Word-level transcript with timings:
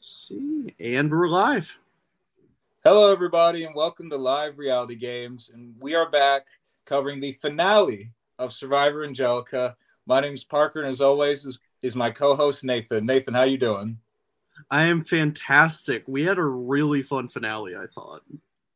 see, 0.00 0.74
and 0.80 1.10
we're 1.10 1.28
live. 1.28 1.76
Hello, 2.82 3.12
everybody, 3.12 3.64
and 3.64 3.74
welcome 3.74 4.08
to 4.08 4.16
Live 4.16 4.58
Reality 4.58 4.94
Games. 4.94 5.50
And 5.52 5.74
we 5.78 5.94
are 5.94 6.10
back 6.10 6.46
covering 6.86 7.20
the 7.20 7.32
finale 7.32 8.10
of 8.38 8.54
Survivor 8.54 9.04
Angelica. 9.04 9.76
My 10.06 10.20
name 10.20 10.32
is 10.32 10.42
Parker, 10.44 10.80
and 10.80 10.88
as 10.88 11.02
always, 11.02 11.44
is, 11.44 11.58
is 11.82 11.94
my 11.94 12.10
co-host 12.10 12.64
Nathan. 12.64 13.04
Nathan, 13.04 13.34
how 13.34 13.42
you 13.42 13.58
doing? 13.58 13.98
I 14.70 14.84
am 14.84 15.04
fantastic. 15.04 16.04
We 16.06 16.24
had 16.24 16.38
a 16.38 16.44
really 16.44 17.02
fun 17.02 17.28
finale, 17.28 17.76
I 17.76 17.84
thought. 17.94 18.22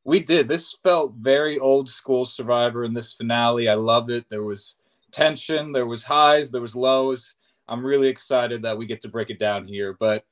We 0.05 0.21
did. 0.21 0.47
This 0.47 0.77
felt 0.83 1.15
very 1.15 1.59
old 1.59 1.89
school 1.89 2.27
Survivor 2.27 2.85
in 2.85 2.93
this 2.93 3.15
finale. 3.15 3.71
I 3.71 3.75
loved 3.75 4.11
it. 4.11 4.27
There 4.29 4.43
was 4.45 4.77
tension, 5.11 5.73
there 5.73 5.87
was 5.87 6.05
highs, 6.05 6.51
there 6.51 6.61
was 6.61 6.77
lows. 6.77 7.35
I'm 7.67 7.85
really 7.85 8.09
excited 8.09 8.61
that 8.63 8.77
we 8.77 8.85
get 8.85 9.01
to 9.03 9.09
break 9.09 9.31
it 9.31 9.39
down 9.39 9.65
here. 9.65 9.97
But 9.99 10.27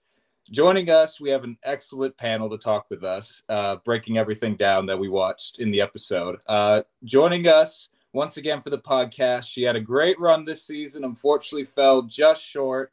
joining 0.51 0.91
us, 0.91 1.21
we 1.21 1.31
have 1.31 1.45
an 1.45 1.57
excellent 1.63 2.17
panel 2.17 2.51
to 2.51 2.59
talk 2.59 2.87
with 2.91 3.05
us, 3.05 3.43
uh, 3.49 3.77
breaking 3.85 4.19
everything 4.19 4.57
down 4.57 4.87
that 4.87 4.99
we 4.99 5.09
watched 5.09 5.59
in 5.59 5.71
the 5.71 5.81
episode. 5.81 6.39
Uh, 6.47 6.83
joining 7.05 7.47
us 7.49 7.89
once 8.13 8.37
again 8.37 8.63
for 8.63 8.71
the 8.71 8.79
podcast. 8.79 9.45
She 9.45 9.63
had 9.63 9.77
a 9.77 9.81
great 9.81 10.19
run 10.19 10.45
this 10.45 10.67
season. 10.67 11.05
Unfortunately, 11.05 11.65
fell 11.65 12.03
just 12.03 12.43
short, 12.43 12.93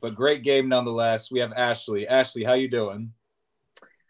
but 0.00 0.14
great 0.14 0.42
game 0.42 0.68
nonetheless. 0.68 1.30
We 1.30 1.40
have 1.40 1.52
Ashley. 1.52 2.06
Ashley, 2.06 2.44
how 2.44 2.54
you 2.54 2.68
doing? 2.68 3.12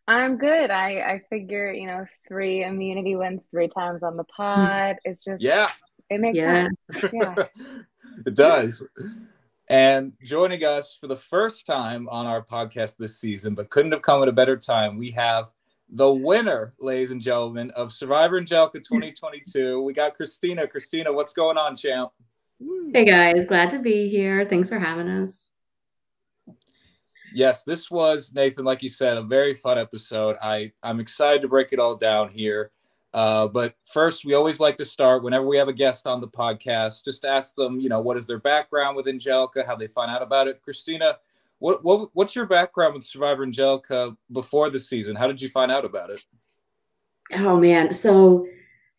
I'm 0.09 0.39
good. 0.39 0.71
I 0.71 1.01
I 1.01 1.23
figure 1.31 1.73
you 1.73 1.87
know 1.87 2.05
three 2.27 2.65
immunity 2.65 3.15
wins 3.15 3.45
three 3.51 3.69
times 3.69 4.03
on 4.03 4.17
the 4.17 4.25
pod. 4.25 4.97
It's 5.05 5.23
just 5.23 5.41
yeah, 5.41 5.69
it 6.09 6.21
makes 6.21 6.37
yeah. 6.37 6.69
sense. 6.91 7.13
Yeah, 7.13 7.35
it 8.27 8.35
does. 8.35 8.87
And 9.71 10.15
joining 10.25 10.65
us 10.65 10.99
for 11.01 11.07
the 11.07 11.17
first 11.17 11.65
time 11.65 12.09
on 12.09 12.27
our 12.27 12.43
podcast 12.43 12.97
this 12.97 13.21
season, 13.21 13.55
but 13.55 13.71
couldn't 13.71 13.93
have 13.93 14.03
come 14.03 14.21
at 14.21 14.27
a 14.27 14.33
better 14.33 14.57
time, 14.57 14.99
we 14.99 15.13
have 15.13 15.53
the 15.89 16.13
winner, 16.13 16.75
ladies 16.81 17.13
and 17.13 17.21
gentlemen, 17.21 17.71
of 17.77 17.93
Survivor 17.93 18.37
Angelica 18.37 18.79
hmm. 18.79 18.97
2022. 18.97 19.81
We 19.81 19.93
got 19.93 20.17
Christina. 20.17 20.67
Christina, 20.67 21.13
what's 21.13 21.33
going 21.33 21.57
on, 21.57 21.77
champ? 21.77 22.11
Hey 22.93 23.05
guys, 23.05 23.47
glad 23.47 23.71
to 23.71 23.79
be 23.79 24.09
here. 24.09 24.45
Thanks 24.45 24.71
for 24.71 24.81
having 24.81 25.07
us. 25.07 25.47
Yes, 27.33 27.63
this 27.63 27.89
was 27.93 28.33
Nathan, 28.35 28.65
like 28.65 28.83
you 28.83 28.89
said, 28.89 29.19
a 29.19 29.23
very 29.23 29.55
fun 29.55 29.79
episode. 29.79 30.37
I 30.43 30.73
I'm 30.83 30.99
excited 30.99 31.43
to 31.43 31.49
break 31.49 31.69
it 31.71 31.79
all 31.79 31.95
down 31.95 32.31
here. 32.31 32.73
Uh, 33.13 33.49
but 33.49 33.75
first, 33.83 34.25
we 34.25 34.35
always 34.35 34.61
like 34.61 34.77
to 34.77 34.85
start 34.85 35.25
whenever 35.25 35.47
we 35.47 35.59
have 35.59 35.69
a 35.69 35.73
guest 35.73 36.07
on 36.07 36.21
the 36.21 36.29
podcast, 36.29 37.05
just 37.05 37.25
ask 37.25 37.57
them, 37.57 37.81
you 37.81 37.89
know, 37.89 38.01
what 38.01 38.17
is 38.17 38.27
their 38.27 38.39
background 38.39 38.97
with 38.97 39.09
Angelica, 39.09 39.65
how 39.67 39.75
they 39.75 39.89
find 39.89 40.11
out 40.11 40.23
about 40.23 40.47
it. 40.47 40.63
Christina, 40.63 41.17
what, 41.59 41.85
what 41.85 42.11
what's 42.15 42.37
your 42.37 42.47
background 42.47 42.95
with 42.95 43.05
Survivor 43.05 43.43
Angelica 43.43 44.17
before 44.33 44.71
the 44.71 44.79
season? 44.79 45.17
How 45.17 45.27
did 45.27 45.41
you 45.41 45.49
find 45.49 45.71
out 45.73 45.85
about 45.85 46.11
it? 46.11 46.25
Oh 47.33 47.59
man, 47.59 47.93
so 47.93 48.47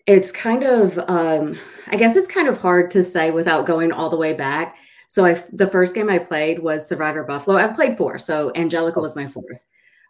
it's 0.08 0.32
kind 0.32 0.64
of 0.64 0.98
um, 1.08 1.58
I 1.88 1.98
guess 1.98 2.16
it's 2.16 2.28
kind 2.28 2.48
of 2.48 2.62
hard 2.62 2.92
to 2.92 3.04
say 3.04 3.32
without 3.32 3.66
going 3.66 3.92
all 3.92 4.10
the 4.10 4.18
way 4.18 4.34
back. 4.34 4.78
So 5.08 5.26
I 5.26 5.44
the 5.52 5.68
first 5.68 5.96
game 5.96 6.10
I 6.10 6.20
played 6.20 6.60
was 6.60 6.88
Survivor 6.88 7.24
Buffalo. 7.24 7.58
I've 7.58 7.76
played 7.76 7.98
four, 7.98 8.20
so 8.20 8.52
Angelica 8.56 9.00
was 9.00 9.16
my 9.16 9.26
fourth. 9.26 9.64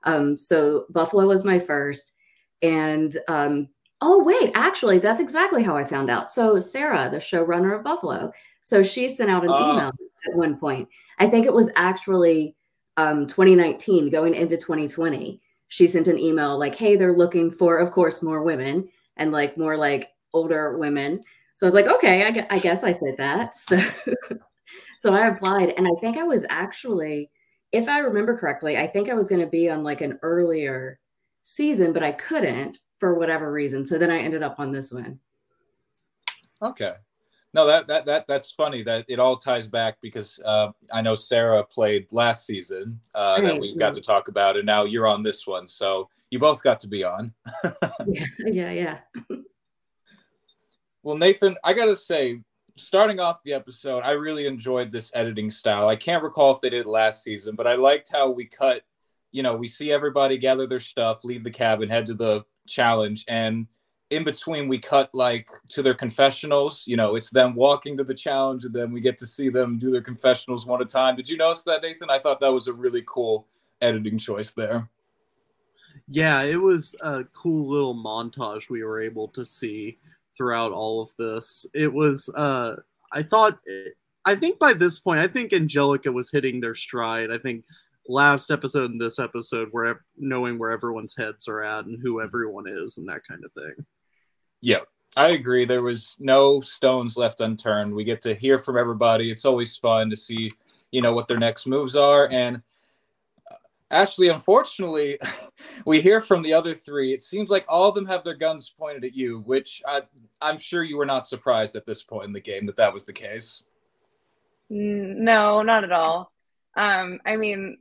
Um, 0.04 0.36
so 0.36 0.86
Buffalo 0.90 1.28
was 1.28 1.46
my 1.46 1.60
first, 1.60 2.16
and 2.62 3.16
um, 3.28 3.70
Oh, 4.02 4.24
wait, 4.24 4.52
actually, 4.56 4.98
that's 4.98 5.20
exactly 5.20 5.62
how 5.62 5.78
I 5.78 5.84
found 5.84 6.10
out. 6.10 6.30
So, 6.30 6.60
Sarah, 6.60 7.10
the 7.10 7.18
showrunner 7.18 7.78
of 7.78 7.84
Buffalo, 7.84 8.32
so 8.64 8.82
she 8.82 9.08
sent 9.08 9.30
out 9.30 9.44
an 9.44 9.52
uh, 9.52 9.56
email 9.56 9.92
at 10.28 10.36
one 10.36 10.58
point. 10.58 10.90
I 11.20 11.28
think 11.28 11.46
it 11.46 11.54
was 11.54 11.72
actually 11.76 12.56
um, 12.98 13.28
2019 13.28 14.10
going 14.10 14.34
into 14.34 14.58
2020. 14.58 15.42
She 15.68 15.88
sent 15.88 16.08
an 16.08 16.20
email 16.20 16.58
like, 16.58 16.76
hey, 16.76 16.96
they're 16.96 17.16
looking 17.16 17.50
for, 17.50 17.78
of 17.78 17.92
course, 17.92 18.22
more 18.22 18.44
women 18.44 18.90
and 19.18 19.32
like 19.32 19.58
more 19.58 19.78
like 19.78 20.10
older 20.34 20.78
women. 20.78 21.22
So 21.54 21.66
I 21.66 21.68
was 21.68 21.74
like, 21.74 21.88
okay, 21.88 22.24
I, 22.24 22.48
I 22.50 22.60
guess 22.60 22.84
I 22.84 22.94
fit 22.94 23.18
that. 23.18 23.52
So, 24.98 25.10
so 25.10 25.14
I 25.14 25.28
applied, 25.28 25.74
and 25.78 25.88
I 25.88 25.92
think 26.00 26.18
I 26.18 26.24
was 26.24 26.46
actually, 26.50 27.30
if 27.72 27.90
I 27.90 28.00
remember 28.00 28.38
correctly, 28.38 28.78
I 28.78 28.86
think 28.86 29.10
I 29.10 29.16
was 29.16 29.28
going 29.28 29.42
to 29.42 29.48
be 29.48 29.70
on 29.70 29.84
like 29.84 30.02
an 30.02 30.20
earlier 30.22 31.00
season, 31.42 31.92
but 31.92 32.04
I 32.04 32.12
couldn't 32.12 32.78
for 33.02 33.16
whatever 33.16 33.52
reason. 33.52 33.84
So 33.84 33.98
then 33.98 34.12
I 34.12 34.20
ended 34.20 34.44
up 34.44 34.60
on 34.60 34.72
this 34.72 34.92
one. 34.92 35.20
Okay. 36.62 36.94
No, 37.52 37.66
that 37.66 37.88
that 37.88 38.06
that 38.06 38.28
that's 38.28 38.52
funny 38.52 38.84
that 38.84 39.06
it 39.10 39.20
all 39.20 39.36
ties 39.36 39.68
back 39.68 39.98
because 40.02 40.40
uh, 40.46 40.72
I 40.94 41.02
know 41.02 41.16
Sarah 41.16 41.64
played 41.64 42.08
last 42.12 42.46
season 42.46 43.02
uh, 43.14 43.40
right, 43.40 43.48
that 43.48 43.60
we 43.60 43.70
yeah. 43.70 43.78
got 43.78 43.96
to 43.96 44.02
talk 44.02 44.30
about, 44.30 44.56
and 44.56 44.66
now 44.66 44.86
you're 44.86 45.08
on 45.08 45.22
this 45.24 45.46
one, 45.46 45.68
so 45.68 46.08
you 46.30 46.40
both 46.40 46.64
got 46.64 46.80
to 46.82 46.88
be 46.88 47.04
on. 47.04 47.34
yeah, 48.08 48.26
yeah, 48.46 48.72
yeah. 48.72 48.98
well, 51.04 51.18
Nathan, 51.18 51.58
I 51.62 51.74
gotta 51.74 51.96
say, 51.96 52.40
starting 52.78 53.20
off 53.20 53.44
the 53.44 53.52
episode, 53.52 54.04
I 54.04 54.12
really 54.12 54.46
enjoyed 54.46 54.90
this 54.90 55.12
editing 55.14 55.50
style. 55.50 55.90
I 55.90 55.98
can't 55.98 56.24
recall 56.24 56.56
if 56.56 56.62
they 56.62 56.70
did 56.70 56.86
last 56.86 57.22
season, 57.22 57.56
but 57.56 57.68
I 57.68 57.76
liked 57.76 58.10
how 58.14 58.30
we 58.32 58.46
cut. 58.46 58.84
You 59.34 59.44
know, 59.44 59.58
we 59.58 59.68
see 59.68 59.92
everybody 59.92 60.38
gather 60.38 60.68
their 60.68 60.80
stuff, 60.80 61.26
leave 61.26 61.44
the 61.44 61.52
cabin, 61.52 61.90
head 61.90 62.06
to 62.06 62.14
the 62.14 62.46
challenge. 62.68 63.26
And 63.28 63.68
in 64.12 64.26
between 64.26 64.68
we 64.68 64.78
cut 64.78 65.10
like 65.14 65.50
to 65.70 65.82
their 65.82 65.94
confessionals. 65.94 66.86
You 66.86 66.98
know 66.98 67.16
it's 67.16 67.32
them 67.32 67.56
walking 67.56 67.98
to 67.98 68.04
the 68.04 68.14
challenge 68.14 68.66
and 68.66 68.74
then 68.74 68.92
we 68.92 69.02
get 69.02 69.18
to 69.20 69.26
see 69.26 69.50
them 69.50 69.80
do 69.80 69.90
their 69.90 70.02
confessionals 70.02 70.66
one 70.66 70.82
at 70.82 70.88
a 70.88 70.90
time. 70.90 71.16
Did 71.16 71.30
you 71.30 71.38
notice 71.38 71.64
that 71.64 71.82
nathan? 71.82 72.10
I 72.10 72.20
thought 72.20 72.40
that 72.42 72.54
was 72.54 72.68
a 72.68 72.74
really 72.74 73.04
cool 73.08 73.48
editing 73.82 74.18
choice 74.18 74.52
there. 74.52 74.88
Yeah 76.08 76.42
it 76.42 76.58
was 76.58 76.94
a 77.02 77.24
cool 77.34 77.68
little 77.70 77.96
montage 77.96 78.70
we 78.70 78.84
were 78.84 79.02
able 79.02 79.30
to 79.30 79.46
see 79.46 79.98
throughout 80.36 80.74
all 80.74 81.02
of 81.02 81.10
this. 81.18 81.66
It 81.74 81.92
was 81.92 82.30
uh 82.36 82.76
i 83.14 83.24
thought 83.24 83.60
i 84.26 84.34
think 84.34 84.58
by 84.58 84.72
this 84.72 84.98
point 84.98 85.20
i 85.20 85.28
think 85.28 85.52
angelica 85.52 86.12
was 86.12 86.30
hitting 86.30 86.60
their 86.60 86.76
stride. 86.76 87.32
I 87.32 87.38
think 87.38 87.64
last 88.12 88.52
episode 88.52 88.92
and 88.92 89.00
this 89.00 89.20
episode 89.20 89.70
where 89.72 90.04
knowing 90.18 90.60
where 90.60 90.72
everyone's 90.72 91.16
heads 91.16 91.48
are 91.48 91.64
at 91.64 91.86
and 91.86 92.02
who 92.02 92.22
everyone 92.22 92.68
is 92.68 92.98
and 92.98 93.08
that 93.08 93.26
kind 93.28 93.44
of 93.44 93.52
thing. 93.54 93.86
Yeah, 94.60 94.82
I 95.16 95.30
agree. 95.30 95.66
There 95.66 95.82
was 95.82 96.18
no 96.20 96.62
stones 96.62 97.18
left 97.18 97.42
unturned. 97.42 97.94
We 97.94 98.04
get 98.04 98.22
to 98.22 98.36
hear 98.36 98.58
from 98.58 98.78
everybody. 98.78 99.32
It's 99.32 99.46
always 99.46 99.76
fun 99.76 100.10
to 100.10 100.16
see, 100.16 100.52
you 100.92 101.02
know, 101.02 101.14
what 101.14 101.28
their 101.28 101.38
next 101.38 101.66
moves 101.66 101.96
are. 101.96 102.30
And 102.30 102.62
uh, 103.50 103.56
Ashley, 103.90 104.30
unfortunately, 104.30 105.18
we 105.86 106.02
hear 106.02 106.22
from 106.22 106.44
the 106.44 106.54
other 106.54 106.74
three. 106.74 107.14
It 107.14 107.22
seems 107.22 107.50
like 107.50 107.66
all 107.68 107.90
of 107.90 107.96
them 107.96 108.06
have 108.06 108.24
their 108.24 108.36
guns 108.36 108.74
pointed 108.78 109.04
at 109.04 109.16
you, 109.16 109.40
which 109.40 109.82
I, 109.86 110.04
I'm 110.42 110.58
sure 110.58 110.84
you 110.84 110.98
were 110.98 111.06
not 111.06 111.28
surprised 111.28 111.76
at 111.76 111.86
this 111.86 112.04
point 112.04 112.26
in 112.26 112.34
the 112.34 112.40
game 112.40 112.66
that 112.68 112.78
that 112.78 112.94
was 112.94 113.04
the 113.04 113.14
case. 113.14 113.64
No, 114.70 115.62
not 115.64 115.84
at 115.84 115.92
all. 115.92 116.32
Um, 116.78 117.20
I 117.26 117.36
mean, 117.36 117.80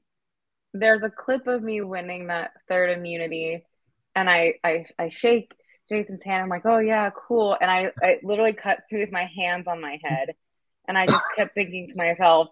there's 0.72 1.02
a 1.02 1.10
clip 1.10 1.46
of 1.46 1.62
me 1.62 1.80
winning 1.80 2.28
that 2.28 2.52
third 2.68 2.90
immunity 2.90 3.64
and 4.14 4.28
I, 4.28 4.54
I 4.64 4.86
I 4.98 5.08
shake 5.08 5.54
Jason's 5.88 6.22
hand. 6.24 6.42
I'm 6.42 6.48
like, 6.48 6.66
oh 6.66 6.78
yeah, 6.78 7.10
cool. 7.10 7.56
And 7.60 7.70
I, 7.70 7.90
I 8.02 8.18
literally 8.22 8.52
cut 8.52 8.78
through 8.88 9.00
with 9.00 9.12
my 9.12 9.24
hands 9.36 9.66
on 9.66 9.80
my 9.80 9.98
head. 10.02 10.30
And 10.88 10.96
I 10.96 11.06
just 11.06 11.24
kept 11.36 11.54
thinking 11.54 11.88
to 11.88 11.96
myself, 11.96 12.48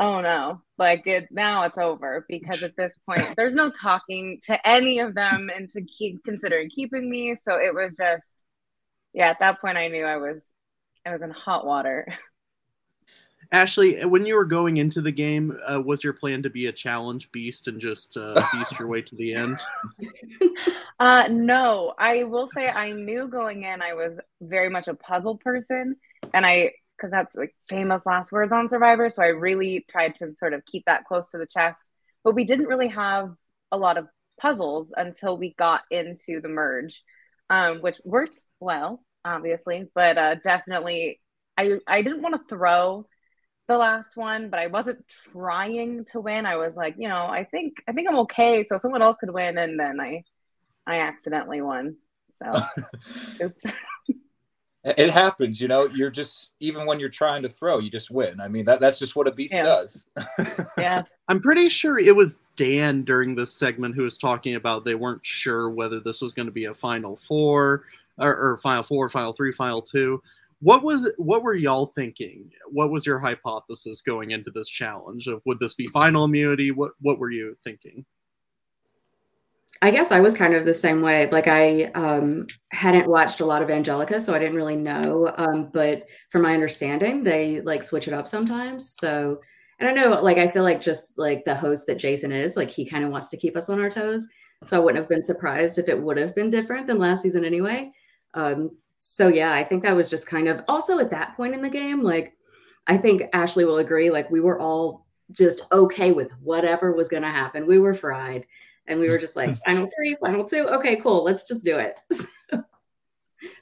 oh 0.00 0.20
no, 0.20 0.62
like 0.78 1.06
it 1.06 1.28
now 1.30 1.64
it's 1.64 1.78
over 1.78 2.24
because 2.28 2.62
at 2.62 2.76
this 2.76 2.98
point 3.08 3.26
there's 3.36 3.54
no 3.54 3.70
talking 3.70 4.40
to 4.46 4.68
any 4.68 4.98
of 4.98 5.14
them 5.14 5.50
and 5.54 5.68
to 5.70 5.82
keep 5.82 6.22
considering 6.24 6.70
keeping 6.70 7.08
me. 7.08 7.34
So 7.36 7.54
it 7.54 7.74
was 7.74 7.96
just 7.96 8.44
yeah, 9.12 9.28
at 9.28 9.40
that 9.40 9.60
point 9.60 9.78
I 9.78 9.88
knew 9.88 10.04
I 10.04 10.16
was 10.16 10.42
I 11.06 11.12
was 11.12 11.22
in 11.22 11.30
hot 11.30 11.66
water. 11.66 12.06
Ashley, 13.52 14.02
when 14.06 14.24
you 14.24 14.34
were 14.34 14.46
going 14.46 14.78
into 14.78 15.02
the 15.02 15.12
game, 15.12 15.58
uh, 15.70 15.80
was 15.80 16.02
your 16.02 16.14
plan 16.14 16.42
to 16.42 16.50
be 16.50 16.66
a 16.66 16.72
challenge 16.72 17.30
beast 17.32 17.68
and 17.68 17.78
just 17.78 18.16
uh, 18.16 18.42
beast 18.52 18.78
your 18.78 18.88
way 18.88 19.02
to 19.02 19.14
the 19.14 19.34
end? 19.34 19.60
Uh, 21.00 21.26
no, 21.28 21.94
I 21.98 22.22
will 22.22 22.48
say 22.54 22.68
I 22.68 22.92
knew 22.92 23.26
going 23.26 23.64
in 23.64 23.82
I 23.82 23.94
was 23.94 24.20
very 24.40 24.68
much 24.68 24.86
a 24.86 24.94
puzzle 24.94 25.36
person, 25.36 25.96
and 26.32 26.46
I 26.46 26.74
because 26.96 27.10
that's 27.10 27.34
like 27.34 27.56
famous 27.68 28.06
last 28.06 28.30
words 28.30 28.52
on 28.52 28.68
Survivor, 28.68 29.10
so 29.10 29.20
I 29.20 29.28
really 29.28 29.84
tried 29.90 30.14
to 30.16 30.32
sort 30.32 30.52
of 30.52 30.64
keep 30.64 30.84
that 30.84 31.04
close 31.04 31.30
to 31.30 31.38
the 31.38 31.46
chest. 31.46 31.90
But 32.22 32.36
we 32.36 32.44
didn't 32.44 32.66
really 32.66 32.86
have 32.86 33.34
a 33.72 33.76
lot 33.76 33.98
of 33.98 34.06
puzzles 34.40 34.92
until 34.96 35.36
we 35.36 35.54
got 35.54 35.82
into 35.90 36.40
the 36.40 36.48
merge, 36.48 37.02
um, 37.50 37.78
which 37.78 38.00
worked 38.04 38.38
well, 38.60 39.02
obviously, 39.24 39.90
but 39.96 40.16
uh, 40.16 40.36
definitely 40.36 41.20
I 41.56 41.78
I 41.88 42.02
didn't 42.02 42.22
want 42.22 42.36
to 42.36 42.54
throw 42.54 43.06
the 43.68 43.76
last 43.78 44.16
one, 44.16 44.50
but 44.50 44.58
I 44.60 44.66
wasn't 44.66 45.04
trying 45.32 46.04
to 46.06 46.20
win. 46.20 46.46
I 46.46 46.56
was 46.56 46.74
like, 46.74 46.94
you 46.98 47.08
know, 47.08 47.26
I 47.26 47.44
think 47.44 47.82
I 47.88 47.92
think 47.92 48.08
I'm 48.08 48.18
okay, 48.20 48.64
so 48.64 48.78
someone 48.78 49.02
else 49.02 49.16
could 49.18 49.30
win, 49.32 49.58
and 49.58 49.78
then 49.78 50.00
I 50.00 50.24
I 50.86 51.00
accidentally 51.00 51.60
won. 51.62 51.96
So, 52.36 52.52
oops. 53.42 53.62
it 54.84 55.10
happens, 55.10 55.60
you 55.60 55.68
know. 55.68 55.84
You're 55.86 56.10
just 56.10 56.52
even 56.60 56.86
when 56.86 56.98
you're 56.98 57.08
trying 57.08 57.42
to 57.42 57.48
throw, 57.48 57.78
you 57.78 57.90
just 57.90 58.10
win. 58.10 58.40
I 58.40 58.48
mean, 58.48 58.64
that 58.64 58.80
that's 58.80 58.98
just 58.98 59.14
what 59.14 59.28
a 59.28 59.32
beast 59.32 59.54
Yeah. 59.54 59.62
does. 59.62 60.06
Yeah. 60.78 61.02
I'm 61.28 61.40
pretty 61.40 61.68
sure 61.68 61.98
it 61.98 62.16
was 62.16 62.38
Dan 62.56 63.04
during 63.04 63.34
this 63.34 63.54
segment 63.54 63.94
who 63.94 64.02
was 64.02 64.18
talking 64.18 64.56
about 64.56 64.84
they 64.84 64.96
weren't 64.96 65.24
sure 65.24 65.70
whether 65.70 66.00
this 66.00 66.20
was 66.20 66.32
going 66.32 66.46
to 66.46 66.52
be 66.52 66.64
a 66.64 66.74
final 66.74 67.16
four 67.16 67.84
or, 68.18 68.30
or 68.54 68.58
final 68.58 68.82
four, 68.82 69.08
final 69.08 69.32
three, 69.32 69.52
final 69.52 69.80
two. 69.82 70.20
What 70.62 70.84
was 70.84 71.12
what 71.18 71.42
were 71.42 71.56
y'all 71.56 71.86
thinking? 71.86 72.48
What 72.70 72.92
was 72.92 73.04
your 73.04 73.18
hypothesis 73.18 74.00
going 74.00 74.30
into 74.30 74.52
this 74.52 74.68
challenge? 74.68 75.26
Of 75.26 75.42
would 75.44 75.58
this 75.58 75.74
be 75.74 75.88
final 75.88 76.24
immunity? 76.24 76.70
What 76.70 76.92
what 77.00 77.18
were 77.18 77.32
you 77.32 77.56
thinking? 77.64 78.04
I 79.82 79.90
guess 79.90 80.12
I 80.12 80.20
was 80.20 80.34
kind 80.34 80.54
of 80.54 80.64
the 80.64 80.72
same 80.72 81.02
way. 81.02 81.28
Like 81.30 81.48
I 81.48 81.86
um, 81.96 82.46
hadn't 82.70 83.08
watched 83.08 83.40
a 83.40 83.44
lot 83.44 83.62
of 83.62 83.70
Angelica, 83.70 84.20
so 84.20 84.32
I 84.32 84.38
didn't 84.38 84.54
really 84.54 84.76
know. 84.76 85.34
Um, 85.36 85.70
but 85.72 86.04
from 86.28 86.42
my 86.42 86.54
understanding, 86.54 87.24
they 87.24 87.60
like 87.62 87.82
switch 87.82 88.06
it 88.06 88.14
up 88.14 88.28
sometimes. 88.28 88.94
So 88.94 89.40
I 89.80 89.84
don't 89.84 89.96
know. 89.96 90.22
Like 90.22 90.38
I 90.38 90.46
feel 90.46 90.62
like 90.62 90.80
just 90.80 91.18
like 91.18 91.44
the 91.44 91.56
host 91.56 91.88
that 91.88 91.98
Jason 91.98 92.30
is, 92.30 92.56
like 92.56 92.70
he 92.70 92.88
kind 92.88 93.02
of 93.02 93.10
wants 93.10 93.30
to 93.30 93.36
keep 93.36 93.56
us 93.56 93.68
on 93.68 93.80
our 93.80 93.90
toes. 93.90 94.28
So 94.62 94.76
I 94.76 94.80
wouldn't 94.80 95.02
have 95.02 95.08
been 95.08 95.24
surprised 95.24 95.78
if 95.78 95.88
it 95.88 96.00
would 96.00 96.18
have 96.18 96.36
been 96.36 96.50
different 96.50 96.86
than 96.86 96.98
last 96.98 97.22
season 97.22 97.44
anyway. 97.44 97.90
Um, 98.34 98.70
so 99.04 99.26
yeah, 99.26 99.52
I 99.52 99.64
think 99.64 99.82
that 99.82 99.96
was 99.96 100.08
just 100.08 100.28
kind 100.28 100.46
of 100.46 100.62
also 100.68 101.00
at 101.00 101.10
that 101.10 101.34
point 101.36 101.54
in 101.54 101.62
the 101.62 101.68
game. 101.68 102.02
Like 102.02 102.36
I 102.86 102.96
think 102.96 103.24
Ashley 103.32 103.64
will 103.64 103.78
agree. 103.78 104.10
Like 104.10 104.30
we 104.30 104.38
were 104.40 104.60
all 104.60 105.06
just 105.32 105.62
okay 105.72 106.12
with 106.12 106.30
whatever 106.40 106.92
was 106.92 107.08
going 107.08 107.24
to 107.24 107.28
happen. 107.28 107.66
We 107.66 107.80
were 107.80 107.94
fried 107.94 108.46
and 108.86 109.00
we 109.00 109.08
were 109.10 109.18
just 109.18 109.34
like 109.34 109.56
final 109.66 109.88
three 109.96 110.16
final 110.20 110.44
two 110.44 110.66
okay 110.68 110.96
cool 110.96 111.22
let's 111.24 111.46
just 111.46 111.64
do 111.64 111.78
it 111.78 111.96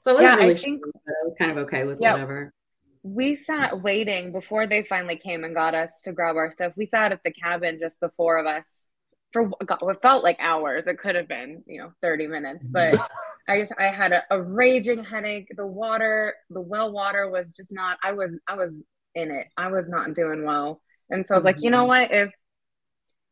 so 0.01 0.11
i 0.11 0.13
wasn't 0.15 0.23
Yeah, 0.23 0.37
I 0.37 0.55
think- 0.55 0.83
sure, 0.85 0.93
i 1.09 1.27
was 1.27 1.35
kind 1.39 1.51
of 1.51 1.59
okay 1.59 1.85
with 1.85 2.01
Yeah. 2.01 2.13
whatever 2.13 2.53
we 3.03 3.37
sat 3.37 3.83
waiting 3.83 4.33
before 4.33 4.67
they 4.67 4.83
finally 4.83 5.17
came 5.17 5.45
and 5.45 5.55
got 5.55 5.75
us 5.75 5.91
to 6.05 6.13
grab 6.13 6.37
our 6.37 6.53
stuff. 6.53 6.75
We 6.77 6.85
sat 6.87 7.13
at 7.13 7.23
the 7.25 7.31
cabin, 7.33 7.79
just 7.81 7.99
the 7.99 8.11
four 8.15 8.37
of 8.37 8.45
us, 8.45 8.67
for 9.33 9.45
what 9.45 10.03
felt 10.03 10.25
like 10.25 10.39
hours. 10.41 10.87
It 10.87 10.99
could 10.99 11.15
have 11.15 11.29
been, 11.29 11.63
you 11.67 11.81
know, 11.81 11.93
30 12.03 12.27
minutes, 12.27 12.69
mm. 12.69 12.73
but 12.73 13.09
I 13.49 13.61
just, 13.61 13.73
I 13.79 13.85
had 13.85 14.13
a, 14.13 14.23
a 14.31 14.41
raging 14.41 15.05
headache. 15.05 15.49
The 15.57 15.67
water, 15.67 16.35
the 16.51 16.61
well 16.61 16.91
water 16.93 17.29
was 17.31 17.53
just 17.53 17.73
not, 17.73 17.99
I 18.03 18.13
was, 18.13 18.31
I 18.47 18.57
was 18.57 18.75
in 19.15 19.31
it. 19.31 19.47
I 19.57 19.69
was 19.71 19.89
not 19.89 20.15
doing 20.15 20.45
well. 20.45 20.81
And 21.09 21.27
so 21.27 21.35
I 21.35 21.39
was 21.39 21.45
like, 21.45 21.63
you 21.63 21.71
know 21.71 21.87
mm-hmm. 21.87 21.89
what? 21.89 22.13
If, 22.13 22.31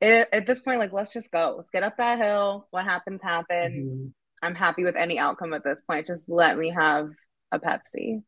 it, 0.00 0.28
at 0.32 0.46
this 0.46 0.60
point, 0.60 0.78
like, 0.78 0.92
let's 0.92 1.12
just 1.12 1.30
go. 1.30 1.54
Let's 1.56 1.70
get 1.70 1.82
up 1.82 1.96
that 1.96 2.18
hill. 2.18 2.68
What 2.70 2.84
happens, 2.84 3.20
happens. 3.22 3.92
Mm-hmm. 3.92 4.46
I'm 4.46 4.54
happy 4.54 4.84
with 4.84 4.94
any 4.96 5.18
outcome 5.18 5.52
at 5.52 5.64
this 5.64 5.82
point. 5.88 6.06
Just 6.06 6.28
let 6.28 6.56
me 6.56 6.70
have 6.70 7.10
a 7.50 7.58
Pepsi. 7.58 8.22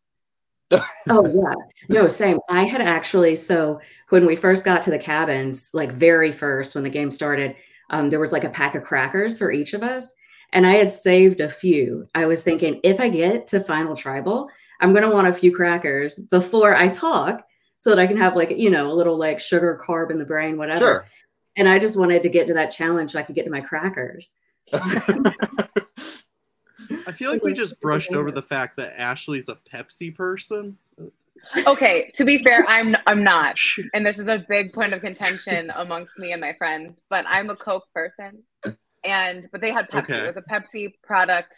Oh 1.09 1.27
yeah 1.35 1.55
no 1.89 2.07
same 2.07 2.39
i 2.49 2.65
had 2.65 2.81
actually 2.81 3.35
so 3.35 3.81
when 4.11 4.25
we 4.27 4.37
first 4.37 4.65
got 4.65 4.83
to 4.83 4.91
the 4.91 4.99
cabins 4.99 5.71
like 5.73 5.91
very 5.93 6.31
first 6.33 6.75
when 6.75 6.85
the 6.85 6.91
game 6.91 7.11
started 7.11 7.57
um, 7.91 8.09
there 8.09 8.21
was 8.21 8.31
like 8.33 8.45
a 8.45 8.51
pack 8.51 8.75
of 8.75 8.83
crackers 8.85 9.39
for 9.39 9.51
each 9.51 9.75
of 9.75 9.83
us 9.83 10.13
and 10.53 10.67
i 10.67 10.73
had 10.73 10.93
saved 10.93 11.41
a 11.41 11.49
few 11.49 12.07
i 12.15 12.25
was 12.27 12.43
thinking 12.43 12.79
if 12.85 13.01
i 13.01 13.09
get 13.09 13.47
to 13.47 13.59
final 13.61 13.97
tribal 13.97 14.49
i'm 14.81 14.93
going 14.93 15.03
to 15.09 15.15
want 15.15 15.27
a 15.27 15.33
few 15.33 15.53
crackers 15.55 16.19
before 16.19 16.77
i 16.77 16.89
talk 16.89 17.45
so 17.77 17.91
that 17.91 17.99
i 17.99 18.07
can 18.07 18.17
have 18.17 18.37
like 18.37 18.51
you 18.57 18.71
know 18.71 18.91
a 18.91 18.95
little 18.95 19.17
like 19.19 19.41
sugar 19.41 19.81
carb 19.85 20.11
in 20.11 20.19
the 20.19 20.25
brain 20.25 20.57
whatever 20.57 20.79
Sure. 20.79 21.07
and 21.57 21.69
I 21.69 21.79
just 21.81 21.97
wanted 21.99 22.23
to 22.23 22.29
get 22.29 22.47
to 22.47 22.55
that 22.55 22.71
challenge 22.71 23.11
so 23.11 23.19
I 23.19 23.23
could 23.25 23.35
get 23.35 23.45
to 23.45 23.51
my 23.51 23.61
crackers. 23.61 24.33
I 27.07 27.13
feel 27.13 27.31
like 27.31 27.43
we 27.43 27.53
just 27.53 27.81
brushed 27.81 28.13
over 28.13 28.31
the 28.31 28.43
fact 28.43 28.77
that 28.77 28.99
Ashley's 28.99 29.49
a 29.49 29.57
Pepsi 29.73 30.15
person. 30.15 30.77
Okay, 31.67 32.11
to 32.15 32.25
be 32.25 32.39
fair, 32.39 32.65
I'm 32.69 32.97
I'm 33.07 33.25
not, 33.25 33.59
and 33.95 34.05
this 34.05 34.19
is 34.19 34.29
a 34.29 34.45
big 34.49 34.73
point 34.73 34.93
of 34.93 35.01
contention 35.01 35.73
amongst 35.75 36.19
me 36.19 36.33
and 36.33 36.41
my 36.41 36.53
friends. 36.55 37.03
But 37.09 37.25
I'm 37.27 37.51
a 37.51 37.57
Coke 37.57 37.87
person, 37.95 38.43
and 39.05 39.49
but 39.51 39.61
they 39.61 39.73
had 39.73 39.91
Pepsi. 39.91 40.03
Okay. 40.03 40.19
It 40.19 40.27
was 40.27 40.37
a 40.37 40.43
Pepsi 40.43 40.95
product, 41.03 41.55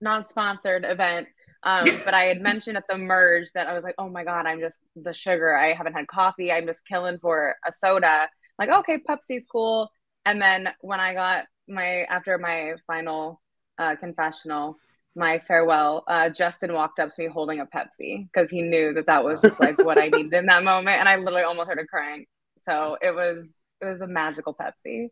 non-sponsored 0.00 0.84
event. 0.84 1.28
Um, 1.64 1.84
but 2.04 2.14
I 2.14 2.24
had 2.24 2.40
mentioned 2.40 2.76
at 2.76 2.84
the 2.88 2.96
merge 2.96 3.52
that 3.54 3.66
I 3.66 3.74
was 3.74 3.84
like, 3.84 3.94
oh 3.98 4.08
my 4.08 4.24
god, 4.24 4.46
I'm 4.46 4.60
just 4.60 4.78
the 4.96 5.12
sugar. 5.12 5.56
I 5.56 5.74
haven't 5.74 5.94
had 5.94 6.06
coffee. 6.06 6.50
I'm 6.50 6.66
just 6.66 6.80
killing 6.88 7.18
for 7.20 7.56
a 7.66 7.72
soda. 7.72 8.28
Like, 8.58 8.70
okay, 8.70 8.98
Pepsi's 9.08 9.46
cool. 9.50 9.90
And 10.24 10.40
then 10.40 10.68
when 10.80 11.00
I 11.00 11.14
got 11.14 11.44
my 11.68 12.04
after 12.08 12.38
my 12.38 12.74
final 12.86 13.41
uh, 13.82 13.96
confessional, 13.96 14.78
my 15.14 15.40
farewell, 15.46 16.04
uh, 16.06 16.28
Justin 16.28 16.72
walked 16.72 16.98
up 16.98 17.10
to 17.10 17.22
me 17.22 17.28
holding 17.28 17.60
a 17.60 17.66
Pepsi 17.66 18.28
because 18.32 18.50
he 18.50 18.62
knew 18.62 18.94
that 18.94 19.06
that 19.06 19.24
was 19.24 19.42
just 19.42 19.60
like 19.60 19.82
what 19.84 19.98
I 19.98 20.08
needed 20.08 20.32
in 20.32 20.46
that 20.46 20.64
moment, 20.64 20.98
and 21.00 21.08
I 21.08 21.16
literally 21.16 21.42
almost 21.42 21.66
started 21.66 21.88
crying. 21.88 22.26
So 22.68 22.96
it 23.02 23.14
was 23.14 23.52
it 23.80 23.86
was 23.86 24.00
a 24.00 24.06
magical 24.06 24.54
Pepsi. 24.54 25.08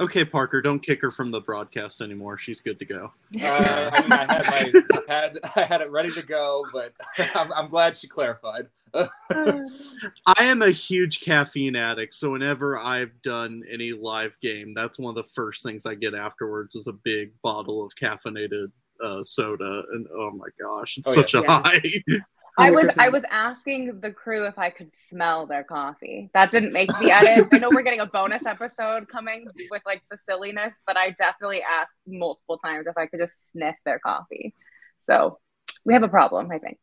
Okay, 0.00 0.24
Parker, 0.24 0.60
don't 0.60 0.80
kick 0.80 1.00
her 1.02 1.10
from 1.12 1.30
the 1.30 1.40
broadcast 1.40 2.00
anymore. 2.00 2.36
She's 2.38 2.60
good 2.60 2.78
to 2.80 2.84
go. 2.84 3.12
Uh, 3.40 3.90
I 3.92 4.02
mean, 4.02 4.12
I 4.12 4.26
had 4.32 4.46
my 4.46 4.82
I 5.08 5.12
had 5.12 5.38
I 5.56 5.60
had 5.62 5.80
it 5.80 5.90
ready 5.90 6.10
to 6.12 6.22
go, 6.22 6.64
but 6.72 6.92
I'm, 7.36 7.52
I'm 7.52 7.68
glad 7.68 7.96
she 7.96 8.08
clarified. 8.08 8.66
I 8.94 10.44
am 10.44 10.62
a 10.62 10.70
huge 10.70 11.20
caffeine 11.20 11.76
addict, 11.76 12.14
so 12.14 12.32
whenever 12.32 12.76
I've 12.78 13.12
done 13.22 13.62
any 13.70 13.92
live 13.92 14.36
game, 14.40 14.74
that's 14.74 14.98
one 14.98 15.16
of 15.16 15.24
the 15.24 15.30
first 15.32 15.62
things 15.62 15.86
I 15.86 15.94
get 15.94 16.14
afterwards 16.14 16.74
is 16.74 16.88
a 16.88 16.92
big 16.92 17.30
bottle 17.42 17.84
of 17.84 17.94
caffeinated 17.94 18.72
uh, 19.02 19.22
soda, 19.22 19.84
and 19.92 20.08
oh 20.12 20.32
my 20.32 20.48
gosh, 20.60 20.98
it's 20.98 21.06
Oh, 21.08 21.12
such 21.14 21.34
yeah. 21.34 21.40
a 21.40 21.42
Yeah. 21.44 21.62
high. 21.64 21.82
I 22.58 22.70
was 22.70 22.96
I 22.98 23.08
was 23.08 23.22
asking 23.30 24.00
the 24.00 24.10
crew 24.12 24.44
if 24.46 24.58
I 24.58 24.70
could 24.70 24.90
smell 25.08 25.46
their 25.46 25.64
coffee. 25.64 26.30
That 26.34 26.50
didn't 26.50 26.72
make 26.72 26.90
the 26.98 27.10
edit. 27.10 27.48
I 27.52 27.58
know 27.58 27.70
we're 27.70 27.82
getting 27.82 28.00
a 28.00 28.06
bonus 28.06 28.44
episode 28.46 29.08
coming 29.08 29.46
with 29.70 29.82
like 29.86 30.02
the 30.10 30.18
silliness, 30.28 30.74
but 30.86 30.96
I 30.96 31.10
definitely 31.10 31.62
asked 31.62 31.92
multiple 32.06 32.58
times 32.58 32.86
if 32.86 32.96
I 32.98 33.06
could 33.06 33.20
just 33.20 33.52
sniff 33.52 33.76
their 33.84 33.98
coffee. 33.98 34.54
So 34.98 35.38
we 35.84 35.94
have 35.94 36.02
a 36.02 36.08
problem, 36.08 36.50
I 36.50 36.58
think. 36.58 36.78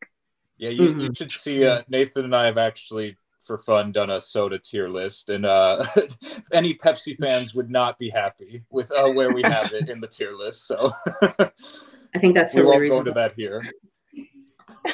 Yeah, 0.58 0.70
you, 0.72 0.86
you 0.86 1.10
Mhm. 1.10 1.18
should 1.18 1.32
see. 1.32 1.66
Uh, 1.66 1.84
Nathan 1.88 2.26
and 2.26 2.36
I 2.36 2.46
have 2.48 2.58
actually, 2.58 3.18
for 3.46 3.58
fun, 3.60 3.92
done 3.92 4.10
a 4.10 4.20
soda 4.20 4.58
tier 4.58 4.90
list, 4.90 5.30
and 5.30 5.46
uh, 5.46 5.86
any 6.52 6.74
Pepsi 6.74 7.16
fans 7.18 7.54
would 7.54 7.70
not 7.70 8.00
be 8.00 8.10
happy 8.10 8.64
with 8.72 8.92
uh, 8.92 9.10
where 9.12 9.32
we 9.32 9.44
have 9.44 9.72
it 9.74 9.88
in 9.88 10.02
the 10.02 10.08
tier 10.08 10.34
list. 10.34 10.66
So 10.66 10.94
I 11.22 12.20
think 12.20 12.34
that's 12.34 12.56
we 12.56 12.62
totally 12.62 12.90
won't 12.90 12.90
go 12.90 13.00
into 13.00 13.12
that 13.12 13.34
here. 13.36 13.64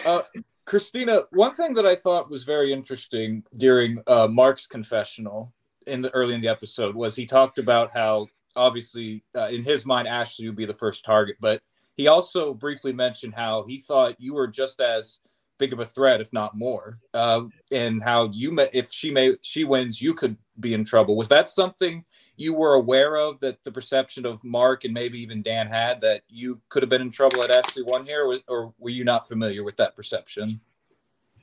Uh, 0.05 0.21
Christina, 0.65 1.23
one 1.31 1.55
thing 1.55 1.73
that 1.73 1.85
I 1.85 1.95
thought 1.95 2.29
was 2.29 2.43
very 2.43 2.71
interesting 2.71 3.43
during 3.57 4.01
uh, 4.07 4.27
Mark's 4.27 4.67
confessional 4.67 5.53
in 5.87 6.01
the 6.01 6.09
early 6.11 6.33
in 6.33 6.41
the 6.41 6.47
episode 6.47 6.95
was 6.95 7.15
he 7.15 7.25
talked 7.25 7.59
about 7.59 7.91
how 7.91 8.27
obviously 8.55 9.23
uh, 9.35 9.47
in 9.47 9.63
his 9.63 9.85
mind 9.85 10.07
Ashley 10.07 10.47
would 10.47 10.55
be 10.55 10.65
the 10.65 10.73
first 10.73 11.03
target, 11.03 11.35
but 11.39 11.61
he 11.95 12.07
also 12.07 12.53
briefly 12.53 12.93
mentioned 12.93 13.33
how 13.35 13.63
he 13.63 13.79
thought 13.79 14.19
you 14.19 14.33
were 14.33 14.47
just 14.47 14.79
as 14.79 15.19
big 15.57 15.73
of 15.73 15.79
a 15.79 15.85
threat, 15.85 16.21
if 16.21 16.31
not 16.33 16.55
more, 16.55 16.99
uh, 17.13 17.41
and 17.71 18.03
how 18.03 18.29
you 18.31 18.51
may, 18.51 18.69
if 18.73 18.91
she 18.91 19.11
may 19.11 19.35
she 19.41 19.63
wins, 19.63 20.01
you 20.01 20.13
could 20.13 20.37
be 20.59 20.73
in 20.73 20.83
trouble. 20.83 21.15
Was 21.15 21.29
that 21.29 21.49
something 21.49 22.03
you 22.35 22.53
were 22.53 22.73
aware 22.73 23.15
of 23.15 23.39
that 23.41 23.63
the 23.63 23.71
perception 23.71 24.25
of 24.25 24.43
Mark 24.43 24.83
and 24.83 24.93
maybe 24.93 25.19
even 25.21 25.41
Dan 25.41 25.67
had 25.67 26.01
that 26.01 26.21
you 26.27 26.59
could 26.69 26.83
have 26.83 26.89
been 26.89 27.01
in 27.01 27.11
trouble 27.11 27.43
at 27.43 27.51
Ashley 27.51 27.83
won 27.83 28.05
here, 28.05 28.23
or, 28.23 28.27
was, 28.27 28.41
or 28.47 28.73
were 28.79 28.89
you 28.89 29.03
not 29.03 29.27
familiar 29.27 29.63
with 29.63 29.77
that 29.77 29.95
perception? 29.95 30.59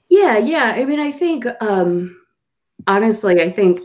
Yeah, 0.08 0.38
yeah. 0.38 0.74
I 0.76 0.84
mean, 0.84 1.00
I 1.00 1.12
think 1.12 1.46
um 1.60 2.20
honestly, 2.86 3.40
I 3.40 3.50
think 3.50 3.80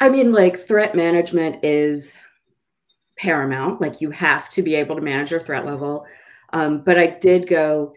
I 0.00 0.08
mean 0.08 0.32
like 0.32 0.58
threat 0.58 0.94
management 0.94 1.64
is 1.64 2.16
paramount. 3.18 3.80
Like 3.80 4.00
you 4.00 4.10
have 4.10 4.48
to 4.50 4.62
be 4.62 4.74
able 4.74 4.96
to 4.96 5.02
manage 5.02 5.30
your 5.30 5.40
threat 5.40 5.66
level. 5.66 6.06
Um, 6.52 6.82
but 6.82 6.98
I 6.98 7.06
did 7.06 7.48
go 7.48 7.92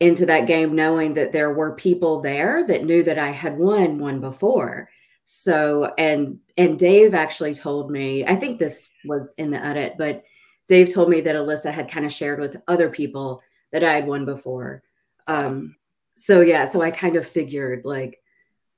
into 0.00 0.26
that 0.26 0.46
game 0.46 0.74
knowing 0.74 1.14
that 1.14 1.32
there 1.32 1.52
were 1.52 1.74
people 1.74 2.20
there 2.20 2.66
that 2.66 2.84
knew 2.84 3.02
that 3.02 3.18
I 3.18 3.30
had 3.30 3.58
won 3.58 3.98
one 3.98 4.20
before. 4.20 4.88
So 5.24 5.92
and 5.96 6.38
and 6.56 6.78
Dave 6.78 7.14
actually 7.14 7.54
told 7.54 7.90
me, 7.90 8.26
I 8.26 8.34
think 8.34 8.58
this 8.58 8.88
was 9.04 9.34
in 9.36 9.50
the 9.50 9.64
edit, 9.64 9.94
but 9.98 10.24
Dave 10.66 10.92
told 10.92 11.10
me 11.10 11.20
that 11.20 11.36
Alyssa 11.36 11.70
had 11.70 11.90
kind 11.90 12.06
of 12.06 12.12
shared 12.12 12.40
with 12.40 12.60
other 12.66 12.88
people 12.88 13.42
that 13.72 13.84
I 13.84 13.94
had 13.94 14.06
won 14.06 14.24
before. 14.24 14.82
Um, 15.26 15.76
so 16.16 16.40
yeah, 16.40 16.64
so 16.64 16.80
I 16.80 16.90
kind 16.90 17.16
of 17.16 17.26
figured 17.26 17.84
like, 17.84 18.20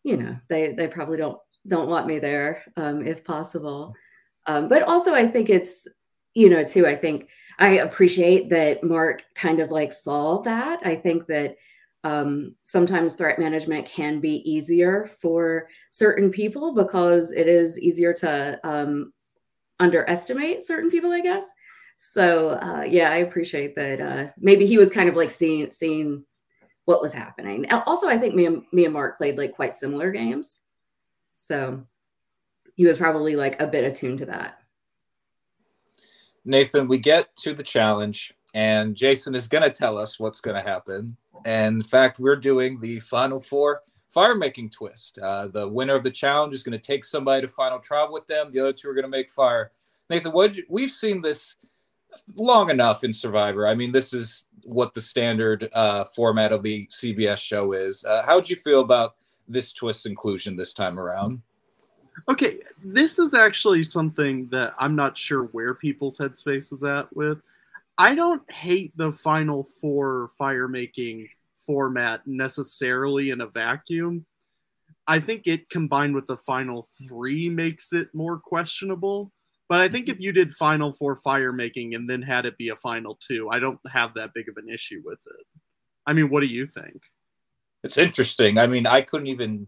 you 0.02 0.16
know, 0.16 0.36
they 0.48 0.72
they 0.72 0.88
probably 0.88 1.16
don't 1.16 1.38
don't 1.66 1.88
want 1.88 2.06
me 2.06 2.18
there 2.18 2.62
um, 2.76 3.06
if 3.06 3.24
possible. 3.24 3.94
Um, 4.46 4.68
but 4.68 4.82
also, 4.82 5.14
I 5.14 5.28
think 5.28 5.48
it's 5.48 5.86
you 6.34 6.50
know 6.50 6.64
too. 6.64 6.86
I 6.86 6.96
think 6.96 7.28
I 7.62 7.78
appreciate 7.78 8.48
that 8.48 8.82
Mark 8.82 9.22
kind 9.36 9.60
of 9.60 9.70
like 9.70 9.92
saw 9.92 10.42
that. 10.42 10.80
I 10.84 10.96
think 10.96 11.26
that 11.28 11.56
um, 12.02 12.56
sometimes 12.64 13.14
threat 13.14 13.38
management 13.38 13.86
can 13.86 14.18
be 14.18 14.42
easier 14.50 15.08
for 15.20 15.68
certain 15.92 16.28
people 16.28 16.74
because 16.74 17.30
it 17.30 17.46
is 17.46 17.78
easier 17.78 18.12
to 18.14 18.58
um, 18.64 19.12
underestimate 19.78 20.64
certain 20.64 20.90
people, 20.90 21.12
I 21.12 21.20
guess. 21.20 21.52
So 21.98 22.58
uh, 22.60 22.82
yeah, 22.82 23.12
I 23.12 23.18
appreciate 23.18 23.76
that. 23.76 24.00
Uh, 24.00 24.32
maybe 24.38 24.66
he 24.66 24.76
was 24.76 24.90
kind 24.90 25.08
of 25.08 25.14
like 25.14 25.30
seeing 25.30 25.70
seeing 25.70 26.24
what 26.86 27.00
was 27.00 27.12
happening. 27.12 27.70
Also, 27.70 28.08
I 28.08 28.18
think 28.18 28.34
me 28.34 28.46
and 28.46 28.64
me 28.72 28.86
and 28.86 28.92
Mark 28.92 29.16
played 29.16 29.38
like 29.38 29.52
quite 29.52 29.76
similar 29.76 30.10
games, 30.10 30.58
so 31.32 31.86
he 32.74 32.84
was 32.84 32.98
probably 32.98 33.36
like 33.36 33.62
a 33.62 33.68
bit 33.68 33.84
attuned 33.84 34.18
to 34.18 34.26
that. 34.26 34.61
Nathan, 36.44 36.88
we 36.88 36.98
get 36.98 37.34
to 37.36 37.54
the 37.54 37.62
challenge, 37.62 38.34
and 38.54 38.94
Jason 38.94 39.34
is 39.34 39.46
going 39.46 39.62
to 39.62 39.70
tell 39.70 39.96
us 39.96 40.18
what's 40.18 40.40
going 40.40 40.56
to 40.62 40.68
happen. 40.68 41.16
And 41.44 41.76
in 41.76 41.82
fact, 41.82 42.18
we're 42.18 42.36
doing 42.36 42.80
the 42.80 43.00
final 43.00 43.40
four 43.40 43.82
fire 44.10 44.34
making 44.34 44.70
twist. 44.70 45.18
Uh, 45.18 45.48
the 45.48 45.68
winner 45.68 45.94
of 45.94 46.04
the 46.04 46.10
challenge 46.10 46.52
is 46.52 46.62
going 46.62 46.78
to 46.78 46.86
take 46.86 47.04
somebody 47.04 47.42
to 47.42 47.48
final 47.48 47.78
tribal 47.78 48.12
with 48.12 48.26
them. 48.26 48.52
The 48.52 48.60
other 48.60 48.72
two 48.72 48.88
are 48.88 48.94
going 48.94 49.04
to 49.04 49.08
make 49.08 49.30
fire. 49.30 49.72
Nathan, 50.10 50.32
what 50.32 50.56
we've 50.68 50.90
seen 50.90 51.22
this 51.22 51.56
long 52.36 52.70
enough 52.70 53.04
in 53.04 53.12
Survivor. 53.12 53.66
I 53.66 53.74
mean, 53.74 53.92
this 53.92 54.12
is 54.12 54.44
what 54.64 54.94
the 54.94 55.00
standard 55.00 55.68
uh, 55.72 56.04
format 56.04 56.52
of 56.52 56.62
the 56.62 56.86
CBS 56.88 57.38
show 57.38 57.72
is. 57.72 58.04
Uh, 58.04 58.22
how 58.24 58.36
would 58.36 58.48
you 58.48 58.56
feel 58.56 58.80
about 58.80 59.16
this 59.48 59.72
twist 59.72 60.06
inclusion 60.06 60.56
this 60.56 60.74
time 60.74 60.98
around? 60.98 61.40
Okay, 62.28 62.58
this 62.84 63.18
is 63.18 63.34
actually 63.34 63.84
something 63.84 64.48
that 64.50 64.74
I'm 64.78 64.94
not 64.94 65.16
sure 65.16 65.44
where 65.44 65.74
people's 65.74 66.18
headspace 66.18 66.72
is 66.72 66.84
at 66.84 67.14
with. 67.14 67.38
I 67.98 68.14
don't 68.14 68.48
hate 68.50 68.96
the 68.96 69.12
final 69.12 69.64
four 69.80 70.30
fire 70.38 70.68
making 70.68 71.28
format 71.66 72.26
necessarily 72.26 73.30
in 73.30 73.40
a 73.40 73.46
vacuum. 73.46 74.26
I 75.06 75.20
think 75.20 75.46
it 75.46 75.68
combined 75.68 76.14
with 76.14 76.26
the 76.26 76.36
final 76.36 76.88
three 77.08 77.48
makes 77.48 77.92
it 77.92 78.14
more 78.14 78.38
questionable. 78.38 79.32
But 79.68 79.80
I 79.80 79.88
think 79.88 80.08
if 80.08 80.20
you 80.20 80.32
did 80.32 80.52
final 80.52 80.92
four 80.92 81.16
fire 81.16 81.52
making 81.52 81.94
and 81.94 82.08
then 82.08 82.20
had 82.20 82.44
it 82.44 82.58
be 82.58 82.68
a 82.68 82.76
final 82.76 83.18
two, 83.26 83.48
I 83.50 83.58
don't 83.58 83.80
have 83.90 84.14
that 84.14 84.34
big 84.34 84.48
of 84.48 84.58
an 84.58 84.68
issue 84.68 85.00
with 85.04 85.18
it. 85.24 85.46
I 86.06 86.12
mean, 86.12 86.28
what 86.28 86.40
do 86.40 86.46
you 86.46 86.66
think? 86.66 87.02
It's 87.82 87.98
interesting. 87.98 88.58
I 88.58 88.66
mean, 88.66 88.86
I 88.86 89.00
couldn't 89.00 89.28
even 89.28 89.66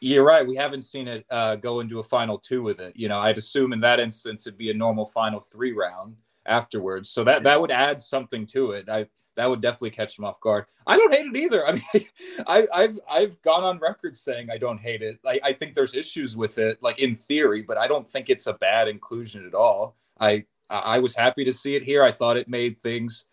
you're 0.00 0.24
right. 0.24 0.46
We 0.46 0.56
haven't 0.56 0.82
seen 0.82 1.08
it 1.08 1.26
uh, 1.30 1.56
go 1.56 1.80
into 1.80 2.00
a 2.00 2.04
final 2.04 2.38
two 2.38 2.62
with 2.62 2.80
it. 2.80 2.96
You 2.96 3.08
know, 3.08 3.20
I'd 3.20 3.38
assume 3.38 3.72
in 3.72 3.80
that 3.80 4.00
instance 4.00 4.46
it'd 4.46 4.58
be 4.58 4.70
a 4.70 4.74
normal 4.74 5.06
final 5.06 5.40
three 5.40 5.72
round 5.72 6.16
afterwards. 6.46 7.10
So 7.10 7.22
that 7.24 7.42
that 7.44 7.60
would 7.60 7.70
add 7.70 8.00
something 8.00 8.46
to 8.48 8.72
it. 8.72 8.88
I 8.88 9.06
that 9.36 9.48
would 9.48 9.60
definitely 9.60 9.90
catch 9.90 10.16
them 10.16 10.24
off 10.24 10.40
guard. 10.40 10.66
I 10.86 10.96
don't 10.96 11.12
hate 11.12 11.26
it 11.26 11.36
either. 11.36 11.66
I 11.68 11.72
mean, 11.72 12.04
I, 12.46 12.66
have 12.72 12.98
I've 13.10 13.42
gone 13.42 13.62
on 13.62 13.78
record 13.78 14.16
saying 14.16 14.48
I 14.50 14.58
don't 14.58 14.78
hate 14.78 15.02
it. 15.02 15.18
I, 15.24 15.40
I 15.44 15.52
think 15.52 15.74
there's 15.74 15.94
issues 15.94 16.36
with 16.36 16.58
it, 16.58 16.82
like 16.82 16.98
in 16.98 17.14
theory, 17.14 17.62
but 17.62 17.78
I 17.78 17.86
don't 17.86 18.08
think 18.08 18.28
it's 18.28 18.46
a 18.46 18.54
bad 18.54 18.88
inclusion 18.88 19.46
at 19.46 19.54
all. 19.54 19.96
I 20.18 20.44
I 20.70 20.98
was 20.98 21.14
happy 21.14 21.44
to 21.44 21.52
see 21.52 21.74
it 21.74 21.82
here. 21.82 22.02
I 22.02 22.12
thought 22.12 22.36
it 22.36 22.48
made 22.48 22.80
things 22.80 23.26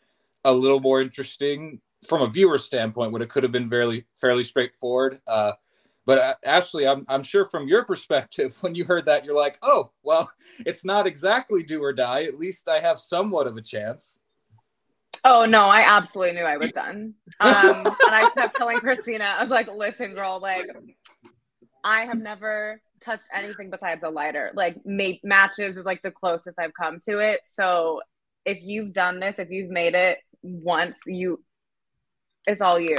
a 0.43 0.51
little 0.51 0.79
more 0.79 1.01
interesting 1.01 1.81
from 2.07 2.21
a 2.21 2.27
viewer 2.27 2.57
standpoint 2.57 3.11
when 3.11 3.21
it 3.21 3.29
could 3.29 3.43
have 3.43 3.51
been 3.51 3.69
fairly 3.69 4.05
fairly 4.13 4.43
straightforward. 4.43 5.19
Uh, 5.27 5.53
but 6.07 6.17
uh, 6.19 6.35
Ashley, 6.45 6.87
I'm, 6.87 7.05
I'm 7.09 7.21
sure 7.21 7.45
from 7.45 7.67
your 7.67 7.83
perspective, 7.83 8.57
when 8.61 8.73
you 8.73 8.85
heard 8.85 9.05
that, 9.05 9.25
you're 9.25 9.35
like, 9.35 9.59
oh, 9.61 9.91
well, 10.01 10.31
it's 10.65 10.85
not 10.85 11.05
exactly 11.05 11.61
do 11.61 11.83
or 11.83 11.93
die. 11.93 12.23
At 12.23 12.39
least 12.39 12.67
I 12.69 12.79
have 12.79 12.97
somewhat 12.97 13.45
of 13.45 13.57
a 13.57 13.61
chance. 13.61 14.17
Oh 15.25 15.45
no, 15.45 15.65
I 15.65 15.81
absolutely 15.81 16.35
knew 16.35 16.45
I 16.45 16.57
was 16.57 16.71
done. 16.71 17.13
Um, 17.39 17.85
and 17.85 18.15
I 18.15 18.31
kept 18.33 18.55
telling 18.55 18.79
Christina, 18.79 19.25
I 19.25 19.43
was 19.43 19.51
like, 19.51 19.67
listen, 19.71 20.15
girl, 20.15 20.39
like 20.41 20.65
I 21.83 22.05
have 22.05 22.17
never 22.17 22.81
touched 23.03 23.25
anything 23.31 23.69
besides 23.69 24.01
a 24.03 24.09
lighter. 24.09 24.51
Like 24.55 24.77
mate 24.85 25.21
matches 25.23 25.77
is 25.77 25.85
like 25.85 26.01
the 26.01 26.09
closest 26.09 26.57
I've 26.57 26.73
come 26.73 26.99
to 27.01 27.19
it. 27.19 27.41
So 27.43 28.01
if 28.45 28.57
you've 28.61 28.93
done 28.93 29.19
this, 29.19 29.37
if 29.37 29.51
you've 29.51 29.69
made 29.69 29.93
it 29.93 30.19
once, 30.41 30.97
you 31.05 31.43
it's 32.47 32.61
all 32.61 32.79
you 32.79 32.95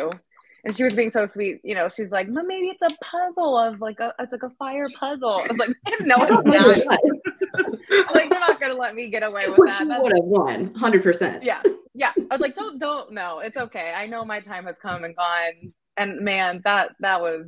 and 0.64 0.76
she 0.76 0.84
was 0.84 0.94
being 0.94 1.10
so 1.10 1.26
sweet. 1.26 1.60
You 1.62 1.74
know, 1.74 1.88
she's 1.88 2.10
like, 2.10 2.28
maybe 2.28 2.68
it's 2.68 2.82
a 2.82 3.04
puzzle 3.04 3.56
of 3.58 3.80
like 3.80 4.00
a 4.00 4.14
it's 4.18 4.32
like 4.32 4.42
a 4.42 4.50
fire 4.50 4.86
puzzle. 4.98 5.40
I 5.42 5.46
was 5.52 5.58
like, 5.58 5.70
no, 6.00 6.16
it's 6.20 6.84
not. 6.86 8.14
like 8.14 8.30
you're 8.30 8.40
not 8.40 8.60
gonna 8.60 8.74
let 8.74 8.94
me 8.94 9.08
get 9.08 9.22
away 9.22 9.48
with 9.48 9.58
Which 9.58 9.78
that. 9.78 10.02
would 10.02 10.12
have 10.12 10.24
won, 10.24 10.74
hundred 10.74 11.02
percent. 11.02 11.42
Yeah, 11.42 11.62
yeah. 11.94 12.12
I 12.16 12.34
was 12.34 12.40
like, 12.40 12.54
don't 12.54 12.78
don't 12.78 13.12
no, 13.12 13.40
it's 13.40 13.56
okay. 13.56 13.92
I 13.96 14.06
know 14.06 14.24
my 14.24 14.40
time 14.40 14.66
has 14.66 14.76
come 14.80 15.04
and 15.04 15.14
gone. 15.16 15.72
And 15.96 16.20
man, 16.20 16.60
that 16.64 16.90
that 17.00 17.20
was 17.20 17.46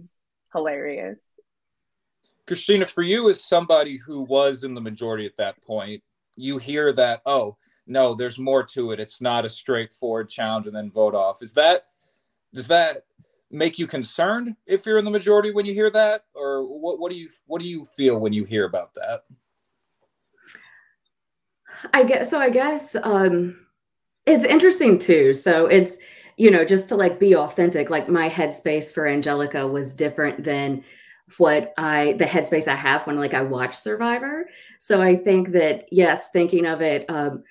hilarious. 0.53 1.19
Christina, 2.47 2.85
for 2.85 3.03
you 3.03 3.31
as 3.31 3.45
somebody 3.45 3.97
who 3.97 4.23
was 4.23 4.65
in 4.65 4.75
the 4.75 4.81
majority 4.81 5.25
at 5.25 5.37
that 5.37 5.63
point, 5.63 6.03
you 6.35 6.59
hear 6.59 6.93
that, 6.95 7.23
oh, 7.25 7.57
no, 7.87 8.15
there's 8.15 8.41
more 8.41 8.65
to 8.65 8.91
it. 8.91 8.99
It's 8.99 9.21
not 9.21 9.45
a 9.45 9.49
straightforward 9.49 10.29
challenge 10.29 10.67
and 10.67 10.75
then 10.75 10.91
vote 10.91 11.15
off. 11.15 11.43
Is 11.43 11.53
that 11.55 11.85
does 12.55 12.69
that 12.69 13.05
make 13.51 13.79
you 13.79 13.87
concerned 13.87 14.57
if 14.67 14.87
you're 14.87 14.99
in 14.99 15.05
the 15.05 15.11
majority 15.11 15.53
when 15.53 15.67
you 15.67 15.75
hear 15.75 15.91
that? 15.91 16.25
Or 16.35 16.63
what, 16.65 16.99
what 16.99 17.11
do 17.11 17.17
you 17.17 17.29
what 17.47 17.61
do 17.61 17.67
you 17.67 17.85
feel 17.85 18.19
when 18.19 18.33
you 18.33 18.45
hear 18.45 18.65
about 18.65 18.95
that? 18.95 19.25
I 21.95 22.05
guess 22.05 22.29
so 22.29 22.39
i 22.39 22.51
guess 22.51 22.97
um 23.05 23.57
it's 24.27 24.45
interesting 24.45 24.99
too. 24.99 25.33
So 25.33 25.67
it's 25.67 25.97
you 26.37 26.51
know 26.51 26.65
just 26.65 26.89
to 26.89 26.97
like 26.97 27.19
be 27.19 27.35
authentic 27.35 27.91
like 27.91 28.09
my 28.09 28.29
headspace 28.29 28.93
for 28.93 29.07
angelica 29.07 29.67
was 29.67 29.97
different 29.97 30.45
than 30.45 30.85
what 31.39 31.73
i 31.79 32.15
the 32.15 32.25
headspace 32.25 32.67
i 32.67 32.75
have 32.75 33.07
when 33.07 33.17
like 33.17 33.35
i 33.35 33.43
watch 33.43 33.75
survivor. 33.75 34.49
So 34.79 35.01
i 35.01 35.17
think 35.17 35.53
that 35.53 35.89
yes 35.93 36.31
thinking 36.33 36.67
of 36.67 36.81
it 36.83 37.05
um 37.09 37.43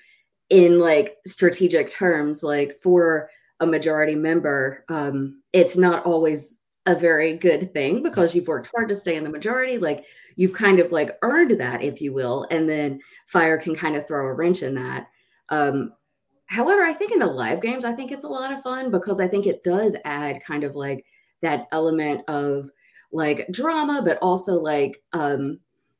in 0.48 0.78
like 0.78 1.16
strategic 1.26 1.90
terms 1.90 2.42
like 2.42 2.76
for 2.82 3.30
a 3.60 3.66
majority 3.66 4.14
member, 4.14 4.84
um, 4.88 5.40
it's 5.52 5.76
not 5.76 6.04
always 6.04 6.58
a 6.86 6.94
very 6.94 7.36
good 7.36 7.72
thing 7.74 8.02
because 8.02 8.34
you've 8.34 8.48
worked 8.48 8.70
hard 8.74 8.88
to 8.88 8.94
stay 8.94 9.16
in 9.16 9.24
the 9.24 9.30
majority. 9.30 9.78
Like 9.78 10.04
you've 10.36 10.54
kind 10.54 10.80
of 10.80 10.92
like 10.92 11.10
earned 11.22 11.60
that, 11.60 11.82
if 11.82 12.00
you 12.00 12.12
will, 12.12 12.46
and 12.50 12.68
then 12.68 13.00
fire 13.26 13.58
can 13.58 13.74
kind 13.74 13.96
of 13.96 14.06
throw 14.06 14.26
a 14.26 14.32
wrench 14.32 14.62
in 14.62 14.74
that. 14.74 15.08
Um, 15.50 15.92
however, 16.46 16.82
I 16.82 16.92
think 16.92 17.12
in 17.12 17.18
the 17.18 17.26
live 17.26 17.60
games, 17.60 17.84
I 17.84 17.92
think 17.92 18.12
it's 18.12 18.24
a 18.24 18.28
lot 18.28 18.52
of 18.52 18.62
fun 18.62 18.90
because 18.90 19.20
I 19.20 19.28
think 19.28 19.46
it 19.46 19.62
does 19.62 19.94
add 20.04 20.42
kind 20.42 20.64
of 20.64 20.74
like 20.74 21.04
that 21.42 21.68
element 21.70 22.22
of 22.28 22.70
like 23.12 23.46
drama, 23.50 24.02
but 24.04 24.18
also 24.22 24.54
like 24.54 25.02
um, 25.12 25.58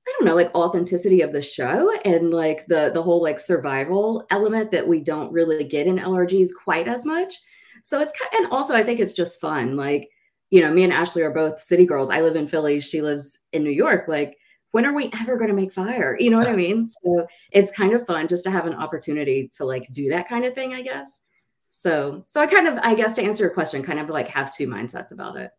I 0.08 0.14
don't 0.18 0.26
know, 0.26 0.34
like 0.34 0.54
authenticity 0.54 1.20
of 1.20 1.32
the 1.32 1.42
show 1.42 1.92
and 2.04 2.32
like 2.32 2.66
the 2.66 2.90
the 2.94 3.02
whole 3.02 3.22
like 3.22 3.38
survival 3.38 4.26
element 4.30 4.70
that 4.70 4.88
we 4.88 5.00
don't 5.00 5.32
really 5.32 5.62
get 5.62 5.86
in 5.86 5.98
LRGs 5.98 6.50
quite 6.64 6.88
as 6.88 7.04
much. 7.04 7.34
So 7.82 8.00
it's 8.00 8.12
kind 8.12 8.30
of, 8.32 8.44
and 8.44 8.52
also 8.52 8.74
I 8.74 8.82
think 8.82 9.00
it's 9.00 9.12
just 9.12 9.40
fun. 9.40 9.76
Like, 9.76 10.10
you 10.50 10.60
know, 10.60 10.72
me 10.72 10.84
and 10.84 10.92
Ashley 10.92 11.22
are 11.22 11.30
both 11.30 11.60
city 11.60 11.86
girls. 11.86 12.10
I 12.10 12.20
live 12.20 12.36
in 12.36 12.46
Philly, 12.46 12.80
she 12.80 13.02
lives 13.02 13.38
in 13.52 13.62
New 13.62 13.70
York. 13.70 14.06
Like, 14.08 14.36
when 14.72 14.86
are 14.86 14.94
we 14.94 15.10
ever 15.20 15.36
going 15.36 15.48
to 15.48 15.54
make 15.54 15.72
fire? 15.72 16.16
You 16.18 16.30
know 16.30 16.38
what 16.38 16.48
I 16.48 16.56
mean? 16.56 16.86
So 16.86 17.26
it's 17.50 17.72
kind 17.72 17.92
of 17.92 18.06
fun 18.06 18.28
just 18.28 18.44
to 18.44 18.50
have 18.50 18.66
an 18.66 18.74
opportunity 18.74 19.50
to 19.56 19.64
like 19.64 19.88
do 19.92 20.10
that 20.10 20.28
kind 20.28 20.44
of 20.44 20.54
thing, 20.54 20.74
I 20.74 20.82
guess. 20.82 21.22
So, 21.68 22.24
so 22.26 22.40
I 22.40 22.46
kind 22.46 22.68
of, 22.68 22.78
I 22.82 22.94
guess 22.94 23.14
to 23.14 23.22
answer 23.22 23.44
your 23.44 23.52
question, 23.52 23.82
kind 23.82 23.98
of 23.98 24.08
like 24.08 24.28
have 24.28 24.54
two 24.54 24.68
mindsets 24.68 25.12
about 25.12 25.36
it. 25.36 25.50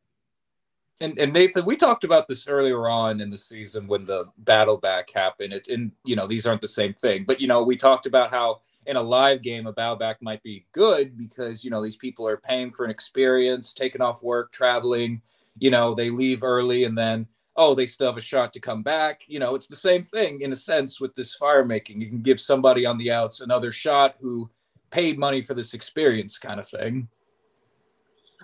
And, 1.00 1.18
and 1.18 1.34
Nathan, 1.34 1.66
we 1.66 1.76
talked 1.76 2.04
about 2.04 2.28
this 2.28 2.48
earlier 2.48 2.88
on 2.88 3.22
in 3.22 3.30
the 3.30 3.38
season 3.38 3.88
when 3.88 4.06
the 4.06 4.26
battle 4.38 4.78
back 4.78 5.10
happened. 5.12 5.54
It, 5.54 5.68
and 5.68 5.92
you 6.06 6.16
know, 6.16 6.28
these 6.28 6.46
aren't 6.46 6.62
the 6.62 6.68
same 6.68 6.94
thing, 6.94 7.24
but 7.26 7.42
you 7.42 7.48
know, 7.48 7.64
we 7.64 7.76
talked 7.76 8.06
about 8.06 8.30
how 8.30 8.62
in 8.86 8.96
a 8.96 9.02
live 9.02 9.42
game, 9.42 9.68
a 9.68 9.74
battle 9.74 9.96
back 9.96 10.18
might 10.22 10.42
be 10.44 10.66
good 10.72 11.18
because, 11.18 11.64
you 11.64 11.70
know, 11.70 11.84
these 11.84 11.96
people 11.96 12.28
are 12.28 12.38
paying 12.38 12.72
for 12.72 12.84
an 12.84 12.92
experience, 12.92 13.74
taking 13.74 14.02
off 14.02 14.24
work, 14.24 14.52
traveling, 14.52 15.22
you 15.60 15.70
know, 15.70 15.94
they 15.94 16.10
leave 16.10 16.44
early 16.44 16.86
and 16.86 16.98
then, 16.98 17.28
oh, 17.56 17.76
they 17.76 17.86
still 17.86 18.08
have 18.08 18.18
a 18.18 18.22
shot 18.22 18.54
to 18.54 18.60
come 18.60 18.82
back. 18.82 19.22
You 19.28 19.40
know, 19.40 19.56
it's 19.56 19.68
the 19.68 19.76
same 19.76 20.04
thing 20.04 20.42
in 20.42 20.52
a 20.52 20.56
sense 20.56 21.00
with 21.00 21.14
this 21.16 21.36
fire 21.36 21.66
making. 21.66 22.02
You 22.02 22.08
can 22.08 22.22
give 22.22 22.40
somebody 22.40 22.86
on 22.86 22.98
the 22.98 23.12
outs 23.12 23.42
another 23.42 23.72
shot 23.72 24.16
who 24.20 24.50
paid 24.90 25.20
money 25.20 25.42
for 25.42 25.54
this 25.54 25.74
experience 25.74 26.38
kind 26.38 26.60
of 26.60 26.68
thing. 26.68 27.08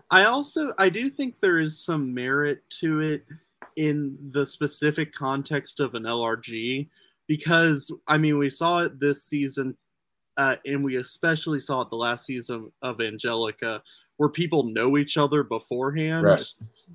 I 0.10 0.26
also 0.26 0.74
I 0.78 0.90
do 0.90 1.10
think 1.10 1.40
there 1.40 1.60
is 1.60 1.84
some 1.84 2.14
merit 2.14 2.64
to 2.80 3.02
it 3.02 3.26
in 3.76 4.18
the 4.32 4.46
specific 4.46 5.14
context 5.14 5.80
of 5.80 5.96
an 5.96 6.04
LRG 6.04 6.88
because 7.28 7.92
I 8.08 8.18
mean 8.18 8.38
we 8.38 8.50
saw 8.50 8.80
it 8.80 9.00
this 9.00 9.24
season 9.24 9.76
uh, 10.38 10.56
and 10.66 10.84
we 10.84 10.98
especially 10.98 11.60
saw 11.60 11.82
it 11.82 11.90
the 11.90 11.96
last 11.96 12.26
season 12.26 12.72
of 12.82 13.02
Angelica, 13.02 13.82
where 14.18 14.30
people 14.30 14.64
know 14.64 14.98
each 14.98 15.18
other 15.18 15.44
beforehand, 15.44 16.24
right. 16.24 16.44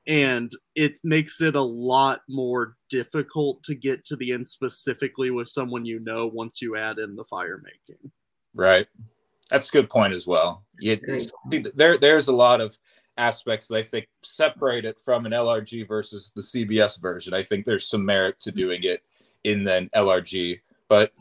and 0.06 0.52
it 0.74 0.98
makes 1.02 1.40
it 1.40 1.56
a 1.56 1.60
lot 1.60 2.20
more 2.28 2.76
difficult 2.88 3.62
to 3.64 3.74
get 3.74 4.04
to 4.04 4.16
the 4.16 4.32
end 4.32 4.46
specifically 4.46 5.30
with 5.30 5.48
someone 5.48 5.84
you 5.84 6.00
know 6.00 6.26
once 6.26 6.62
you 6.62 6.76
add 6.76 6.98
in 6.98 7.16
the 7.16 7.24
fire 7.24 7.62
making. 7.62 8.10
Right, 8.54 8.86
that's 9.50 9.68
a 9.68 9.72
good 9.72 9.90
point 9.90 10.12
as 10.12 10.26
well. 10.26 10.64
You, 10.78 11.00
there, 11.74 11.98
there's 11.98 12.28
a 12.28 12.34
lot 12.34 12.60
of 12.60 12.78
aspects 13.16 13.66
that 13.66 13.76
I 13.76 13.82
think 13.82 14.08
separate 14.22 14.84
it 14.84 14.98
from 15.04 15.26
an 15.26 15.32
LRG 15.32 15.86
versus 15.86 16.32
the 16.34 16.42
CBS 16.42 17.00
version. 17.00 17.34
I 17.34 17.42
think 17.42 17.64
there's 17.64 17.88
some 17.88 18.04
merit 18.04 18.40
to 18.40 18.52
doing 18.52 18.84
it 18.84 19.02
in 19.44 19.66
an 19.66 19.90
LRG, 19.94 20.60
but 20.88 21.12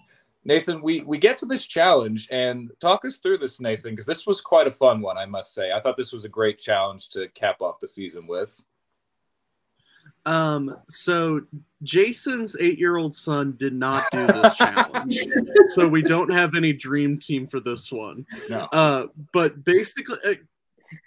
Nathan, 0.44 0.82
we 0.82 1.04
we 1.04 1.18
get 1.18 1.38
to 1.38 1.46
this 1.46 1.68
challenge 1.68 2.28
and 2.32 2.72
talk 2.80 3.06
us 3.06 3.18
through 3.18 3.38
this, 3.38 3.60
Nathan, 3.60 3.92
because 3.92 4.08
this 4.08 4.26
was 4.26 4.42
quite 4.42 4.68
a 4.68 4.72
fun 4.72 5.02
one, 5.02 5.18
I 5.18 5.26
must 5.26 5.54
say. 5.54 5.72
I 5.72 5.80
thought 5.80 5.98
this 5.98 6.12
was 6.12 6.26
a 6.26 6.30
great 6.30 6.58
challenge 6.58 7.10
to 7.10 7.28
cap 7.30 7.62
off 7.62 7.80
the 7.80 7.88
season 7.88 8.26
with. 8.26 8.60
Um, 10.26 10.78
so 10.88 11.42
Jason's 11.84 12.56
eight-year-old 12.60 13.16
son 13.16 13.56
did 13.58 13.74
not 13.74 14.04
do 14.12 14.26
this 14.28 14.58
challenge, 14.58 15.20
so 15.68 15.88
we 15.88 16.02
don't 16.02 16.32
have 16.32 16.56
any 16.56 16.74
dream 16.74 17.20
team 17.20 17.48
for 17.48 17.60
this 17.60 17.92
one. 17.92 18.26
No. 18.50 18.62
Uh, 18.72 19.08
but 19.34 19.64
basically, 19.64 20.18
uh, 20.28 20.34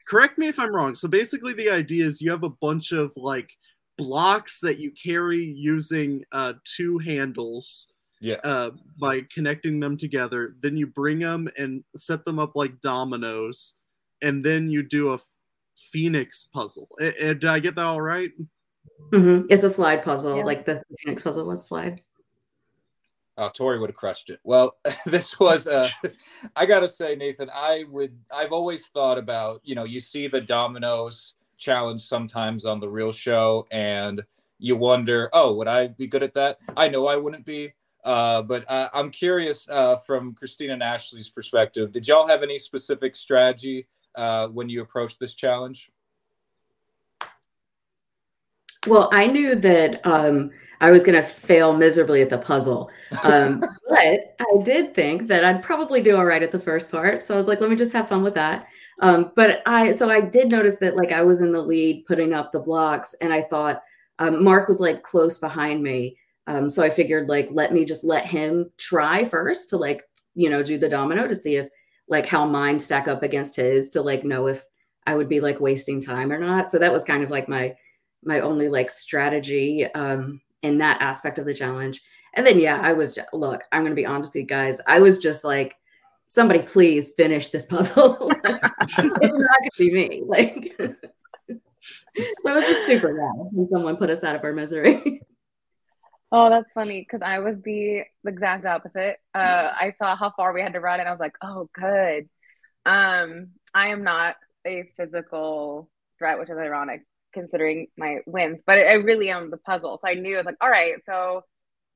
correct 0.06 0.38
me 0.38 0.46
if 0.46 0.60
I'm 0.60 0.74
wrong. 0.74 0.94
So 0.94 1.08
basically, 1.08 1.54
the 1.54 1.70
idea 1.70 2.06
is 2.06 2.20
you 2.22 2.30
have 2.30 2.44
a 2.44 2.50
bunch 2.50 2.92
of 2.92 3.12
like 3.16 3.56
blocks 3.98 4.60
that 4.60 4.78
you 4.78 4.92
carry 4.92 5.44
using 5.44 6.24
uh, 6.32 6.54
two 6.64 6.98
handles 6.98 7.93
Yeah. 8.24 8.36
uh, 8.42 8.70
by 8.98 9.20
connecting 9.32 9.80
them 9.80 9.98
together. 9.98 10.56
Then 10.62 10.78
you 10.78 10.86
bring 10.86 11.18
them 11.18 11.46
and 11.58 11.84
set 11.94 12.24
them 12.24 12.38
up 12.38 12.56
like 12.56 12.80
dominoes, 12.80 13.74
and 14.22 14.42
then 14.42 14.70
you 14.70 14.82
do 14.82 15.12
a 15.12 15.18
phoenix 15.76 16.44
puzzle. 16.44 16.88
Eh, 17.00 17.12
eh, 17.18 17.34
did 17.34 17.44
I 17.44 17.58
get 17.58 17.74
that 17.74 17.84
all 17.84 18.00
right? 18.00 18.30
hmm 19.12 19.42
It's 19.50 19.62
a 19.64 19.68
slide 19.70 20.02
puzzle, 20.02 20.38
Yeah. 20.38 20.44
like 20.44 20.64
the 20.64 20.82
Phoenix 21.00 21.22
puzzle 21.22 21.46
was 21.46 21.66
slide. 21.68 22.00
Oh, 23.36 23.50
Tori 23.50 23.78
would 23.78 23.90
have 23.90 23.96
crushed 23.96 24.30
it. 24.30 24.40
Well, 24.42 24.74
this 25.06 25.38
was 25.38 25.66
uh 25.66 25.88
I 26.56 26.64
gotta 26.64 26.88
say, 26.88 27.16
Nathan, 27.16 27.50
I 27.52 27.84
would 27.90 28.16
I've 28.34 28.52
always 28.52 28.86
thought 28.86 29.18
about, 29.18 29.60
you 29.64 29.74
know, 29.74 29.84
you 29.84 30.00
see 30.00 30.28
the 30.28 30.40
dominoes 30.40 31.34
challenge 31.58 32.02
sometimes 32.02 32.64
on 32.64 32.80
the 32.80 32.88
real 32.88 33.12
show 33.12 33.66
and 33.70 34.22
you 34.58 34.76
wonder, 34.76 35.28
oh, 35.34 35.54
would 35.56 35.68
I 35.68 35.88
be 35.88 36.06
good 36.06 36.22
at 36.22 36.34
that? 36.34 36.58
I 36.76 36.88
know 36.88 37.06
I 37.06 37.16
wouldn't 37.16 37.44
be. 37.44 37.74
Uh, 38.04 38.42
but 38.42 38.70
uh, 38.70 38.90
I'm 38.92 39.10
curious 39.10 39.68
uh, 39.68 39.96
from 39.96 40.34
Christina 40.34 40.74
and 40.74 40.82
Ashley's 40.82 41.30
perspective, 41.30 41.90
did 41.92 42.06
y'all 42.06 42.28
have 42.28 42.42
any 42.42 42.58
specific 42.58 43.16
strategy 43.16 43.86
uh, 44.14 44.48
when 44.48 44.68
you 44.68 44.82
approached 44.82 45.18
this 45.18 45.34
challenge? 45.34 45.90
Well, 48.86 49.08
I 49.12 49.26
knew 49.26 49.54
that 49.54 50.06
um, 50.06 50.50
I 50.80 50.90
was 50.90 51.04
going 51.04 51.14
to 51.14 51.26
fail 51.26 51.72
miserably 51.74 52.20
at 52.20 52.28
the 52.28 52.38
puzzle. 52.38 52.90
Um, 53.22 53.60
but 53.88 54.36
I 54.38 54.62
did 54.62 54.94
think 54.94 55.28
that 55.28 55.44
I'd 55.44 55.62
probably 55.62 56.02
do 56.02 56.16
all 56.16 56.26
right 56.26 56.42
at 56.42 56.52
the 56.52 56.60
first 56.60 56.90
part. 56.90 57.22
So 57.22 57.32
I 57.32 57.38
was 57.38 57.48
like, 57.48 57.62
let 57.62 57.70
me 57.70 57.76
just 57.76 57.92
have 57.92 58.08
fun 58.08 58.22
with 58.22 58.34
that. 58.34 58.66
Um, 59.00 59.32
but 59.34 59.62
I, 59.66 59.92
so 59.92 60.10
I 60.10 60.20
did 60.20 60.50
notice 60.50 60.76
that 60.76 60.96
like 60.96 61.10
I 61.10 61.22
was 61.22 61.40
in 61.40 61.52
the 61.52 61.62
lead 61.62 62.04
putting 62.06 62.34
up 62.34 62.52
the 62.52 62.60
blocks 62.60 63.14
and 63.20 63.32
I 63.32 63.42
thought 63.42 63.82
um, 64.18 64.44
Mark 64.44 64.68
was 64.68 64.80
like 64.80 65.02
close 65.02 65.38
behind 65.38 65.82
me. 65.82 66.16
Um, 66.46 66.68
so 66.68 66.82
I 66.82 66.90
figured 66.90 67.28
like, 67.28 67.48
let 67.50 67.72
me 67.72 67.84
just 67.84 68.04
let 68.04 68.26
him 68.26 68.70
try 68.76 69.24
first 69.24 69.70
to 69.70 69.76
like, 69.76 70.02
you 70.34 70.50
know, 70.50 70.62
do 70.62 70.78
the 70.78 70.88
domino 70.88 71.26
to 71.26 71.34
see 71.34 71.56
if 71.56 71.68
like 72.08 72.26
how 72.26 72.44
mine 72.46 72.78
stack 72.78 73.08
up 73.08 73.22
against 73.22 73.56
his 73.56 73.88
to 73.90 74.02
like 74.02 74.24
know 74.24 74.46
if 74.46 74.64
I 75.06 75.14
would 75.14 75.28
be 75.28 75.40
like 75.40 75.60
wasting 75.60 76.00
time 76.00 76.32
or 76.32 76.38
not. 76.38 76.68
So 76.68 76.78
that 76.78 76.92
was 76.92 77.04
kind 77.04 77.22
of 77.22 77.30
like 77.30 77.48
my, 77.48 77.74
my 78.24 78.40
only 78.40 78.68
like 78.68 78.90
strategy 78.90 79.84
um 79.94 80.40
in 80.62 80.78
that 80.78 81.00
aspect 81.02 81.38
of 81.38 81.44
the 81.44 81.54
challenge. 81.54 82.00
And 82.36 82.46
then 82.46 82.58
yeah 82.58 82.80
i 82.82 82.92
was 82.92 83.14
just, 83.14 83.28
look 83.32 83.62
i'm 83.70 83.84
gonna 83.84 83.94
be 83.94 84.06
honest 84.06 84.30
with 84.30 84.42
you 84.42 84.46
guys 84.46 84.80
i 84.86 84.98
was 85.00 85.18
just 85.18 85.44
like 85.44 85.76
somebody 86.26 86.60
please 86.60 87.12
finish 87.16 87.50
this 87.50 87.66
puzzle. 87.74 88.30
It's 88.42 88.98
not 88.98 89.20
gonna 89.20 89.70
be 89.78 89.92
me 89.92 90.22
like 90.26 90.74
so 90.78 92.50
i 92.50 92.54
was 92.54 92.66
just 92.66 92.86
super 92.86 93.14
mad 93.14 93.48
when 93.52 93.68
someone 93.70 93.96
put 93.96 94.10
us 94.10 94.24
out 94.24 94.34
of 94.36 94.42
our 94.42 94.52
misery 94.52 95.22
Oh, 96.36 96.50
that's 96.50 96.72
funny 96.72 97.00
because 97.00 97.22
I 97.24 97.38
was 97.38 97.62
the 97.62 98.02
exact 98.26 98.66
opposite. 98.66 99.18
Uh, 99.32 99.70
I 99.72 99.92
saw 99.96 100.16
how 100.16 100.32
far 100.36 100.52
we 100.52 100.62
had 100.62 100.72
to 100.72 100.80
run, 100.80 100.98
and 100.98 101.08
I 101.08 101.12
was 101.12 101.20
like, 101.20 101.36
"Oh, 101.40 101.70
good." 101.72 102.28
Um, 102.84 103.52
I 103.72 103.88
am 103.90 104.02
not 104.02 104.34
a 104.66 104.82
physical 104.96 105.88
threat, 106.18 106.40
which 106.40 106.50
is 106.50 106.58
ironic 106.58 107.02
considering 107.32 107.86
my 107.96 108.18
wins, 108.26 108.62
but 108.66 108.78
I 108.78 108.94
really 108.94 109.30
am 109.30 109.50
the 109.50 109.58
puzzle. 109.58 109.96
So 109.98 110.08
I 110.08 110.14
knew 110.14 110.34
I 110.34 110.38
was 110.38 110.46
like, 110.46 110.56
"All 110.60 110.70
right." 110.70 110.94
So 111.04 111.44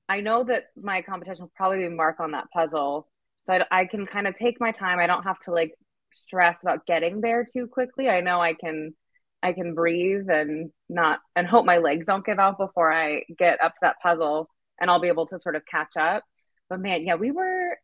I 0.09 0.21
know 0.21 0.45
that 0.45 0.67
my 0.77 1.03
competition 1.03 1.45
will 1.45 1.53
probably 1.57 1.81
be 1.81 1.89
Mark 1.91 2.21
on 2.21 2.33
that 2.33 2.51
puzzle, 2.53 3.09
so 3.47 3.55
I, 3.55 3.67
I 3.73 3.87
can 3.87 4.07
kind 4.07 4.29
of 4.29 4.35
take 4.37 4.61
my 4.61 4.73
time. 4.73 5.01
I 5.01 5.09
don't 5.09 5.25
have 5.25 5.41
to 5.41 5.53
like 5.53 5.75
stress 6.13 6.63
about 6.63 6.87
getting 6.87 7.21
there 7.23 7.45
too 7.45 7.67
quickly. 7.67 8.09
I 8.09 8.21
know 8.21 8.41
I 8.41 8.55
can 8.55 8.95
I 9.43 9.53
can 9.53 9.75
breathe 9.75 10.29
and 10.31 10.71
not 10.89 11.21
and 11.37 11.47
hope 11.47 11.65
my 11.65 11.79
legs 11.79 12.07
don't 12.07 12.25
give 12.27 12.39
out 12.39 12.59
before 12.59 12.93
I 12.93 13.23
get 13.39 13.63
up 13.63 13.75
to 13.75 13.79
that 13.83 13.97
puzzle 14.03 14.49
and 14.81 14.91
I'll 14.91 15.01
be 15.01 15.09
able 15.09 15.27
to 15.29 15.39
sort 15.39 15.57
of 15.57 15.63
catch 15.71 15.97
up. 15.97 16.25
But 16.69 16.81
man, 16.81 17.05
yeah, 17.05 17.15
we 17.15 17.31
were 17.31 17.79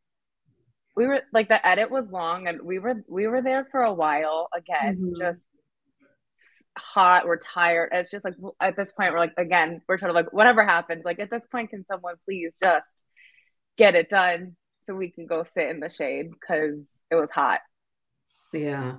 we 0.97 1.07
were 1.07 1.21
like 1.33 1.49
the 1.49 1.64
edit 1.67 1.90
was 1.90 2.09
long 2.11 2.47
and 2.49 2.61
we 2.62 2.79
were 2.79 3.05
we 3.09 3.27
were 3.27 3.43
there 3.43 3.67
for 3.71 3.83
a 3.83 3.93
while 3.95 4.49
again, 4.55 4.97
Mhm. 4.99 5.19
just 5.19 5.45
hot, 6.77 7.27
we're 7.27 7.38
tired. 7.38 7.90
It's 7.93 8.11
just 8.11 8.25
like 8.25 8.35
at 8.61 8.77
this 8.77 8.93
point 8.93 9.12
we're 9.12 9.19
like 9.21 9.35
again, 9.37 9.81
we're 9.88 9.99
sort 9.99 10.11
of 10.11 10.14
like 10.17 10.33
whatever 10.33 10.64
happens, 10.64 11.05
like 11.05 11.21
at 11.21 11.31
this 11.31 11.47
point 11.47 11.71
can 11.71 11.85
someone 11.87 12.17
please 12.25 12.53
just 12.62 13.03
get 13.77 13.95
it 13.95 14.09
done 14.11 14.57
so 14.83 14.95
we 14.95 15.11
can 15.11 15.27
go 15.27 15.45
sit 15.45 15.69
in 15.71 15.81
the 15.81 15.88
shade 15.88 16.31
cuz 16.47 16.87
it 17.11 17.14
was 17.14 17.31
hot. 17.31 17.61
yeah 18.53 18.97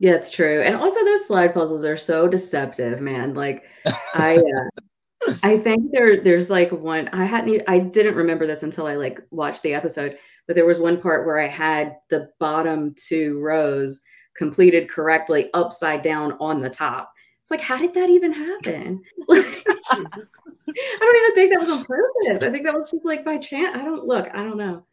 yeah 0.00 0.14
it's 0.14 0.30
true 0.30 0.60
and 0.62 0.74
also 0.74 1.04
those 1.04 1.26
slide 1.26 1.54
puzzles 1.54 1.84
are 1.84 1.96
so 1.96 2.26
deceptive 2.26 3.00
man 3.00 3.32
like 3.34 3.64
i 4.14 4.36
uh, 4.36 4.80
I 5.42 5.58
think 5.58 5.92
there 5.92 6.20
there's 6.20 6.48
like 6.48 6.72
one 6.72 7.08
I 7.08 7.24
hadn't 7.24 7.62
I 7.68 7.78
didn't 7.78 8.14
remember 8.14 8.46
this 8.46 8.62
until 8.62 8.86
I 8.86 8.94
like 8.94 9.20
watched 9.30 9.62
the 9.62 9.74
episode, 9.74 10.16
but 10.46 10.56
there 10.56 10.64
was 10.64 10.80
one 10.80 11.00
part 11.00 11.26
where 11.26 11.38
I 11.38 11.46
had 11.46 11.96
the 12.08 12.30
bottom 12.38 12.94
two 12.96 13.38
rows 13.40 14.00
completed 14.34 14.88
correctly 14.88 15.50
upside 15.52 16.02
down 16.02 16.36
on 16.40 16.60
the 16.60 16.70
top. 16.70 17.12
It's 17.42 17.50
like 17.50 17.60
how 17.60 17.76
did 17.76 17.92
that 17.94 18.08
even 18.08 18.32
happen? 18.32 19.02
I 19.30 20.98
don't 20.98 21.16
even 21.16 21.34
think 21.34 21.52
that 21.52 21.60
was 21.60 21.70
on 21.70 21.84
purpose. 21.84 22.42
I 22.42 22.50
think 22.50 22.64
that 22.64 22.74
was 22.74 22.90
just 22.90 23.04
like 23.04 23.24
by 23.24 23.36
chance. 23.36 23.76
I 23.76 23.84
don't 23.84 24.06
look, 24.06 24.28
I 24.32 24.42
don't 24.42 24.56
know. 24.56 24.86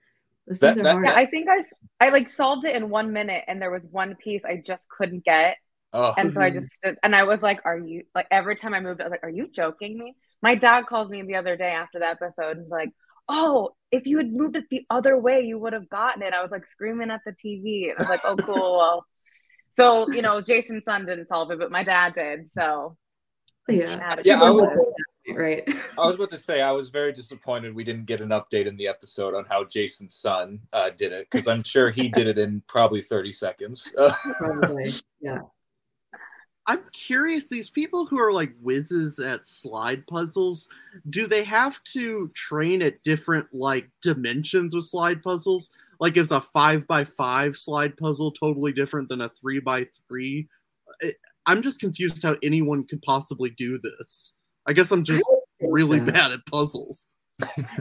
Those 0.48 0.60
That- 0.60 0.76
things 0.76 0.80
are 0.80 0.84
that- 0.84 0.92
hard. 0.94 1.06
Yeah, 1.08 1.14
I 1.16 1.26
think 1.26 1.48
I 1.50 1.64
I 2.00 2.10
like 2.10 2.30
solved 2.30 2.66
it 2.66 2.76
in 2.76 2.90
one 2.90 3.12
minute, 3.14 3.44
and 3.48 3.62
there 3.62 3.72
was 3.72 3.86
one 3.92 4.16
piece 4.16 4.44
I 4.46 4.58
just 4.58 4.88
couldn't 4.90 5.24
get, 5.26 5.58
Oh, 5.94 6.14
and 6.18 6.34
so 6.34 6.42
I 6.42 6.50
just 6.52 6.72
stood, 6.74 6.98
and 7.04 7.16
I 7.16 7.24
was 7.24 7.42
like, 7.42 7.62
"Are 7.66 7.78
you 7.78 8.04
like?" 8.16 8.28
Every 8.32 8.56
time 8.56 8.74
I 8.74 8.80
moved, 8.80 9.02
I 9.02 9.06
was 9.06 9.12
like, 9.12 9.24
"Are 9.24 9.30
you 9.30 9.48
joking 9.50 9.98
me?" 9.98 10.16
My 10.42 10.56
dad 10.56 10.86
calls 10.86 11.10
me 11.10 11.22
the 11.24 11.36
other 11.36 11.56
day 11.58 11.72
after 11.72 12.00
the 12.00 12.08
episode, 12.08 12.58
and 12.58 12.62
he's 12.62 12.72
like, 12.72 12.90
"Oh, 13.28 13.72
if 13.92 14.06
you 14.06 14.18
had 14.18 14.32
moved 14.32 14.56
it 14.56 14.66
the 14.70 14.86
other 14.90 15.18
way, 15.18 15.42
you 15.42 15.58
would 15.60 15.74
have 15.74 15.90
gotten 15.90 16.22
it." 16.24 16.34
I 16.34 16.44
was 16.44 16.52
like 16.52 16.66
screaming 16.68 17.10
at 17.12 17.22
the 17.26 17.32
TV, 17.34 17.90
and 17.90 17.98
I 17.98 18.02
was 18.04 18.10
like, 18.10 18.22
"Oh, 18.24 18.36
cool." 18.36 18.78
Well, 18.78 19.06
so 19.76 20.10
you 20.12 20.22
know, 20.22 20.40
Jason's 20.42 20.86
son 20.86 21.06
didn't 21.06 21.28
solve 21.28 21.52
it, 21.52 21.60
but 21.60 21.72
my 21.72 21.84
dad 21.84 22.14
did. 22.16 22.50
So 22.50 22.96
yeah. 23.68 23.86
Yeah, 24.24 24.36
I 24.42 24.48
the 24.48 24.54
was- 24.54 24.64
list. 24.64 24.80
Right. 25.30 25.68
I 25.98 26.06
was 26.06 26.16
about 26.16 26.30
to 26.32 26.38
say 26.38 26.62
I 26.62 26.72
was 26.72 26.90
very 26.90 27.12
disappointed 27.12 27.76
we 27.76 27.84
didn't 27.84 28.06
get 28.06 28.22
an 28.22 28.30
update 28.30 28.66
in 28.66 28.78
the 28.78 28.88
episode 28.88 29.34
on 29.34 29.46
how 29.46 29.63
Jason's 29.63 30.16
son 30.16 30.60
uh, 30.74 30.90
did 30.98 31.12
it 31.12 31.28
because 31.30 31.48
I'm 31.48 31.63
sure 31.63 31.90
he 31.90 32.10
did 32.10 32.28
it 32.28 32.38
in 32.38 32.62
probably 32.68 33.02
30 33.02 33.32
seconds. 33.32 33.94
Uh, 33.98 34.13
Probably. 34.38 34.94
Yeah. 35.20 35.40
I'm 36.70 36.82
curious, 36.92 37.48
these 37.48 37.70
people 37.70 38.06
who 38.06 38.20
are 38.20 38.34
like 38.34 38.54
whizzes 38.62 39.20
at 39.20 39.46
slide 39.46 40.06
puzzles, 40.06 40.68
do 41.10 41.26
they 41.26 41.46
have 41.46 41.82
to 41.94 42.30
train 42.36 42.82
at 42.82 43.02
different 43.04 43.48
like 43.54 43.90
dimensions 44.02 44.76
with 44.76 44.84
slide 44.84 45.24
puzzles? 45.24 45.70
Like 46.02 46.18
is 46.18 46.32
a 46.32 46.42
five 46.42 46.86
by 46.86 47.06
five 47.06 47.58
slide 47.58 47.96
puzzle 47.96 48.32
totally 48.32 48.74
different 48.74 49.08
than 49.08 49.22
a 49.22 49.30
three 49.30 49.60
by 49.60 49.86
three? 50.08 50.50
I'm 51.46 51.62
just 51.62 51.80
confused 51.80 52.22
how 52.22 52.36
anyone 52.44 52.86
could 52.86 53.02
possibly 53.02 53.52
do 53.52 53.80
this. 53.80 54.34
I 54.68 54.74
guess 54.74 54.92
I'm 54.92 55.04
just 55.04 55.24
I 55.28 55.32
would 55.32 55.40
think 55.60 55.74
really 55.74 56.00
so. 56.00 56.12
bad 56.12 56.32
at 56.32 56.46
puzzles. 56.46 57.08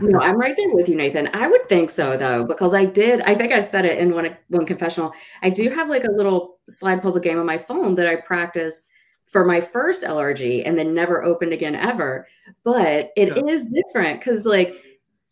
No, 0.03 0.20
I'm 0.20 0.38
right 0.38 0.55
there 0.57 0.75
with 0.75 0.88
you, 0.88 0.96
Nathan. 0.96 1.31
I 1.33 1.49
would 1.49 1.66
think 1.68 1.88
so 1.90 2.16
though, 2.16 2.44
because 2.44 2.75
I 2.75 2.85
did. 2.85 3.22
I 3.22 3.35
think 3.35 3.53
I 3.53 3.61
said 3.61 3.85
it 3.87 3.99
in 3.99 4.12
one 4.14 4.37
one 4.49 4.66
confessional. 4.66 5.12
I 5.42 5.51
do 5.51 5.68
have 5.70 5.88
like 5.88 6.05
a 6.05 6.11
little 6.11 6.59
slide 6.68 7.01
puzzle 7.03 7.20
game 7.22 7.38
on 7.38 7.46
my 7.46 7.57
phone 7.59 7.94
that 7.94 8.07
I 8.07 8.16
practiced 8.16 8.87
for 9.25 9.44
my 9.44 9.61
first 9.61 10.05
LRG 10.05 10.62
and 10.66 10.79
then 10.79 10.94
never 10.94 11.25
opened 11.25 11.53
again 11.53 11.75
ever. 11.75 12.27
But 12.64 13.12
it 13.16 13.37
is 13.49 13.68
Yeah. 13.70 13.81
different 13.83 14.20
because 14.20 14.44
like 14.44 14.77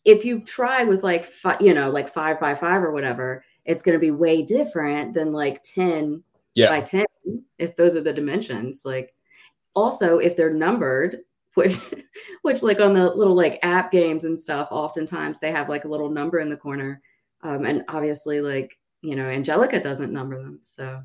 if 0.06 0.24
you 0.24 0.40
try 0.40 0.84
with 0.84 1.02
like 1.02 1.24
fi- 1.24 1.58
you 1.60 1.74
know 1.74 1.90
like 1.90 2.08
five 2.08 2.40
by 2.40 2.54
five 2.54 2.82
or 2.82 2.92
whatever, 2.92 3.44
it's 3.66 3.82
going 3.82 3.94
to 3.94 4.00
be 4.00 4.10
way 4.10 4.42
different 4.42 5.12
than 5.12 5.32
like 5.32 5.62
ten 5.62 6.22
yeah. 6.54 6.68
by 6.68 6.80
10 6.80 7.04
if 7.58 7.76
those 7.76 7.96
are 7.96 8.00
the 8.00 8.12
dimensions 8.12 8.84
like 8.84 9.12
also 9.74 10.18
if 10.18 10.36
they're 10.36 10.54
numbered 10.54 11.18
which 11.54 11.78
which 12.42 12.62
like 12.62 12.80
on 12.80 12.92
the 12.92 13.10
little 13.10 13.34
like 13.34 13.58
app 13.62 13.90
games 13.90 14.24
and 14.24 14.38
stuff 14.38 14.68
oftentimes 14.70 15.38
they 15.38 15.50
have 15.50 15.68
like 15.68 15.84
a 15.84 15.88
little 15.88 16.10
number 16.10 16.38
in 16.38 16.48
the 16.48 16.56
corner. 16.56 17.00
Um, 17.42 17.66
and 17.66 17.84
obviously 17.88 18.40
like 18.40 18.78
you 19.02 19.16
know 19.16 19.26
angelica 19.26 19.82
doesn't 19.82 20.12
number 20.12 20.42
them 20.42 20.58
so 20.62 21.02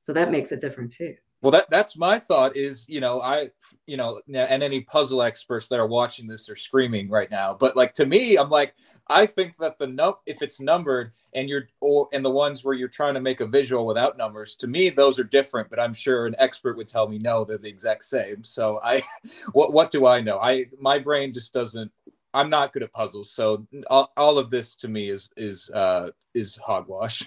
so 0.00 0.12
that 0.12 0.30
makes 0.30 0.52
it 0.52 0.60
different 0.60 0.92
too 0.92 1.14
Well, 1.46 1.52
that 1.52 1.70
that's 1.70 1.96
my 1.96 2.18
thought. 2.18 2.56
Is 2.56 2.88
you 2.88 2.98
know 2.98 3.20
I 3.20 3.50
you 3.86 3.96
know 3.96 4.20
and 4.26 4.64
any 4.64 4.80
puzzle 4.80 5.22
experts 5.22 5.68
that 5.68 5.78
are 5.78 5.86
watching 5.86 6.26
this 6.26 6.50
are 6.50 6.56
screaming 6.56 7.08
right 7.08 7.30
now. 7.30 7.54
But 7.54 7.76
like 7.76 7.94
to 7.94 8.04
me, 8.04 8.34
I'm 8.36 8.50
like 8.50 8.74
I 9.06 9.26
think 9.26 9.56
that 9.58 9.78
the 9.78 9.86
num 9.86 10.14
if 10.26 10.42
it's 10.42 10.58
numbered 10.58 11.12
and 11.34 11.48
you're 11.48 11.68
or 11.80 12.08
and 12.12 12.24
the 12.24 12.32
ones 12.32 12.64
where 12.64 12.74
you're 12.74 12.88
trying 12.88 13.14
to 13.14 13.20
make 13.20 13.38
a 13.38 13.46
visual 13.46 13.86
without 13.86 14.18
numbers, 14.18 14.56
to 14.56 14.66
me 14.66 14.90
those 14.90 15.20
are 15.20 15.24
different. 15.24 15.70
But 15.70 15.78
I'm 15.78 15.94
sure 15.94 16.26
an 16.26 16.34
expert 16.40 16.76
would 16.78 16.88
tell 16.88 17.06
me 17.06 17.20
no, 17.20 17.44
they're 17.44 17.58
the 17.58 17.68
exact 17.68 18.02
same. 18.02 18.42
So 18.42 18.80
I, 18.82 19.04
what 19.52 19.72
what 19.72 19.92
do 19.92 20.04
I 20.04 20.20
know? 20.22 20.40
I 20.40 20.64
my 20.80 20.98
brain 20.98 21.32
just 21.32 21.52
doesn't. 21.52 21.92
I'm 22.34 22.50
not 22.50 22.72
good 22.72 22.82
at 22.82 22.92
puzzles, 22.92 23.30
so 23.30 23.68
all, 23.88 24.12
all 24.16 24.36
of 24.38 24.50
this 24.50 24.74
to 24.78 24.88
me 24.88 25.10
is 25.10 25.30
is 25.36 25.70
uh, 25.70 26.10
is 26.34 26.56
hogwash. 26.56 27.22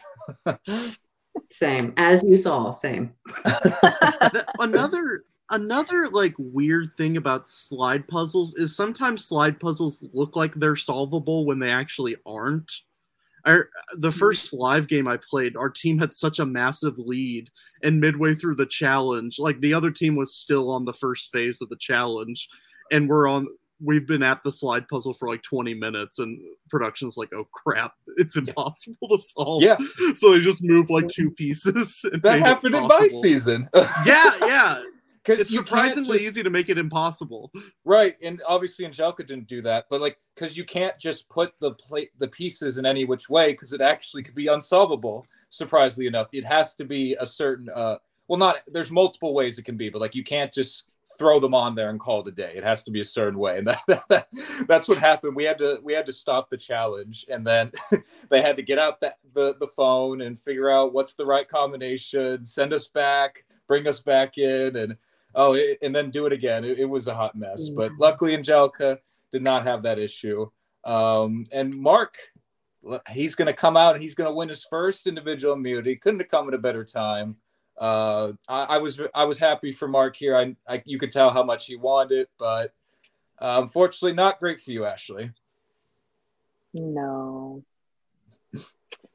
Same 1.51 1.93
as 1.97 2.23
you 2.23 2.35
saw. 2.35 2.71
Same. 2.71 3.13
another 4.59 5.23
another 5.49 6.09
like 6.09 6.35
weird 6.37 6.93
thing 6.95 7.17
about 7.17 7.47
slide 7.47 8.07
puzzles 8.07 8.55
is 8.55 8.75
sometimes 8.75 9.25
slide 9.25 9.59
puzzles 9.59 10.03
look 10.13 10.35
like 10.35 10.53
they're 10.55 10.75
solvable 10.75 11.45
when 11.45 11.59
they 11.59 11.71
actually 11.71 12.15
aren't. 12.25 12.71
Our, 13.45 13.69
the 13.93 14.09
mm-hmm. 14.09 14.19
first 14.19 14.53
live 14.53 14.87
game 14.87 15.07
I 15.07 15.17
played, 15.17 15.55
our 15.55 15.69
team 15.69 15.97
had 15.97 16.13
such 16.13 16.39
a 16.39 16.45
massive 16.45 16.99
lead, 16.99 17.49
and 17.83 17.99
midway 17.99 18.35
through 18.35 18.55
the 18.55 18.65
challenge, 18.65 19.39
like 19.39 19.61
the 19.61 19.73
other 19.73 19.91
team 19.91 20.15
was 20.15 20.35
still 20.35 20.69
on 20.69 20.85
the 20.85 20.93
first 20.93 21.31
phase 21.31 21.61
of 21.61 21.69
the 21.69 21.77
challenge, 21.77 22.49
and 22.91 23.07
we're 23.07 23.27
on 23.27 23.47
we've 23.81 24.07
been 24.07 24.23
at 24.23 24.43
the 24.43 24.51
slide 24.51 24.87
puzzle 24.87 25.13
for 25.13 25.27
like 25.27 25.41
20 25.41 25.73
minutes 25.73 26.19
and 26.19 26.41
production's 26.69 27.17
like 27.17 27.33
oh 27.33 27.47
crap. 27.51 27.93
It's 28.17 28.37
impossible 28.37 29.07
to 29.09 29.19
solve. 29.19 29.63
Yeah. 29.63 29.77
So 30.15 30.31
they 30.31 30.39
just 30.39 30.63
move 30.63 30.89
like 30.89 31.07
two 31.07 31.31
pieces 31.31 32.03
that 32.23 32.39
happened 32.39 32.75
in 32.75 32.87
my 32.87 33.07
season. 33.21 33.69
Yeah 34.05 34.31
yeah. 34.41 34.81
Because 35.23 35.41
it's 35.41 35.53
surprisingly 35.53 36.17
just, 36.17 36.29
easy 36.29 36.43
to 36.43 36.49
make 36.49 36.69
it 36.69 36.77
impossible. 36.77 37.51
Right 37.85 38.15
and 38.21 38.41
obviously 38.47 38.85
angelica 38.85 39.23
didn't 39.23 39.47
do 39.47 39.61
that 39.63 39.85
but 39.89 40.01
like 40.01 40.17
because 40.35 40.57
you 40.57 40.65
can't 40.65 40.97
just 40.99 41.29
put 41.29 41.53
the 41.59 41.71
plate 41.71 42.09
the 42.17 42.27
pieces 42.27 42.77
in 42.77 42.85
any 42.85 43.05
which 43.05 43.29
way 43.29 43.51
because 43.51 43.73
it 43.73 43.81
actually 43.81 44.23
could 44.23 44.35
be 44.35 44.47
unsolvable 44.47 45.25
surprisingly 45.49 46.07
enough. 46.07 46.27
It 46.31 46.45
has 46.45 46.75
to 46.75 46.85
be 46.85 47.15
a 47.19 47.25
certain 47.25 47.69
uh 47.69 47.97
well 48.27 48.39
not 48.39 48.57
there's 48.67 48.91
multiple 48.91 49.33
ways 49.33 49.57
it 49.57 49.65
can 49.65 49.77
be 49.77 49.89
but 49.89 50.01
like 50.01 50.15
you 50.15 50.23
can't 50.23 50.51
just 50.51 50.85
throw 51.19 51.39
them 51.39 51.53
on 51.53 51.75
there 51.75 51.89
and 51.89 51.99
call 51.99 52.21
it 52.21 52.27
a 52.27 52.31
day. 52.31 52.53
It 52.55 52.63
has 52.63 52.83
to 52.83 52.91
be 52.91 53.01
a 53.01 53.05
certain 53.05 53.37
way, 53.37 53.57
and 53.59 53.67
that, 53.87 54.03
that, 54.09 54.27
that's 54.67 54.87
what 54.87 54.97
happened. 54.97 55.35
We 55.35 55.43
had 55.43 55.59
to 55.59 55.79
we 55.83 55.93
had 55.93 56.05
to 56.07 56.13
stop 56.13 56.49
the 56.49 56.57
challenge, 56.57 57.25
and 57.29 57.45
then 57.45 57.71
they 58.29 58.41
had 58.41 58.55
to 58.55 58.63
get 58.63 58.79
out 58.79 59.01
the, 59.01 59.13
the 59.33 59.55
the 59.59 59.67
phone 59.67 60.21
and 60.21 60.39
figure 60.39 60.69
out 60.69 60.93
what's 60.93 61.13
the 61.13 61.25
right 61.25 61.47
combination, 61.47 62.45
send 62.45 62.73
us 62.73 62.87
back, 62.87 63.45
bring 63.67 63.87
us 63.87 63.99
back 63.99 64.37
in, 64.37 64.75
and 64.75 64.95
oh, 65.35 65.53
it, 65.53 65.77
and 65.81 65.95
then 65.95 66.09
do 66.09 66.25
it 66.25 66.33
again. 66.33 66.63
It, 66.63 66.79
it 66.79 66.85
was 66.85 67.07
a 67.07 67.13
hot 67.13 67.35
mess, 67.35 67.67
mm-hmm. 67.67 67.75
but 67.75 67.91
luckily 67.99 68.33
Angelica 68.33 68.99
did 69.31 69.43
not 69.43 69.63
have 69.63 69.83
that 69.83 69.99
issue. 69.99 70.49
Um, 70.85 71.45
and 71.51 71.75
Mark, 71.75 72.17
he's 73.09 73.35
going 73.35 73.47
to 73.47 73.53
come 73.53 73.77
out 73.77 73.93
and 73.93 74.01
he's 74.01 74.15
going 74.15 74.29
to 74.29 74.33
win 74.33 74.49
his 74.49 74.63
first 74.63 75.07
individual 75.07 75.53
immunity. 75.53 75.97
Couldn't 75.97 76.21
have 76.21 76.29
come 76.29 76.47
at 76.47 76.53
a 76.53 76.59
better 76.59 76.85
time 76.85 77.35
uh, 77.79 78.33
I, 78.47 78.63
I, 78.63 78.77
was 78.79 78.99
I 79.15 79.23
was 79.23 79.39
happy 79.39 79.71
for 79.71 79.87
Mark 79.87 80.15
here. 80.15 80.35
I, 80.35 80.55
I, 80.67 80.83
you 80.85 80.97
could 80.97 81.11
tell 81.11 81.31
how 81.31 81.43
much 81.43 81.65
he 81.65 81.75
wanted 81.75 82.19
it, 82.19 82.29
but 82.37 82.73
uh, 83.41 83.59
unfortunately, 83.61 84.13
not 84.13 84.39
great 84.39 84.59
for 84.61 84.71
you, 84.71 84.85
Ashley. 84.85 85.31
No, 86.73 87.63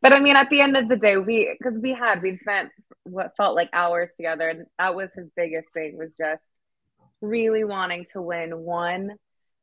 but 0.04 0.12
I 0.12 0.20
mean, 0.20 0.36
at 0.36 0.50
the 0.50 0.60
end 0.60 0.76
of 0.76 0.88
the 0.88 0.96
day, 0.96 1.16
we 1.16 1.56
because 1.58 1.78
we 1.80 1.94
had 1.94 2.20
we 2.20 2.36
spent 2.36 2.70
what 3.04 3.34
felt 3.38 3.54
like 3.54 3.70
hours 3.72 4.10
together, 4.16 4.48
and 4.48 4.66
that 4.78 4.94
was 4.94 5.10
his 5.14 5.30
biggest 5.34 5.68
thing 5.72 5.96
was 5.96 6.14
just 6.14 6.42
really 7.22 7.64
wanting 7.64 8.04
to 8.12 8.20
win 8.20 8.58
one. 8.58 9.12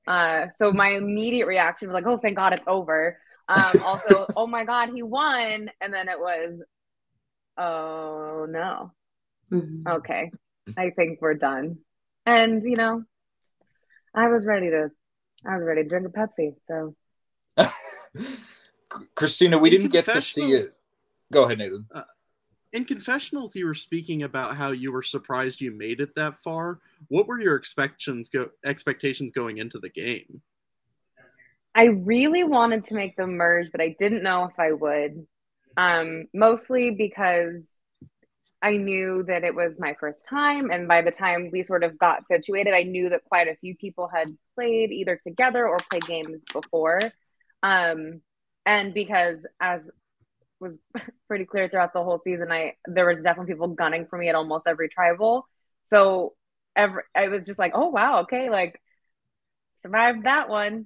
Uh, 0.08 0.48
so 0.56 0.72
my 0.72 0.90
immediate 0.94 1.46
reaction 1.46 1.88
was 1.88 1.94
like, 1.94 2.08
"Oh, 2.08 2.18
thank 2.18 2.38
God 2.38 2.54
it's 2.54 2.64
over." 2.66 3.20
Um, 3.50 3.84
also, 3.86 4.26
oh 4.36 4.48
my 4.48 4.66
God, 4.66 4.90
he 4.94 5.04
won, 5.04 5.70
and 5.80 5.94
then 5.94 6.10
it 6.10 6.20
was, 6.20 6.62
oh 7.58 8.46
no. 8.50 8.92
Mm-hmm. 9.52 9.88
Okay. 9.88 10.32
I 10.78 10.92
think 10.92 11.20
we're 11.22 11.34
done. 11.34 11.78
And, 12.26 12.64
you 12.64 12.76
know, 12.76 13.04
I 14.14 14.28
was 14.28 14.46
ready 14.46 14.70
to, 14.70 14.92
I 15.46 15.58
was 15.58 15.66
ready 15.66 15.84
to 15.84 15.90
drink 15.90 16.08
a 16.08 16.10
Pepsi. 16.10 16.56
So, 16.64 16.96
Christina, 19.16 19.58
we 19.58 19.70
in 19.70 19.82
didn't 19.82 19.92
get 19.92 20.06
to 20.06 20.22
see 20.22 20.54
it. 20.54 20.68
Go 21.32 21.46
ahead, 21.46 21.58
Nathan. 21.58 21.88
Uh, 21.94 22.04
in 22.74 22.86
confessionals, 22.86 23.56
you 23.56 23.66
were 23.66 23.74
speaking 23.74 24.24
about 24.24 24.56
how 24.56 24.72
you 24.72 24.92
were 24.92 25.04
surprised 25.04 25.62
you 25.62 25.72
made 25.72 26.00
it 26.00 26.16
that 26.16 26.42
far. 26.42 26.80
What 27.10 27.28
were 27.28 27.40
your 27.40 27.58
expectations 27.58 28.30
go 28.30 28.50
expectations 28.66 29.32
going 29.32 29.58
into 29.58 29.80
the 29.80 29.90
game? 29.90 30.42
I 31.74 31.86
really 31.86 32.44
wanted 32.44 32.86
to 32.86 32.96
make 32.96 33.16
the 33.16 33.28
merge, 33.28 33.72
but 33.72 33.82
I 33.82 33.96
didn't 33.98 34.24
know 34.24 34.46
if 34.46 34.60
I 34.60 34.74
would. 34.74 35.26
Um, 35.78 36.26
mostly 36.34 36.92
because 36.92 37.80
I 38.62 38.78
knew 38.78 39.24
that 39.28 39.44
it 39.44 39.56
was 39.56 39.80
my 39.80 39.96
first 40.00 40.26
time. 40.26 40.70
And 40.70 40.88
by 40.88 41.02
the 41.02 41.12
time 41.12 41.50
we 41.52 41.64
sort 41.64 41.84
of 41.84 41.98
got 41.98 42.28
situated, 42.28 42.74
I 42.74 42.84
knew 42.84 43.10
that 43.10 43.26
quite 43.26 43.48
a 43.48 43.56
few 43.56 43.76
people 43.76 44.08
had 44.14 44.28
played 44.56 44.92
either 44.92 45.20
together 45.24 45.68
or 45.68 45.78
played 45.90 46.06
games 46.06 46.44
before. 46.54 47.00
Um, 47.64 48.22
and 48.66 48.94
because, 48.94 49.46
as 49.60 49.90
was 50.60 50.78
pretty 51.28 51.46
clear 51.46 51.68
throughout 51.70 51.94
the 51.94 52.04
whole 52.04 52.20
season, 52.24 52.52
I 52.52 52.76
there 52.86 53.08
was 53.08 53.24
definitely 53.24 53.54
people 53.54 53.70
gunning 53.70 54.06
for 54.08 54.18
me 54.18 54.30
at 54.30 54.36
almost 54.36 54.68
every 54.68 54.90
tribal. 54.90 55.48
So 55.84 56.36
every, 56.76 57.04
I 57.16 57.30
was 57.30 57.44
just 57.44 57.60
like, 57.60 57.72
oh 57.76 57.90
wow, 57.90 58.22
okay, 58.22 58.50
like 58.50 58.80
survived 59.78 60.26
that 60.26 60.50
one 60.50 60.86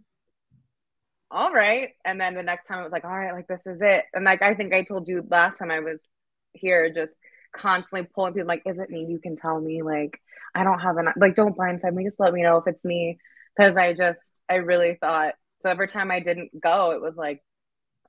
all 1.31 1.51
right. 1.51 1.89
And 2.03 2.19
then 2.19 2.35
the 2.35 2.43
next 2.43 2.67
time 2.67 2.79
it 2.79 2.83
was 2.83 2.91
like, 2.91 3.05
all 3.05 3.17
right, 3.17 3.33
like 3.33 3.47
this 3.47 3.65
is 3.65 3.81
it. 3.81 4.05
And 4.13 4.25
like 4.25 4.41
I 4.41 4.53
think 4.53 4.73
I 4.73 4.83
told 4.83 5.07
you 5.07 5.25
last 5.29 5.57
time 5.57 5.71
I 5.71 5.79
was 5.79 6.07
here, 6.53 6.91
just 6.93 7.13
constantly 7.55 8.07
pulling 8.13 8.33
people 8.33 8.47
like, 8.47 8.63
is 8.65 8.79
it 8.79 8.89
me? 8.89 9.05
You 9.09 9.19
can 9.19 9.35
tell 9.35 9.59
me. 9.59 9.81
Like, 9.81 10.19
I 10.53 10.63
don't 10.63 10.79
have 10.79 10.97
an 10.97 11.09
like 11.17 11.35
don't 11.35 11.57
blindside 11.57 11.93
me, 11.93 12.05
just 12.05 12.19
let 12.19 12.33
me 12.33 12.43
know 12.43 12.57
if 12.57 12.67
it's 12.67 12.85
me. 12.85 13.17
Cause 13.57 13.77
I 13.77 13.93
just 13.93 14.19
I 14.49 14.55
really 14.55 14.97
thought 14.99 15.33
so 15.65 15.69
every 15.69 15.87
time 15.87 16.11
I 16.11 16.19
didn't 16.19 16.61
go, 16.61 16.91
it 16.91 17.01
was 17.01 17.15
like, 17.17 17.41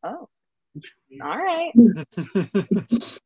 oh, 0.03 0.29
all 1.23 1.39
right. 1.39 1.73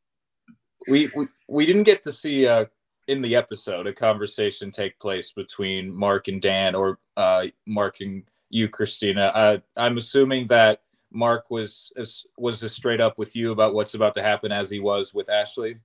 we, 0.88 1.10
we 1.16 1.26
we 1.48 1.66
didn't 1.66 1.82
get 1.82 2.04
to 2.04 2.12
see 2.12 2.46
uh 2.46 2.66
in 3.08 3.22
the 3.22 3.34
episode 3.34 3.88
a 3.88 3.92
conversation 3.92 4.70
take 4.70 5.00
place 5.00 5.32
between 5.32 5.92
Mark 5.92 6.28
and 6.28 6.40
Dan 6.40 6.76
or 6.76 7.00
uh 7.16 7.46
Mark 7.66 7.96
and 8.00 8.22
you, 8.50 8.68
Christina. 8.68 9.32
Uh, 9.34 9.58
I'm 9.76 9.96
assuming 9.96 10.48
that 10.48 10.82
Mark 11.12 11.50
was 11.50 11.92
was 12.36 12.62
as 12.62 12.72
straight 12.72 13.00
up 13.00 13.18
with 13.18 13.34
you 13.34 13.52
about 13.52 13.74
what's 13.74 13.94
about 13.94 14.14
to 14.14 14.22
happen 14.22 14.52
as 14.52 14.70
he 14.70 14.80
was 14.80 15.14
with 15.14 15.30
Ashley. 15.30 15.78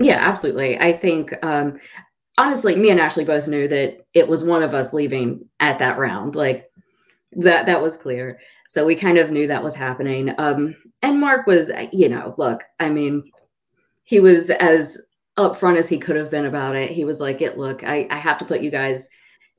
Yeah, 0.00 0.18
absolutely. 0.18 0.78
I 0.78 0.92
think 0.92 1.32
um, 1.44 1.78
honestly, 2.36 2.76
me 2.76 2.90
and 2.90 3.00
Ashley 3.00 3.24
both 3.24 3.48
knew 3.48 3.68
that 3.68 4.06
it 4.14 4.26
was 4.26 4.44
one 4.44 4.62
of 4.62 4.74
us 4.74 4.92
leaving 4.92 5.46
at 5.60 5.78
that 5.78 5.98
round. 5.98 6.34
Like 6.34 6.66
that 7.32 7.66
that 7.66 7.80
was 7.80 7.96
clear. 7.96 8.40
So 8.66 8.84
we 8.84 8.94
kind 8.94 9.18
of 9.18 9.30
knew 9.30 9.46
that 9.46 9.64
was 9.64 9.74
happening. 9.74 10.34
Um, 10.38 10.76
and 11.02 11.20
Mark 11.20 11.46
was, 11.46 11.70
you 11.92 12.08
know, 12.08 12.34
look, 12.38 12.64
I 12.80 12.90
mean, 12.90 13.30
he 14.04 14.20
was 14.20 14.50
as 14.50 14.98
upfront 15.36 15.76
as 15.76 15.88
he 15.88 15.98
could 15.98 16.16
have 16.16 16.30
been 16.30 16.46
about 16.46 16.74
it. 16.74 16.90
He 16.90 17.04
was 17.04 17.20
like, 17.20 17.40
"It 17.40 17.58
look, 17.58 17.84
I, 17.84 18.06
I 18.10 18.18
have 18.18 18.38
to 18.38 18.44
put 18.44 18.60
you 18.60 18.70
guys 18.70 19.08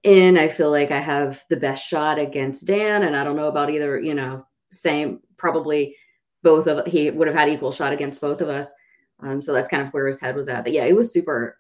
in. 0.04 0.38
I 0.38 0.48
feel 0.48 0.72
like 0.72 0.92
I 0.92 1.00
have 1.00 1.44
the 1.50 1.58
best 1.58 1.86
shot 1.86 2.20
against 2.20 2.68
Dan, 2.68 3.04
and 3.04 3.16
I 3.16 3.24
don't 3.24 3.36
know 3.36 3.48
about 3.48 3.70
either. 3.70 4.00
You 4.00 4.16
know, 4.16 4.46
same 4.72 5.20
probably 5.38 5.96
both 6.44 6.68
of 6.68 6.86
he 6.88 7.10
would 7.10 7.28
have 7.28 7.36
had 7.36 7.50
equal 7.50 7.72
shot 7.72 7.94
against 7.94 8.22
both 8.22 8.42
of 8.42 8.50
us. 8.50 8.72
Um, 9.22 9.42
so 9.42 9.54
that's 9.54 9.70
kind 9.70 9.84
of 9.84 9.90
where 9.94 10.08
his 10.08 10.20
head 10.20 10.36
was 10.36 10.48
at. 10.48 10.64
But 10.64 10.74
yeah, 10.74 10.86
it 10.86 10.96
was 10.96 11.12
super. 11.12 11.58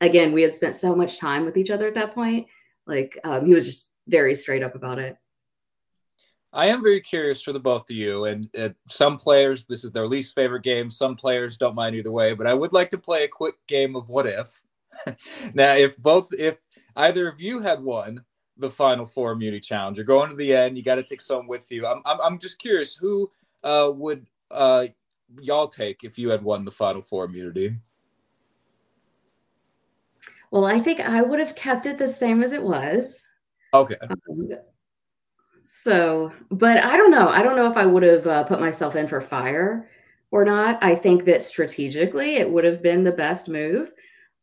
Again, 0.00 0.32
we 0.32 0.42
had 0.42 0.52
spent 0.52 0.74
so 0.74 0.96
much 0.96 1.18
time 1.18 1.44
with 1.44 1.56
each 1.56 1.70
other 1.70 1.86
at 1.86 1.94
that 1.94 2.14
point. 2.14 2.46
Like 2.86 3.18
um, 3.24 3.46
he 3.46 3.54
was 3.54 3.64
just 3.64 3.92
very 4.08 4.34
straight 4.34 4.62
up 4.62 4.74
about 4.74 4.98
it. 4.98 5.16
I 6.54 6.66
am 6.66 6.82
very 6.82 7.00
curious 7.00 7.40
for 7.40 7.52
the 7.52 7.60
both 7.60 7.88
of 7.88 7.96
you. 7.96 8.26
And 8.26 8.48
uh, 8.58 8.70
some 8.88 9.16
players, 9.16 9.64
this 9.64 9.84
is 9.84 9.92
their 9.92 10.06
least 10.06 10.34
favorite 10.34 10.62
game. 10.62 10.90
Some 10.90 11.16
players 11.16 11.56
don't 11.56 11.74
mind 11.74 11.96
either 11.96 12.12
way. 12.12 12.34
But 12.34 12.46
I 12.46 12.52
would 12.52 12.74
like 12.74 12.90
to 12.90 12.98
play 12.98 13.24
a 13.24 13.28
quick 13.28 13.54
game 13.66 13.96
of 13.96 14.08
what 14.08 14.26
if. 14.26 14.62
now, 15.54 15.72
if 15.72 15.96
both, 15.96 16.28
if 16.34 16.56
either 16.96 17.28
of 17.28 17.40
you 17.40 17.60
had 17.60 17.82
won 17.82 18.24
the 18.56 18.70
final 18.70 19.06
four 19.06 19.32
immunity 19.32 19.60
challenge, 19.60 19.96
you're 19.96 20.06
going 20.06 20.30
to 20.30 20.36
the 20.36 20.54
end. 20.54 20.76
You 20.76 20.82
got 20.82 20.96
to 20.96 21.02
take 21.02 21.20
someone 21.20 21.48
with 21.48 21.70
you. 21.70 21.86
I'm, 21.86 22.02
I'm, 22.04 22.20
I'm 22.20 22.38
just 22.38 22.58
curious 22.58 22.94
who 22.94 23.30
uh, 23.64 23.90
would 23.94 24.26
uh, 24.50 24.86
y'all 25.40 25.68
take 25.68 26.04
if 26.04 26.18
you 26.18 26.28
had 26.28 26.42
won 26.42 26.64
the 26.64 26.70
final 26.70 27.02
four 27.02 27.24
immunity? 27.24 27.76
Well, 30.50 30.66
I 30.66 30.80
think 30.80 31.00
I 31.00 31.22
would 31.22 31.40
have 31.40 31.54
kept 31.54 31.86
it 31.86 31.98
the 31.98 32.08
same 32.08 32.42
as 32.42 32.52
it 32.52 32.62
was. 32.62 33.22
Okay. 33.72 33.96
Um, 34.02 34.50
so, 35.64 36.32
but 36.50 36.78
I 36.84 36.96
don't 36.96 37.10
know. 37.10 37.28
I 37.28 37.42
don't 37.42 37.56
know 37.56 37.70
if 37.70 37.76
I 37.76 37.86
would 37.86 38.02
have 38.02 38.26
uh, 38.26 38.44
put 38.44 38.60
myself 38.60 38.94
in 38.94 39.08
for 39.08 39.20
fire 39.20 39.88
or 40.30 40.44
not. 40.44 40.78
I 40.82 40.94
think 40.94 41.24
that 41.24 41.40
strategically 41.40 42.36
it 42.36 42.50
would 42.50 42.64
have 42.64 42.82
been 42.82 43.02
the 43.04 43.12
best 43.12 43.48
move. 43.48 43.92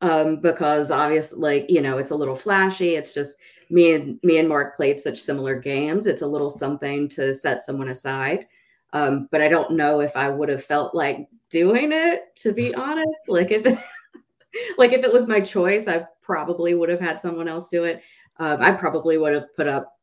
Um, 0.02 0.38
because 0.38 0.92
obviously, 0.92 1.40
like 1.40 1.70
you 1.70 1.82
know, 1.82 1.98
it's 1.98 2.12
a 2.12 2.16
little 2.16 2.36
flashy. 2.36 2.96
It's 2.96 3.14
just 3.14 3.38
me 3.70 3.94
and 3.94 4.20
me 4.24 4.38
and 4.38 4.48
Mark 4.48 4.76
played 4.76 5.00
such 5.00 5.20
similar 5.20 5.60
games. 5.60 6.06
It's 6.06 6.22
a 6.22 6.28
little 6.28 6.50
something 6.50 7.08
to 7.10 7.34
set 7.34 7.62
someone 7.62 7.90
aside. 7.90 8.48
Um, 8.94 9.28
but 9.32 9.42
I 9.42 9.50
don't 9.50 9.74
know 9.74 10.00
if 10.00 10.16
I 10.18 10.30
would 10.30 10.50
have 10.50 10.64
felt 10.64 10.96
like 10.96 11.28
doing 11.50 11.92
it 11.92 12.36
to 12.38 12.54
be 12.54 12.74
honest. 12.76 13.20
Like 13.28 13.52
if 13.52 13.66
like 14.78 14.94
if 14.94 15.04
it 15.04 15.12
was 15.12 15.28
my 15.28 15.42
choice, 15.42 15.88
I 15.88 16.06
probably 16.22 16.76
would 16.76 16.90
have 16.90 17.02
had 17.02 17.20
someone 17.20 17.48
else 17.48 17.70
do 17.70 17.84
it. 17.84 18.02
Um, 18.38 18.62
I 18.62 18.72
probably 18.72 19.18
would 19.18 19.34
have 19.34 19.54
put 19.56 19.68
up 19.68 19.98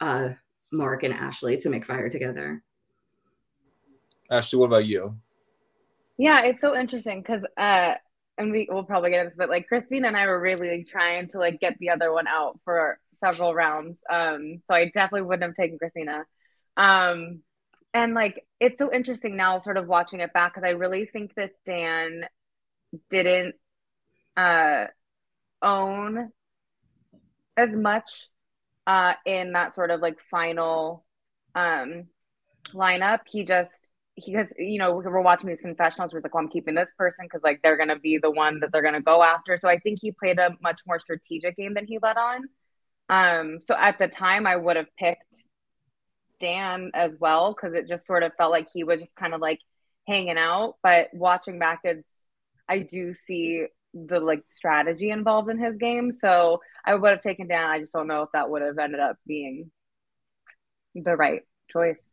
uh, 0.00 0.30
Mark 0.72 1.02
and 1.02 1.12
Ashley 1.12 1.56
to 1.58 1.68
make 1.68 1.84
fire 1.84 2.08
together. 2.08 2.62
Ashley, 4.30 4.58
what 4.58 4.66
about 4.66 4.86
you? 4.86 5.14
Yeah, 6.16 6.44
it's 6.44 6.60
so 6.60 6.76
interesting 6.76 7.20
because 7.20 7.44
uh 7.56 7.94
and 8.36 8.50
we 8.50 8.68
will 8.70 8.84
probably 8.84 9.10
get 9.10 9.20
into 9.20 9.30
this, 9.30 9.36
but 9.36 9.48
like 9.48 9.68
Christina 9.68 10.08
and 10.08 10.16
I 10.16 10.26
were 10.26 10.40
really 10.40 10.78
like, 10.78 10.86
trying 10.88 11.28
to 11.28 11.38
like 11.38 11.60
get 11.60 11.78
the 11.78 11.90
other 11.90 12.12
one 12.12 12.26
out 12.26 12.58
for 12.64 12.98
several 13.18 13.54
rounds. 13.54 14.00
Um, 14.10 14.60
so 14.64 14.74
I 14.74 14.86
definitely 14.86 15.28
wouldn't 15.28 15.44
have 15.44 15.54
taken 15.54 15.78
Christina. 15.78 16.24
Um, 16.76 17.42
and 17.92 18.14
like 18.14 18.44
it's 18.58 18.78
so 18.78 18.92
interesting 18.92 19.36
now, 19.36 19.60
sort 19.60 19.76
of 19.76 19.86
watching 19.86 20.20
it 20.20 20.32
back 20.32 20.54
because 20.54 20.66
I 20.66 20.72
really 20.72 21.06
think 21.06 21.34
that 21.36 21.52
Dan 21.64 22.26
didn't 23.10 23.54
uh 24.36 24.86
own 25.62 26.30
as 27.56 27.74
much 27.74 28.28
uh 28.86 29.14
in 29.24 29.52
that 29.52 29.72
sort 29.74 29.90
of 29.90 30.00
like 30.00 30.18
final 30.30 31.04
um 31.54 32.08
lineup. 32.72 33.20
He 33.26 33.44
just 33.44 33.90
because 34.16 34.52
you 34.58 34.78
know 34.78 34.94
we're 34.94 35.20
watching 35.20 35.48
these 35.48 35.60
confessionals 35.60 36.12
we're 36.12 36.20
like 36.20 36.34
well 36.34 36.42
i'm 36.42 36.48
keeping 36.48 36.74
this 36.74 36.92
person 36.96 37.24
because 37.26 37.42
like 37.42 37.60
they're 37.62 37.76
gonna 37.76 37.98
be 37.98 38.18
the 38.18 38.30
one 38.30 38.60
that 38.60 38.70
they're 38.72 38.82
gonna 38.82 39.00
go 39.00 39.22
after. 39.22 39.56
So 39.58 39.68
i 39.68 39.78
think 39.78 39.98
he 40.00 40.12
played 40.12 40.38
a 40.38 40.56
much 40.62 40.80
more 40.86 41.00
strategic 41.00 41.56
game 41.56 41.74
than 41.74 41.86
he 41.86 41.98
let 42.02 42.16
on. 42.16 42.42
Um 43.08 43.58
so 43.60 43.74
at 43.76 43.98
the 43.98 44.08
time 44.08 44.46
i 44.46 44.56
would 44.56 44.76
have 44.76 44.94
picked 44.96 45.34
dan 46.40 46.90
as 46.94 47.16
well 47.18 47.54
because 47.54 47.74
it 47.74 47.88
just 47.88 48.06
sort 48.06 48.22
of 48.22 48.32
felt 48.36 48.50
like 48.50 48.68
he 48.72 48.84
was 48.84 49.00
just 49.00 49.16
kind 49.16 49.34
of 49.34 49.40
like 49.40 49.60
hanging 50.06 50.38
out. 50.38 50.74
But 50.82 51.08
watching 51.12 51.58
back 51.58 51.80
it's 51.84 52.08
i 52.68 52.78
do 52.80 53.14
see 53.14 53.66
the 53.94 54.18
like 54.18 54.42
strategy 54.48 55.10
involved 55.10 55.50
in 55.50 55.58
his 55.58 55.76
game. 55.76 56.12
So 56.12 56.60
i 56.84 56.94
would 56.94 57.10
have 57.10 57.22
taken 57.22 57.48
dan. 57.48 57.70
I 57.70 57.80
just 57.80 57.92
don't 57.92 58.06
know 58.06 58.22
if 58.22 58.30
that 58.32 58.48
would 58.50 58.62
have 58.62 58.78
ended 58.78 59.00
up 59.00 59.16
being 59.26 59.70
the 60.94 61.16
right 61.16 61.42
choice 61.68 62.12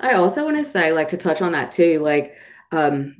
I 0.00 0.12
also 0.12 0.44
want 0.44 0.56
to 0.56 0.64
say, 0.64 0.92
like, 0.92 1.08
to 1.08 1.16
touch 1.16 1.42
on 1.42 1.52
that 1.52 1.70
too, 1.70 1.98
like, 2.00 2.36
um, 2.72 3.16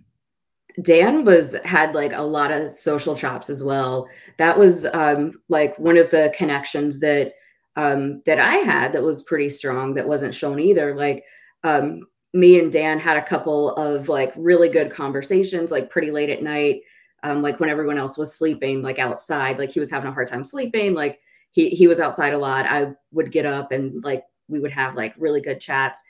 Dan 0.82 1.24
was 1.24 1.56
had 1.64 1.94
like 1.94 2.12
a 2.12 2.22
lot 2.22 2.50
of 2.50 2.68
social 2.68 3.16
chops 3.16 3.50
as 3.50 3.62
well. 3.62 4.08
That 4.36 4.58
was 4.58 4.86
um, 4.94 5.32
like 5.48 5.78
one 5.78 5.96
of 5.96 6.10
the 6.10 6.32
connections 6.36 7.00
that 7.00 7.34
um, 7.76 8.22
that 8.26 8.38
I 8.38 8.56
had 8.56 8.92
that 8.92 9.02
was 9.02 9.22
pretty 9.22 9.50
strong 9.50 9.94
that 9.94 10.06
wasn't 10.06 10.34
shown 10.34 10.60
either. 10.60 10.94
Like 10.94 11.24
um, 11.64 12.02
me 12.32 12.58
and 12.58 12.70
Dan 12.70 12.98
had 12.98 13.16
a 13.16 13.24
couple 13.24 13.70
of 13.72 14.08
like 14.08 14.32
really 14.36 14.68
good 14.68 14.90
conversations, 14.90 15.70
like 15.70 15.90
pretty 15.90 16.10
late 16.10 16.30
at 16.30 16.42
night, 16.42 16.82
um, 17.22 17.42
like 17.42 17.58
when 17.60 17.70
everyone 17.70 17.98
else 17.98 18.16
was 18.16 18.36
sleeping, 18.36 18.82
like 18.82 18.98
outside. 18.98 19.58
Like 19.58 19.70
he 19.70 19.80
was 19.80 19.90
having 19.90 20.08
a 20.08 20.14
hard 20.14 20.28
time 20.28 20.44
sleeping. 20.44 20.94
Like 20.94 21.18
he 21.50 21.70
he 21.70 21.88
was 21.88 21.98
outside 21.98 22.34
a 22.34 22.38
lot. 22.38 22.66
I 22.66 22.92
would 23.12 23.32
get 23.32 23.46
up 23.46 23.72
and 23.72 24.02
like 24.04 24.24
we 24.48 24.60
would 24.60 24.72
have 24.72 24.94
like 24.94 25.14
really 25.18 25.40
good 25.40 25.60
chats 25.60 26.02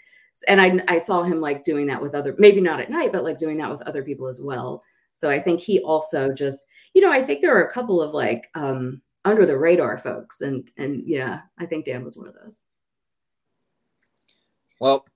and 0.46 0.61
I, 0.61 0.81
I 0.88 0.98
saw 0.98 1.22
him 1.22 1.40
like 1.40 1.64
doing 1.64 1.87
that 1.88 2.01
with 2.01 2.14
other 2.14 2.35
maybe 2.38 2.61
not 2.61 2.81
at 2.81 2.90
night 2.90 3.12
but 3.12 3.24
like 3.24 3.38
doing 3.38 3.59
that 3.59 3.70
with 3.70 3.83
other 3.83 4.03
people 4.03 4.27
as 4.27 4.40
well. 4.42 4.83
So 5.12 5.29
i 5.29 5.40
think 5.40 5.61
he 5.61 5.81
also 5.81 6.33
just 6.33 6.66
you 6.94 7.03
know 7.03 7.11
i 7.11 7.22
think 7.22 7.40
there 7.40 7.57
are 7.57 7.66
a 7.66 7.72
couple 7.72 8.01
of 8.01 8.12
like 8.12 8.48
um 8.55 9.03
under 9.24 9.44
the 9.44 9.59
radar 9.59 9.98
folks 9.98 10.42
and 10.42 10.70
and 10.77 11.03
yeah 11.07 11.40
i 11.59 11.66
think 11.66 11.85
dan 11.85 12.05
was 12.05 12.16
one 12.16 12.29
of 12.29 12.35
those. 12.35 12.66
Well 14.81 15.07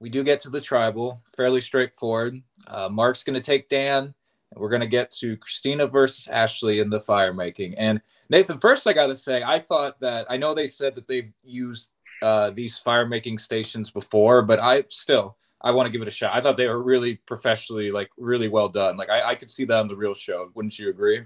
we 0.00 0.10
do 0.10 0.22
get 0.22 0.38
to 0.40 0.50
the 0.50 0.60
tribal 0.60 1.22
fairly 1.36 1.60
straightforward. 1.60 2.40
Uh, 2.68 2.88
mark's 2.88 3.24
going 3.24 3.34
to 3.34 3.44
take 3.44 3.68
dan 3.68 4.14
and 4.52 4.60
we're 4.60 4.68
going 4.68 4.80
to 4.80 4.86
get 4.86 5.10
to 5.10 5.36
christina 5.38 5.86
versus 5.86 6.28
ashley 6.28 6.78
in 6.78 6.88
the 6.88 7.00
fire 7.00 7.34
making. 7.34 7.74
And 7.74 8.00
nathan 8.30 8.58
first 8.58 8.86
i 8.86 8.92
got 8.92 9.08
to 9.08 9.16
say 9.16 9.42
i 9.42 9.58
thought 9.58 9.98
that 10.00 10.26
i 10.30 10.36
know 10.36 10.54
they 10.54 10.66
said 10.66 10.94
that 10.94 11.06
they've 11.06 11.32
used 11.42 11.92
uh, 12.22 12.50
these 12.50 12.78
fire 12.78 13.06
making 13.06 13.38
stations 13.38 13.90
before, 13.90 14.42
but 14.42 14.58
I 14.58 14.84
still 14.88 15.36
I 15.60 15.72
want 15.72 15.86
to 15.86 15.90
give 15.90 16.02
it 16.02 16.08
a 16.08 16.12
shot. 16.12 16.34
I 16.34 16.40
thought 16.40 16.56
they 16.56 16.68
were 16.68 16.82
really 16.82 17.16
professionally, 17.16 17.90
like 17.90 18.10
really 18.16 18.48
well 18.48 18.68
done. 18.68 18.96
Like 18.96 19.10
I, 19.10 19.30
I 19.30 19.34
could 19.34 19.50
see 19.50 19.64
that 19.64 19.78
on 19.78 19.88
the 19.88 19.96
real 19.96 20.14
show. 20.14 20.50
Wouldn't 20.54 20.78
you 20.78 20.88
agree? 20.88 21.24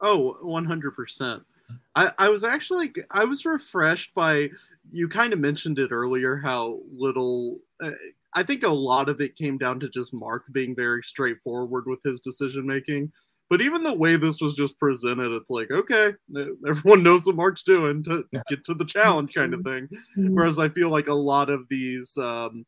Oh, 0.00 0.36
100%. 0.42 1.42
I, 1.94 2.12
I 2.18 2.28
was 2.28 2.42
actually 2.42 2.92
I 3.10 3.24
was 3.24 3.44
refreshed 3.44 4.14
by 4.14 4.50
you 4.90 5.08
kind 5.08 5.32
of 5.32 5.38
mentioned 5.38 5.78
it 5.78 5.92
earlier 5.92 6.36
how 6.36 6.80
little 6.92 7.58
uh, 7.82 7.90
I 8.34 8.42
think 8.42 8.62
a 8.62 8.68
lot 8.68 9.08
of 9.08 9.20
it 9.20 9.36
came 9.36 9.58
down 9.58 9.80
to 9.80 9.88
just 9.88 10.12
Mark 10.12 10.44
being 10.52 10.74
very 10.74 11.02
straightforward 11.02 11.84
with 11.86 12.00
his 12.04 12.20
decision 12.20 12.66
making. 12.66 13.12
But 13.50 13.60
even 13.60 13.82
the 13.82 13.92
way 13.92 14.16
this 14.16 14.40
was 14.40 14.54
just 14.54 14.78
presented, 14.78 15.32
it's 15.32 15.50
like, 15.50 15.70
okay, 15.70 16.14
everyone 16.66 17.02
knows 17.02 17.26
what 17.26 17.36
Mark's 17.36 17.64
doing 17.64 18.02
to 18.04 18.24
get 18.48 18.64
to 18.64 18.74
the 18.74 18.84
challenge 18.84 19.34
kind 19.34 19.52
of 19.52 19.62
thing. 19.62 19.88
Mm-hmm. 20.16 20.34
Whereas 20.34 20.58
I 20.58 20.68
feel 20.70 20.88
like 20.88 21.08
a 21.08 21.14
lot 21.14 21.50
of 21.50 21.66
these 21.68 22.16
um, 22.16 22.64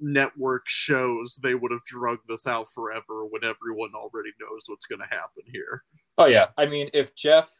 network 0.00 0.62
shows, 0.66 1.38
they 1.42 1.54
would 1.54 1.70
have 1.70 1.84
drugged 1.84 2.26
this 2.26 2.46
out 2.46 2.66
forever 2.74 3.26
when 3.26 3.44
everyone 3.44 3.90
already 3.94 4.30
knows 4.40 4.64
what's 4.66 4.86
going 4.86 5.00
to 5.00 5.14
happen 5.14 5.42
here. 5.52 5.84
Oh, 6.18 6.26
yeah. 6.26 6.46
I 6.58 6.66
mean, 6.66 6.88
if 6.92 7.14
Jeff. 7.14 7.52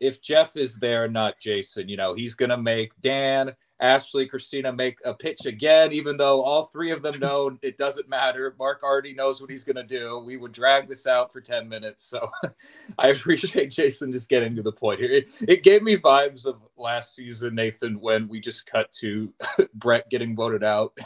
If 0.00 0.22
Jeff 0.22 0.56
is 0.56 0.78
there, 0.78 1.08
not 1.08 1.40
Jason, 1.40 1.88
you 1.88 1.96
know, 1.96 2.14
he's 2.14 2.36
gonna 2.36 2.56
make 2.56 2.92
Dan 3.00 3.52
Ashley, 3.80 4.26
Christina 4.26 4.72
make 4.72 4.98
a 5.04 5.14
pitch 5.14 5.46
again, 5.46 5.92
even 5.92 6.16
though 6.16 6.42
all 6.42 6.64
three 6.64 6.90
of 6.90 7.02
them 7.02 7.18
know 7.20 7.56
it 7.62 7.78
doesn't 7.78 8.08
matter. 8.08 8.54
Mark 8.58 8.82
already 8.82 9.14
knows 9.14 9.40
what 9.40 9.50
he's 9.50 9.64
going 9.64 9.76
to 9.76 9.82
do. 9.82 10.18
We 10.18 10.36
would 10.36 10.52
drag 10.52 10.86
this 10.86 11.06
out 11.06 11.32
for 11.32 11.40
10 11.40 11.68
minutes. 11.68 12.04
So 12.04 12.28
I 12.98 13.08
appreciate 13.08 13.70
Jason 13.70 14.12
just 14.12 14.28
getting 14.28 14.56
to 14.56 14.62
the 14.62 14.72
point 14.72 15.00
here. 15.00 15.10
It, 15.10 15.28
it 15.46 15.62
gave 15.62 15.82
me 15.82 15.96
vibes 15.96 16.46
of 16.46 16.56
last 16.76 17.14
season, 17.14 17.54
Nathan, 17.54 18.00
when 18.00 18.28
we 18.28 18.40
just 18.40 18.66
cut 18.66 18.92
to 19.00 19.32
Brett 19.74 20.08
getting 20.10 20.34
voted 20.34 20.64
out. 20.64 20.96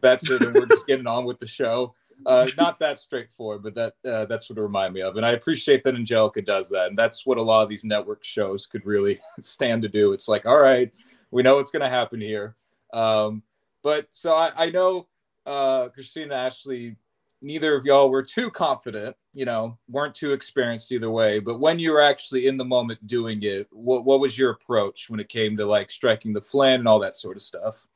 that's 0.00 0.30
it. 0.30 0.42
And 0.42 0.54
we're 0.54 0.66
just 0.66 0.86
getting 0.86 1.06
on 1.06 1.24
with 1.24 1.38
the 1.38 1.46
show. 1.46 1.94
Uh, 2.26 2.48
not 2.56 2.80
that 2.80 2.98
straightforward, 2.98 3.62
but 3.62 3.74
that 3.74 3.94
uh, 4.10 4.24
that's 4.24 4.50
what 4.50 4.58
it 4.58 4.62
reminded 4.62 4.92
me 4.92 5.02
of. 5.02 5.16
And 5.16 5.24
I 5.24 5.30
appreciate 5.30 5.84
that 5.84 5.94
Angelica 5.94 6.42
does 6.42 6.68
that. 6.70 6.88
And 6.88 6.98
that's 6.98 7.24
what 7.24 7.38
a 7.38 7.42
lot 7.42 7.62
of 7.62 7.68
these 7.68 7.84
network 7.84 8.24
shows 8.24 8.66
could 8.66 8.84
really 8.84 9.18
stand 9.40 9.82
to 9.82 9.88
do. 9.88 10.12
It's 10.12 10.28
like, 10.28 10.44
all 10.44 10.58
right, 10.58 10.92
we 11.30 11.42
know 11.42 11.56
what's 11.56 11.70
going 11.70 11.82
to 11.82 11.88
happen 11.88 12.20
here. 12.20 12.56
Um, 12.92 13.42
but 13.82 14.06
so 14.10 14.34
I, 14.34 14.52
I 14.56 14.70
know 14.70 15.06
uh, 15.46 15.88
Christina 15.88 16.34
Ashley, 16.34 16.96
neither 17.40 17.74
of 17.74 17.84
y'all 17.84 18.10
were 18.10 18.22
too 18.22 18.50
confident, 18.50 19.16
you 19.32 19.44
know, 19.44 19.78
weren't 19.88 20.14
too 20.14 20.32
experienced 20.32 20.90
either 20.92 21.10
way. 21.10 21.38
But 21.38 21.60
when 21.60 21.78
you 21.78 21.92
were 21.92 22.00
actually 22.00 22.46
in 22.46 22.56
the 22.56 22.64
moment 22.64 23.06
doing 23.06 23.42
it, 23.42 23.68
what, 23.70 24.04
what 24.04 24.20
was 24.20 24.38
your 24.38 24.50
approach 24.50 25.08
when 25.08 25.20
it 25.20 25.28
came 25.28 25.56
to 25.56 25.66
like 25.66 25.90
striking 25.90 26.32
the 26.32 26.40
flint 26.40 26.80
and 26.80 26.88
all 26.88 27.00
that 27.00 27.18
sort 27.18 27.36
of 27.36 27.42
stuff? 27.42 27.86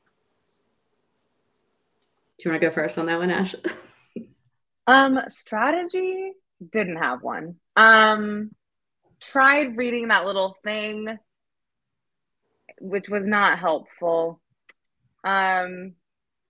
Do 2.37 2.49
you 2.49 2.51
want 2.51 2.61
to 2.61 2.67
go 2.67 2.73
first 2.73 2.97
on 2.97 3.05
that 3.07 3.19
one, 3.19 3.29
Ash? 3.29 3.55
um, 4.87 5.19
strategy 5.27 6.33
didn't 6.71 6.97
have 6.97 7.21
one. 7.21 7.55
Um, 7.75 8.51
tried 9.19 9.77
reading 9.77 10.09
that 10.09 10.25
little 10.25 10.57
thing 10.63 11.17
which 12.83 13.07
was 13.07 13.25
not 13.25 13.57
helpful. 13.57 14.41
Um, 15.23 15.93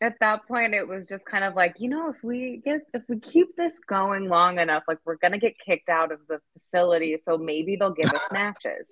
at 0.02 0.16
that 0.20 0.46
point, 0.48 0.74
it 0.74 0.86
was 0.88 1.08
just 1.08 1.26
kind 1.26 1.44
of 1.44 1.54
like, 1.54 1.76
you 1.80 1.88
know, 1.88 2.10
if 2.10 2.18
we 2.24 2.62
get 2.66 2.82
if 2.94 3.04
we 3.08 3.20
keep 3.20 3.56
this 3.56 3.74
going 3.88 4.28
long 4.28 4.60
enough, 4.60 4.84
like 4.88 4.98
we're 5.06 5.18
gonna 5.18 5.38
get 5.38 5.54
kicked 5.64 5.90
out 5.90 6.12
of 6.12 6.20
the 6.28 6.40
facility, 6.54 7.18
so 7.24 7.38
maybe 7.38 7.76
they'll 7.76 7.94
give 7.94 8.12
us 8.12 8.32
matches. 8.32 8.90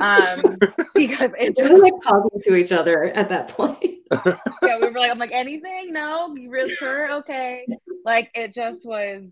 Um, 0.00 0.56
because 0.94 1.30
it 1.38 1.56
just 1.56 1.72
we 1.72 1.80
like 1.80 1.92
talking 2.02 2.40
to 2.42 2.56
each 2.56 2.72
other 2.72 3.04
at 3.04 3.28
that 3.28 3.48
point. 3.48 3.84
yeah, 4.24 4.78
we 4.80 4.88
were 4.88 4.98
like, 4.98 5.10
I'm 5.10 5.18
like, 5.18 5.32
anything? 5.32 5.92
No, 5.92 6.34
you 6.34 6.50
really 6.50 6.74
sure? 6.74 7.12
Okay. 7.18 7.66
Like 8.04 8.30
it 8.34 8.54
just 8.54 8.84
was 8.86 9.24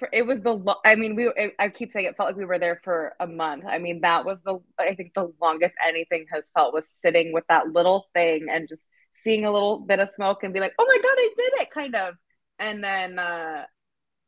for 0.00 0.08
it 0.12 0.22
was 0.26 0.40
the 0.42 0.54
lo- 0.54 0.80
I 0.84 0.96
mean 0.96 1.14
we 1.14 1.30
I 1.60 1.68
keep 1.68 1.92
saying 1.92 2.06
it 2.06 2.16
felt 2.16 2.30
like 2.30 2.36
we 2.36 2.44
were 2.46 2.58
there 2.58 2.80
for 2.84 3.14
a 3.20 3.26
month. 3.28 3.64
I 3.68 3.78
mean 3.78 4.00
that 4.02 4.24
was 4.24 4.38
the 4.44 4.58
I 4.80 4.96
think 4.96 5.12
the 5.14 5.32
longest 5.40 5.76
anything 5.86 6.26
has 6.32 6.50
felt 6.54 6.74
was 6.74 6.88
sitting 6.90 7.32
with 7.32 7.44
that 7.48 7.68
little 7.68 8.08
thing 8.14 8.48
and 8.50 8.68
just 8.68 8.82
seeing 9.12 9.44
a 9.44 9.52
little 9.52 9.78
bit 9.80 10.00
of 10.00 10.10
smoke 10.10 10.42
and 10.44 10.54
be 10.54 10.60
like, 10.60 10.74
"Oh 10.78 10.86
my 10.86 10.96
god, 10.96 11.16
I 11.18 11.30
did 11.36 11.62
it." 11.62 11.70
kind 11.70 11.94
of. 11.94 12.14
And 12.58 12.82
then 12.84 13.18
uh 13.20 13.64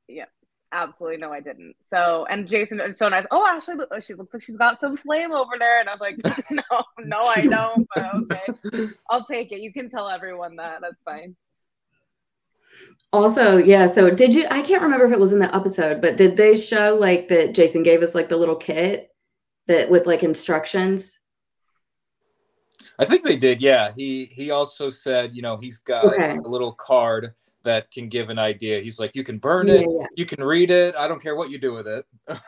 yeah, 0.08 0.26
absolutely 0.72 1.18
no 1.18 1.32
I 1.32 1.40
didn't. 1.40 1.76
So 1.87 2.26
and 2.30 2.48
Jason 2.48 2.80
is 2.80 2.98
so 2.98 3.08
nice. 3.08 3.26
Oh, 3.32 3.46
Ashley 3.46 3.74
she 4.02 4.14
looks 4.14 4.35
like 4.35 4.42
she's 4.42 4.56
got 4.58 4.80
some 4.80 4.96
flame 4.96 5.32
over 5.32 5.52
there 5.58 5.80
and 5.80 5.88
I 5.88 5.94
was 5.94 6.00
like, 6.00 6.18
"No, 6.50 6.85
no 7.00 7.18
I 7.18 7.46
don't." 7.50 7.88
But 7.94 8.04
okay. 8.32 8.88
I'll 9.11 9.24
take 9.26 9.52
it. 9.52 9.61
You 9.61 9.72
can 9.72 9.90
tell 9.90 10.08
everyone 10.08 10.56
that. 10.56 10.80
That's 10.82 11.00
fine. 11.04 11.37
Also, 13.12 13.59
yeah. 13.59 13.87
So 13.87 14.11
did 14.11 14.35
you? 14.35 14.46
I 14.51 14.62
can't 14.62 14.83
remember 14.83 15.05
if 15.07 15.12
it 15.12 15.20
was 15.20 15.33
in 15.33 15.38
the 15.38 15.55
episode, 15.55 16.01
but 16.01 16.16
did 16.16 16.37
they 16.37 16.57
show 16.57 16.96
like 16.98 17.29
that? 17.29 17.55
Jason 17.55 17.83
gave 17.83 18.03
us 18.03 18.14
like 18.14 18.29
the 18.29 18.37
little 18.37 18.57
kit 18.57 19.11
that 19.66 19.90
with 19.90 20.07
like 20.07 20.22
instructions. 20.22 21.18
I 22.98 23.05
think 23.05 23.22
they 23.25 23.37
did. 23.37 23.61
Yeah. 23.61 23.92
He 23.96 24.27
he 24.27 24.51
also 24.51 24.88
said, 24.90 25.35
you 25.35 25.42
know, 25.42 25.57
he's 25.57 25.79
got 25.79 26.05
Okay. 26.07 26.37
a 26.37 26.48
little 26.48 26.72
card 26.72 27.35
that 27.64 27.90
can 27.90 28.09
give 28.09 28.29
an 28.29 28.38
idea. 28.38 28.81
He's 28.81 28.98
like, 28.98 29.14
you 29.14 29.25
can 29.25 29.38
burn 29.38 29.68
Yeah, 29.68 29.75
it, 29.75 29.88
yeah. 29.90 30.07
you 30.16 30.27
can 30.27 30.42
read 30.42 30.70
it. 30.70 30.94
I 30.96 31.07
don't 31.07 31.22
care 31.22 31.37
what 31.37 31.51
you 31.51 31.59
do 31.59 31.72
with 31.75 31.87
it. 31.87 32.07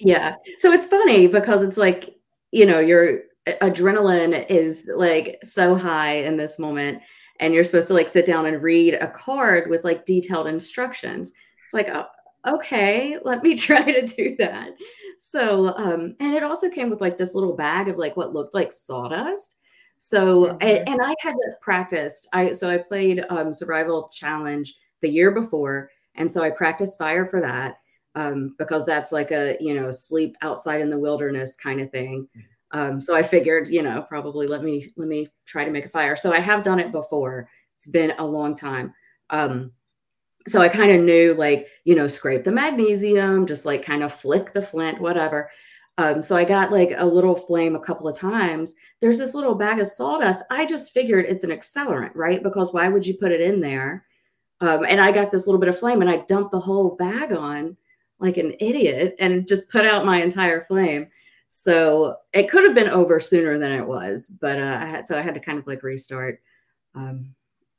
Yeah. 0.00 0.36
So 0.58 0.70
it's 0.70 0.86
funny 0.86 1.26
because 1.26 1.64
it's 1.64 1.76
like, 1.76 2.14
you 2.52 2.66
know, 2.66 2.78
your 2.78 3.22
adrenaline 3.48 4.46
is 4.48 4.88
like 4.94 5.40
so 5.42 5.74
high 5.74 6.18
in 6.18 6.36
this 6.36 6.56
moment 6.56 7.02
and 7.40 7.54
you're 7.54 7.64
supposed 7.64 7.88
to 7.88 7.94
like 7.94 8.08
sit 8.08 8.26
down 8.26 8.46
and 8.46 8.62
read 8.62 8.94
a 8.94 9.10
card 9.10 9.70
with 9.70 9.84
like 9.84 10.04
detailed 10.04 10.46
instructions. 10.46 11.32
It's 11.64 11.74
like, 11.74 11.88
oh, 11.88 12.06
okay, 12.46 13.18
let 13.24 13.42
me 13.42 13.54
try 13.56 13.82
to 13.82 14.06
do 14.06 14.36
that. 14.38 14.70
So, 15.18 15.76
um 15.76 16.14
and 16.20 16.34
it 16.34 16.42
also 16.42 16.70
came 16.70 16.90
with 16.90 17.00
like 17.00 17.18
this 17.18 17.34
little 17.34 17.56
bag 17.56 17.88
of 17.88 17.96
like 17.96 18.16
what 18.16 18.34
looked 18.34 18.54
like 18.54 18.72
sawdust. 18.72 19.58
So, 19.96 20.50
and, 20.60 20.88
and 20.88 21.00
I 21.02 21.14
had 21.20 21.34
practiced. 21.60 22.28
I 22.32 22.52
so 22.52 22.70
I 22.70 22.78
played 22.78 23.24
um 23.30 23.52
survival 23.52 24.10
challenge 24.12 24.74
the 25.00 25.08
year 25.08 25.30
before 25.30 25.90
and 26.18 26.30
so 26.30 26.42
I 26.42 26.50
practiced 26.50 26.98
fire 26.98 27.24
for 27.24 27.40
that 27.40 27.78
um, 28.14 28.54
because 28.58 28.84
that's 28.84 29.12
like 29.12 29.30
a 29.30 29.56
you 29.60 29.74
know 29.74 29.90
sleep 29.90 30.36
outside 30.42 30.80
in 30.80 30.90
the 30.90 30.98
wilderness 30.98 31.56
kind 31.56 31.80
of 31.80 31.90
thing. 31.90 32.28
Um, 32.72 33.00
so 33.00 33.14
I 33.14 33.22
figured 33.22 33.68
you 33.68 33.82
know 33.82 34.02
probably 34.02 34.46
let 34.46 34.62
me 34.62 34.92
let 34.96 35.08
me 35.08 35.28
try 35.46 35.64
to 35.64 35.70
make 35.70 35.86
a 35.86 35.90
fire. 35.90 36.16
So 36.16 36.32
I 36.32 36.40
have 36.40 36.62
done 36.62 36.80
it 36.80 36.92
before. 36.92 37.48
It's 37.74 37.86
been 37.86 38.12
a 38.18 38.26
long 38.26 38.54
time. 38.54 38.92
Um, 39.30 39.72
so 40.46 40.60
I 40.60 40.68
kind 40.68 40.92
of 40.92 41.02
knew 41.02 41.34
like 41.34 41.68
you 41.84 41.94
know 41.94 42.06
scrape 42.06 42.44
the 42.44 42.52
magnesium, 42.52 43.46
just 43.46 43.66
like 43.66 43.84
kind 43.84 44.02
of 44.02 44.12
flick 44.12 44.52
the 44.52 44.62
flint, 44.62 45.00
whatever. 45.00 45.50
Um, 45.98 46.22
so 46.22 46.36
I 46.36 46.44
got 46.44 46.70
like 46.70 46.92
a 46.96 47.04
little 47.04 47.34
flame 47.34 47.74
a 47.74 47.80
couple 47.80 48.06
of 48.06 48.16
times. 48.16 48.76
There's 49.00 49.18
this 49.18 49.34
little 49.34 49.56
bag 49.56 49.80
of 49.80 49.88
sawdust. 49.88 50.42
I 50.48 50.64
just 50.64 50.92
figured 50.92 51.24
it's 51.26 51.42
an 51.42 51.50
accelerant, 51.50 52.12
right? 52.14 52.40
Because 52.40 52.72
why 52.72 52.88
would 52.88 53.04
you 53.04 53.14
put 53.14 53.32
it 53.32 53.40
in 53.40 53.60
there? 53.60 54.06
Um, 54.60 54.84
and 54.88 55.00
I 55.00 55.10
got 55.10 55.32
this 55.32 55.46
little 55.46 55.58
bit 55.58 55.68
of 55.68 55.78
flame 55.78 56.00
and 56.00 56.08
I 56.08 56.24
dumped 56.28 56.52
the 56.52 56.60
whole 56.60 56.94
bag 56.96 57.32
on 57.32 57.76
like 58.20 58.36
an 58.36 58.54
idiot 58.60 59.16
and 59.18 59.46
just 59.46 59.68
put 59.68 59.86
out 59.86 60.06
my 60.06 60.22
entire 60.22 60.60
flame. 60.60 61.08
So 61.48 62.16
it 62.34 62.50
could 62.50 62.64
have 62.64 62.74
been 62.74 62.90
over 62.90 63.18
sooner 63.18 63.58
than 63.58 63.72
it 63.72 63.86
was, 63.86 64.36
but 64.40 64.58
uh, 64.58 64.78
I 64.82 64.86
had 64.86 65.06
so 65.06 65.18
I 65.18 65.22
had 65.22 65.34
to 65.34 65.40
kind 65.40 65.58
of 65.58 65.66
like 65.66 65.82
restart 65.82 66.40
um, 66.94 67.34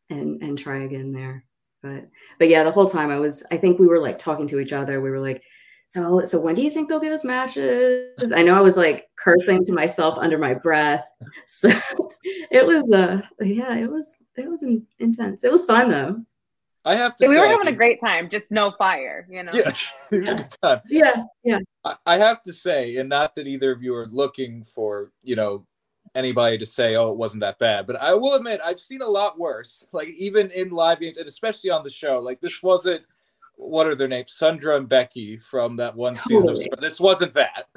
and 0.10 0.42
and 0.42 0.58
try 0.58 0.84
again 0.84 1.12
there. 1.12 1.46
But 1.84 2.06
but 2.40 2.50
yeah, 2.50 2.64
the 2.64 2.72
whole 2.72 2.88
time 2.88 3.12
I 3.12 3.20
was 3.20 3.44
I 3.52 3.58
think 3.58 3.80
we 3.80 3.88
were 3.88 4.00
like 4.00 4.18
talking 4.18 4.48
to 4.48 4.60
each 4.60 4.74
other. 4.74 5.02
We 5.02 5.12
were 5.12 5.20
like, 5.20 5.44
so 5.86 6.24
so 6.24 6.40
when 6.42 6.56
do 6.56 6.64
you 6.64 6.72
think 6.72 6.90
they'll 6.90 7.00
give 7.00 7.14
us 7.14 7.24
matches? 7.24 8.32
I 8.36 8.42
know 8.42 8.58
I 8.58 8.62
was 8.62 8.76
like 8.76 9.08
cursing 9.16 9.64
to 9.66 9.74
myself 9.74 10.18
under 10.18 10.38
my 10.38 10.54
breath. 10.56 11.06
So 11.46 11.70
it 12.52 12.66
was 12.66 12.84
uh 12.92 13.22
yeah, 13.40 13.76
it 13.76 13.90
was 13.90 14.16
it 14.36 14.50
was 14.50 14.66
intense. 15.00 15.44
It 15.44 15.52
was 15.52 15.66
fun 15.66 15.90
though. 15.90 16.24
I 16.86 16.96
have 16.96 17.16
to 17.18 17.28
we 17.28 17.36
say, 17.36 17.40
were 17.42 17.48
having 17.48 17.68
a 17.68 17.76
great 17.76 18.00
time, 18.00 18.30
just 18.30 18.52
no 18.52 18.72
fire, 18.72 19.28
you 19.30 19.44
know. 19.44 19.52
yeah, 19.54 19.72
it 20.12 20.22
was 20.22 20.30
a 20.30 20.36
good 20.36 20.56
time. 20.64 20.82
Yeah, 20.90 21.24
yeah. 21.44 21.60
I, 21.84 21.96
I 22.06 22.18
have 22.18 22.42
to 22.44 22.54
say, 22.54 22.96
and 22.98 23.10
not 23.10 23.36
that 23.36 23.48
either 23.48 23.72
of 23.72 23.84
you 23.84 23.94
are 23.96 24.08
looking 24.08 24.64
for, 24.64 25.12
you 25.24 25.36
know, 25.36 25.66
anybody 26.16 26.58
to 26.58 26.66
say, 26.66 26.96
oh, 26.96 27.12
it 27.12 27.18
wasn't 27.18 27.42
that 27.42 27.60
bad, 27.60 27.86
but 27.86 27.98
I 27.98 28.14
will 28.14 28.36
admit 28.36 28.62
I've 28.64 28.80
seen 28.80 29.02
a 29.02 29.08
lot 29.08 29.38
worse. 29.38 29.86
Like 29.92 30.08
even 30.10 30.50
in 30.52 30.70
live 30.70 31.02
games, 31.02 31.18
and 31.18 31.28
especially 31.28 31.70
on 31.70 31.84
the 31.84 31.90
show, 31.90 32.20
like 32.20 32.42
this 32.42 32.64
wasn't. 32.64 33.04
What 33.62 33.88
are 33.88 33.96
their 33.96 34.08
names? 34.08 34.32
Sandra 34.32 34.78
and 34.78 34.88
Becky 34.88 35.36
from 35.38 35.76
that 35.76 35.94
one 35.94 36.14
season. 36.14 36.48
Totally. 36.48 36.70
Of, 36.72 36.80
this 36.80 36.98
wasn't 37.00 37.34
that. 37.34 37.66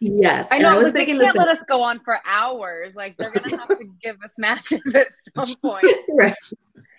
Yes. 0.00 0.48
I 0.52 0.58
know. 0.58 0.72
know, 0.72 0.76
was 0.76 0.84
like, 0.86 0.92
they 0.92 0.98
thinking 0.98 1.16
the 1.16 1.24
can't 1.24 1.36
same- 1.36 1.46
let 1.46 1.56
us 1.56 1.64
go 1.66 1.82
on 1.82 2.00
for 2.00 2.20
hours. 2.26 2.94
Like 2.94 3.16
they're 3.16 3.30
gonna 3.30 3.56
have 3.56 3.68
to 3.68 3.84
give 4.02 4.16
us 4.22 4.32
matches 4.36 4.82
at 4.94 5.06
some 5.34 5.54
point. 5.62 5.86
right 6.10 6.34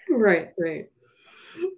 right 0.10 0.50
right 0.58 0.90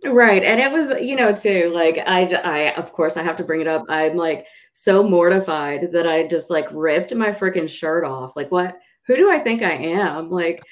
right 0.05 0.43
and 0.43 0.59
it 0.59 0.71
was 0.71 1.01
you 1.01 1.15
know 1.15 1.33
too 1.33 1.71
like 1.73 1.97
i 2.05 2.25
i 2.43 2.73
of 2.75 2.91
course 2.93 3.17
i 3.17 3.23
have 3.23 3.35
to 3.35 3.43
bring 3.43 3.61
it 3.61 3.67
up. 3.67 3.83
I'm 3.89 4.15
like 4.15 4.45
so 4.73 5.03
mortified 5.03 5.91
that 5.93 6.07
i 6.07 6.27
just 6.27 6.49
like 6.49 6.67
ripped 6.71 7.13
my 7.15 7.29
freaking 7.31 7.69
shirt 7.69 8.03
off. 8.05 8.35
Like 8.35 8.51
what? 8.51 8.79
Who 9.07 9.15
do 9.15 9.31
i 9.31 9.39
think 9.39 9.61
i 9.61 9.71
am? 9.71 10.29
Like 10.29 10.63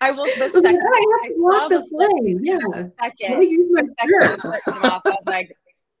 I 0.00 0.10
will 0.10 0.24
the 0.24 0.32
I 0.42 0.46
like, 0.46 0.52
second 0.52 0.80
I 0.80 1.04
have 1.12 1.22
I 1.22 1.28
to 1.28 1.34
walk 1.38 1.68
the 1.70 1.86
flame 1.90 2.40
yeah. 2.42 2.58
second, 3.00 3.38
me 3.38 3.46
use 3.46 3.68
my 3.72 3.82
second 3.82 4.22
shirt. 4.22 4.30
the 4.36 4.40
flip 4.42 4.62
came 4.64 4.90
off, 4.90 5.02
I 5.04 5.10
was 5.10 5.18
like, 5.26 5.56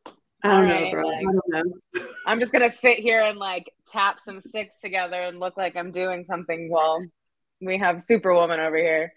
i 0.44 0.48
don't 0.60 0.68
know 0.68 0.90
bro. 0.90 1.06
like- 1.06 1.18
i 1.18 1.22
don't 1.22 1.48
know. 1.48 2.06
I'm 2.26 2.40
just 2.40 2.52
gonna 2.52 2.72
sit 2.72 2.98
here 2.98 3.20
and 3.22 3.38
like 3.38 3.72
tap 3.88 4.18
some 4.24 4.40
sticks 4.40 4.80
together 4.80 5.20
and 5.22 5.38
look 5.38 5.56
like 5.56 5.76
I'm 5.76 5.92
doing 5.92 6.24
something 6.28 6.68
while 6.70 7.04
we 7.60 7.78
have 7.78 8.02
Superwoman 8.02 8.58
over 8.60 8.76
here. 8.76 9.12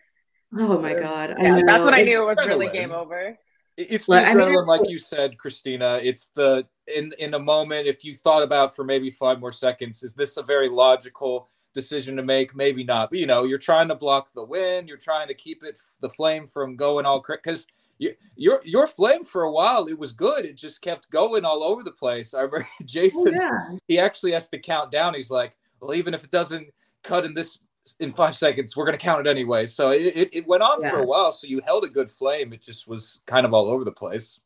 Oh 0.57 0.79
my 0.79 0.93
god 0.93 1.35
I 1.37 1.43
Yeah, 1.43 1.61
that's 1.65 1.85
what 1.85 1.93
I 1.93 2.01
knew 2.01 2.21
it 2.21 2.25
was 2.25 2.37
really 2.45 2.69
game 2.69 2.91
over. 2.91 3.19
It- 3.19 3.37
It's 3.77 4.05
the 4.05 4.13
Like, 4.13 4.27
I 4.27 4.33
mean, 4.33 4.65
like 4.65 4.87
you 4.87 4.97
said, 4.97 5.37
Christina. 5.37 5.99
It's 6.01 6.27
the 6.27 6.65
in 6.95 7.11
in 7.19 7.33
a 7.33 7.39
moment. 7.39 7.87
If 7.87 8.05
you 8.05 8.13
thought 8.13 8.43
about 8.43 8.75
for 8.75 8.85
maybe 8.85 9.09
five 9.09 9.39
more 9.39 9.51
seconds, 9.51 10.01
is 10.01 10.13
this 10.13 10.37
a 10.37 10.43
very 10.43 10.69
logical 10.69 11.49
decision 11.73 12.15
to 12.15 12.23
make? 12.23 12.55
Maybe 12.55 12.83
not. 12.85 13.09
But 13.09 13.19
you 13.19 13.25
know, 13.25 13.43
you're 13.43 13.57
trying 13.57 13.89
to 13.89 13.95
block 13.95 14.31
the 14.33 14.43
wind. 14.45 14.87
You're 14.87 14.97
trying 14.97 15.27
to 15.27 15.33
keep 15.33 15.61
it 15.63 15.77
the 15.99 16.09
flame 16.09 16.47
from 16.47 16.77
going 16.77 17.05
all 17.05 17.21
because 17.27 17.67
you, 17.97 18.11
your 18.35 18.61
your 18.63 18.87
flame 18.87 19.23
for 19.25 19.43
a 19.43 19.51
while 19.51 19.87
it 19.87 19.99
was 19.99 20.13
good. 20.13 20.45
It 20.45 20.55
just 20.55 20.81
kept 20.81 21.09
going 21.09 21.43
all 21.43 21.63
over 21.63 21.83
the 21.83 21.91
place. 21.91 22.33
I 22.33 22.41
remember 22.41 22.67
oh, 22.81 22.85
Jason. 22.85 23.33
yeah 23.35 23.77
He 23.87 23.99
actually 23.99 24.31
has 24.31 24.47
to 24.49 24.59
count 24.59 24.91
down. 24.91 25.13
He's 25.15 25.31
like, 25.31 25.55
well, 25.81 25.93
even 25.93 26.13
if 26.13 26.23
it 26.23 26.31
doesn't 26.31 26.67
cut 27.03 27.25
in 27.25 27.33
this 27.33 27.59
in 27.99 28.11
five 28.11 28.35
seconds, 28.35 28.75
we're 28.75 28.85
gonna 28.85 28.97
count 28.97 29.25
it 29.25 29.29
anyway. 29.29 29.65
So 29.65 29.91
it, 29.91 30.15
it, 30.15 30.29
it 30.33 30.47
went 30.47 30.63
on 30.63 30.81
for 30.81 30.99
a 30.99 31.05
while. 31.05 31.31
So 31.31 31.47
you 31.47 31.61
held 31.65 31.83
a 31.83 31.89
good 31.89 32.11
flame. 32.11 32.53
It 32.53 32.61
just 32.61 32.87
was 32.87 33.19
kind 33.25 33.45
of 33.45 33.53
all 33.53 33.67
over 33.67 33.83
the 33.83 33.91
place. 33.91 34.39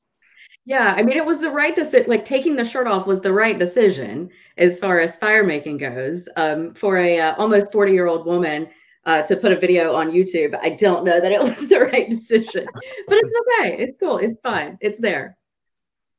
Yeah, 0.65 0.93
I 0.95 1.01
mean, 1.03 1.17
it 1.17 1.25
was 1.25 1.39
the 1.39 1.49
right 1.49 1.75
decision. 1.75 2.09
Like 2.09 2.25
taking 2.25 2.55
the 2.55 2.65
shirt 2.65 2.85
off 2.85 3.07
was 3.07 3.21
the 3.21 3.33
right 3.33 3.57
decision 3.57 4.29
as 4.57 4.79
far 4.79 4.99
as 4.99 5.15
fire 5.15 5.43
making 5.43 5.77
goes. 5.77 6.29
Um, 6.35 6.73
for 6.73 6.97
a 6.97 7.19
uh, 7.19 7.35
almost 7.37 7.71
forty 7.71 7.93
year 7.93 8.07
old 8.07 8.25
woman 8.25 8.67
uh, 9.05 9.23
to 9.23 9.35
put 9.35 9.51
a 9.51 9.59
video 9.59 9.95
on 9.95 10.11
YouTube, 10.11 10.57
I 10.61 10.71
don't 10.71 11.03
know 11.03 11.19
that 11.19 11.31
it 11.31 11.41
was 11.43 11.67
the 11.67 11.79
right 11.79 12.09
decision, 12.09 12.67
but 13.07 13.17
it's 13.17 13.35
okay. 13.41 13.77
It's 13.77 13.97
cool. 13.97 14.17
It's 14.17 14.39
fine. 14.41 14.77
It's 14.81 14.99
there. 14.99 15.37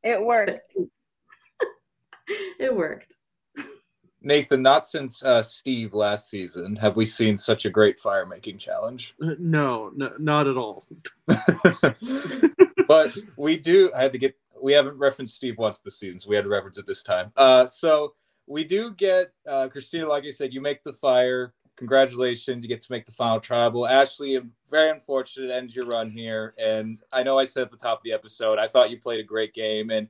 It 0.02 0.20
worked. 0.24 0.60
It 2.60 2.72
worked. 2.76 3.16
Nathan, 4.22 4.62
not 4.62 4.86
since 4.86 5.22
uh, 5.22 5.42
Steve 5.42 5.94
last 5.94 6.28
season 6.28 6.76
have 6.76 6.96
we 6.96 7.06
seen 7.06 7.38
such 7.38 7.64
a 7.64 7.70
great 7.70 7.98
fire 7.98 8.26
making 8.26 8.58
challenge. 8.58 9.14
Uh, 9.22 9.34
No, 9.38 9.90
no, 9.94 10.12
not 10.18 10.46
at 10.46 10.56
all. 10.56 10.84
but 12.86 13.12
we 13.36 13.56
do. 13.56 13.90
I 13.96 14.02
had 14.02 14.12
to 14.12 14.18
get. 14.18 14.36
We 14.62 14.72
haven't 14.74 14.98
referenced 14.98 15.36
Steve 15.36 15.56
once 15.56 15.78
this 15.78 15.98
season, 15.98 16.18
so 16.18 16.28
we 16.28 16.36
had 16.36 16.44
to 16.44 16.50
reference 16.50 16.76
it 16.76 16.86
this 16.86 17.02
time. 17.02 17.32
Uh, 17.36 17.64
so 17.64 18.14
we 18.46 18.64
do 18.64 18.92
get 18.92 19.32
uh, 19.48 19.68
Christina. 19.68 20.06
Like 20.06 20.24
I 20.24 20.30
said, 20.30 20.52
you 20.52 20.60
make 20.60 20.84
the 20.84 20.92
fire. 20.92 21.54
Congratulations, 21.76 22.62
you 22.62 22.68
get 22.68 22.82
to 22.82 22.92
make 22.92 23.06
the 23.06 23.12
final 23.12 23.40
tribal. 23.40 23.86
Ashley, 23.86 24.38
very 24.70 24.90
unfortunate 24.90 25.50
ends 25.50 25.74
your 25.74 25.86
run 25.86 26.10
here, 26.10 26.54
and 26.58 26.98
I 27.10 27.22
know 27.22 27.38
I 27.38 27.46
said 27.46 27.62
at 27.62 27.70
the 27.70 27.78
top 27.78 28.00
of 28.00 28.04
the 28.04 28.12
episode, 28.12 28.58
I 28.58 28.68
thought 28.68 28.90
you 28.90 29.00
played 29.00 29.18
a 29.20 29.22
great 29.22 29.54
game, 29.54 29.88
and 29.88 30.06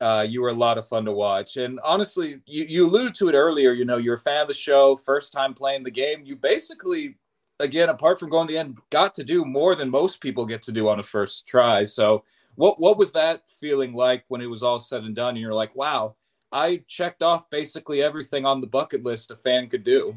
uh, 0.00 0.24
you 0.26 0.40
were 0.40 0.48
a 0.48 0.54
lot 0.54 0.78
of 0.78 0.88
fun 0.88 1.04
to 1.04 1.12
watch. 1.12 1.56
And 1.56 1.78
honestly, 1.84 2.40
you, 2.46 2.64
you 2.64 2.86
alluded 2.86 3.14
to 3.16 3.28
it 3.28 3.34
earlier. 3.34 3.72
You 3.72 3.84
know, 3.84 3.98
you're 3.98 4.14
a 4.14 4.18
fan 4.18 4.42
of 4.42 4.48
the 4.48 4.54
show, 4.54 4.96
first 4.96 5.32
time 5.32 5.54
playing 5.54 5.84
the 5.84 5.90
game. 5.90 6.22
You 6.24 6.36
basically, 6.36 7.16
again, 7.58 7.90
apart 7.90 8.18
from 8.18 8.30
going 8.30 8.46
the 8.46 8.58
end, 8.58 8.78
got 8.90 9.14
to 9.14 9.24
do 9.24 9.44
more 9.44 9.74
than 9.74 9.90
most 9.90 10.20
people 10.20 10.46
get 10.46 10.62
to 10.62 10.72
do 10.72 10.88
on 10.88 11.00
a 11.00 11.02
first 11.02 11.46
try. 11.46 11.84
So, 11.84 12.24
what 12.56 12.80
what 12.80 12.98
was 12.98 13.12
that 13.12 13.48
feeling 13.48 13.94
like 13.94 14.24
when 14.28 14.40
it 14.40 14.46
was 14.46 14.62
all 14.62 14.80
said 14.80 15.04
and 15.04 15.14
done? 15.14 15.30
And 15.30 15.38
you're 15.38 15.54
like, 15.54 15.74
wow, 15.76 16.16
I 16.50 16.82
checked 16.88 17.22
off 17.22 17.48
basically 17.50 18.02
everything 18.02 18.46
on 18.46 18.60
the 18.60 18.66
bucket 18.66 19.04
list 19.04 19.30
a 19.30 19.36
fan 19.36 19.68
could 19.68 19.84
do. 19.84 20.16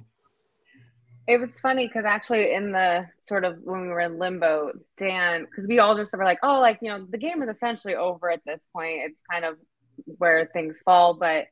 It 1.25 1.39
was 1.39 1.57
funny 1.61 1.87
because 1.87 2.03
actually, 2.05 2.53
in 2.53 2.71
the 2.71 3.07
sort 3.21 3.45
of 3.45 3.59
when 3.63 3.81
we 3.81 3.87
were 3.87 4.01
in 4.01 4.17
limbo, 4.17 4.71
Dan, 4.97 5.45
because 5.45 5.67
we 5.67 5.79
all 5.79 5.95
just 5.95 6.11
were 6.13 6.25
like, 6.25 6.39
oh, 6.43 6.59
like, 6.59 6.79
you 6.81 6.89
know, 6.89 7.05
the 7.09 7.17
game 7.17 7.41
is 7.43 7.49
essentially 7.49 7.95
over 7.95 8.29
at 8.29 8.41
this 8.45 8.65
point. 8.73 9.01
It's 9.05 9.21
kind 9.31 9.45
of 9.45 9.55
where 10.05 10.49
things 10.53 10.81
fall. 10.83 11.13
But 11.13 11.47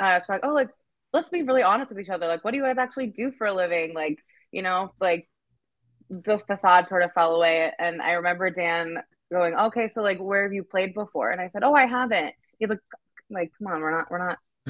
uh, 0.00 0.18
it's 0.18 0.28
like, 0.28 0.40
oh, 0.44 0.52
like, 0.52 0.70
let's 1.12 1.28
be 1.28 1.42
really 1.42 1.62
honest 1.62 1.90
with 1.90 2.00
each 2.00 2.10
other. 2.10 2.26
Like, 2.26 2.44
what 2.44 2.52
do 2.52 2.58
you 2.58 2.64
guys 2.64 2.78
actually 2.78 3.08
do 3.08 3.32
for 3.32 3.46
a 3.46 3.52
living? 3.52 3.94
Like, 3.94 4.18
you 4.52 4.62
know, 4.62 4.92
like 5.00 5.28
the 6.10 6.38
facade 6.38 6.88
sort 6.88 7.02
of 7.02 7.12
fell 7.12 7.34
away. 7.34 7.70
And 7.78 8.00
I 8.00 8.12
remember 8.12 8.50
Dan 8.50 9.02
going, 9.32 9.54
okay, 9.54 9.88
so 9.88 10.02
like, 10.02 10.18
where 10.18 10.44
have 10.44 10.52
you 10.52 10.64
played 10.64 10.94
before? 10.94 11.30
And 11.30 11.40
I 11.40 11.48
said, 11.48 11.64
oh, 11.64 11.74
I 11.74 11.86
haven't. 11.86 12.34
He's 12.58 12.68
like, 12.68 12.78
like, 13.30 13.52
come 13.58 13.72
on, 13.72 13.80
we're 13.80 13.96
not, 13.96 14.10
we're 14.10 14.28
not 14.28 14.38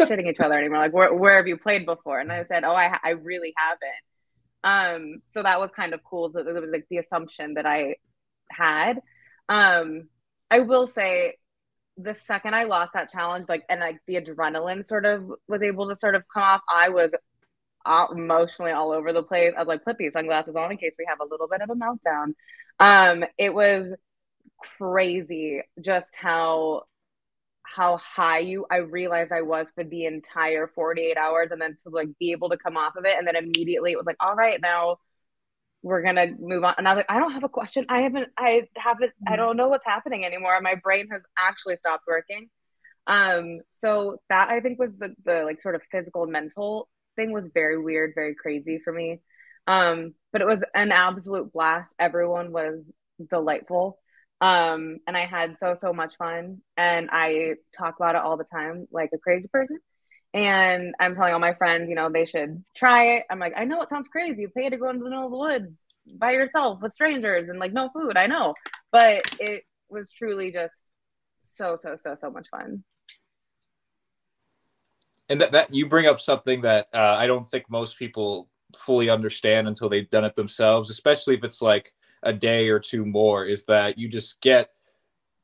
shitting 0.00 0.28
each 0.28 0.40
other 0.40 0.54
anymore. 0.54 0.78
Like, 0.78 0.92
where, 0.92 1.12
where 1.12 1.36
have 1.36 1.48
you 1.48 1.56
played 1.56 1.86
before? 1.86 2.20
And 2.20 2.30
I 2.30 2.44
said, 2.44 2.64
oh, 2.64 2.74
I, 2.74 2.98
I 3.02 3.10
really 3.10 3.52
haven't. 3.56 4.06
Um, 4.64 5.22
so 5.26 5.42
that 5.42 5.60
was 5.60 5.70
kind 5.70 5.94
of 5.94 6.02
cool. 6.04 6.30
That 6.30 6.46
it 6.46 6.52
was 6.52 6.70
like 6.70 6.86
the 6.90 6.98
assumption 6.98 7.54
that 7.54 7.66
I 7.66 7.96
had. 8.50 9.00
Um, 9.48 10.08
I 10.50 10.60
will 10.60 10.88
say 10.88 11.36
the 11.96 12.14
second 12.26 12.54
I 12.54 12.64
lost 12.64 12.92
that 12.94 13.10
challenge, 13.10 13.46
like, 13.48 13.64
and 13.68 13.80
like 13.80 13.98
the 14.06 14.16
adrenaline 14.16 14.84
sort 14.84 15.04
of 15.06 15.30
was 15.48 15.62
able 15.62 15.88
to 15.88 15.96
sort 15.96 16.14
of 16.14 16.24
come 16.32 16.42
off, 16.42 16.60
I 16.72 16.90
was 16.90 17.12
emotionally 18.12 18.72
all 18.72 18.92
over 18.92 19.12
the 19.12 19.22
place. 19.22 19.52
I 19.56 19.60
was 19.60 19.68
like, 19.68 19.84
put 19.84 19.98
these 19.98 20.12
sunglasses 20.12 20.56
on 20.56 20.72
in 20.72 20.78
case 20.78 20.96
we 20.98 21.06
have 21.08 21.20
a 21.20 21.30
little 21.30 21.48
bit 21.48 21.62
of 21.62 21.70
a 21.70 21.74
meltdown. 21.74 22.34
Um, 22.78 23.24
it 23.38 23.54
was 23.54 23.94
crazy 24.78 25.62
just 25.80 26.16
how 26.16 26.82
how 27.62 27.98
high 27.98 28.38
you 28.38 28.64
I 28.70 28.78
realized 28.78 29.32
I 29.32 29.42
was 29.42 29.70
for 29.74 29.84
the 29.84 30.06
entire 30.06 30.66
48 30.68 31.18
hours 31.18 31.48
and 31.50 31.60
then 31.60 31.76
to 31.82 31.90
like 31.90 32.08
be 32.18 32.32
able 32.32 32.48
to 32.50 32.56
come 32.56 32.76
off 32.76 32.96
of 32.96 33.04
it 33.04 33.18
and 33.18 33.26
then 33.26 33.36
immediately 33.36 33.92
it 33.92 33.98
was 33.98 34.06
like 34.06 34.16
all 34.20 34.34
right 34.34 34.60
now 34.60 34.96
we're 35.86 36.02
gonna 36.02 36.26
move 36.40 36.64
on. 36.64 36.74
And 36.78 36.88
I 36.88 36.94
was 36.94 36.96
like 36.96 37.10
I 37.10 37.20
don't 37.20 37.30
have 37.30 37.44
a 37.44 37.48
question. 37.48 37.86
I 37.88 38.00
haven't 38.00 38.28
I 38.36 38.62
haven't 38.76 39.12
I 39.26 39.34
mm. 39.34 39.36
don't 39.36 39.56
know 39.56 39.68
what's 39.68 39.86
happening 39.86 40.24
anymore. 40.24 40.60
My 40.60 40.74
brain 40.74 41.06
has 41.12 41.22
actually 41.38 41.76
stopped 41.76 42.04
working. 42.08 42.48
Um 43.06 43.60
so 43.70 44.18
that 44.28 44.48
I 44.48 44.58
think 44.58 44.80
was 44.80 44.96
the 44.96 45.14
the 45.24 45.44
like 45.44 45.62
sort 45.62 45.76
of 45.76 45.82
physical 45.92 46.26
mental 46.26 46.88
thing 47.14 47.30
was 47.30 47.48
very 47.54 47.78
weird 47.80 48.12
very 48.16 48.34
crazy 48.34 48.80
for 48.82 48.92
me. 48.92 49.20
Um 49.68 50.14
but 50.32 50.40
it 50.40 50.46
was 50.48 50.64
an 50.74 50.90
absolute 50.90 51.52
blast. 51.52 51.94
Everyone 52.00 52.50
was 52.50 52.92
delightful. 53.30 53.98
Um, 54.40 54.98
and 55.06 55.16
I 55.16 55.24
had 55.24 55.56
so, 55.56 55.72
so 55.72 55.94
much 55.94 56.16
fun. 56.18 56.58
And 56.76 57.08
I 57.10 57.54
talk 57.74 57.96
about 57.98 58.16
it 58.16 58.20
all 58.20 58.36
the 58.36 58.44
time 58.44 58.86
like 58.90 59.08
a 59.14 59.18
crazy 59.18 59.48
person. 59.50 59.78
And 60.34 60.94
I'm 61.00 61.14
telling 61.14 61.32
all 61.32 61.38
my 61.38 61.54
friends, 61.54 61.88
you 61.88 61.94
know, 61.94 62.10
they 62.10 62.26
should 62.26 62.62
try 62.76 63.16
it. 63.16 63.24
I'm 63.30 63.38
like, 63.38 63.54
I 63.56 63.64
know 63.64 63.80
it 63.82 63.88
sounds 63.88 64.08
crazy. 64.08 64.42
You 64.42 64.48
pay 64.48 64.68
to 64.68 64.76
go 64.76 64.90
into 64.90 65.04
the 65.04 65.10
middle 65.10 65.26
of 65.26 65.30
the 65.30 65.38
woods 65.38 65.76
by 66.18 66.32
yourself 66.32 66.80
with 66.82 66.92
strangers 66.92 67.48
and 67.48 67.58
like 67.58 67.72
no 67.72 67.88
food. 67.94 68.16
I 68.16 68.26
know. 68.26 68.54
But 68.92 69.22
it 69.40 69.64
was 69.88 70.10
truly 70.10 70.52
just 70.52 70.74
so, 71.38 71.76
so, 71.76 71.96
so, 71.96 72.14
so 72.16 72.30
much 72.30 72.48
fun. 72.50 72.84
And 75.28 75.40
that, 75.40 75.52
that 75.52 75.74
you 75.74 75.88
bring 75.88 76.06
up 76.06 76.20
something 76.20 76.60
that 76.62 76.88
uh, 76.92 77.16
I 77.18 77.26
don't 77.26 77.48
think 77.48 77.68
most 77.68 77.98
people 77.98 78.48
fully 78.76 79.08
understand 79.08 79.68
until 79.68 79.88
they've 79.88 80.10
done 80.10 80.24
it 80.24 80.34
themselves, 80.34 80.90
especially 80.90 81.34
if 81.34 81.44
it's 81.44 81.62
like 81.62 81.92
a 82.22 82.32
day 82.32 82.68
or 82.68 82.78
two 82.78 83.04
more 83.04 83.44
is 83.44 83.64
that 83.66 83.98
you 83.98 84.08
just 84.08 84.40
get 84.40 84.70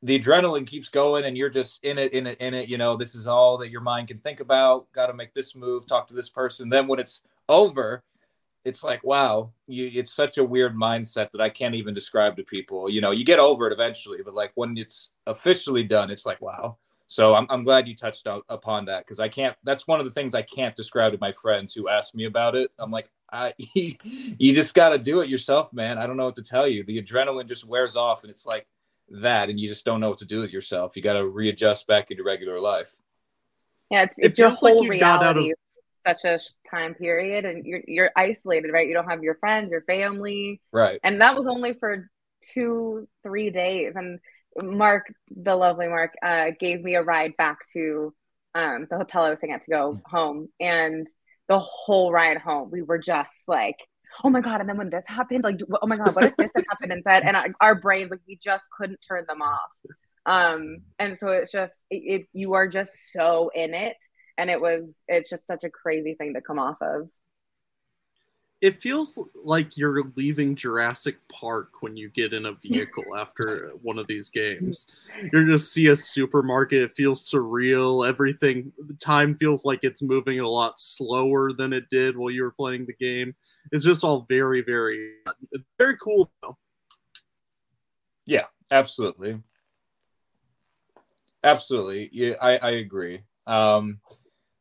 the 0.02 0.18
adrenaline 0.18 0.66
keeps 0.66 0.88
going 0.88 1.24
and 1.24 1.36
you're 1.36 1.50
just 1.50 1.82
in 1.84 1.96
it 1.96 2.12
in 2.12 2.26
it 2.26 2.40
in 2.40 2.54
it 2.54 2.68
you 2.68 2.76
know 2.76 2.96
this 2.96 3.14
is 3.14 3.26
all 3.26 3.56
that 3.58 3.70
your 3.70 3.80
mind 3.80 4.08
can 4.08 4.18
think 4.18 4.40
about. 4.40 4.90
Got 4.92 5.06
to 5.06 5.14
make 5.14 5.32
this 5.34 5.54
move 5.54 5.86
talk 5.86 6.08
to 6.08 6.14
this 6.14 6.28
person. 6.28 6.68
Then 6.68 6.88
when 6.88 6.98
it's 6.98 7.22
over 7.48 8.02
it's 8.64 8.84
like 8.84 9.02
wow 9.02 9.50
you 9.66 9.90
it's 9.92 10.12
such 10.12 10.38
a 10.38 10.44
weird 10.44 10.76
mindset 10.76 11.32
that 11.32 11.40
i 11.40 11.48
can't 11.48 11.74
even 11.74 11.94
describe 11.94 12.36
to 12.36 12.44
people. 12.44 12.88
You 12.88 13.00
know 13.00 13.10
you 13.10 13.24
get 13.24 13.38
over 13.38 13.66
it 13.66 13.72
eventually 13.72 14.18
but 14.24 14.34
like 14.34 14.52
when 14.54 14.76
it's 14.76 15.10
officially 15.26 15.84
done 15.84 16.10
it's 16.10 16.26
like 16.26 16.40
wow. 16.40 16.76
So 17.06 17.34
i'm, 17.34 17.46
I'm 17.50 17.62
glad 17.62 17.88
you 17.88 17.96
touched 17.96 18.26
upon 18.48 18.86
that 18.86 19.04
because 19.04 19.20
i 19.20 19.28
can't 19.28 19.56
that's 19.64 19.86
one 19.86 20.00
of 20.00 20.06
the 20.06 20.12
things 20.12 20.34
i 20.34 20.42
can't 20.42 20.74
describe 20.74 21.12
to 21.12 21.18
my 21.20 21.32
friends 21.32 21.74
who 21.74 21.88
ask 21.88 22.14
me 22.14 22.24
about 22.24 22.54
it. 22.54 22.70
I'm 22.78 22.90
like 22.90 23.10
I, 23.32 23.54
you 23.74 24.54
just 24.54 24.74
got 24.74 24.90
to 24.90 24.98
do 24.98 25.20
it 25.20 25.30
yourself, 25.30 25.72
man. 25.72 25.96
I 25.96 26.06
don't 26.06 26.18
know 26.18 26.26
what 26.26 26.36
to 26.36 26.42
tell 26.42 26.68
you. 26.68 26.84
The 26.84 27.02
adrenaline 27.02 27.48
just 27.48 27.66
wears 27.66 27.96
off, 27.96 28.24
and 28.24 28.30
it's 28.30 28.44
like 28.44 28.66
that, 29.20 29.48
and 29.50 29.60
you 29.60 29.68
just 29.68 29.84
don't 29.84 30.00
know 30.00 30.08
what 30.08 30.18
to 30.18 30.24
do 30.24 30.40
with 30.40 30.52
yourself. 30.52 30.96
You 30.96 31.02
got 31.02 31.14
to 31.14 31.26
readjust 31.26 31.86
back 31.86 32.10
into 32.10 32.22
regular 32.22 32.60
life. 32.60 32.92
Yeah, 33.90 34.04
it's, 34.04 34.18
it's 34.18 34.38
it 34.38 34.42
your 34.42 34.50
whole 34.50 34.76
like 34.76 34.84
you 34.84 34.90
reality. 34.90 35.50
Of- 35.50 35.58
such 36.04 36.24
a 36.24 36.40
time 36.68 36.94
period, 36.94 37.44
and 37.44 37.64
you're 37.64 37.82
you're 37.86 38.10
isolated, 38.16 38.72
right? 38.72 38.88
You 38.88 38.94
don't 38.94 39.08
have 39.08 39.22
your 39.22 39.36
friends, 39.36 39.70
your 39.70 39.82
family, 39.82 40.60
right? 40.72 40.98
And 41.04 41.20
that 41.20 41.36
was 41.36 41.46
only 41.46 41.74
for 41.74 42.10
two, 42.52 43.06
three 43.22 43.50
days. 43.50 43.92
And 43.94 44.18
Mark, 44.60 45.12
the 45.30 45.54
lovely 45.54 45.88
Mark, 45.88 46.12
uh, 46.22 46.50
gave 46.58 46.82
me 46.82 46.96
a 46.96 47.02
ride 47.02 47.36
back 47.36 47.58
to 47.72 48.12
um, 48.54 48.86
the 48.90 48.96
hotel 48.96 49.22
I 49.22 49.30
was 49.30 49.38
staying 49.38 49.52
at 49.52 49.62
to 49.62 49.70
go 49.70 49.92
mm-hmm. 49.92 50.16
home, 50.16 50.48
and 50.58 51.06
the 51.48 51.58
whole 51.58 52.12
ride 52.12 52.38
home, 52.38 52.70
we 52.70 52.82
were 52.82 52.98
just 52.98 53.30
like, 53.46 53.76
oh 54.24 54.30
my 54.30 54.40
god! 54.40 54.60
And 54.60 54.68
then 54.68 54.76
when 54.76 54.90
this 54.90 55.06
happened, 55.08 55.44
like, 55.44 55.60
oh 55.80 55.86
my 55.86 55.96
god, 55.96 56.14
what 56.14 56.24
if 56.24 56.36
this 56.36 56.52
had 56.54 56.64
happened 56.68 56.92
instead? 56.92 57.24
And 57.24 57.54
our 57.60 57.74
brains, 57.74 58.10
like, 58.10 58.20
we 58.26 58.36
just 58.36 58.68
couldn't 58.70 59.00
turn 59.06 59.24
them 59.28 59.42
off. 59.42 59.58
Um, 60.24 60.78
and 60.98 61.18
so 61.18 61.28
it's 61.28 61.50
just, 61.50 61.80
it, 61.90 62.20
it 62.20 62.26
you 62.32 62.54
are 62.54 62.68
just 62.68 63.12
so 63.12 63.50
in 63.54 63.74
it, 63.74 63.96
and 64.38 64.50
it 64.50 64.60
was, 64.60 65.02
it's 65.08 65.30
just 65.30 65.46
such 65.46 65.64
a 65.64 65.70
crazy 65.70 66.14
thing 66.14 66.34
to 66.34 66.40
come 66.40 66.58
off 66.58 66.76
of 66.80 67.08
it 68.62 68.80
feels 68.80 69.18
like 69.44 69.76
you're 69.76 70.04
leaving 70.14 70.54
Jurassic 70.54 71.16
Park 71.28 71.82
when 71.82 71.96
you 71.96 72.08
get 72.10 72.32
in 72.32 72.46
a 72.46 72.52
vehicle 72.52 73.16
after 73.18 73.72
one 73.82 73.98
of 73.98 74.06
these 74.06 74.28
games. 74.28 74.86
You're 75.32 75.46
just 75.46 75.72
see 75.72 75.88
a 75.88 75.96
supermarket. 75.96 76.80
It 76.80 76.96
feels 76.96 77.28
surreal. 77.28 78.08
Everything, 78.08 78.72
the 78.86 78.94
time 78.94 79.36
feels 79.36 79.64
like 79.64 79.80
it's 79.82 80.00
moving 80.00 80.38
a 80.38 80.48
lot 80.48 80.78
slower 80.78 81.52
than 81.52 81.72
it 81.72 81.90
did 81.90 82.16
while 82.16 82.30
you 82.30 82.44
were 82.44 82.52
playing 82.52 82.86
the 82.86 82.92
game. 82.92 83.34
It's 83.72 83.84
just 83.84 84.04
all 84.04 84.26
very, 84.28 84.62
very, 84.62 85.14
very 85.76 85.96
cool 85.96 86.30
though. 86.40 86.56
Yeah, 88.26 88.44
absolutely, 88.70 89.40
absolutely. 91.42 92.10
Yeah, 92.12 92.34
I, 92.40 92.58
I 92.58 92.70
agree. 92.70 93.22
Um, 93.48 93.98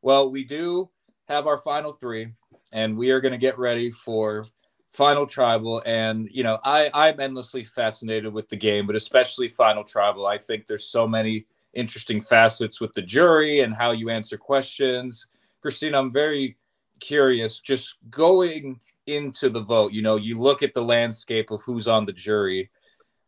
well, 0.02 0.32
we 0.32 0.44
do 0.44 0.90
have 1.28 1.46
our 1.46 1.60
final 1.60 1.94
three 1.94 2.34
and 2.72 2.98
we 2.98 3.12
are 3.12 3.22
going 3.22 3.34
to 3.34 3.38
get 3.38 3.60
ready 3.60 3.92
for 3.92 4.46
final 4.92 5.26
tribal. 5.26 5.82
And 5.86 6.30
you 6.32 6.44
know 6.44 6.60
i 6.64 6.90
i'm 6.94 7.20
endlessly 7.20 7.64
fascinated 7.64 8.32
with 8.32 8.50
the 8.50 8.58
game 8.58 8.86
but 8.86 8.96
especially 8.96 9.48
final 9.48 9.84
tribal. 9.84 10.28
I 10.28 10.38
think 10.38 10.68
there's 10.68 10.86
so 10.86 11.08
many 11.08 11.46
interesting 11.74 12.22
facets 12.22 12.82
with 12.82 12.92
the 12.94 13.02
jury 13.02 13.62
and 13.62 13.74
how 13.74 13.92
you 13.92 14.10
answer 14.10 14.38
questions. 14.38 15.28
Christina 15.62 16.00
i'm 16.00 16.12
very 16.12 16.58
curious 17.00 17.60
just 17.60 17.98
going 18.12 18.80
into 19.08 19.50
the 19.50 19.60
vote 19.60 19.92
you 19.92 20.02
know 20.02 20.16
you 20.16 20.38
look 20.38 20.62
at 20.62 20.76
the 20.76 20.84
landscape 20.84 21.50
of 21.50 21.62
who's 21.62 21.88
on 21.88 22.06
the 22.06 22.14
jury. 22.14 22.70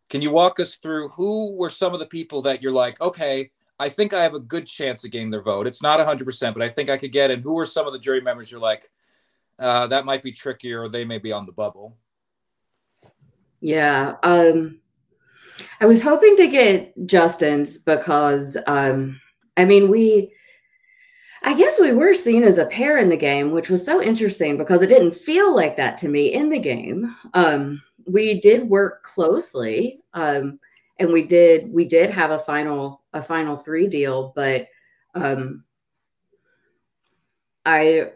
Can 0.09 0.21
you 0.21 0.29
walk 0.29 0.59
us 0.59 0.75
through 0.75 1.09
who 1.09 1.55
were 1.55 1.71
some 1.71 1.93
of 1.93 1.99
the 1.99 2.05
people 2.05 2.41
that 2.43 2.61
you're 2.61 2.73
like 2.73 2.99
okay 2.99 3.49
i 3.79 3.87
think 3.87 4.13
i 4.13 4.21
have 4.21 4.35
a 4.35 4.39
good 4.39 4.67
chance 4.67 5.05
of 5.05 5.11
getting 5.11 5.29
their 5.29 5.41
vote? 5.41 5.65
It's 5.65 5.81
not 5.81 5.99
100% 5.99 6.53
but 6.53 6.61
i 6.61 6.69
think 6.69 6.89
i 6.89 6.97
could 6.97 7.13
get 7.13 7.31
and 7.31 7.41
who 7.41 7.57
are 7.57 7.65
some 7.65 7.87
of 7.87 7.93
the 7.93 7.99
jury 7.99 8.19
members 8.19 8.51
you're 8.51 8.59
like 8.59 8.91
uh, 9.63 9.87
that 9.87 10.05
might 10.05 10.21
be 10.21 10.31
trickier. 10.31 10.89
They 10.89 11.05
may 11.05 11.17
be 11.17 11.31
on 11.31 11.45
the 11.45 11.53
bubble. 11.53 11.97
Yeah. 13.61 14.15
Um, 14.23 14.79
I 15.79 15.85
was 15.85 16.01
hoping 16.01 16.35
to 16.35 16.47
get 16.47 16.93
Justin's 17.05 17.77
because, 17.77 18.57
um, 18.67 19.21
I 19.55 19.63
mean, 19.63 19.89
we, 19.89 20.33
I 21.43 21.53
guess 21.53 21.79
we 21.79 21.93
were 21.93 22.13
seen 22.13 22.43
as 22.43 22.57
a 22.57 22.65
pair 22.65 22.97
in 22.97 23.07
the 23.07 23.17
game, 23.17 23.51
which 23.51 23.69
was 23.69 23.85
so 23.85 24.01
interesting 24.01 24.57
because 24.57 24.81
it 24.81 24.87
didn't 24.87 25.11
feel 25.11 25.55
like 25.55 25.77
that 25.77 25.97
to 25.99 26.09
me 26.09 26.33
in 26.33 26.49
the 26.49 26.59
game. 26.59 27.15
Um, 27.33 27.81
we 28.05 28.41
did 28.41 28.69
work 28.69 29.03
closely, 29.03 30.01
um, 30.13 30.59
and 30.99 31.11
we 31.11 31.25
did 31.25 31.71
we 31.71 31.85
did 31.85 32.09
have 32.09 32.31
a 32.31 32.39
final 32.39 33.01
a 33.13 33.21
final 33.21 33.55
three 33.55 33.87
deal, 33.87 34.33
but 34.35 34.67
um, 35.15 35.63
I 37.65 38.11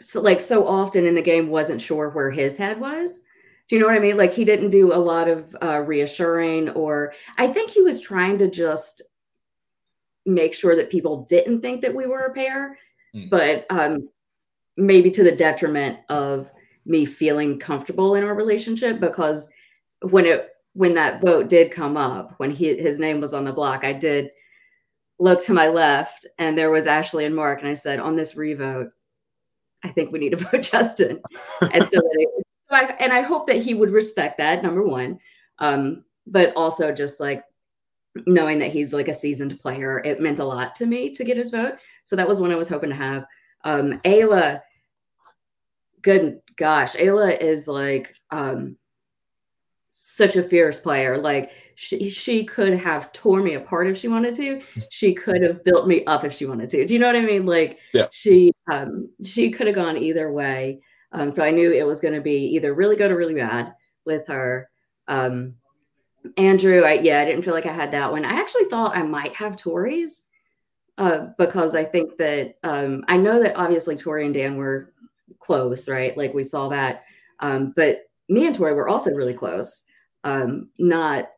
so 0.00 0.20
like 0.20 0.40
so 0.40 0.66
often 0.66 1.06
in 1.06 1.14
the 1.14 1.22
game 1.22 1.48
wasn't 1.48 1.80
sure 1.80 2.10
where 2.10 2.30
his 2.30 2.56
head 2.56 2.80
was. 2.80 3.20
Do 3.68 3.76
you 3.76 3.80
know 3.80 3.86
what 3.86 3.96
I 3.96 4.00
mean? 4.00 4.16
Like 4.16 4.32
he 4.32 4.44
didn't 4.44 4.70
do 4.70 4.92
a 4.92 4.96
lot 4.96 5.28
of 5.28 5.54
uh, 5.62 5.80
reassuring, 5.86 6.70
or 6.70 7.12
I 7.38 7.46
think 7.46 7.70
he 7.70 7.82
was 7.82 8.00
trying 8.00 8.38
to 8.38 8.50
just 8.50 9.02
make 10.26 10.54
sure 10.54 10.74
that 10.76 10.90
people 10.90 11.24
didn't 11.28 11.60
think 11.60 11.80
that 11.82 11.94
we 11.94 12.06
were 12.06 12.26
a 12.26 12.34
pair, 12.34 12.76
mm. 13.14 13.30
but 13.30 13.66
um, 13.70 14.08
maybe 14.76 15.10
to 15.10 15.22
the 15.22 15.32
detriment 15.32 15.98
of 16.08 16.50
me 16.86 17.04
feeling 17.04 17.58
comfortable 17.58 18.14
in 18.14 18.24
our 18.24 18.34
relationship 18.34 18.98
because 19.00 19.48
when 20.02 20.26
it 20.26 20.48
when 20.72 20.94
that 20.94 21.20
vote 21.20 21.48
did 21.48 21.72
come 21.72 21.96
up, 21.96 22.34
when 22.38 22.50
he 22.50 22.76
his 22.76 22.98
name 22.98 23.20
was 23.20 23.34
on 23.34 23.44
the 23.44 23.52
block, 23.52 23.84
I 23.84 23.92
did 23.92 24.30
look 25.18 25.44
to 25.44 25.52
my 25.52 25.68
left 25.68 26.26
and 26.38 26.56
there 26.56 26.70
was 26.70 26.86
Ashley 26.86 27.24
and 27.24 27.36
Mark, 27.36 27.60
and 27.60 27.68
I 27.68 27.74
said, 27.74 28.00
on 28.00 28.16
this 28.16 28.36
revote, 28.36 28.90
I 29.84 29.88
think 29.88 30.12
we 30.12 30.18
need 30.18 30.30
to 30.30 30.36
vote 30.50 30.62
Justin. 30.62 31.20
and 31.72 31.86
so, 31.88 32.00
I, 32.70 32.94
and 33.00 33.12
I 33.12 33.22
hope 33.22 33.46
that 33.46 33.62
he 33.62 33.74
would 33.74 33.90
respect 33.90 34.38
that, 34.38 34.62
number 34.62 34.82
one. 34.82 35.18
Um, 35.58 36.04
but 36.26 36.54
also 36.56 36.92
just 36.92 37.20
like 37.20 37.44
knowing 38.26 38.58
that 38.58 38.70
he's 38.70 38.92
like 38.92 39.08
a 39.08 39.14
seasoned 39.14 39.58
player, 39.60 40.00
it 40.04 40.20
meant 40.20 40.38
a 40.38 40.44
lot 40.44 40.74
to 40.76 40.86
me 40.86 41.12
to 41.14 41.24
get 41.24 41.36
his 41.36 41.50
vote. 41.50 41.74
So 42.04 42.16
that 42.16 42.28
was 42.28 42.40
one 42.40 42.52
I 42.52 42.56
was 42.56 42.68
hoping 42.68 42.90
to 42.90 42.96
have. 42.96 43.26
Um, 43.64 44.00
Ayla, 44.04 44.60
good 46.02 46.40
gosh, 46.56 46.94
Ayla 46.94 47.38
is 47.40 47.68
like 47.68 48.14
um, 48.30 48.76
such 50.02 50.34
a 50.34 50.42
fierce 50.42 50.78
player. 50.78 51.18
Like 51.18 51.52
she 51.74 52.08
she 52.08 52.44
could 52.44 52.72
have 52.72 53.12
tore 53.12 53.42
me 53.42 53.54
apart 53.54 53.86
if 53.86 53.98
she 53.98 54.08
wanted 54.08 54.34
to. 54.36 54.62
She 54.88 55.12
could 55.14 55.42
have 55.42 55.62
built 55.62 55.86
me 55.86 56.04
up 56.06 56.24
if 56.24 56.32
she 56.32 56.46
wanted 56.46 56.70
to. 56.70 56.86
Do 56.86 56.94
you 56.94 56.98
know 56.98 57.06
what 57.06 57.16
I 57.16 57.20
mean? 57.20 57.44
Like 57.44 57.78
yeah. 57.92 58.06
she 58.10 58.54
um 58.70 59.10
she 59.22 59.50
could 59.50 59.66
have 59.66 59.76
gone 59.76 59.98
either 59.98 60.32
way. 60.32 60.80
Um, 61.12 61.28
so 61.28 61.44
I 61.44 61.50
knew 61.50 61.70
it 61.70 61.86
was 61.86 62.00
going 62.00 62.14
to 62.14 62.20
be 62.20 62.46
either 62.54 62.72
really 62.72 62.96
good 62.96 63.10
or 63.10 63.16
really 63.16 63.34
bad 63.34 63.74
with 64.06 64.26
her. 64.28 64.70
Um, 65.06 65.56
Andrew, 66.36 66.82
I, 66.82 66.94
yeah, 66.94 67.20
I 67.20 67.24
didn't 67.24 67.42
feel 67.42 67.54
like 67.54 67.66
I 67.66 67.72
had 67.72 67.90
that 67.90 68.12
one. 68.12 68.24
I 68.24 68.38
actually 68.40 68.66
thought 68.66 68.96
I 68.96 69.02
might 69.02 69.34
have 69.34 69.56
Tori's 69.56 70.22
uh, 70.98 71.26
because 71.36 71.74
I 71.74 71.84
think 71.84 72.16
that 72.18 72.54
um, 72.62 73.04
I 73.08 73.16
know 73.16 73.42
that 73.42 73.56
obviously 73.56 73.96
Tori 73.96 74.24
and 74.24 74.32
Dan 74.32 74.56
were 74.56 74.92
close, 75.40 75.88
right? 75.88 76.16
Like 76.16 76.32
we 76.32 76.44
saw 76.44 76.68
that. 76.68 77.02
Um, 77.40 77.72
but 77.74 78.02
me 78.28 78.46
and 78.46 78.54
Tori 78.54 78.72
were 78.72 78.88
also 78.88 79.10
really 79.10 79.34
close. 79.34 79.84
Um, 80.24 80.70
not, 80.78 81.28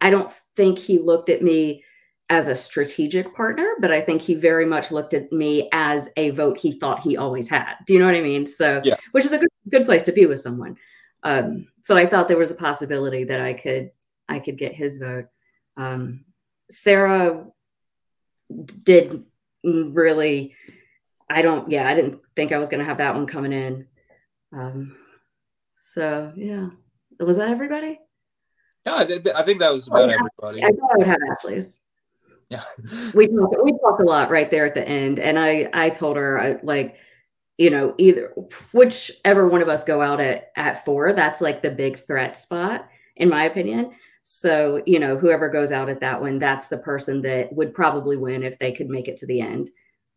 I 0.00 0.10
don't 0.10 0.32
think 0.56 0.78
he 0.78 0.98
looked 0.98 1.28
at 1.28 1.42
me 1.42 1.84
as 2.28 2.46
a 2.46 2.54
strategic 2.54 3.34
partner, 3.34 3.74
but 3.80 3.90
I 3.90 4.00
think 4.00 4.22
he 4.22 4.34
very 4.34 4.64
much 4.64 4.92
looked 4.92 5.14
at 5.14 5.32
me 5.32 5.68
as 5.72 6.08
a 6.16 6.30
vote 6.30 6.58
he 6.58 6.78
thought 6.78 7.00
he 7.00 7.16
always 7.16 7.48
had. 7.48 7.74
Do 7.86 7.92
you 7.92 7.98
know 7.98 8.06
what 8.06 8.14
I 8.14 8.22
mean? 8.22 8.46
So, 8.46 8.80
yeah. 8.84 8.96
which 9.12 9.24
is 9.24 9.32
a 9.32 9.38
good 9.38 9.48
good 9.68 9.84
place 9.84 10.04
to 10.04 10.12
be 10.12 10.26
with 10.26 10.40
someone. 10.40 10.76
Um, 11.22 11.66
so 11.82 11.96
I 11.96 12.06
thought 12.06 12.28
there 12.28 12.38
was 12.38 12.50
a 12.50 12.56
possibility 12.56 13.24
that 13.24 13.40
I 13.40 13.52
could 13.52 13.90
I 14.28 14.38
could 14.38 14.56
get 14.56 14.72
his 14.72 14.98
vote. 14.98 15.26
Um, 15.76 16.24
Sarah 16.70 17.46
did 18.84 19.24
really. 19.64 20.54
I 21.28 21.42
don't. 21.42 21.70
Yeah, 21.70 21.88
I 21.88 21.94
didn't 21.94 22.20
think 22.36 22.52
I 22.52 22.58
was 22.58 22.68
going 22.68 22.80
to 22.80 22.84
have 22.84 22.98
that 22.98 23.14
one 23.14 23.26
coming 23.26 23.52
in. 23.52 23.86
Um, 24.52 24.96
so 25.76 26.32
yeah, 26.36 26.68
was 27.18 27.36
that 27.36 27.48
everybody? 27.48 27.98
Yeah, 28.86 28.96
I, 28.96 29.04
th- 29.04 29.26
I 29.34 29.42
think 29.42 29.60
that 29.60 29.72
was 29.72 29.88
about 29.88 30.08
oh, 30.08 30.12
everybody. 30.12 30.64
I 30.64 30.70
thought 30.70 30.94
I 30.94 30.98
would 30.98 31.06
have 31.06 31.18
Ashley's. 31.30 31.80
Yeah. 32.48 32.62
we 33.14 33.28
talk, 33.28 33.62
we 33.62 33.72
talk 33.72 34.00
a 34.00 34.04
lot 34.04 34.30
right 34.30 34.50
there 34.50 34.66
at 34.66 34.74
the 34.74 34.86
end, 34.86 35.18
and 35.18 35.38
I 35.38 35.68
I 35.72 35.90
told 35.90 36.16
her 36.16 36.40
I, 36.40 36.58
like, 36.62 36.96
you 37.58 37.70
know, 37.70 37.94
either 37.98 38.34
whichever 38.72 39.48
one 39.48 39.62
of 39.62 39.68
us 39.68 39.84
go 39.84 40.02
out 40.02 40.20
at 40.20 40.50
at 40.56 40.84
four, 40.84 41.12
that's 41.12 41.40
like 41.40 41.62
the 41.62 41.70
big 41.70 42.04
threat 42.06 42.36
spot 42.36 42.88
in 43.16 43.28
my 43.28 43.44
opinion. 43.44 43.92
So 44.24 44.82
you 44.86 44.98
know, 44.98 45.16
whoever 45.16 45.48
goes 45.48 45.72
out 45.72 45.88
at 45.88 46.00
that 46.00 46.20
one, 46.20 46.38
that's 46.38 46.68
the 46.68 46.78
person 46.78 47.20
that 47.22 47.52
would 47.52 47.74
probably 47.74 48.16
win 48.16 48.42
if 48.42 48.58
they 48.58 48.72
could 48.72 48.88
make 48.88 49.08
it 49.08 49.16
to 49.18 49.26
the 49.26 49.40
end. 49.40 49.70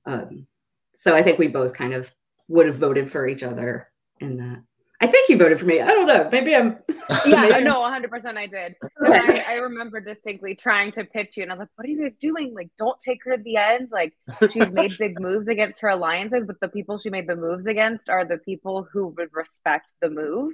Um, 0.06 0.48
so 0.94 1.16
I 1.16 1.22
think 1.22 1.38
we 1.38 1.48
both 1.48 1.74
kind 1.74 1.94
of 1.94 2.12
would 2.48 2.66
have 2.66 2.76
voted 2.78 3.10
for 3.10 3.28
each 3.28 3.44
other 3.44 3.90
in 4.20 4.36
that. 4.38 4.64
I 5.04 5.08
think 5.08 5.28
you 5.28 5.38
voted 5.38 5.60
for 5.60 5.66
me. 5.66 5.82
I 5.82 5.88
don't 5.88 6.08
know. 6.08 6.30
Maybe 6.32 6.56
I'm. 6.56 6.78
Yeah, 7.26 7.42
maybe 7.42 7.66
no, 7.66 7.82
100% 7.82 8.38
I 8.38 8.48
did. 8.48 8.76
I, 9.06 9.44
I, 9.46 9.54
remember 9.56 10.00
distinctly 10.00 10.56
trying 10.56 10.94
to 10.94 11.04
pitch 11.04 11.36
you, 11.36 11.44
and 11.44 11.52
I 11.52 11.56
was 11.56 11.60
like, 11.60 11.70
what 11.76 11.86
are 11.86 11.90
you 11.90 12.02
guys 12.02 12.16
doing? 12.16 12.54
Like, 12.56 12.70
don't 12.78 12.98
take 13.02 13.20
her 13.26 13.36
to 13.36 13.44
the 13.44 13.58
end. 13.58 13.90
Like, 13.92 14.14
she's 14.50 14.72
made 14.72 14.98
big 15.00 15.20
moves 15.20 15.50
against 15.50 15.82
her 15.82 15.90
alliances, 15.90 16.46
but 16.48 16.62
the 16.62 16.70
people 16.70 16.98
she 16.98 17.10
made 17.10 17.28
the 17.28 17.36
moves 17.36 17.68
against 17.68 18.08
are 18.08 18.24
the 18.24 18.38
people 18.38 18.88
who 18.92 19.08
would 19.18 19.28
respect 19.34 19.94
the 20.02 20.10
move. 20.10 20.54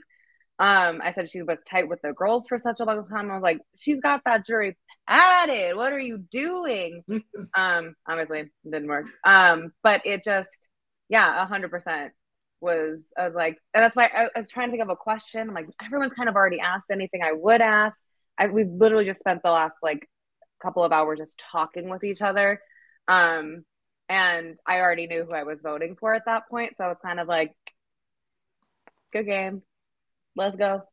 Um, 0.58 1.02
I 1.04 1.12
said 1.12 1.30
she 1.30 1.44
was 1.44 1.60
tight 1.70 1.88
with 1.88 2.02
the 2.02 2.14
girls 2.14 2.48
for 2.48 2.58
such 2.58 2.80
a 2.80 2.84
long 2.84 3.06
time. 3.06 3.30
I 3.30 3.36
was 3.36 3.44
like, 3.44 3.62
she's 3.78 4.00
got 4.02 4.22
that 4.26 4.46
jury 4.46 4.76
padded. 5.08 5.76
What 5.76 5.94
are 5.94 6.00
you 6.00 6.18
doing? 6.18 7.04
um, 7.56 7.96
obviously, 8.08 8.50
didn't 8.64 8.88
work. 8.88 9.06
Um, 9.24 9.72
but 9.84 10.02
it 10.04 10.24
just, 10.26 10.68
yeah, 11.10 11.46
100% 11.48 12.10
was 12.62 13.06
I 13.18 13.26
was 13.26 13.36
like, 13.36 13.58
and 13.74 13.84
that's 13.84 13.96
why 13.96 14.10
I, 14.14 14.30
I, 14.36 14.40
was 14.40 14.50
trying 14.50 14.68
to 14.68 14.72
think 14.72 14.84
of 14.84 14.90
a 14.90 14.96
question. 14.96 15.48
I'm 15.48 15.54
like, 15.54 15.68
everyone's 15.84 16.14
kind 16.14 16.30
of 16.30 16.36
already 16.36 16.60
asked 16.60 16.92
anything 16.92 17.22
I 17.24 17.32
would 17.34 17.62
ask. 17.62 17.98
I, 18.38 18.48
we've 18.48 18.70
literally 18.70 19.06
just 19.06 19.20
spent 19.20 19.44
the 19.44 19.52
last 19.52 19.78
like 19.82 20.08
couple 20.62 20.84
of 20.84 20.92
hours 20.92 21.20
just 21.20 21.42
talking 21.52 21.90
with 21.90 22.04
each 22.04 22.22
other. 22.22 22.62
Um, 23.08 23.64
and 24.08 24.58
I 24.66 24.80
already 24.80 25.08
knew 25.08 25.26
who 25.26 25.36
I 25.36 25.44
was 25.44 25.62
voting 25.62 25.96
for 26.00 26.14
at 26.14 26.26
that 26.26 26.50
point. 26.50 26.76
So 26.76 26.84
I 26.84 26.88
was 26.88 26.98
kind 27.04 27.20
of 27.20 27.28
like, 27.28 27.54
good 29.14 29.26
game. 29.26 29.62
Let's 30.36 30.56
go. 30.56 30.84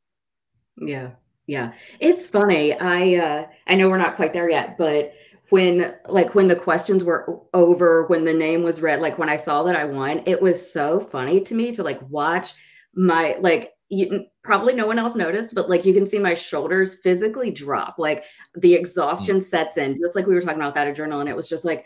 Yeah. 0.77 1.13
Yeah. 1.47 1.73
It's 2.01 2.29
funny. 2.29 2.75
I 2.75 3.15
uh 3.15 3.47
I 3.67 3.77
know 3.77 3.89
we're 3.89 3.99
not 3.99 4.17
quite 4.17 4.33
there 4.33 4.51
yet, 4.51 4.77
but 4.77 5.13
when 5.51 5.95
like 6.09 6.35
when 6.35 6.49
the 6.49 6.57
questions 6.57 7.05
were 7.05 7.41
over 7.55 8.07
when 8.07 8.25
the 8.25 8.35
name 8.35 8.63
was 8.63 8.81
read 8.81 9.01
like 9.01 9.19
when 9.19 9.29
i 9.29 9.37
saw 9.37 9.63
that 9.63 9.77
i 9.77 9.85
won 9.85 10.23
it 10.27 10.41
was 10.41 10.73
so 10.73 10.99
funny 10.99 11.41
to 11.41 11.55
me 11.55 11.73
to 11.73 11.83
like 11.83 12.01
watch 12.09 12.55
my 12.95 13.37
like 13.41 13.73
you 13.89 14.25
probably 14.43 14.75
no 14.75 14.87
one 14.87 14.99
else 14.99 15.15
noticed 15.15 15.55
but 15.55 15.71
like 15.71 15.85
you 15.85 15.95
can 15.95 16.07
see 16.07 16.19
my 16.19 16.35
shoulders 16.35 16.97
physically 16.97 17.51
drop 17.51 17.95
like 17.99 18.25
the 18.57 18.75
exhaustion 18.75 19.37
mm. 19.37 19.43
sets 19.43 19.77
in 19.77 19.99
just 20.01 20.17
like 20.17 20.27
we 20.27 20.35
were 20.35 20.41
talking 20.41 20.61
about 20.61 20.75
that 20.75 20.95
journal 20.97 21.21
and 21.21 21.29
it 21.29 21.37
was 21.37 21.49
just 21.49 21.65
like 21.65 21.85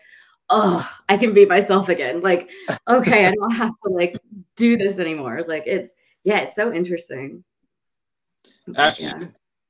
oh 0.48 0.90
i 1.08 1.16
can 1.16 1.34
be 1.34 1.44
myself 1.44 1.88
again 1.88 2.20
like 2.22 2.50
okay 2.88 3.26
i 3.26 3.32
don't 3.32 3.54
have 3.54 3.72
to 3.84 3.90
like 3.90 4.18
do 4.56 4.76
this 4.76 4.98
anymore 4.98 5.44
like 5.46 5.64
it's 5.66 5.90
yeah 6.24 6.38
it's 6.38 6.54
so 6.54 6.72
interesting 6.72 7.44
yeah. 9.20 9.26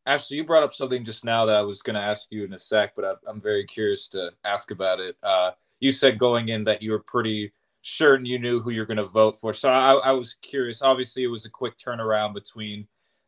Ashley, 0.06 0.38
you 0.38 0.44
brought 0.44 0.62
up 0.62 0.74
something 0.74 1.04
just 1.04 1.24
now 1.24 1.44
that 1.46 1.56
I 1.56 1.62
was 1.62 1.82
going 1.82 1.94
to 1.94 2.00
ask 2.00 2.28
you 2.30 2.44
in 2.44 2.52
a 2.52 2.58
sec, 2.58 2.94
but 2.96 3.04
I, 3.04 3.30
am 3.30 3.40
very 3.40 3.64
curious 3.64 4.08
to 4.08 4.30
ask 4.44 4.70
about 4.70 4.98
it. 4.98 5.16
Uh, 5.22 5.52
you 5.78 5.92
said 5.92 6.18
going 6.18 6.48
in 6.48 6.64
that 6.64 6.82
you 6.82 6.92
were 6.92 7.00
pretty 7.00 7.52
certain 7.82 8.26
you 8.26 8.38
knew 8.38 8.60
who 8.60 8.70
you're 8.70 8.86
going 8.86 8.96
to 8.96 9.04
vote 9.04 9.38
for. 9.40 9.54
So 9.54 9.70
I, 9.70 9.94
I, 9.94 10.12
was 10.12 10.34
curious. 10.34 10.82
Obviously, 10.82 11.24
it 11.24 11.28
was 11.28 11.44
a 11.44 11.50
quick 11.50 11.78
turnaround 11.78 12.34
between 12.34 12.86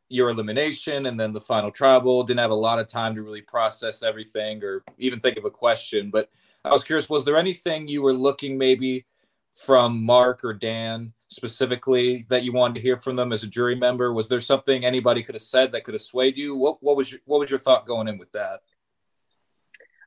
your 0.09 0.31
elimination 0.31 1.07
and 1.07 1.19
then 1.19 1.33
the 1.33 1.41
final 1.41 1.71
tribal. 1.71 2.23
Didn't 2.23 2.41
have 2.41 2.51
a 2.51 2.55
lot 2.55 2.79
of 2.79 2.87
time 2.87 3.15
to 3.15 3.23
really 3.23 3.41
process 3.41 4.03
everything 4.03 4.63
or 4.63 4.85
even 4.99 5.21
think 5.21 5.39
of 5.39 5.45
a 5.45 5.51
question. 5.51 6.11
But 6.11 6.31
I 6.65 6.71
was 6.71 6.85
curious, 6.85 7.09
was 7.09 7.25
there 7.25 7.39
anything 7.39 7.89
you 7.89 8.03
were 8.03 8.15
looking 8.15 8.59
maybe 8.59 9.07
from 9.55 10.03
Mark 10.05 10.45
or 10.45 10.55
Dan 10.55 11.13
specifically 11.33 12.27
that 12.29 12.45
you 12.45 12.53
wanted 12.53 12.75
to 12.75 12.81
hear 12.81 12.97
from 12.97 13.17
them 13.17 13.33
as 13.33 13.43
a 13.43 13.47
jury 13.47 13.75
member? 13.75 14.13
Was 14.13 14.29
there 14.29 14.41
something 14.41 14.85
anybody 14.85 15.23
could 15.23 15.35
have 15.35 15.43
said 15.43 15.73
that 15.73 15.85
could 15.85 15.95
have 15.95 16.03
swayed 16.03 16.37
you? 16.37 16.55
What 16.55 16.83
what 16.83 16.97
was 16.97 17.11
your 17.11 17.21
what 17.25 17.41
was 17.41 17.51
your 17.51 17.59
thought 17.59 17.87
going 17.87 18.09
in 18.09 18.19
with 18.19 18.33
that? 18.33 18.61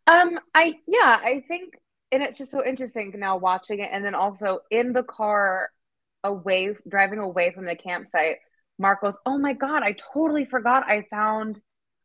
Um, 0.08 0.40
I 0.54 0.76
yeah, 0.88 1.20
I 1.22 1.44
think, 1.48 1.74
and 2.12 2.22
it's 2.22 2.38
just 2.38 2.52
so 2.52 2.64
interesting 2.64 3.14
now 3.18 3.38
watching 3.38 3.80
it, 3.80 3.90
and 3.92 4.06
then 4.06 4.16
also 4.16 4.60
in 4.70 4.94
the 4.94 5.04
car 5.04 5.70
away 6.24 6.76
driving 6.88 7.20
away 7.20 7.52
from 7.52 7.66
the 7.66 7.76
campsite. 7.76 8.38
Mark 8.78 9.02
goes, 9.02 9.18
"Oh 9.26 9.38
my 9.38 9.54
god, 9.54 9.84
I 9.84 9.96
totally 10.14 10.46
forgot. 10.46 10.84
I 10.84 11.06
found, 11.10 11.60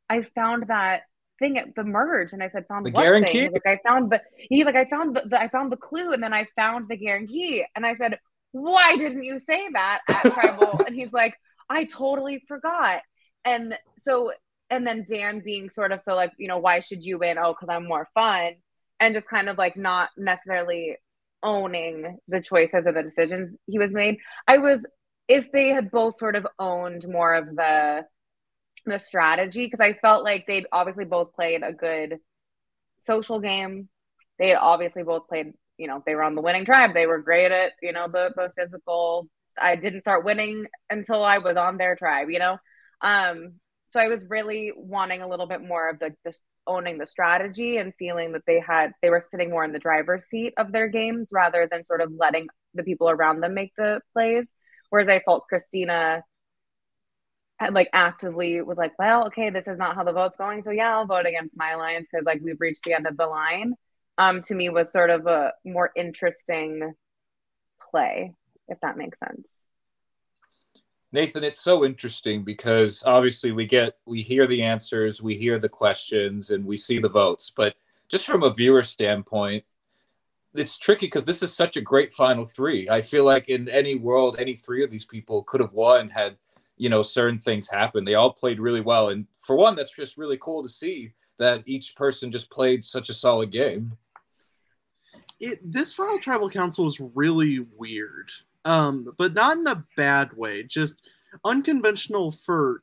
I 0.08 0.22
found 0.34 0.68
that 0.68 1.02
thing 1.40 1.58
at 1.58 1.74
the 1.74 1.82
merge 1.82 2.32
and 2.32 2.42
I 2.42 2.48
said 2.48 2.66
found 2.68 2.86
the 2.86 2.92
what 2.92 3.02
guarantee. 3.02 3.46
Thing? 3.46 3.52
Like 3.52 3.66
I 3.66 3.88
found 3.88 4.12
the 4.12 4.22
he's 4.36 4.64
like 4.64 4.76
I 4.76 4.84
found 4.84 5.16
the, 5.16 5.22
the, 5.26 5.40
I 5.40 5.48
found 5.48 5.72
the 5.72 5.76
clue 5.76 6.12
and 6.12 6.22
then 6.22 6.32
I 6.32 6.46
found 6.54 6.86
the 6.88 6.96
guarantee 6.96 7.64
and 7.74 7.84
I 7.84 7.96
said 7.96 8.18
why 8.52 8.96
didn't 8.96 9.24
you 9.24 9.38
say 9.38 9.68
that 9.72 10.00
at 10.08 10.32
tribal 10.32 10.80
and 10.84 10.94
he's 10.94 11.12
like 11.12 11.34
I 11.68 11.84
totally 11.84 12.42
forgot. 12.48 13.02
And 13.44 13.78
so 13.96 14.32
and 14.68 14.86
then 14.86 15.04
Dan 15.08 15.40
being 15.44 15.70
sort 15.70 15.92
of 15.92 16.02
so 16.02 16.14
like 16.14 16.32
you 16.36 16.48
know 16.48 16.58
why 16.58 16.80
should 16.80 17.04
you 17.04 17.18
win? 17.18 17.38
Oh 17.38 17.52
because 17.52 17.72
I'm 17.72 17.86
more 17.86 18.08
fun. 18.14 18.54
And 18.98 19.14
just 19.14 19.28
kind 19.28 19.48
of 19.48 19.56
like 19.56 19.76
not 19.76 20.10
necessarily 20.18 20.98
owning 21.42 22.18
the 22.28 22.40
choices 22.40 22.86
or 22.86 22.92
the 22.92 23.02
decisions 23.02 23.56
he 23.66 23.78
was 23.78 23.94
made. 23.94 24.18
I 24.46 24.58
was 24.58 24.84
if 25.28 25.52
they 25.52 25.68
had 25.68 25.90
both 25.90 26.18
sort 26.18 26.36
of 26.36 26.46
owned 26.58 27.06
more 27.08 27.34
of 27.34 27.46
the 27.54 28.04
the 28.86 28.98
strategy 28.98 29.66
because 29.66 29.80
I 29.80 29.94
felt 29.94 30.24
like 30.24 30.46
they'd 30.46 30.66
obviously 30.72 31.04
both 31.04 31.32
played 31.34 31.62
a 31.62 31.72
good 31.72 32.18
social 33.00 33.40
game. 33.40 33.88
They 34.38 34.50
had 34.50 34.58
obviously 34.58 35.02
both 35.02 35.28
played, 35.28 35.52
you 35.80 35.88
know, 35.88 36.02
they 36.06 36.14
were 36.14 36.22
on 36.22 36.34
the 36.34 36.42
winning 36.42 36.66
tribe. 36.66 36.92
They 36.94 37.06
were 37.06 37.18
great 37.18 37.50
at, 37.52 37.72
you 37.82 37.92
know, 37.92 38.06
the 38.06 38.30
the 38.36 38.52
physical. 38.56 39.28
I 39.58 39.76
didn't 39.76 40.02
start 40.02 40.24
winning 40.24 40.66
until 40.90 41.24
I 41.24 41.38
was 41.38 41.56
on 41.56 41.78
their 41.78 41.96
tribe, 41.96 42.28
you 42.30 42.38
know. 42.38 42.58
Um, 43.00 43.54
so 43.86 43.98
I 43.98 44.08
was 44.08 44.24
really 44.28 44.72
wanting 44.76 45.22
a 45.22 45.28
little 45.28 45.46
bit 45.46 45.62
more 45.62 45.88
of 45.90 45.98
the 45.98 46.14
just 46.24 46.42
owning 46.66 46.98
the 46.98 47.06
strategy 47.06 47.78
and 47.78 47.94
feeling 47.98 48.32
that 48.32 48.42
they 48.46 48.60
had 48.60 48.92
they 49.02 49.10
were 49.10 49.20
sitting 49.30 49.50
more 49.50 49.64
in 49.64 49.72
the 49.72 49.78
driver's 49.78 50.26
seat 50.26 50.52
of 50.58 50.70
their 50.72 50.88
games 50.88 51.30
rather 51.32 51.66
than 51.70 51.84
sort 51.84 52.00
of 52.02 52.12
letting 52.16 52.46
the 52.74 52.84
people 52.84 53.08
around 53.10 53.40
them 53.40 53.54
make 53.54 53.72
the 53.76 54.00
plays. 54.12 54.52
Whereas 54.90 55.08
I 55.08 55.20
felt 55.20 55.48
Christina 55.48 56.22
had, 57.58 57.74
like 57.74 57.88
actively 57.92 58.62
was 58.62 58.78
like, 58.78 58.92
well, 58.98 59.26
okay, 59.26 59.50
this 59.50 59.68
is 59.68 59.78
not 59.78 59.94
how 59.94 60.04
the 60.04 60.12
vote's 60.12 60.36
going. 60.36 60.62
So 60.62 60.70
yeah, 60.70 60.94
I'll 60.94 61.06
vote 61.06 61.26
against 61.26 61.56
my 61.56 61.70
alliance 61.72 62.08
because 62.10 62.24
like 62.24 62.40
we've 62.42 62.60
reached 62.60 62.84
the 62.84 62.94
end 62.94 63.06
of 63.06 63.16
the 63.16 63.26
line. 63.26 63.74
Um, 64.18 64.42
to 64.42 64.54
me 64.54 64.68
was 64.68 64.92
sort 64.92 65.10
of 65.10 65.26
a 65.26 65.52
more 65.64 65.90
interesting 65.96 66.94
play, 67.90 68.34
if 68.68 68.78
that 68.80 68.96
makes 68.96 69.18
sense. 69.18 69.62
Nathan, 71.12 71.42
it's 71.42 71.60
so 71.60 71.84
interesting 71.84 72.44
because 72.44 73.02
obviously 73.04 73.50
we 73.50 73.66
get 73.66 73.96
we 74.06 74.22
hear 74.22 74.46
the 74.46 74.62
answers, 74.62 75.22
we 75.22 75.36
hear 75.36 75.58
the 75.58 75.68
questions, 75.68 76.50
and 76.50 76.64
we 76.64 76.76
see 76.76 76.98
the 76.98 77.08
votes. 77.08 77.52
But 77.54 77.74
just 78.08 78.26
from 78.26 78.42
a 78.42 78.52
viewer 78.52 78.82
standpoint, 78.82 79.64
it's 80.54 80.78
tricky 80.78 81.06
because 81.06 81.24
this 81.24 81.42
is 81.42 81.52
such 81.52 81.76
a 81.76 81.80
great 81.80 82.12
final 82.12 82.44
three. 82.44 82.88
I 82.88 83.02
feel 83.02 83.24
like 83.24 83.48
in 83.48 83.68
any 83.68 83.96
world, 83.96 84.36
any 84.38 84.54
three 84.54 84.84
of 84.84 84.90
these 84.90 85.04
people 85.04 85.42
could 85.42 85.60
have 85.60 85.72
won 85.72 86.10
had 86.10 86.36
you 86.80 86.88
know 86.88 87.02
certain 87.02 87.38
things 87.38 87.68
happen 87.68 88.04
they 88.06 88.14
all 88.14 88.32
played 88.32 88.58
really 88.58 88.80
well 88.80 89.10
and 89.10 89.26
for 89.42 89.54
one 89.54 89.76
that's 89.76 89.94
just 89.94 90.16
really 90.16 90.38
cool 90.38 90.62
to 90.62 90.68
see 90.68 91.12
that 91.40 91.64
each 91.66 91.96
person 91.96 92.30
just 92.30 92.48
played 92.50 92.84
such 92.84 93.08
a 93.08 93.14
solid 93.14 93.50
game 93.50 93.92
it, 95.40 95.58
this 95.64 95.92
final 95.92 96.20
tribal 96.20 96.48
council 96.48 96.86
is 96.86 97.00
really 97.00 97.66
weird 97.76 98.30
um, 98.64 99.12
but 99.16 99.34
not 99.34 99.58
in 99.58 99.66
a 99.66 99.84
bad 99.96 100.32
way. 100.36 100.62
Just 100.62 101.08
unconventional 101.44 102.30
for 102.30 102.82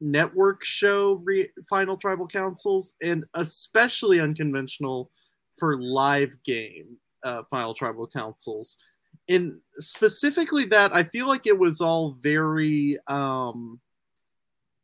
network 0.00 0.64
show 0.64 1.14
re- 1.24 1.50
final 1.68 1.96
tribal 1.96 2.26
councils, 2.26 2.94
and 3.02 3.24
especially 3.34 4.20
unconventional 4.20 5.10
for 5.56 5.76
live 5.76 6.40
game 6.44 6.96
uh, 7.24 7.42
final 7.50 7.74
tribal 7.74 8.06
councils. 8.06 8.76
And 9.28 9.58
specifically 9.80 10.64
that, 10.66 10.94
I 10.94 11.04
feel 11.04 11.26
like 11.26 11.46
it 11.46 11.58
was 11.58 11.80
all 11.80 12.16
very 12.20 12.98
um, 13.08 13.80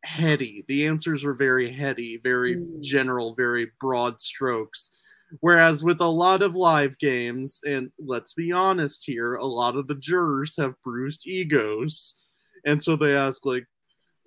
heady. 0.05 0.65
The 0.69 0.87
answers 0.87 1.25
were 1.25 1.35
very 1.35 1.73
heady, 1.73 2.21
very 2.23 2.57
mm. 2.57 2.81
general, 2.81 3.35
very 3.35 3.71
broad 3.81 4.21
strokes. 4.21 4.91
Whereas 5.41 5.83
with 5.83 6.01
a 6.01 6.07
lot 6.07 6.43
of 6.43 6.55
live 6.55 6.99
games, 6.99 7.61
and 7.65 7.91
let's 7.99 8.35
be 8.35 8.53
honest 8.53 9.05
here, 9.05 9.35
a 9.35 9.47
lot 9.47 9.77
of 9.77 9.89
the 9.89 9.97
jurors 9.97 10.55
have 10.59 10.81
bruised 10.83 11.27
egos. 11.27 12.23
And 12.65 12.83
so 12.83 12.95
they 12.97 13.17
ask, 13.17 13.45
like, 13.45 13.67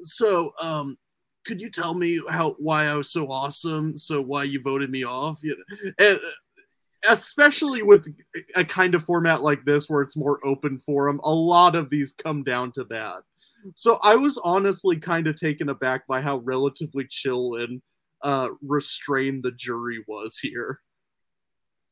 so, 0.04 0.52
um, 0.62 0.98
could 1.46 1.62
you 1.62 1.70
tell 1.70 1.94
me 1.94 2.20
how 2.30 2.56
why 2.60 2.86
I 2.86 2.96
was 2.96 3.10
so 3.10 3.28
awesome? 3.28 3.98
So 3.98 4.22
why 4.22 4.44
you 4.44 4.62
voted 4.62 4.90
me 4.90 5.06
off? 5.06 5.40
You 5.42 5.56
know, 5.58 5.94
and 5.98 6.20
especially 7.08 7.84
with 7.84 8.06
a 8.56 8.66
kind 8.66 8.96
of 8.96 9.04
format 9.04 9.42
like 9.42 9.64
this 9.64 9.90
where 9.90 10.02
it's 10.02 10.18
more 10.18 10.46
open 10.46 10.78
forum, 10.78 11.22
a 11.24 11.34
lot 11.34 11.76
of 11.76 11.90
these 11.90 12.12
come 12.12 12.44
down 12.44 12.74
to 12.74 12.84
that. 12.86 13.22
So 13.76 13.98
I 14.04 14.16
was 14.16 14.40
honestly 14.44 14.98
kind 14.98 15.28
of 15.28 15.36
taken 15.36 15.70
aback 15.70 16.08
by 16.08 16.22
how 16.22 16.38
relatively 16.38 17.06
chill 17.10 17.56
and 17.56 17.82
uh, 18.24 18.50
restrained 18.62 19.44
the 19.44 19.52
jury 19.52 20.04
was 20.08 20.40
here. 20.40 20.82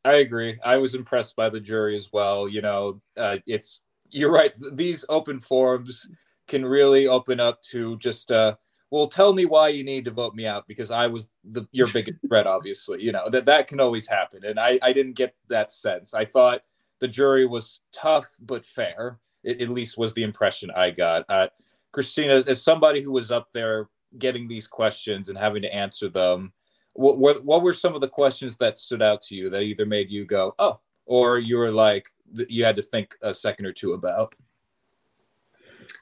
I 0.03 0.15
agree. 0.15 0.59
I 0.63 0.77
was 0.77 0.93
impressed 0.93 1.35
by 1.35 1.49
the 1.49 1.59
jury 1.59 1.95
as 1.95 2.09
well. 2.13 2.47
You 2.47 2.61
know, 2.61 3.01
uh, 3.17 3.37
it's 3.47 3.81
you're 4.11 4.31
right. 4.31 4.53
These 4.73 5.03
open 5.09 5.39
forums 5.39 6.07
can 6.47 6.63
really 6.63 7.07
open 7.07 7.39
up 7.39 7.61
to 7.63 7.97
just 7.97 8.31
uh, 8.31 8.55
well, 8.91 9.07
tell 9.07 9.33
me 9.33 9.45
why 9.45 9.69
you 9.69 9.83
need 9.83 10.05
to 10.05 10.11
vote 10.11 10.35
me 10.35 10.45
out 10.45 10.67
because 10.67 10.91
I 10.91 11.07
was 11.07 11.29
the 11.43 11.67
your 11.71 11.87
biggest 11.87 12.19
threat. 12.27 12.47
Obviously, 12.47 13.01
you 13.01 13.11
know 13.11 13.29
that 13.29 13.45
that 13.45 13.67
can 13.67 13.79
always 13.79 14.07
happen, 14.07 14.45
and 14.45 14.59
I 14.59 14.79
I 14.81 14.93
didn't 14.93 15.13
get 15.13 15.35
that 15.49 15.71
sense. 15.71 16.13
I 16.13 16.25
thought 16.25 16.61
the 16.99 17.07
jury 17.07 17.45
was 17.45 17.81
tough 17.91 18.27
but 18.39 18.65
fair. 18.65 19.19
It, 19.43 19.61
at 19.61 19.69
least 19.69 19.97
was 19.97 20.13
the 20.13 20.23
impression 20.23 20.71
I 20.71 20.91
got. 20.91 21.25
Uh, 21.29 21.47
Christina, 21.95 22.43
as 22.45 22.61
somebody 22.61 23.01
who 23.01 23.13
was 23.13 23.31
up 23.31 23.53
there 23.53 23.87
getting 24.19 24.49
these 24.49 24.67
questions 24.67 25.29
and 25.29 25.37
having 25.37 25.61
to 25.61 25.73
answer 25.73 26.09
them, 26.09 26.51
what, 26.91 27.19
what, 27.19 27.45
what 27.45 27.61
were 27.61 27.71
some 27.71 27.95
of 27.95 28.01
the 28.01 28.09
questions 28.09 28.57
that 28.57 28.77
stood 28.77 29.01
out 29.01 29.21
to 29.21 29.35
you 29.35 29.49
that 29.49 29.61
either 29.61 29.85
made 29.85 30.11
you 30.11 30.25
go, 30.25 30.53
oh, 30.59 30.81
or 31.05 31.39
you 31.39 31.55
were 31.55 31.71
like, 31.71 32.11
you 32.49 32.65
had 32.65 32.75
to 32.75 32.81
think 32.81 33.15
a 33.21 33.33
second 33.33 33.65
or 33.65 33.71
two 33.71 33.93
about? 33.93 34.35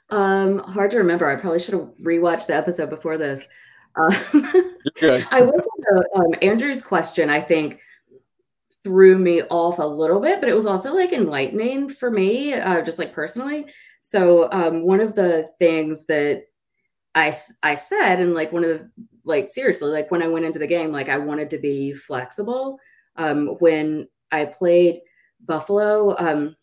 Um, 0.10 0.58
hard 0.58 0.90
to 0.92 0.98
remember. 0.98 1.30
I 1.30 1.40
probably 1.40 1.60
should 1.60 1.76
have 1.76 1.90
rewatched 2.02 2.48
the 2.48 2.56
episode 2.56 2.90
before 2.90 3.20
this. 3.20 3.48
Uh, 3.96 4.10
I 5.32 5.42
was 5.42 5.68
um, 6.16 6.34
Andrew's 6.42 6.82
question. 6.82 7.30
I 7.30 7.40
think 7.40 7.82
threw 8.84 9.20
me 9.20 9.44
off 9.44 9.78
a 9.78 9.84
little 9.84 10.20
bit, 10.20 10.40
but 10.40 10.50
it 10.50 10.56
was 10.56 10.66
also 10.66 10.96
like 10.96 11.14
enlightening 11.14 11.88
for 11.88 12.10
me, 12.10 12.56
uh, 12.56 12.82
just 12.82 12.98
like 12.98 13.14
personally. 13.14 13.68
So 14.06 14.52
um, 14.52 14.84
one 14.84 15.00
of 15.00 15.16
the 15.16 15.50
things 15.60 16.06
that 16.08 16.44
I 17.16 17.34
I 17.64 17.76
said, 17.76 18.20
and 18.20 18.34
like 18.34 18.52
one 18.52 18.66
of 18.66 18.70
the 18.70 18.92
like 19.24 19.48
seriously, 19.48 19.90
like 19.90 20.12
when 20.12 20.22
I 20.22 20.28
went 20.28 20.44
into 20.44 20.60
the 20.60 20.68
game, 20.68 20.92
like 20.92 21.08
I 21.08 21.18
wanted 21.18 21.50
to 21.52 21.58
be 21.58 21.94
flexible. 21.94 22.80
Um, 23.16 23.56
when 23.60 24.10
I 24.30 24.46
played 24.46 25.00
Buffalo, 25.46 26.18
um, 26.20 26.58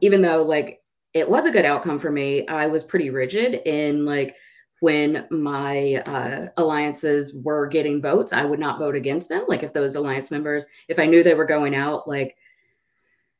even 0.00 0.20
though 0.20 0.42
like 0.42 0.82
it 1.14 1.26
was 1.26 1.46
a 1.46 1.50
good 1.50 1.64
outcome 1.64 1.98
for 1.98 2.10
me, 2.10 2.46
I 2.48 2.66
was 2.66 2.84
pretty 2.84 3.08
rigid 3.08 3.62
in 3.66 4.04
like 4.04 4.36
when 4.80 5.26
my 5.30 6.02
uh, 6.04 6.48
alliances 6.58 7.32
were 7.34 7.66
getting 7.66 8.02
votes, 8.02 8.34
I 8.34 8.44
would 8.44 8.60
not 8.60 8.78
vote 8.78 8.94
against 8.94 9.30
them. 9.30 9.46
Like 9.48 9.62
if 9.62 9.72
those 9.72 9.94
alliance 9.94 10.30
members, 10.30 10.66
if 10.88 10.98
I 10.98 11.06
knew 11.06 11.22
they 11.22 11.32
were 11.32 11.46
going 11.46 11.74
out, 11.74 12.06
like 12.06 12.36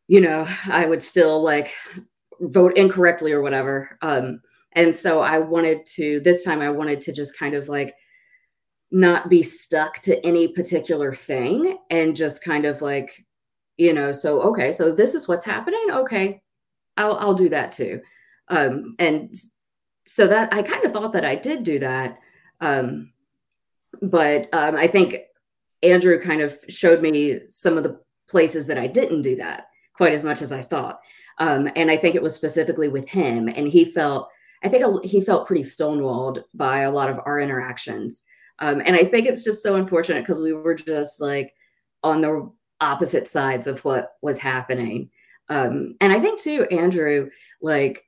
you 0.09 0.23
know, 0.23 0.47
I 0.71 0.87
would 0.87 1.03
still 1.03 1.43
like 1.43 1.75
vote 2.41 2.77
incorrectly 2.77 3.33
or 3.33 3.43
whatever. 3.43 3.99
Um, 4.03 4.41
and 4.73 4.95
so 4.95 5.21
I 5.21 5.39
wanted 5.39 5.87
to, 5.87 6.21
this 6.21 6.45
time 6.45 6.61
I 6.61 6.71
wanted 6.71 7.01
to 7.03 7.13
just 7.13 7.39
kind 7.39 7.55
of 7.55 7.69
like 7.69 7.95
not 8.91 9.29
be 9.29 9.43
stuck 9.43 10.01
to 10.03 10.25
any 10.25 10.49
particular 10.49 11.15
thing 11.15 11.79
and 11.91 12.17
just 12.17 12.45
kind 12.45 12.65
of 12.65 12.83
like, 12.83 13.25
you 13.77 13.93
know, 13.93 14.13
so, 14.13 14.41
okay, 14.43 14.73
so 14.73 14.93
this 14.93 15.15
is 15.15 15.27
what's 15.27 15.45
happening. 15.45 15.87
Okay. 15.91 16.43
I'll, 16.97 17.17
I'll 17.17 17.35
do 17.35 17.49
that 17.49 17.73
too. 17.73 18.01
Um, 18.49 18.95
and 18.99 19.35
so 20.07 20.27
that 20.27 20.53
I 20.53 20.63
kind 20.63 20.85
of 20.85 20.93
thought 20.93 21.13
that 21.13 21.25
I 21.25 21.35
did 21.35 21.65
do 21.65 21.79
that. 21.81 22.19
Um, 22.61 23.13
but 24.03 24.49
um, 24.53 24.77
I 24.77 24.87
think 24.87 25.17
Andrew 25.83 26.21
kind 26.21 26.41
of 26.41 26.57
showed 26.69 27.01
me 27.01 27.41
some 27.51 27.77
of 27.77 27.83
the 27.83 28.01
places 28.29 28.67
that 28.67 28.79
I 28.79 28.87
didn't 28.87 29.23
do 29.23 29.37
that 29.37 29.69
quite 29.97 30.13
as 30.13 30.25
much 30.25 30.43
as 30.43 30.53
I 30.53 30.63
thought. 30.63 31.01
Um, 31.39 31.69
and 31.77 31.91
I 31.91 31.97
think 31.97 32.15
it 32.15 32.23
was 32.23 32.35
specifically 32.35 32.89
with 32.89 33.09
him. 33.09 33.49
And 33.49 33.69
he 33.69 33.85
felt, 33.85 34.29
I 34.63 34.69
think 34.69 35.05
he 35.05 35.21
felt 35.21 35.47
pretty 35.47 35.63
stonewalled 35.63 36.43
by 36.55 36.81
a 36.81 36.91
lot 36.91 37.11
of 37.11 37.21
our 37.27 37.41
interactions. 37.41 38.25
Um, 38.61 38.81
and 38.85 38.95
I 38.95 39.05
think 39.05 39.27
it's 39.27 39.45
just 39.45 39.63
so 39.63 39.77
unfortunate 39.77 40.23
because 40.23 40.41
we 40.41 40.53
were 40.53 40.75
just 40.75 41.21
like 41.21 41.53
on 42.03 42.21
the 42.21 42.51
opposite 42.81 43.27
sides 43.27 43.67
of 43.67 43.85
what 43.85 44.13
was 44.23 44.39
happening. 44.39 45.11
Um, 45.49 45.97
and 46.01 46.13
I 46.13 46.21
think 46.21 46.41
too, 46.41 46.65
Andrew, 46.71 47.31
like, 47.61 48.05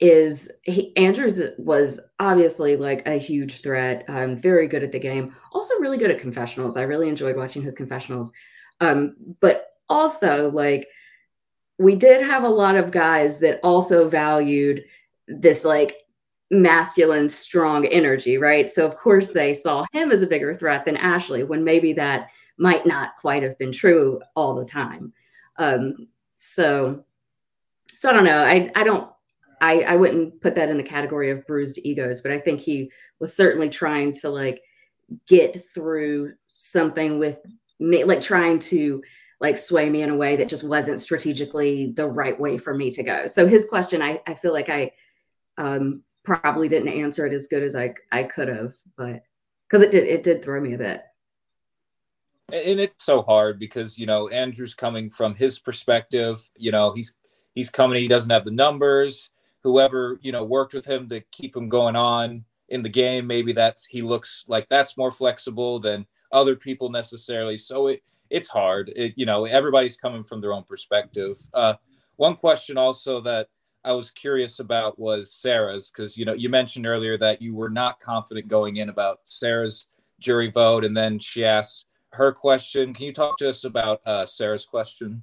is 0.00 0.50
he, 0.62 0.96
Andrews 0.96 1.42
was 1.58 2.00
obviously 2.18 2.76
like 2.76 3.06
a 3.06 3.18
huge 3.18 3.60
threat. 3.60 4.04
Um, 4.08 4.34
very 4.34 4.66
good 4.66 4.82
at 4.82 4.92
the 4.92 4.98
game. 4.98 5.36
Also, 5.52 5.74
really 5.78 5.98
good 5.98 6.10
at 6.10 6.20
confessionals. 6.20 6.76
I 6.76 6.82
really 6.82 7.08
enjoyed 7.08 7.36
watching 7.36 7.60
his 7.60 7.74
confessionals. 7.74 8.32
Um, 8.80 9.14
but 9.40 9.66
also, 9.90 10.50
like, 10.52 10.88
we 11.80 11.94
did 11.94 12.20
have 12.20 12.44
a 12.44 12.48
lot 12.48 12.76
of 12.76 12.90
guys 12.90 13.38
that 13.38 13.58
also 13.62 14.06
valued 14.06 14.84
this 15.26 15.64
like 15.64 15.96
masculine 16.50 17.26
strong 17.26 17.86
energy 17.86 18.36
right? 18.36 18.68
So 18.68 18.86
of 18.86 18.96
course 18.96 19.28
they 19.28 19.54
saw 19.54 19.86
him 19.92 20.12
as 20.12 20.20
a 20.20 20.26
bigger 20.26 20.52
threat 20.52 20.84
than 20.84 20.98
ashley 20.98 21.42
when 21.42 21.64
maybe 21.64 21.94
that 21.94 22.28
might 22.58 22.84
not 22.84 23.16
quite 23.18 23.42
have 23.42 23.58
been 23.58 23.72
true 23.72 24.20
all 24.36 24.54
the 24.54 24.64
time. 24.64 25.14
Um 25.56 26.08
so 26.34 27.02
so 27.94 28.10
i 28.10 28.12
don't 28.12 28.24
know. 28.24 28.42
I 28.42 28.70
i 28.76 28.84
don't 28.84 29.10
i 29.62 29.80
i 29.80 29.96
wouldn't 29.96 30.38
put 30.42 30.54
that 30.56 30.68
in 30.68 30.76
the 30.76 30.82
category 30.82 31.30
of 31.30 31.46
bruised 31.46 31.78
egos 31.82 32.20
but 32.22 32.32
i 32.32 32.38
think 32.38 32.60
he 32.60 32.90
was 33.18 33.34
certainly 33.34 33.68
trying 33.68 34.12
to 34.14 34.30
like 34.30 34.62
get 35.26 35.56
through 35.74 36.32
something 36.48 37.18
with 37.18 37.38
me 37.78 38.04
like 38.04 38.22
trying 38.22 38.58
to 38.58 39.02
like 39.40 39.56
sway 39.56 39.88
me 39.88 40.02
in 40.02 40.10
a 40.10 40.16
way 40.16 40.36
that 40.36 40.48
just 40.48 40.64
wasn't 40.64 41.00
strategically 41.00 41.92
the 41.96 42.06
right 42.06 42.38
way 42.38 42.58
for 42.58 42.74
me 42.74 42.90
to 42.90 43.02
go. 43.02 43.26
So 43.26 43.46
his 43.46 43.64
question, 43.64 44.02
I, 44.02 44.20
I 44.26 44.34
feel 44.34 44.52
like 44.52 44.68
I 44.68 44.92
um, 45.56 46.02
probably 46.24 46.68
didn't 46.68 46.88
answer 46.88 47.26
it 47.26 47.32
as 47.32 47.46
good 47.46 47.62
as 47.62 47.74
I, 47.74 47.94
I 48.12 48.24
could 48.24 48.48
have, 48.48 48.72
but 48.96 49.22
because 49.66 49.82
it 49.82 49.90
did, 49.90 50.04
it 50.04 50.22
did 50.22 50.44
throw 50.44 50.60
me 50.60 50.74
a 50.74 50.78
bit. 50.78 51.02
And 52.52 52.80
it's 52.80 53.04
so 53.04 53.22
hard 53.22 53.58
because, 53.58 53.98
you 53.98 54.06
know, 54.06 54.28
Andrew's 54.28 54.74
coming 54.74 55.08
from 55.08 55.34
his 55.34 55.58
perspective, 55.58 56.36
you 56.56 56.72
know, 56.72 56.92
he's, 56.92 57.14
he's 57.54 57.70
coming, 57.70 58.02
he 58.02 58.08
doesn't 58.08 58.30
have 58.30 58.44
the 58.44 58.50
numbers, 58.50 59.30
whoever, 59.62 60.18
you 60.20 60.32
know, 60.32 60.44
worked 60.44 60.74
with 60.74 60.84
him 60.84 61.08
to 61.08 61.20
keep 61.32 61.56
him 61.56 61.68
going 61.68 61.96
on 61.96 62.44
in 62.68 62.82
the 62.82 62.88
game. 62.88 63.26
Maybe 63.26 63.52
that's, 63.52 63.86
he 63.86 64.02
looks 64.02 64.44
like 64.48 64.68
that's 64.68 64.96
more 64.96 65.12
flexible 65.12 65.78
than 65.78 66.06
other 66.32 66.56
people 66.56 66.90
necessarily. 66.90 67.56
So 67.56 67.86
it, 67.86 68.02
it's 68.30 68.48
hard. 68.48 68.92
It, 68.96 69.14
you 69.16 69.26
know, 69.26 69.44
everybody's 69.44 69.96
coming 69.96 70.24
from 70.24 70.40
their 70.40 70.52
own 70.52 70.64
perspective. 70.64 71.36
Uh, 71.52 71.74
one 72.16 72.36
question 72.36 72.78
also 72.78 73.20
that 73.22 73.48
I 73.84 73.92
was 73.92 74.10
curious 74.10 74.60
about 74.60 74.98
was 74.98 75.32
Sarah's 75.32 75.90
because 75.90 76.16
you 76.16 76.24
know 76.24 76.34
you 76.34 76.48
mentioned 76.48 76.86
earlier 76.86 77.16
that 77.18 77.40
you 77.40 77.54
were 77.54 77.70
not 77.70 78.00
confident 78.00 78.48
going 78.48 78.76
in 78.76 78.88
about 78.88 79.20
Sarah's 79.24 79.86
jury 80.18 80.50
vote, 80.50 80.84
and 80.84 80.96
then 80.96 81.18
she 81.18 81.44
asks 81.44 81.86
her 82.12 82.32
question. 82.32 82.92
Can 82.92 83.06
you 83.06 83.12
talk 83.12 83.38
to 83.38 83.48
us 83.48 83.64
about 83.64 84.00
uh, 84.06 84.26
Sarah's 84.26 84.66
question? 84.66 85.22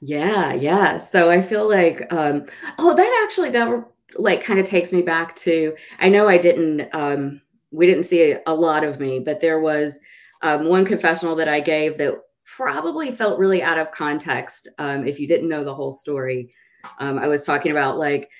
Yeah, 0.00 0.52
yeah. 0.52 0.98
So 0.98 1.30
I 1.30 1.40
feel 1.40 1.68
like, 1.68 2.12
um, 2.12 2.46
oh, 2.78 2.94
that 2.94 3.22
actually 3.24 3.50
that 3.50 3.84
like 4.16 4.42
kind 4.42 4.58
of 4.58 4.66
takes 4.66 4.92
me 4.92 5.02
back 5.02 5.36
to. 5.36 5.74
I 5.98 6.08
know 6.08 6.28
I 6.28 6.38
didn't. 6.38 6.88
Um, 6.92 7.40
we 7.70 7.86
didn't 7.86 8.04
see 8.04 8.32
a, 8.32 8.40
a 8.46 8.54
lot 8.54 8.84
of 8.84 9.00
me, 9.00 9.20
but 9.20 9.40
there 9.40 9.60
was 9.60 9.98
um, 10.44 10.66
one 10.66 10.84
confessional 10.84 11.34
that 11.36 11.48
I 11.48 11.58
gave 11.58 11.98
that 11.98 12.14
probably 12.44 13.10
felt 13.10 13.38
really 13.38 13.62
out 13.62 13.78
of 13.78 13.90
context 13.90 14.68
um, 14.78 15.06
if 15.06 15.18
you 15.18 15.26
didn't 15.26 15.48
know 15.48 15.64
the 15.64 15.74
whole 15.74 15.90
story. 15.90 16.52
Um, 16.98 17.18
I 17.18 17.26
was 17.26 17.44
talking 17.44 17.72
about 17.72 17.98
like, 17.98 18.30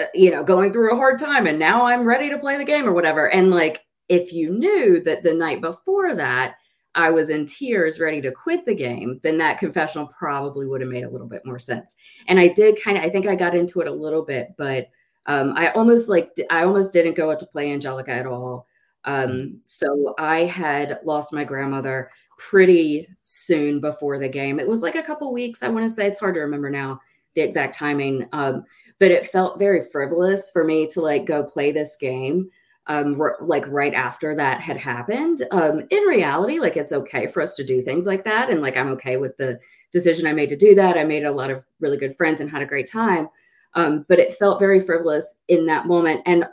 uh, 0.00 0.06
you 0.14 0.30
know, 0.30 0.42
going 0.42 0.72
through 0.72 0.92
a 0.92 0.96
hard 0.96 1.18
time 1.18 1.46
and 1.46 1.58
now 1.58 1.84
I'm 1.84 2.04
ready 2.04 2.30
to 2.30 2.38
play 2.38 2.56
the 2.56 2.64
game 2.64 2.88
or 2.88 2.92
whatever. 2.92 3.30
And 3.30 3.50
like, 3.50 3.84
if 4.08 4.32
you 4.32 4.50
knew 4.50 5.02
that 5.04 5.22
the 5.22 5.34
night 5.34 5.60
before 5.60 6.14
that, 6.14 6.54
I 6.94 7.10
was 7.10 7.28
in 7.28 7.44
tears, 7.44 8.00
ready 8.00 8.22
to 8.22 8.32
quit 8.32 8.64
the 8.64 8.74
game, 8.74 9.20
then 9.22 9.36
that 9.38 9.58
confessional 9.58 10.06
probably 10.06 10.66
would 10.66 10.80
have 10.80 10.90
made 10.90 11.04
a 11.04 11.10
little 11.10 11.28
bit 11.28 11.44
more 11.44 11.58
sense. 11.58 11.94
And 12.28 12.40
I 12.40 12.48
did 12.48 12.82
kind 12.82 12.96
of, 12.96 13.04
I 13.04 13.10
think 13.10 13.26
I 13.26 13.36
got 13.36 13.54
into 13.54 13.80
it 13.80 13.88
a 13.88 13.92
little 13.92 14.22
bit, 14.22 14.48
but 14.56 14.88
um, 15.26 15.52
I 15.54 15.70
almost 15.72 16.08
like, 16.08 16.30
I 16.50 16.64
almost 16.64 16.94
didn't 16.94 17.16
go 17.16 17.30
up 17.30 17.38
to 17.40 17.46
play 17.46 17.70
Angelica 17.70 18.10
at 18.10 18.26
all. 18.26 18.66
Um, 19.04 19.60
so 19.64 20.14
I 20.18 20.44
had 20.44 21.00
lost 21.04 21.32
my 21.32 21.44
grandmother 21.44 22.10
pretty 22.38 23.08
soon 23.22 23.80
before 23.80 24.18
the 24.18 24.28
game. 24.28 24.60
It 24.60 24.68
was 24.68 24.82
like 24.82 24.94
a 24.94 25.02
couple 25.02 25.32
weeks, 25.32 25.62
I 25.62 25.68
want 25.68 25.84
to 25.84 25.88
say. 25.88 26.06
It's 26.06 26.20
hard 26.20 26.34
to 26.34 26.40
remember 26.40 26.70
now 26.70 27.00
the 27.34 27.40
exact 27.40 27.74
timing. 27.74 28.28
Um, 28.32 28.64
but 28.98 29.10
it 29.10 29.26
felt 29.26 29.58
very 29.58 29.80
frivolous 29.80 30.50
for 30.50 30.64
me 30.64 30.86
to 30.88 31.00
like 31.00 31.24
go 31.24 31.44
play 31.44 31.72
this 31.72 31.96
game 32.00 32.50
um, 32.86 33.20
r- 33.20 33.38
like 33.40 33.66
right 33.68 33.94
after 33.94 34.34
that 34.34 34.60
had 34.60 34.76
happened. 34.76 35.42
Um, 35.50 35.86
in 35.90 36.02
reality, 36.04 36.58
like 36.58 36.76
it's 36.76 36.92
okay 36.92 37.26
for 37.26 37.40
us 37.40 37.54
to 37.54 37.64
do 37.64 37.80
things 37.80 38.06
like 38.06 38.24
that. 38.24 38.50
And 38.50 38.60
like 38.60 38.76
I'm 38.76 38.90
okay 38.92 39.16
with 39.16 39.36
the 39.36 39.58
decision 39.92 40.26
I 40.26 40.32
made 40.32 40.48
to 40.48 40.56
do 40.56 40.74
that. 40.74 40.98
I 40.98 41.04
made 41.04 41.24
a 41.24 41.32
lot 41.32 41.50
of 41.50 41.66
really 41.80 41.96
good 41.96 42.16
friends 42.16 42.40
and 42.40 42.50
had 42.50 42.62
a 42.62 42.66
great 42.66 42.90
time. 42.90 43.28
Um, 43.74 44.04
but 44.08 44.18
it 44.18 44.34
felt 44.34 44.58
very 44.58 44.80
frivolous 44.80 45.36
in 45.48 45.66
that 45.66 45.86
moment. 45.86 46.22
And 46.26 46.46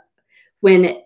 when 0.60 1.02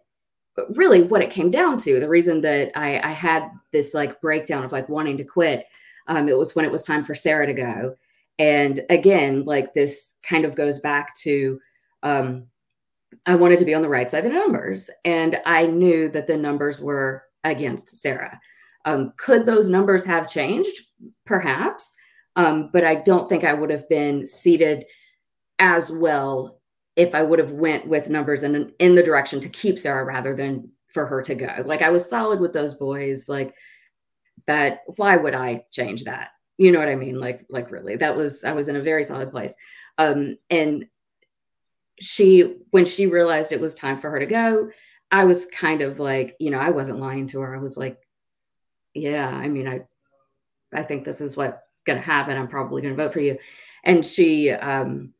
really 0.70 1.02
what 1.02 1.22
it 1.22 1.30
came 1.30 1.50
down 1.50 1.76
to, 1.78 2.00
the 2.00 2.08
reason 2.08 2.40
that 2.42 2.70
I, 2.76 3.00
I 3.00 3.12
had 3.12 3.50
this 3.72 3.94
like 3.94 4.20
breakdown 4.20 4.64
of 4.64 4.72
like 4.72 4.88
wanting 4.88 5.16
to 5.16 5.24
quit, 5.24 5.66
um, 6.06 6.28
it 6.28 6.36
was 6.36 6.54
when 6.54 6.64
it 6.64 6.72
was 6.72 6.84
time 6.84 7.02
for 7.02 7.14
Sarah 7.14 7.46
to 7.46 7.54
go. 7.54 7.96
And 8.38 8.80
again, 8.90 9.44
like 9.44 9.74
this 9.74 10.14
kind 10.22 10.44
of 10.44 10.56
goes 10.56 10.80
back 10.80 11.14
to 11.16 11.60
um, 12.02 12.46
I 13.26 13.34
wanted 13.36 13.58
to 13.60 13.64
be 13.64 13.74
on 13.74 13.82
the 13.82 13.88
right 13.88 14.10
side 14.10 14.24
of 14.26 14.32
the 14.32 14.38
numbers. 14.38 14.90
And 15.04 15.36
I 15.46 15.66
knew 15.66 16.08
that 16.10 16.26
the 16.26 16.36
numbers 16.36 16.80
were 16.80 17.24
against 17.44 17.96
Sarah. 17.96 18.40
Um, 18.84 19.12
could 19.16 19.46
those 19.46 19.68
numbers 19.68 20.04
have 20.04 20.30
changed? 20.30 20.78
Perhaps. 21.24 21.94
Um, 22.36 22.70
but 22.72 22.84
I 22.84 22.96
don't 22.96 23.28
think 23.28 23.44
I 23.44 23.54
would 23.54 23.70
have 23.70 23.88
been 23.88 24.26
seated 24.26 24.84
as 25.58 25.90
well 25.90 26.60
if 26.96 27.14
I 27.14 27.22
would 27.22 27.38
have 27.38 27.52
went 27.52 27.86
with 27.86 28.10
numbers 28.10 28.42
in, 28.42 28.72
in 28.78 28.94
the 28.94 29.02
direction 29.02 29.40
to 29.40 29.48
keep 29.48 29.78
Sarah 29.78 30.04
rather 30.04 30.34
than 30.34 30.70
for 30.86 31.06
her 31.06 31.22
to 31.22 31.34
go. 31.34 31.62
Like 31.64 31.82
I 31.82 31.90
was 31.90 32.08
solid 32.08 32.40
with 32.40 32.52
those 32.52 32.74
boys. 32.74 33.28
Like 33.28 33.54
that, 34.46 34.80
why 34.96 35.16
would 35.16 35.34
I 35.34 35.64
change 35.72 36.04
that? 36.04 36.28
You 36.56 36.70
know 36.70 36.78
what 36.78 36.88
I 36.88 36.94
mean? 36.94 37.18
Like, 37.18 37.44
like 37.48 37.72
really, 37.72 37.96
that 37.96 38.16
was 38.16 38.44
I 38.44 38.52
was 38.52 38.68
in 38.68 38.76
a 38.76 38.82
very 38.82 39.02
solid 39.02 39.32
place. 39.32 39.54
Um, 39.98 40.36
and 40.50 40.86
she 42.00 42.56
when 42.70 42.84
she 42.84 43.06
realized 43.06 43.52
it 43.52 43.60
was 43.60 43.74
time 43.74 43.96
for 43.96 44.10
her 44.10 44.18
to 44.18 44.26
go 44.26 44.68
i 45.10 45.24
was 45.24 45.46
kind 45.46 45.80
of 45.80 46.00
like 46.00 46.36
you 46.40 46.50
know 46.50 46.58
i 46.58 46.70
wasn't 46.70 46.98
lying 46.98 47.26
to 47.26 47.40
her 47.40 47.54
i 47.54 47.58
was 47.58 47.76
like 47.76 47.98
yeah 48.94 49.28
i 49.28 49.48
mean 49.48 49.68
i 49.68 49.80
i 50.72 50.82
think 50.82 51.04
this 51.04 51.20
is 51.20 51.36
what's 51.36 51.62
going 51.86 51.98
to 51.98 52.04
happen 52.04 52.36
i'm 52.36 52.48
probably 52.48 52.82
going 52.82 52.94
to 52.94 53.02
vote 53.02 53.12
for 53.12 53.20
you 53.20 53.38
and 53.84 54.04
she 54.04 54.50
um 54.50 55.13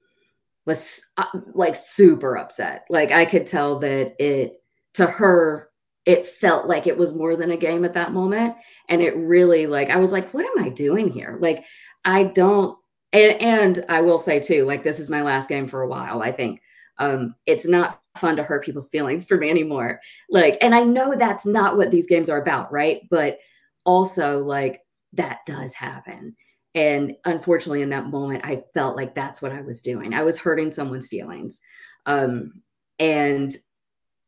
was 0.66 1.02
uh, 1.16 1.24
like 1.52 1.74
super 1.74 2.36
upset 2.36 2.84
like 2.90 3.10
i 3.10 3.24
could 3.24 3.46
tell 3.46 3.78
that 3.78 4.14
it 4.18 4.62
to 4.92 5.06
her 5.06 5.68
it 6.06 6.26
felt 6.26 6.66
like 6.66 6.86
it 6.86 6.96
was 6.96 7.14
more 7.14 7.36
than 7.36 7.50
a 7.50 7.56
game 7.56 7.84
at 7.84 7.94
that 7.94 8.12
moment 8.12 8.54
and 8.88 9.02
it 9.02 9.16
really 9.16 9.66
like 9.66 9.90
i 9.90 9.96
was 9.96 10.12
like 10.12 10.32
what 10.32 10.46
am 10.46 10.64
i 10.64 10.68
doing 10.68 11.08
here 11.08 11.38
like 11.40 11.64
i 12.04 12.24
don't 12.24 12.78
and, 13.14 13.40
and 13.40 13.84
I 13.88 14.00
will 14.02 14.18
say 14.18 14.40
too, 14.40 14.64
like 14.64 14.82
this 14.82 14.98
is 14.98 15.08
my 15.08 15.22
last 15.22 15.48
game 15.48 15.66
for 15.66 15.82
a 15.82 15.88
while. 15.88 16.20
I 16.20 16.32
think 16.32 16.60
um, 16.98 17.34
it's 17.46 17.66
not 17.66 18.00
fun 18.16 18.36
to 18.36 18.42
hurt 18.42 18.64
people's 18.64 18.88
feelings 18.88 19.24
for 19.24 19.36
me 19.36 19.50
anymore. 19.50 20.00
Like, 20.28 20.58
and 20.60 20.74
I 20.74 20.82
know 20.82 21.14
that's 21.14 21.46
not 21.46 21.76
what 21.76 21.92
these 21.92 22.08
games 22.08 22.28
are 22.28 22.42
about, 22.42 22.72
right? 22.72 23.02
But 23.10 23.38
also, 23.84 24.38
like 24.38 24.80
that 25.12 25.38
does 25.46 25.74
happen. 25.74 26.34
And 26.74 27.16
unfortunately, 27.24 27.82
in 27.82 27.90
that 27.90 28.08
moment, 28.08 28.44
I 28.44 28.64
felt 28.74 28.96
like 28.96 29.14
that's 29.14 29.40
what 29.40 29.52
I 29.52 29.60
was 29.60 29.80
doing. 29.80 30.12
I 30.12 30.24
was 30.24 30.38
hurting 30.38 30.72
someone's 30.72 31.08
feelings. 31.08 31.60
Um, 32.06 32.62
and 32.98 33.52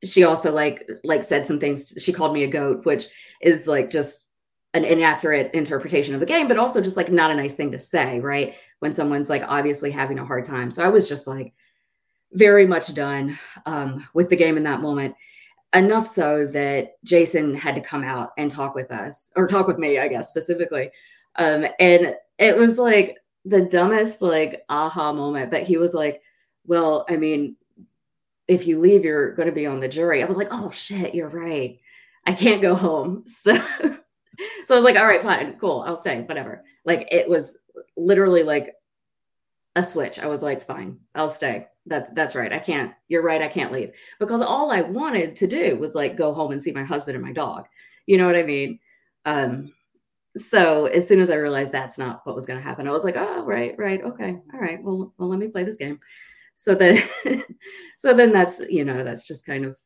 she 0.04 0.24
also 0.24 0.52
like 0.52 0.88
like 1.04 1.24
said 1.24 1.46
some 1.46 1.58
things. 1.58 1.94
She 1.98 2.12
called 2.12 2.32
me 2.32 2.44
a 2.44 2.48
goat, 2.48 2.84
which 2.84 3.06
is 3.40 3.66
like 3.66 3.90
just 3.90 4.24
an 4.74 4.84
inaccurate 4.84 5.54
interpretation 5.54 6.14
of 6.14 6.20
the 6.20 6.26
game, 6.26 6.48
but 6.48 6.58
also 6.58 6.80
just 6.80 6.96
like 6.96 7.10
not 7.10 7.30
a 7.30 7.34
nice 7.34 7.54
thing 7.54 7.72
to 7.72 7.78
say, 7.78 8.20
right? 8.20 8.54
When 8.80 8.92
someone's 8.92 9.30
like 9.30 9.42
obviously 9.46 9.90
having 9.90 10.18
a 10.18 10.24
hard 10.24 10.44
time. 10.44 10.70
So 10.70 10.84
I 10.84 10.88
was 10.88 11.08
just 11.08 11.26
like 11.26 11.54
very 12.32 12.66
much 12.66 12.92
done 12.92 13.38
um, 13.64 14.06
with 14.14 14.28
the 14.28 14.36
game 14.36 14.56
in 14.56 14.64
that 14.64 14.82
moment. 14.82 15.14
Enough 15.74 16.06
so 16.06 16.46
that 16.48 17.02
Jason 17.04 17.54
had 17.54 17.74
to 17.74 17.80
come 17.80 18.04
out 18.04 18.30
and 18.38 18.50
talk 18.50 18.74
with 18.74 18.90
us, 18.90 19.32
or 19.34 19.46
talk 19.46 19.66
with 19.66 19.78
me, 19.78 19.98
I 19.98 20.08
guess, 20.08 20.28
specifically. 20.28 20.90
Um, 21.36 21.66
and 21.80 22.14
it 22.38 22.56
was 22.56 22.78
like 22.78 23.16
the 23.44 23.62
dumbest, 23.62 24.22
like, 24.22 24.64
aha 24.68 25.12
moment. 25.12 25.52
that 25.52 25.66
he 25.66 25.76
was 25.76 25.94
like, 25.94 26.22
Well, 26.66 27.06
I 27.08 27.16
mean, 27.16 27.56
if 28.48 28.66
you 28.66 28.78
leave, 28.80 29.04
you're 29.04 29.34
going 29.34 29.46
to 29.48 29.54
be 29.54 29.66
on 29.66 29.80
the 29.80 29.88
jury. 29.88 30.22
I 30.22 30.26
was 30.26 30.36
like, 30.36 30.48
Oh, 30.50 30.70
shit, 30.70 31.14
you're 31.14 31.28
right. 31.28 31.78
I 32.26 32.32
can't 32.32 32.62
go 32.62 32.74
home. 32.74 33.24
So 33.36 33.56
so 34.64 34.74
I 34.74 34.78
was 34.78 34.84
like, 34.84 34.96
all 34.96 35.06
right, 35.06 35.22
fine, 35.22 35.54
cool, 35.58 35.82
I'll 35.86 35.96
stay, 35.96 36.22
whatever. 36.22 36.64
Like 36.84 37.08
it 37.10 37.28
was 37.28 37.58
literally 37.96 38.42
like 38.42 38.74
a 39.76 39.82
switch. 39.82 40.18
I 40.18 40.26
was 40.26 40.42
like, 40.42 40.66
fine, 40.66 40.98
I'll 41.14 41.28
stay. 41.28 41.68
That's 41.86 42.10
that's 42.10 42.34
right. 42.34 42.52
I 42.52 42.58
can't. 42.58 42.92
You're 43.08 43.22
right. 43.22 43.40
I 43.40 43.48
can't 43.48 43.72
leave 43.72 43.92
because 44.18 44.42
all 44.42 44.72
I 44.72 44.80
wanted 44.80 45.36
to 45.36 45.46
do 45.46 45.76
was 45.76 45.94
like 45.94 46.16
go 46.16 46.34
home 46.34 46.50
and 46.50 46.60
see 46.60 46.72
my 46.72 46.82
husband 46.82 47.14
and 47.16 47.24
my 47.24 47.32
dog. 47.32 47.66
You 48.06 48.18
know 48.18 48.26
what 48.26 48.34
I 48.36 48.42
mean? 48.42 48.80
Um, 49.24 49.72
so 50.36 50.86
as 50.86 51.08
soon 51.08 51.20
as 51.20 51.30
I 51.30 51.36
realized 51.36 51.72
that's 51.72 51.98
not 51.98 52.20
what 52.24 52.34
was 52.34 52.46
going 52.46 52.58
to 52.58 52.64
happen, 52.64 52.86
I 52.86 52.92
was 52.92 53.04
like, 53.04 53.16
oh, 53.16 53.44
right, 53.44 53.74
right, 53.78 54.02
okay, 54.02 54.38
all 54.52 54.60
right. 54.60 54.82
Well, 54.82 55.12
well, 55.18 55.28
let 55.28 55.38
me 55.38 55.48
play 55.48 55.64
this 55.64 55.76
game. 55.76 55.98
So 56.54 56.74
then, 56.74 57.02
so 57.98 58.14
then 58.14 58.32
that's 58.32 58.60
you 58.68 58.84
know 58.84 59.04
that's 59.04 59.26
just 59.26 59.46
kind 59.46 59.64
of 59.64 59.76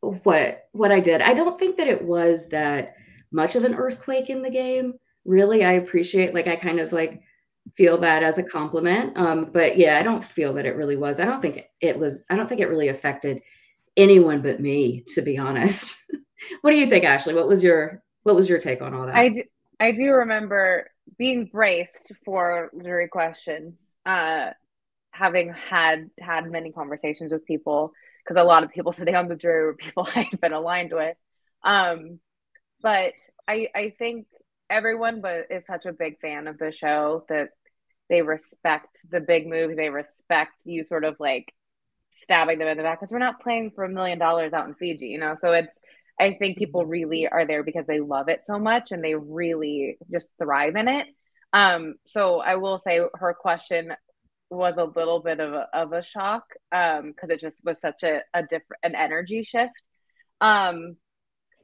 what 0.00 0.68
what 0.72 0.92
I 0.92 1.00
did. 1.00 1.22
I 1.22 1.34
don't 1.34 1.58
think 1.58 1.76
that 1.76 1.88
it 1.88 2.02
was 2.02 2.48
that 2.48 2.94
much 3.32 3.56
of 3.56 3.64
an 3.64 3.74
earthquake 3.74 4.30
in 4.30 4.42
the 4.42 4.50
game. 4.50 4.94
Really, 5.24 5.64
I 5.64 5.72
appreciate 5.72 6.34
like 6.34 6.46
I 6.46 6.56
kind 6.56 6.80
of 6.80 6.92
like 6.92 7.22
feel 7.74 7.98
that 7.98 8.22
as 8.22 8.38
a 8.38 8.42
compliment. 8.42 9.16
Um, 9.16 9.50
but 9.52 9.76
yeah, 9.76 9.98
I 9.98 10.02
don't 10.02 10.24
feel 10.24 10.52
that 10.54 10.66
it 10.66 10.76
really 10.76 10.96
was. 10.96 11.20
I 11.20 11.24
don't 11.24 11.42
think 11.42 11.64
it 11.80 11.98
was. 11.98 12.24
I 12.30 12.36
don't 12.36 12.48
think 12.48 12.60
it 12.60 12.68
really 12.68 12.88
affected 12.88 13.42
anyone 13.96 14.42
but 14.42 14.60
me, 14.60 15.04
to 15.14 15.22
be 15.22 15.36
honest. 15.36 15.96
what 16.62 16.70
do 16.70 16.76
you 16.76 16.88
think, 16.88 17.04
Ashley? 17.04 17.34
What 17.34 17.48
was 17.48 17.62
your 17.62 18.02
what 18.22 18.36
was 18.36 18.48
your 18.48 18.58
take 18.58 18.82
on 18.82 18.94
all 18.94 19.06
that? 19.06 19.14
I 19.14 19.28
do, 19.30 19.42
I 19.78 19.92
do 19.92 20.10
remember 20.12 20.90
being 21.18 21.46
braced 21.46 22.12
for 22.24 22.70
jury 22.82 23.08
questions. 23.08 23.94
Uh, 24.04 24.50
having 25.12 25.52
had 25.52 26.08
had 26.18 26.50
many 26.50 26.72
conversations 26.72 27.32
with 27.32 27.44
people 27.44 27.92
because 28.24 28.40
a 28.40 28.44
lot 28.44 28.62
of 28.62 28.70
people 28.70 28.92
sitting 28.94 29.16
on 29.16 29.28
the 29.28 29.36
jury 29.36 29.66
were 29.66 29.74
people 29.74 30.08
I 30.14 30.22
had 30.30 30.40
been 30.40 30.52
aligned 30.52 30.92
with. 30.92 31.16
Um, 31.62 32.20
but 32.82 33.12
I 33.46 33.68
I 33.74 33.94
think 33.98 34.26
everyone 34.68 35.20
but 35.20 35.46
is 35.50 35.66
such 35.66 35.86
a 35.86 35.92
big 35.92 36.20
fan 36.20 36.46
of 36.46 36.58
the 36.58 36.72
show 36.72 37.24
that 37.28 37.50
they 38.08 38.22
respect 38.22 38.98
the 39.10 39.20
big 39.20 39.46
moves. 39.46 39.76
They 39.76 39.88
respect 39.88 40.62
you 40.64 40.84
sort 40.84 41.04
of 41.04 41.16
like 41.20 41.52
stabbing 42.22 42.58
them 42.58 42.68
in 42.68 42.76
the 42.76 42.82
back 42.82 43.00
because 43.00 43.12
we're 43.12 43.18
not 43.18 43.40
playing 43.40 43.72
for 43.74 43.84
a 43.84 43.88
million 43.88 44.18
dollars 44.18 44.52
out 44.52 44.66
in 44.66 44.74
Fiji, 44.74 45.06
you 45.06 45.18
know. 45.18 45.36
So 45.38 45.52
it's 45.52 45.78
I 46.18 46.34
think 46.34 46.58
people 46.58 46.84
really 46.84 47.26
are 47.28 47.46
there 47.46 47.62
because 47.62 47.86
they 47.86 48.00
love 48.00 48.28
it 48.28 48.44
so 48.44 48.58
much 48.58 48.92
and 48.92 49.02
they 49.02 49.14
really 49.14 49.98
just 50.10 50.32
thrive 50.38 50.76
in 50.76 50.88
it. 50.88 51.06
Um, 51.52 51.94
so 52.06 52.40
I 52.40 52.56
will 52.56 52.78
say 52.78 53.00
her 53.14 53.34
question 53.34 53.94
was 54.50 54.74
a 54.76 54.84
little 54.84 55.20
bit 55.20 55.40
of 55.40 55.52
a, 55.52 55.68
of 55.72 55.92
a 55.92 56.02
shock 56.02 56.44
because 56.70 57.00
um, 57.00 57.30
it 57.30 57.40
just 57.40 57.64
was 57.64 57.80
such 57.80 58.02
a, 58.02 58.22
a 58.34 58.42
different 58.42 58.80
an 58.82 58.94
energy 58.94 59.42
shift. 59.42 59.72
Um, 60.40 60.96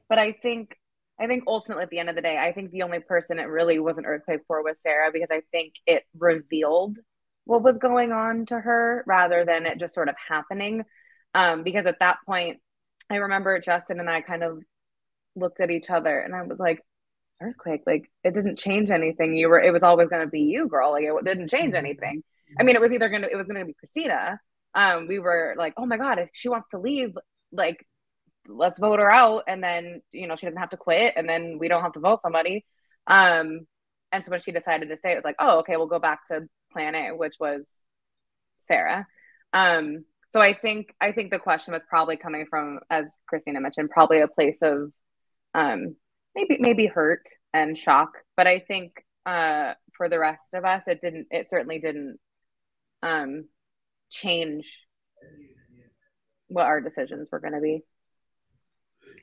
but 0.09 0.19
I 0.19 0.33
think 0.33 0.75
I 1.19 1.27
think 1.27 1.43
ultimately 1.47 1.83
at 1.83 1.89
the 1.89 1.99
end 1.99 2.09
of 2.09 2.15
the 2.15 2.21
day, 2.21 2.37
I 2.37 2.53
think 2.53 2.71
the 2.71 2.83
only 2.83 2.99
person 2.99 3.39
it 3.39 3.43
really 3.43 3.79
was 3.79 3.97
an 3.97 4.05
earthquake 4.05 4.41
for 4.47 4.63
was 4.63 4.75
Sarah 4.81 5.11
because 5.11 5.29
I 5.31 5.41
think 5.51 5.73
it 5.85 6.03
revealed 6.17 6.97
what 7.45 7.63
was 7.63 7.77
going 7.77 8.11
on 8.11 8.45
to 8.47 8.59
her 8.59 9.03
rather 9.07 9.43
than 9.45 9.65
it 9.65 9.79
just 9.79 9.95
sort 9.95 10.09
of 10.09 10.15
happening. 10.27 10.83
Um, 11.33 11.63
because 11.63 11.85
at 11.85 11.99
that 11.99 12.19
point, 12.25 12.59
I 13.09 13.15
remember 13.15 13.59
Justin 13.59 13.99
and 13.99 14.09
I 14.09 14.21
kind 14.21 14.43
of 14.43 14.59
looked 15.35 15.61
at 15.61 15.71
each 15.71 15.89
other 15.89 16.19
and 16.19 16.35
I 16.35 16.43
was 16.43 16.59
like, 16.59 16.81
earthquake, 17.41 17.81
like 17.85 18.09
it 18.23 18.33
didn't 18.33 18.59
change 18.59 18.89
anything. 18.89 19.35
You 19.35 19.49
were, 19.49 19.61
it 19.61 19.71
was 19.71 19.83
always 19.83 20.09
going 20.09 20.25
to 20.25 20.31
be 20.31 20.41
you, 20.41 20.67
girl. 20.67 20.91
Like 20.91 21.03
it 21.03 21.25
didn't 21.25 21.49
change 21.49 21.73
mm-hmm. 21.73 21.85
anything. 21.85 22.23
I 22.59 22.63
mean, 22.63 22.75
it 22.75 22.81
was 22.81 22.91
either 22.91 23.09
going 23.09 23.21
to, 23.23 23.31
it 23.31 23.35
was 23.35 23.47
going 23.47 23.59
to 23.59 23.65
be 23.65 23.73
Christina. 23.73 24.39
Um, 24.73 25.07
we 25.07 25.19
were 25.19 25.55
like, 25.57 25.73
oh 25.77 25.85
my 25.85 25.97
God, 25.97 26.19
if 26.19 26.29
she 26.33 26.49
wants 26.49 26.67
to 26.69 26.79
leave, 26.79 27.15
like 27.51 27.85
let's 28.47 28.79
vote 28.79 28.99
her 28.99 29.11
out 29.11 29.43
and 29.47 29.63
then 29.63 30.01
you 30.11 30.27
know 30.27 30.35
she 30.35 30.45
doesn't 30.45 30.59
have 30.59 30.69
to 30.69 30.77
quit 30.77 31.13
and 31.15 31.27
then 31.27 31.57
we 31.59 31.67
don't 31.67 31.83
have 31.83 31.93
to 31.93 31.99
vote 31.99 32.21
somebody 32.21 32.65
um 33.07 33.61
and 34.11 34.23
so 34.23 34.31
when 34.31 34.39
she 34.39 34.51
decided 34.51 34.89
to 34.89 34.97
stay 34.97 35.11
it 35.11 35.15
was 35.15 35.23
like 35.23 35.35
oh 35.39 35.59
okay 35.59 35.75
we'll 35.75 35.87
go 35.87 35.99
back 35.99 36.25
to 36.27 36.47
plan 36.71 36.95
a 36.95 37.15
which 37.15 37.35
was 37.39 37.63
sarah 38.59 39.05
um 39.53 40.03
so 40.37 40.41
i 40.41 40.53
think 40.53 40.93
i 41.01 41.11
think 41.11 41.31
the 41.31 41.39
question 41.39 41.73
was 41.73 41.83
probably 41.89 42.17
coming 42.17 42.45
from 42.49 42.79
as 42.89 43.19
christina 43.27 43.59
mentioned 43.59 43.89
probably 43.89 44.21
a 44.21 44.27
place 44.27 44.61
of 44.61 44.91
um 45.53 45.95
maybe 46.37 46.57
maybe 46.59 46.85
hurt 46.85 47.27
and 47.53 47.77
shock, 47.77 48.17
but 48.37 48.47
I 48.47 48.59
think 48.59 49.03
uh, 49.25 49.73
for 49.95 50.07
the 50.07 50.19
rest 50.19 50.53
of 50.53 50.63
us, 50.63 50.87
it 50.87 51.01
didn't. 51.01 51.27
It 51.31 51.49
certainly 51.49 51.79
didn't 51.79 52.19
um, 53.01 53.45
change 54.09 54.65
what 56.47 56.65
our 56.65 56.79
decisions 56.79 57.29
were 57.31 57.39
going 57.39 57.53
to 57.53 57.59
be. 57.59 57.83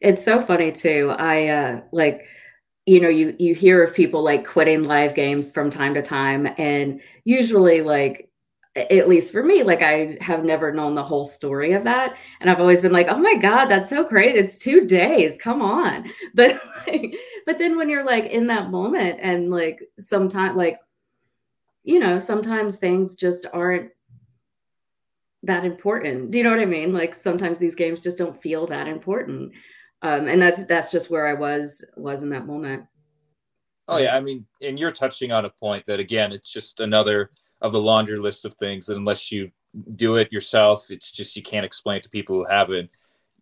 It's 0.00 0.24
so 0.24 0.40
funny 0.40 0.72
too. 0.72 1.14
I 1.16 1.48
uh, 1.48 1.80
like 1.92 2.26
you 2.84 3.00
know 3.00 3.08
you 3.08 3.36
you 3.38 3.54
hear 3.54 3.82
of 3.82 3.94
people 3.94 4.22
like 4.22 4.46
quitting 4.46 4.84
live 4.84 5.14
games 5.14 5.52
from 5.52 5.70
time 5.70 5.94
to 5.94 6.02
time 6.02 6.46
and 6.58 7.00
usually 7.24 7.80
like 7.80 8.28
at 8.76 9.08
least 9.08 9.32
for 9.32 9.42
me 9.44 9.62
like 9.62 9.82
i 9.82 10.16
have 10.20 10.44
never 10.44 10.72
known 10.72 10.96
the 10.96 11.02
whole 11.02 11.24
story 11.24 11.72
of 11.72 11.84
that. 11.84 12.16
And 12.40 12.50
i've 12.50 12.60
always 12.60 12.82
been 12.82 12.92
like 12.92 13.06
oh 13.08 13.18
my 13.18 13.36
god 13.36 13.66
that's 13.66 13.88
so 13.88 14.04
great. 14.04 14.36
It's 14.36 14.58
two 14.58 14.86
days. 14.86 15.36
Come 15.36 15.62
on. 15.62 16.10
But 16.34 16.60
like, 16.86 17.16
but 17.46 17.58
then 17.58 17.76
when 17.76 17.88
you're 17.88 18.04
like 18.04 18.26
in 18.26 18.48
that 18.48 18.70
moment 18.70 19.20
and 19.22 19.50
like 19.50 19.80
sometimes 19.98 20.56
like 20.56 20.78
you 21.84 21.98
know 21.98 22.18
sometimes 22.18 22.76
things 22.76 23.14
just 23.14 23.46
aren't 23.52 23.90
that 25.44 25.64
important. 25.64 26.30
Do 26.30 26.38
you 26.38 26.44
know 26.44 26.50
what 26.50 26.60
i 26.60 26.64
mean? 26.64 26.92
Like 26.92 27.14
sometimes 27.14 27.58
these 27.58 27.74
games 27.74 28.00
just 28.00 28.18
don't 28.18 28.40
feel 28.40 28.66
that 28.68 28.88
important. 28.88 29.52
Um, 30.02 30.26
and 30.28 30.40
that's 30.40 30.64
that's 30.64 30.90
just 30.90 31.10
where 31.10 31.26
I 31.26 31.34
was 31.34 31.84
was 31.96 32.22
in 32.22 32.30
that 32.30 32.46
moment. 32.46 32.84
Oh 33.86 33.98
yeah, 33.98 34.16
I 34.16 34.20
mean, 34.20 34.46
and 34.62 34.78
you're 34.78 34.92
touching 34.92 35.30
on 35.30 35.44
a 35.44 35.50
point 35.50 35.84
that 35.86 36.00
again, 36.00 36.32
it's 36.32 36.50
just 36.50 36.80
another 36.80 37.30
of 37.64 37.72
the 37.72 37.80
laundry 37.80 38.20
list 38.20 38.44
of 38.44 38.54
things 38.54 38.86
that 38.86 38.96
unless 38.96 39.32
you 39.32 39.50
do 39.96 40.16
it 40.16 40.30
yourself, 40.30 40.90
it's 40.90 41.10
just 41.10 41.34
you 41.34 41.42
can't 41.42 41.66
explain 41.66 42.02
to 42.02 42.10
people 42.10 42.36
who 42.36 42.44
haven't. 42.44 42.90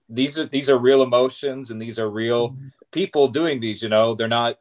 These 0.09 0.39
are 0.39 0.47
these 0.47 0.71
are 0.71 0.79
real 0.79 1.03
emotions 1.03 1.71
and 1.71 1.83
these 1.83 1.99
are 1.99 2.09
real 2.09 2.51
mm-hmm. 2.51 2.69
people 2.93 3.29
doing 3.29 3.59
these. 3.61 3.83
You 3.83 3.91
know, 3.91 4.15
they're 4.15 4.29
not. 4.29 4.59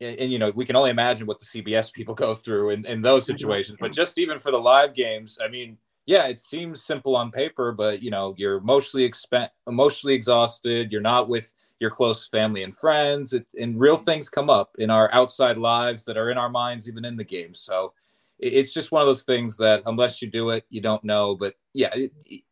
And, 0.00 0.18
and, 0.18 0.32
you 0.32 0.40
know 0.40 0.50
we 0.50 0.64
can 0.64 0.74
only 0.74 0.90
imagine 0.90 1.26
what 1.26 1.38
the 1.38 1.46
CBS 1.46 1.92
people 1.92 2.14
go 2.26 2.34
through 2.34 2.70
in, 2.70 2.86
in 2.86 3.02
those 3.02 3.26
situations. 3.26 3.78
But 3.80 3.92
just 3.92 4.18
even 4.18 4.38
for 4.38 4.50
the 4.50 4.58
live 4.58 4.94
games, 4.94 5.38
I 5.42 5.48
mean, 5.48 5.78
yeah, 6.06 6.26
it 6.26 6.38
seems 6.38 6.84
simple 6.84 7.16
on 7.16 7.30
paper, 7.30 7.72
but 7.72 8.02
you 8.02 8.10
know, 8.10 8.34
you're 8.36 8.56
emotionally 8.56 9.08
exp- 9.08 9.50
emotionally 9.66 10.14
exhausted. 10.14 10.92
You're 10.92 11.00
not 11.00 11.28
with 11.28 11.52
your 11.80 11.90
close 11.90 12.28
family 12.28 12.62
and 12.62 12.76
friends, 12.76 13.32
it, 13.32 13.46
and 13.58 13.80
real 13.80 13.96
things 13.96 14.28
come 14.28 14.50
up 14.50 14.70
in 14.78 14.90
our 14.90 15.12
outside 15.12 15.58
lives 15.58 16.04
that 16.04 16.16
are 16.16 16.30
in 16.30 16.38
our 16.38 16.48
minds, 16.48 16.88
even 16.88 17.04
in 17.04 17.16
the 17.16 17.24
game. 17.24 17.54
So 17.54 17.86
it, 17.86 18.03
it's 18.38 18.72
just 18.72 18.92
one 18.92 19.02
of 19.02 19.06
those 19.06 19.22
things 19.22 19.56
that 19.58 19.82
unless 19.86 20.20
you 20.20 20.30
do 20.30 20.50
it, 20.50 20.64
you 20.68 20.80
don't 20.80 21.04
know. 21.04 21.34
But 21.34 21.54
yeah, 21.72 21.94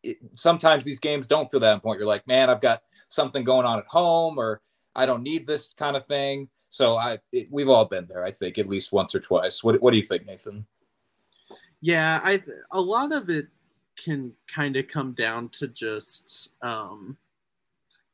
it, 0.03 0.17
sometimes 0.33 0.85
these 0.85 0.99
games 0.99 1.27
don't 1.27 1.49
feel 1.51 1.59
that 1.59 1.73
important. 1.73 2.01
You're 2.01 2.07
like, 2.07 2.27
man, 2.27 2.49
I've 2.49 2.61
got 2.61 2.83
something 3.09 3.43
going 3.43 3.65
on 3.65 3.79
at 3.79 3.87
home, 3.87 4.37
or 4.37 4.61
I 4.95 5.05
don't 5.05 5.23
need 5.23 5.45
this 5.45 5.73
kind 5.77 5.95
of 5.95 6.05
thing. 6.05 6.49
So 6.69 6.97
I, 6.97 7.19
we've 7.51 7.69
all 7.69 7.85
been 7.85 8.07
there, 8.07 8.23
I 8.23 8.31
think, 8.31 8.57
at 8.57 8.67
least 8.67 8.91
once 8.91 9.13
or 9.13 9.19
twice. 9.19 9.63
What, 9.63 9.79
what 9.81 9.91
do 9.91 9.97
you 9.97 10.03
think, 10.03 10.25
Nathan? 10.25 10.65
Yeah, 11.81 12.19
I 12.23 12.41
a 12.71 12.81
lot 12.81 13.11
of 13.11 13.29
it 13.29 13.47
can 13.95 14.33
kind 14.47 14.75
of 14.75 14.87
come 14.87 15.11
down 15.11 15.49
to 15.49 15.67
just 15.67 16.53
um, 16.61 17.17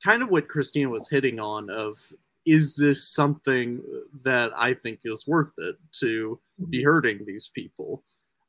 kind 0.03 0.21
of 0.21 0.29
what 0.29 0.49
Christina 0.49 0.89
was 0.89 1.07
hitting 1.07 1.39
on 1.39 1.69
of 1.69 2.11
is 2.45 2.75
this 2.75 3.09
something 3.09 3.81
that 4.23 4.51
I 4.55 4.73
think 4.73 4.99
is 5.03 5.27
worth 5.27 5.53
it 5.57 5.75
to 5.99 6.39
be 6.69 6.79
mm-hmm. 6.79 6.85
hurting 6.85 7.25
these 7.25 7.49
people? 7.53 8.03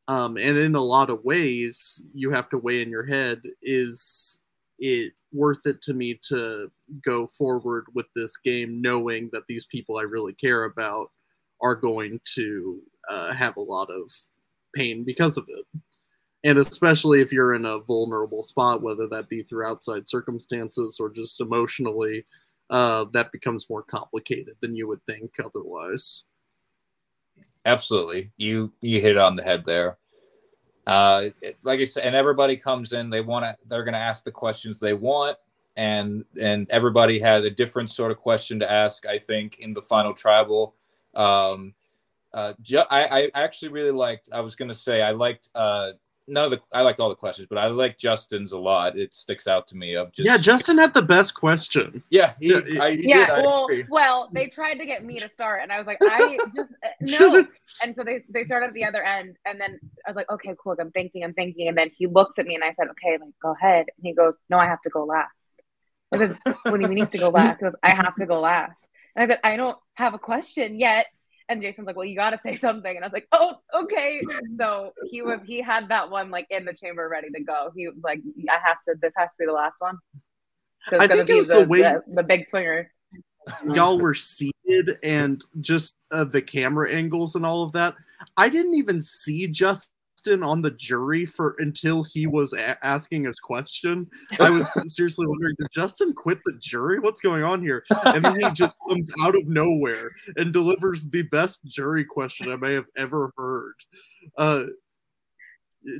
Um, 0.08 0.36
and 0.36 0.56
in 0.56 0.74
a 0.74 0.82
lot 0.82 1.10
of 1.10 1.24
ways, 1.24 2.02
you 2.14 2.30
have 2.32 2.48
to 2.50 2.58
weigh 2.58 2.82
in 2.82 2.90
your 2.90 3.06
head 3.06 3.42
is 3.62 4.38
it 4.80 5.12
worth 5.32 5.66
it 5.66 5.82
to 5.82 5.94
me 5.94 6.18
to 6.28 6.70
go 7.04 7.26
forward 7.26 7.84
with 7.94 8.06
this 8.16 8.36
game 8.38 8.80
knowing 8.80 9.28
that 9.32 9.44
these 9.46 9.66
people 9.66 9.98
I 9.98 10.02
really 10.02 10.32
care 10.32 10.64
about 10.64 11.10
are 11.60 11.76
going 11.76 12.20
to 12.34 12.80
uh, 13.08 13.34
have 13.34 13.56
a 13.56 13.62
lot 13.62 13.90
of 13.90 14.10
pain 14.74 15.04
because 15.04 15.36
of 15.36 15.44
it. 15.48 15.66
And 16.42 16.58
especially 16.58 17.20
if 17.20 17.32
you're 17.32 17.54
in 17.54 17.66
a 17.66 17.80
vulnerable 17.80 18.42
spot, 18.42 18.82
whether 18.82 19.06
that 19.08 19.28
be 19.28 19.42
through 19.42 19.66
outside 19.66 20.08
circumstances 20.08 20.96
or 20.98 21.10
just 21.10 21.40
emotionally, 21.40 22.24
uh, 22.70 23.04
that 23.12 23.32
becomes 23.32 23.68
more 23.68 23.82
complicated 23.82 24.54
than 24.60 24.76
you 24.76 24.86
would 24.88 25.04
think 25.04 25.34
otherwise. 25.44 26.24
Absolutely, 27.66 28.30
you 28.36 28.72
you 28.80 29.00
hit 29.00 29.12
it 29.12 29.18
on 29.18 29.36
the 29.36 29.42
head 29.42 29.64
there. 29.66 29.98
Uh, 30.86 31.28
like 31.62 31.80
I 31.80 31.84
said, 31.84 32.04
and 32.04 32.16
everybody 32.16 32.56
comes 32.56 32.92
in, 32.92 33.10
they 33.10 33.20
want 33.20 33.44
to, 33.44 33.54
they're 33.68 33.84
going 33.84 33.94
to 33.94 33.98
ask 33.98 34.24
the 34.24 34.32
questions 34.32 34.80
they 34.80 34.94
want, 34.94 35.36
and 35.76 36.24
and 36.40 36.70
everybody 36.70 37.18
had 37.18 37.44
a 37.44 37.50
different 37.50 37.90
sort 37.90 38.12
of 38.12 38.16
question 38.16 38.60
to 38.60 38.70
ask. 38.70 39.04
I 39.04 39.18
think 39.18 39.58
in 39.58 39.74
the 39.74 39.82
final 39.82 40.14
tribal, 40.14 40.74
um, 41.14 41.74
uh, 42.32 42.54
ju- 42.62 42.84
I, 42.88 43.24
I 43.24 43.30
actually 43.34 43.72
really 43.72 43.90
liked. 43.90 44.30
I 44.32 44.40
was 44.40 44.54
gonna 44.54 44.74
say 44.74 45.02
I 45.02 45.10
liked 45.10 45.50
uh, 45.54 45.92
none 46.30 46.44
of 46.44 46.50
the. 46.52 46.60
I 46.72 46.82
liked 46.82 47.00
all 47.00 47.08
the 47.08 47.14
questions, 47.14 47.48
but 47.50 47.58
I 47.58 47.66
like 47.66 47.98
Justin's 47.98 48.52
a 48.52 48.58
lot. 48.58 48.96
It 48.96 49.14
sticks 49.14 49.46
out 49.46 49.68
to 49.68 49.76
me 49.76 49.94
of 49.94 50.12
just. 50.12 50.26
Yeah, 50.26 50.36
Justin 50.36 50.78
had 50.78 50.94
the 50.94 51.02
best 51.02 51.34
question. 51.34 52.02
Yeah, 52.10 52.34
he, 52.40 52.48
yeah. 52.48 52.82
I, 52.82 52.92
he 52.92 53.08
yeah 53.08 53.36
did, 53.36 53.44
well, 53.44 53.68
well, 53.88 54.30
they 54.32 54.46
tried 54.46 54.74
to 54.74 54.86
get 54.86 55.04
me 55.04 55.18
to 55.18 55.28
start, 55.28 55.62
and 55.62 55.72
I 55.72 55.78
was 55.78 55.86
like, 55.86 55.98
I 56.00 56.38
just 56.54 56.72
uh, 56.84 56.88
no. 57.00 57.46
And 57.82 57.94
so 57.94 58.04
they 58.04 58.22
they 58.30 58.44
started 58.44 58.68
at 58.68 58.74
the 58.74 58.84
other 58.84 59.02
end, 59.02 59.36
and 59.44 59.60
then 59.60 59.78
I 60.06 60.10
was 60.10 60.16
like, 60.16 60.30
okay, 60.30 60.54
cool. 60.62 60.76
I'm 60.80 60.90
thinking, 60.92 61.24
I'm 61.24 61.34
thinking, 61.34 61.68
and 61.68 61.76
then 61.76 61.90
he 61.96 62.06
looks 62.06 62.38
at 62.38 62.46
me, 62.46 62.54
and 62.54 62.64
I 62.64 62.72
said, 62.72 62.88
okay, 62.90 63.18
like 63.20 63.34
go 63.42 63.52
ahead, 63.52 63.86
and 63.96 64.06
he 64.06 64.14
goes, 64.14 64.38
no, 64.48 64.58
I 64.58 64.66
have 64.66 64.80
to 64.82 64.90
go 64.90 65.04
last. 65.04 65.30
I 66.12 66.18
said, 66.18 66.38
what 66.44 66.76
do 66.76 66.80
you 66.80 66.88
mean 66.88 66.98
you 66.98 67.04
have 67.04 67.12
to 67.12 67.18
go 67.18 67.28
last? 67.34 67.60
He 67.60 67.64
goes, 67.64 67.76
I 67.82 67.90
have 67.90 68.14
to 68.16 68.26
go 68.26 68.40
last. 68.40 68.84
And 69.14 69.24
I 69.24 69.34
said, 69.34 69.40
I 69.44 69.56
don't 69.56 69.78
have 69.94 70.14
a 70.14 70.18
question 70.18 70.78
yet. 70.78 71.06
And 71.50 71.60
Jason's 71.60 71.88
like, 71.88 71.96
well, 71.96 72.06
you 72.06 72.14
got 72.14 72.30
to 72.30 72.40
say 72.44 72.54
something. 72.54 72.94
And 72.94 73.04
I 73.04 73.08
was 73.08 73.12
like, 73.12 73.26
oh, 73.32 73.56
okay. 73.74 74.22
So 74.56 74.92
he 75.10 75.20
was, 75.20 75.40
he 75.44 75.60
had 75.60 75.88
that 75.88 76.08
one 76.08 76.30
like 76.30 76.46
in 76.48 76.64
the 76.64 76.72
chamber 76.72 77.08
ready 77.10 77.28
to 77.28 77.42
go. 77.42 77.72
He 77.76 77.88
was 77.88 77.98
like, 78.04 78.20
I 78.48 78.58
have 78.64 78.80
to, 78.88 78.94
this 79.02 79.12
has 79.16 79.30
to 79.30 79.34
be 79.40 79.46
the 79.46 79.52
last 79.52 79.74
one. 79.80 79.98
I 80.92 81.08
think 81.08 81.28
it 81.28 81.34
was 81.34 81.48
the, 81.48 81.62
the 81.62 81.64
way 81.66 81.82
the, 81.82 82.02
the, 82.06 82.22
big 82.22 82.46
swinger. 82.46 82.90
Y'all 83.66 83.98
were 83.98 84.14
seated 84.14 84.98
and 85.02 85.42
just 85.60 85.96
uh, 86.12 86.22
the 86.22 86.40
camera 86.40 86.92
angles 86.92 87.34
and 87.34 87.44
all 87.44 87.64
of 87.64 87.72
that. 87.72 87.96
I 88.36 88.48
didn't 88.48 88.74
even 88.74 89.00
see 89.00 89.48
just 89.48 89.50
Justin 89.50 89.90
on 90.28 90.62
the 90.62 90.70
jury 90.70 91.24
for 91.24 91.56
until 91.58 92.02
he 92.02 92.26
was 92.26 92.52
a- 92.52 92.84
asking 92.84 93.24
his 93.24 93.38
question. 93.38 94.08
I 94.38 94.50
was 94.50 94.72
seriously 94.94 95.26
wondering, 95.26 95.54
did 95.58 95.68
Justin 95.72 96.12
quit 96.12 96.38
the 96.44 96.56
jury? 96.58 96.98
What's 96.98 97.20
going 97.20 97.42
on 97.42 97.62
here? 97.62 97.84
And 98.04 98.24
then 98.24 98.40
he 98.40 98.50
just 98.52 98.76
comes 98.88 99.12
out 99.22 99.34
of 99.34 99.46
nowhere 99.46 100.12
and 100.36 100.52
delivers 100.52 101.04
the 101.04 101.22
best 101.22 101.64
jury 101.64 102.04
question 102.04 102.50
I 102.50 102.56
may 102.56 102.74
have 102.74 102.86
ever 102.96 103.32
heard. 103.36 103.74
Uh, 104.36 104.64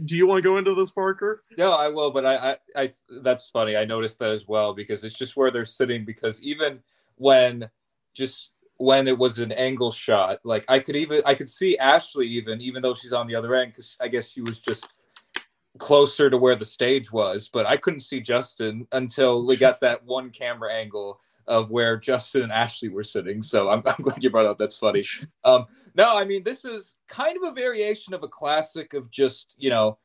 do 0.05 0.16
you 0.16 0.27
want 0.27 0.39
to 0.39 0.49
go 0.49 0.59
into 0.59 0.75
this, 0.75 0.91
Parker? 0.91 1.43
No, 1.57 1.73
I 1.73 1.89
will, 1.89 2.11
but 2.11 2.27
I, 2.27 2.37
I, 2.37 2.57
I, 2.77 2.93
that's 3.23 3.49
funny. 3.49 3.77
I 3.77 3.85
noticed 3.85 4.18
that 4.18 4.31
as 4.31 4.47
well 4.47 4.75
because 4.75 5.05
it's 5.05 5.16
just 5.18 5.37
where 5.37 5.51
they're 5.51 5.64
sitting. 5.64 6.05
Because 6.05 6.43
even 6.43 6.81
when 7.16 7.71
just 8.14 8.51
when 8.81 9.07
it 9.07 9.18
was 9.18 9.39
an 9.39 9.53
angle 9.53 9.93
shot. 9.93 10.39
Like 10.43 10.64
I 10.66 10.78
could 10.78 10.97
even 10.97 11.20
I 11.26 11.35
could 11.35 11.51
see 11.51 11.76
Ashley 11.76 12.26
even 12.28 12.62
even 12.62 12.81
though 12.81 12.95
she's 12.95 13.12
on 13.12 13.26
the 13.26 13.35
other 13.35 13.55
end 13.55 13.72
because 13.72 13.99
I 14.01 14.09
guess 14.09 14.31
she 14.31 14.41
was 14.41 14.59
just 14.59 14.95
closer 15.76 16.31
to 16.31 16.39
where 16.39 16.57
the 16.57 16.64
stage 16.64 17.12
was, 17.12 17.51
but 17.53 17.66
I 17.66 17.76
couldn't 17.76 18.01
see 18.01 18.20
Justin 18.20 18.87
until 18.93 19.47
we 19.47 19.59
got 19.59 19.83
that 19.83 20.05
one 20.07 20.31
camera 20.31 20.72
angle 20.72 21.20
of 21.47 21.70
where 21.70 21.99
Justin 21.99 22.45
and 22.45 22.53
Ashley 22.53 22.89
were 22.89 23.05
sitting. 23.05 23.43
So 23.43 23.68
I'm, 23.68 23.83
I'm 23.87 24.03
glad 24.03 24.24
you 24.24 24.31
brought 24.31 24.47
up. 24.47 24.57
That's 24.57 24.78
funny. 24.78 25.03
Um, 25.45 25.66
no, 25.95 26.16
I 26.16 26.24
mean 26.24 26.43
this 26.43 26.64
is 26.64 26.97
kind 27.07 27.37
of 27.37 27.43
a 27.43 27.53
variation 27.53 28.14
of 28.14 28.22
a 28.22 28.28
classic 28.28 28.95
of 28.95 29.11
just 29.11 29.53
you 29.59 29.68
know 29.68 29.99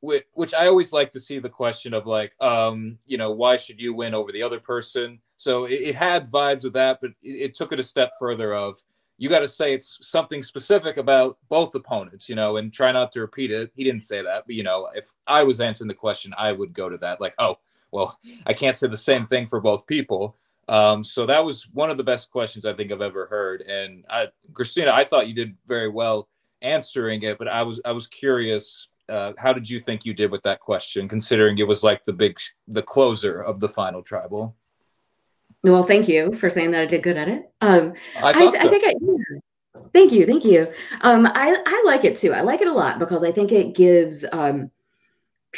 which, 0.00 0.24
which 0.32 0.54
I 0.54 0.66
always 0.66 0.94
like 0.94 1.12
to 1.12 1.20
see 1.20 1.40
the 1.40 1.50
question 1.50 1.92
of 1.92 2.06
like, 2.06 2.34
um, 2.42 2.98
you 3.06 3.18
know, 3.18 3.32
why 3.32 3.56
should 3.56 3.80
you 3.80 3.94
win 3.94 4.14
over 4.14 4.32
the 4.32 4.42
other 4.42 4.60
person? 4.60 5.20
So 5.36 5.64
it, 5.64 5.80
it 5.80 5.96
had 5.96 6.30
vibes 6.30 6.64
of 6.64 6.72
that, 6.74 7.00
but 7.00 7.10
it, 7.22 7.30
it 7.30 7.54
took 7.54 7.72
it 7.72 7.80
a 7.80 7.82
step 7.82 8.12
further 8.18 8.54
of 8.54 8.82
you 9.16 9.28
got 9.28 9.40
to 9.40 9.48
say 9.48 9.72
it's 9.72 9.98
something 10.02 10.42
specific 10.42 10.96
about 10.96 11.38
both 11.48 11.74
opponents, 11.74 12.28
you 12.28 12.34
know, 12.34 12.56
and 12.56 12.72
try 12.72 12.90
not 12.90 13.12
to 13.12 13.20
repeat 13.20 13.50
it. 13.50 13.70
He 13.76 13.84
didn't 13.84 14.02
say 14.02 14.22
that, 14.22 14.44
but 14.46 14.54
you 14.54 14.64
know, 14.64 14.88
if 14.94 15.12
I 15.26 15.44
was 15.44 15.60
answering 15.60 15.88
the 15.88 15.94
question, 15.94 16.34
I 16.36 16.52
would 16.52 16.72
go 16.72 16.88
to 16.88 16.96
that 16.98 17.20
like, 17.20 17.34
oh, 17.38 17.58
well, 17.92 18.18
I 18.44 18.52
can't 18.54 18.76
say 18.76 18.88
the 18.88 18.96
same 18.96 19.26
thing 19.26 19.46
for 19.46 19.60
both 19.60 19.86
people. 19.86 20.36
Um, 20.68 21.04
so 21.04 21.26
that 21.26 21.44
was 21.44 21.68
one 21.72 21.90
of 21.90 21.96
the 21.96 22.04
best 22.04 22.30
questions 22.30 22.66
I 22.66 22.72
think 22.72 22.90
I've 22.90 23.02
ever 23.02 23.26
heard. 23.26 23.60
And 23.62 24.04
I, 24.10 24.28
Christina, 24.52 24.90
I 24.90 25.04
thought 25.04 25.28
you 25.28 25.34
did 25.34 25.54
very 25.66 25.88
well 25.88 26.28
answering 26.60 27.22
it, 27.22 27.38
but 27.38 27.46
I 27.46 27.62
was 27.62 27.80
I 27.84 27.92
was 27.92 28.06
curious 28.06 28.88
uh, 29.08 29.32
how 29.36 29.52
did 29.52 29.68
you 29.68 29.80
think 29.80 30.04
you 30.04 30.14
did 30.14 30.30
with 30.30 30.42
that 30.42 30.60
question, 30.60 31.08
considering 31.08 31.58
it 31.58 31.68
was 31.68 31.82
like 31.82 32.04
the 32.04 32.12
big, 32.12 32.38
the 32.66 32.82
closer 32.82 33.40
of 33.40 33.60
the 33.60 33.68
final 33.68 34.02
tribal? 34.02 34.56
Well, 35.64 35.82
thank 35.82 36.08
you 36.08 36.32
for 36.34 36.50
saying 36.50 36.72
that 36.72 36.82
I 36.82 36.86
did 36.86 37.02
good 37.02 37.16
at 37.16 37.28
it. 37.28 37.50
Um, 37.62 37.94
I, 38.22 38.32
I, 38.32 38.32
so. 38.32 38.48
I 38.54 38.68
think 38.68 38.84
I, 38.84 38.94
yeah. 39.00 39.82
thank 39.94 40.12
you, 40.12 40.26
thank 40.26 40.44
you. 40.44 40.70
Um, 41.00 41.26
I 41.26 41.56
I 41.66 41.82
like 41.86 42.04
it 42.04 42.16
too. 42.16 42.34
I 42.34 42.42
like 42.42 42.60
it 42.60 42.68
a 42.68 42.72
lot 42.72 42.98
because 42.98 43.24
I 43.24 43.32
think 43.32 43.50
it 43.50 43.74
gives 43.74 44.26
um, 44.30 44.70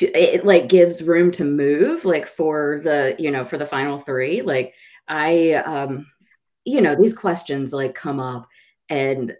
it 0.00 0.46
like 0.46 0.68
gives 0.68 1.02
room 1.02 1.32
to 1.32 1.44
move, 1.44 2.04
like 2.04 2.26
for 2.26 2.80
the 2.84 3.16
you 3.18 3.32
know 3.32 3.44
for 3.44 3.58
the 3.58 3.66
final 3.66 3.98
three. 3.98 4.42
Like 4.42 4.74
I 5.08 5.54
um, 5.54 6.06
you 6.64 6.80
know, 6.80 6.94
these 6.94 7.14
questions 7.14 7.72
like 7.72 7.96
come 7.96 8.20
up 8.20 8.46
and 8.88 9.36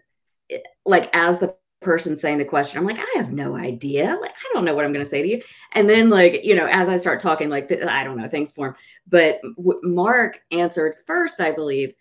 like 0.85 1.09
as 1.13 1.39
the 1.39 1.55
person 1.81 2.15
saying 2.15 2.39
the 2.39 2.45
question, 2.45 2.79
I'm 2.79 2.85
like, 2.85 2.99
I 2.99 3.17
have 3.17 3.31
no 3.31 3.55
idea. 3.55 4.17
Like, 4.19 4.31
I 4.31 4.53
don't 4.53 4.65
know 4.65 4.75
what 4.75 4.85
I'm 4.85 4.93
going 4.93 5.03
to 5.03 5.09
say 5.09 5.21
to 5.21 5.27
you. 5.27 5.41
And 5.73 5.89
then, 5.89 6.09
like, 6.09 6.43
you 6.43 6.55
know, 6.55 6.67
as 6.67 6.89
I 6.89 6.97
start 6.97 7.19
talking, 7.19 7.49
like, 7.49 7.71
I 7.71 8.03
don't 8.03 8.17
know, 8.17 8.27
things 8.27 8.51
form. 8.51 8.75
But 9.07 9.41
w- 9.57 9.81
Mark 9.83 10.41
answered 10.51 10.95
first, 11.05 11.39
I 11.39 11.51
believe. 11.51 11.93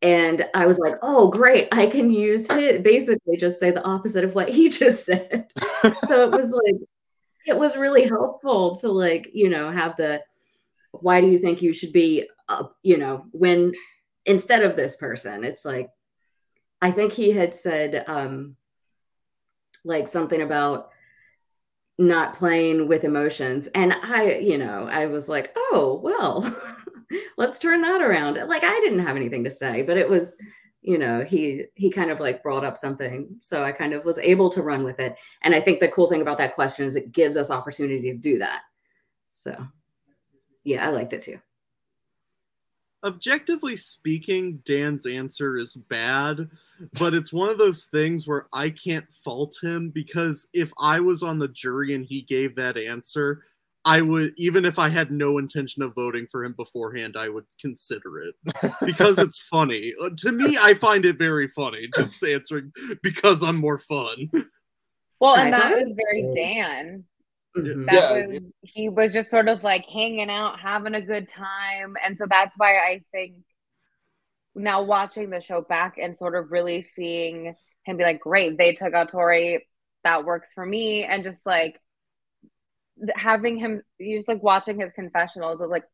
And 0.00 0.46
I 0.54 0.66
was 0.66 0.78
like, 0.78 0.96
oh, 1.02 1.28
great. 1.28 1.68
I 1.72 1.86
can 1.86 2.10
use 2.10 2.46
it. 2.50 2.82
Basically, 2.82 3.36
just 3.36 3.58
say 3.58 3.70
the 3.70 3.84
opposite 3.84 4.24
of 4.24 4.34
what 4.34 4.48
he 4.48 4.68
just 4.70 5.04
said. 5.04 5.46
so 6.06 6.22
it 6.24 6.30
was 6.30 6.52
like, 6.52 6.76
it 7.46 7.56
was 7.56 7.76
really 7.76 8.06
helpful 8.06 8.76
to, 8.76 8.88
like, 8.88 9.30
you 9.34 9.48
know, 9.48 9.70
have 9.70 9.96
the, 9.96 10.22
why 10.92 11.20
do 11.20 11.26
you 11.26 11.38
think 11.38 11.62
you 11.62 11.72
should 11.72 11.92
be, 11.92 12.28
uh, 12.48 12.64
you 12.82 12.96
know, 12.96 13.26
when 13.32 13.72
instead 14.24 14.62
of 14.62 14.76
this 14.76 14.96
person, 14.96 15.42
it's 15.42 15.64
like, 15.64 15.90
I 16.80 16.90
think 16.90 17.12
he 17.12 17.32
had 17.32 17.54
said, 17.54 18.04
um, 18.06 18.56
like 19.84 20.08
something 20.08 20.40
about 20.40 20.90
not 21.98 22.34
playing 22.34 22.88
with 22.88 23.04
emotions. 23.04 23.68
And 23.74 23.92
I, 23.92 24.36
you 24.38 24.58
know, 24.58 24.88
I 24.90 25.06
was 25.06 25.28
like, 25.28 25.52
oh, 25.56 26.00
well, 26.02 26.54
let's 27.36 27.58
turn 27.58 27.82
that 27.82 28.02
around. 28.02 28.36
Like 28.48 28.64
I 28.64 28.80
didn't 28.80 29.06
have 29.06 29.16
anything 29.16 29.44
to 29.44 29.50
say, 29.50 29.82
but 29.82 29.96
it 29.96 30.08
was, 30.08 30.36
you 30.82 30.98
know, 30.98 31.22
he 31.22 31.66
he 31.74 31.90
kind 31.90 32.10
of 32.10 32.20
like 32.20 32.42
brought 32.42 32.64
up 32.64 32.76
something. 32.76 33.36
So 33.40 33.62
I 33.62 33.72
kind 33.72 33.92
of 33.92 34.04
was 34.04 34.18
able 34.18 34.50
to 34.50 34.62
run 34.62 34.82
with 34.82 34.98
it. 34.98 35.16
And 35.42 35.54
I 35.54 35.60
think 35.60 35.80
the 35.80 35.88
cool 35.88 36.08
thing 36.08 36.22
about 36.22 36.38
that 36.38 36.54
question 36.54 36.86
is 36.86 36.96
it 36.96 37.12
gives 37.12 37.36
us 37.36 37.50
opportunity 37.50 38.12
to 38.12 38.18
do 38.18 38.38
that. 38.38 38.62
So 39.30 39.56
yeah, 40.64 40.86
I 40.86 40.90
liked 40.90 41.12
it 41.12 41.22
too 41.22 41.38
objectively 43.04 43.76
speaking, 43.76 44.62
Dan's 44.64 45.06
answer 45.06 45.56
is 45.56 45.74
bad, 45.74 46.48
but 46.98 47.14
it's 47.14 47.32
one 47.32 47.50
of 47.50 47.58
those 47.58 47.84
things 47.84 48.26
where 48.26 48.46
I 48.52 48.70
can't 48.70 49.10
fault 49.12 49.56
him 49.62 49.90
because 49.90 50.48
if 50.52 50.72
I 50.78 51.00
was 51.00 51.22
on 51.22 51.38
the 51.38 51.48
jury 51.48 51.94
and 51.94 52.04
he 52.04 52.22
gave 52.22 52.56
that 52.56 52.76
answer, 52.76 53.44
I 53.84 54.00
would, 54.00 54.32
even 54.38 54.64
if 54.64 54.78
I 54.78 54.88
had 54.88 55.10
no 55.10 55.36
intention 55.36 55.82
of 55.82 55.94
voting 55.94 56.26
for 56.30 56.42
him 56.42 56.54
beforehand, 56.54 57.16
I 57.18 57.28
would 57.28 57.44
consider 57.60 58.18
it 58.20 58.34
because 58.80 59.18
it's 59.18 59.38
funny. 59.50 59.92
Uh, 60.02 60.10
to 60.18 60.32
me, 60.32 60.56
I 60.58 60.72
find 60.72 61.04
it 61.04 61.18
very 61.18 61.48
funny 61.48 61.88
just 61.94 62.22
answering 62.24 62.72
because 63.02 63.42
I'm 63.42 63.56
more 63.56 63.78
fun. 63.78 64.30
Well, 65.20 65.36
and 65.36 65.52
that 65.52 65.72
was 65.72 65.94
very 65.94 66.32
Dan. 66.34 67.04
Mm-hmm. 67.56 67.84
That 67.86 67.92
yeah. 67.94 68.26
was 68.26 68.42
he 68.62 68.88
was 68.88 69.12
just 69.12 69.30
sort 69.30 69.48
of 69.48 69.62
like 69.62 69.84
hanging 69.86 70.30
out, 70.30 70.58
having 70.58 70.94
a 70.94 71.00
good 71.00 71.28
time. 71.28 71.94
And 72.04 72.18
so 72.18 72.26
that's 72.28 72.56
why 72.56 72.76
I 72.76 73.02
think 73.12 73.36
now 74.54 74.82
watching 74.82 75.30
the 75.30 75.40
show 75.40 75.60
back 75.60 75.96
and 76.00 76.16
sort 76.16 76.34
of 76.34 76.50
really 76.50 76.82
seeing 76.82 77.54
him 77.84 77.96
be 77.96 78.04
like, 78.04 78.20
Great, 78.20 78.58
they 78.58 78.72
took 78.72 78.94
out 78.94 79.10
Tori, 79.10 79.66
that 80.02 80.24
works 80.24 80.52
for 80.52 80.66
me. 80.66 81.04
And 81.04 81.22
just 81.22 81.46
like 81.46 81.80
having 83.14 83.58
him 83.58 83.82
you 83.98 84.16
just 84.16 84.28
like 84.28 84.42
watching 84.42 84.78
his 84.78 84.92
confessionals 84.94 85.60
was 85.60 85.70
like 85.70 85.84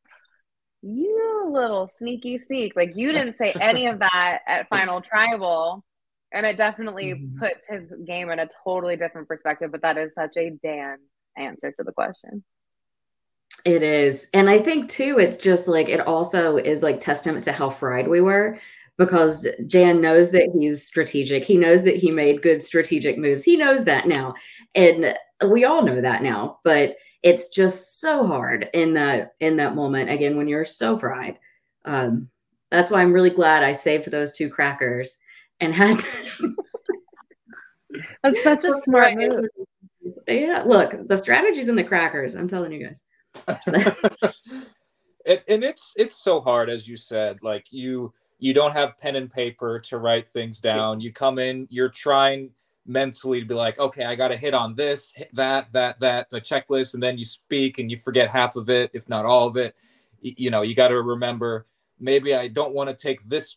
you 0.82 1.48
little 1.50 1.88
sneaky 1.98 2.38
sneak 2.38 2.74
like 2.76 2.92
you 2.94 3.12
didn't 3.12 3.36
say 3.36 3.52
any 3.60 3.86
of 3.86 4.00
that 4.00 4.40
at 4.46 4.68
final 4.68 5.00
tribal 5.00 5.84
and 6.32 6.46
it 6.46 6.56
definitely 6.56 7.14
mm-hmm. 7.14 7.38
puts 7.38 7.64
his 7.68 7.92
game 8.06 8.30
in 8.30 8.38
a 8.38 8.48
totally 8.64 8.96
different 8.96 9.28
perspective 9.28 9.70
but 9.72 9.82
that 9.82 9.98
is 9.98 10.14
such 10.14 10.36
a 10.36 10.50
dan 10.62 10.98
answer 11.40 11.72
to 11.72 11.82
the 11.82 11.92
question. 11.92 12.44
It 13.64 13.82
is. 13.82 14.28
And 14.32 14.48
I 14.48 14.58
think 14.58 14.88
too, 14.88 15.18
it's 15.18 15.36
just 15.36 15.68
like 15.68 15.88
it 15.88 16.00
also 16.00 16.56
is 16.56 16.82
like 16.82 17.00
testament 17.00 17.44
to 17.44 17.52
how 17.52 17.68
fried 17.68 18.08
we 18.08 18.20
were 18.20 18.58
because 18.96 19.46
Dan 19.66 20.00
knows 20.00 20.30
that 20.30 20.50
he's 20.58 20.84
strategic. 20.84 21.44
He 21.44 21.56
knows 21.56 21.82
that 21.84 21.96
he 21.96 22.10
made 22.10 22.42
good 22.42 22.62
strategic 22.62 23.18
moves. 23.18 23.42
He 23.42 23.56
knows 23.56 23.84
that 23.84 24.06
now. 24.06 24.34
And 24.74 25.14
we 25.48 25.64
all 25.64 25.82
know 25.82 26.00
that 26.00 26.22
now, 26.22 26.60
but 26.64 26.96
it's 27.22 27.48
just 27.48 28.00
so 28.00 28.26
hard 28.26 28.68
in 28.72 28.94
that 28.94 29.34
in 29.40 29.56
that 29.56 29.74
moment 29.74 30.10
again 30.10 30.36
when 30.36 30.48
you're 30.48 30.64
so 30.64 30.96
fried. 30.96 31.38
Um 31.84 32.28
that's 32.70 32.90
why 32.90 33.02
I'm 33.02 33.12
really 33.12 33.30
glad 33.30 33.62
I 33.62 33.72
saved 33.72 34.10
those 34.10 34.32
two 34.32 34.48
crackers 34.48 35.16
and 35.60 35.74
had 35.74 36.00
That's 38.22 38.42
such 38.42 38.64
a 38.64 38.72
smart 38.82 39.16
move 39.16 39.46
yeah, 40.28 40.62
look, 40.66 40.94
the 41.08 41.16
strategy's 41.16 41.68
in 41.68 41.76
the 41.76 41.84
crackers. 41.84 42.34
I'm 42.34 42.48
telling 42.48 42.72
you 42.72 42.86
guys. 42.86 43.02
and, 45.26 45.40
and 45.48 45.64
it's 45.64 45.94
it's 45.96 46.16
so 46.16 46.40
hard, 46.40 46.68
as 46.68 46.88
you 46.88 46.96
said. 46.96 47.42
Like 47.42 47.66
you 47.70 48.12
you 48.38 48.54
don't 48.54 48.72
have 48.72 48.98
pen 48.98 49.16
and 49.16 49.30
paper 49.30 49.78
to 49.80 49.98
write 49.98 50.28
things 50.28 50.60
down. 50.60 51.00
You 51.00 51.12
come 51.12 51.38
in, 51.38 51.66
you're 51.70 51.90
trying 51.90 52.50
mentally 52.86 53.40
to 53.40 53.46
be 53.46 53.54
like, 53.54 53.78
okay, 53.78 54.04
I 54.04 54.14
got 54.14 54.28
to 54.28 54.36
hit 54.36 54.54
on 54.54 54.74
this, 54.74 55.12
hit 55.14 55.28
that, 55.34 55.70
that, 55.72 56.00
that, 56.00 56.28
a 56.32 56.40
checklist, 56.40 56.94
and 56.94 57.02
then 57.02 57.18
you 57.18 57.24
speak 57.24 57.78
and 57.78 57.90
you 57.90 57.98
forget 57.98 58.30
half 58.30 58.56
of 58.56 58.70
it, 58.70 58.90
if 58.94 59.08
not 59.08 59.26
all 59.26 59.46
of 59.46 59.56
it. 59.58 59.76
You, 60.20 60.34
you 60.36 60.50
know, 60.50 60.62
you 60.62 60.74
got 60.74 60.88
to 60.88 61.00
remember 61.00 61.66
maybe 62.00 62.34
I 62.34 62.48
don't 62.48 62.74
want 62.74 62.88
to 62.88 62.96
take 62.96 63.28
this 63.28 63.56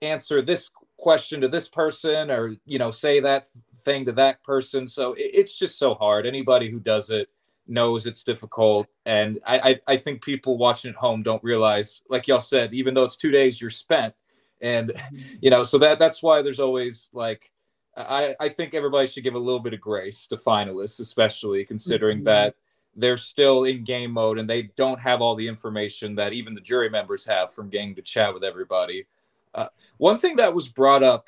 answer, 0.00 0.42
this 0.42 0.70
question 0.96 1.40
to 1.42 1.48
this 1.48 1.68
person, 1.68 2.30
or 2.30 2.56
you 2.64 2.78
know, 2.78 2.90
say 2.90 3.20
that 3.20 3.46
thing 3.82 4.04
to 4.06 4.12
that 4.12 4.42
person. 4.42 4.88
So 4.88 5.14
it, 5.14 5.30
it's 5.34 5.58
just 5.58 5.78
so 5.78 5.94
hard. 5.94 6.26
Anybody 6.26 6.70
who 6.70 6.80
does 6.80 7.10
it 7.10 7.28
knows 7.66 8.06
it's 8.06 8.24
difficult. 8.24 8.86
And 9.06 9.38
I, 9.46 9.58
I, 9.58 9.92
I 9.92 9.96
think 9.96 10.22
people 10.22 10.58
watching 10.58 10.90
at 10.90 10.96
home 10.96 11.22
don't 11.22 11.42
realize, 11.44 12.02
like 12.08 12.26
y'all 12.26 12.40
said, 12.40 12.74
even 12.74 12.94
though 12.94 13.04
it's 13.04 13.16
two 13.16 13.30
days 13.30 13.60
you're 13.60 13.70
spent. 13.70 14.14
And 14.60 14.90
mm-hmm. 14.90 15.36
you 15.40 15.50
know, 15.50 15.64
so 15.64 15.78
that 15.78 15.98
that's 15.98 16.22
why 16.22 16.42
there's 16.42 16.60
always 16.60 17.10
like 17.12 17.50
I, 17.96 18.34
I 18.40 18.48
think 18.48 18.74
everybody 18.74 19.06
should 19.06 19.24
give 19.24 19.34
a 19.34 19.38
little 19.38 19.60
bit 19.60 19.74
of 19.74 19.80
grace 19.80 20.26
to 20.28 20.36
finalists, 20.36 21.00
especially 21.00 21.64
considering 21.64 22.18
mm-hmm. 22.18 22.24
that 22.24 22.54
they're 22.94 23.16
still 23.16 23.64
in 23.64 23.84
game 23.84 24.12
mode 24.12 24.38
and 24.38 24.48
they 24.48 24.62
don't 24.76 25.00
have 25.00 25.20
all 25.20 25.34
the 25.34 25.48
information 25.48 26.14
that 26.16 26.32
even 26.32 26.54
the 26.54 26.60
jury 26.60 26.90
members 26.90 27.24
have 27.26 27.52
from 27.52 27.70
getting 27.70 27.94
to 27.94 28.02
chat 28.02 28.32
with 28.32 28.44
everybody. 28.44 29.06
Uh, 29.54 29.66
one 29.98 30.18
thing 30.18 30.36
that 30.36 30.54
was 30.54 30.68
brought 30.68 31.02
up 31.02 31.26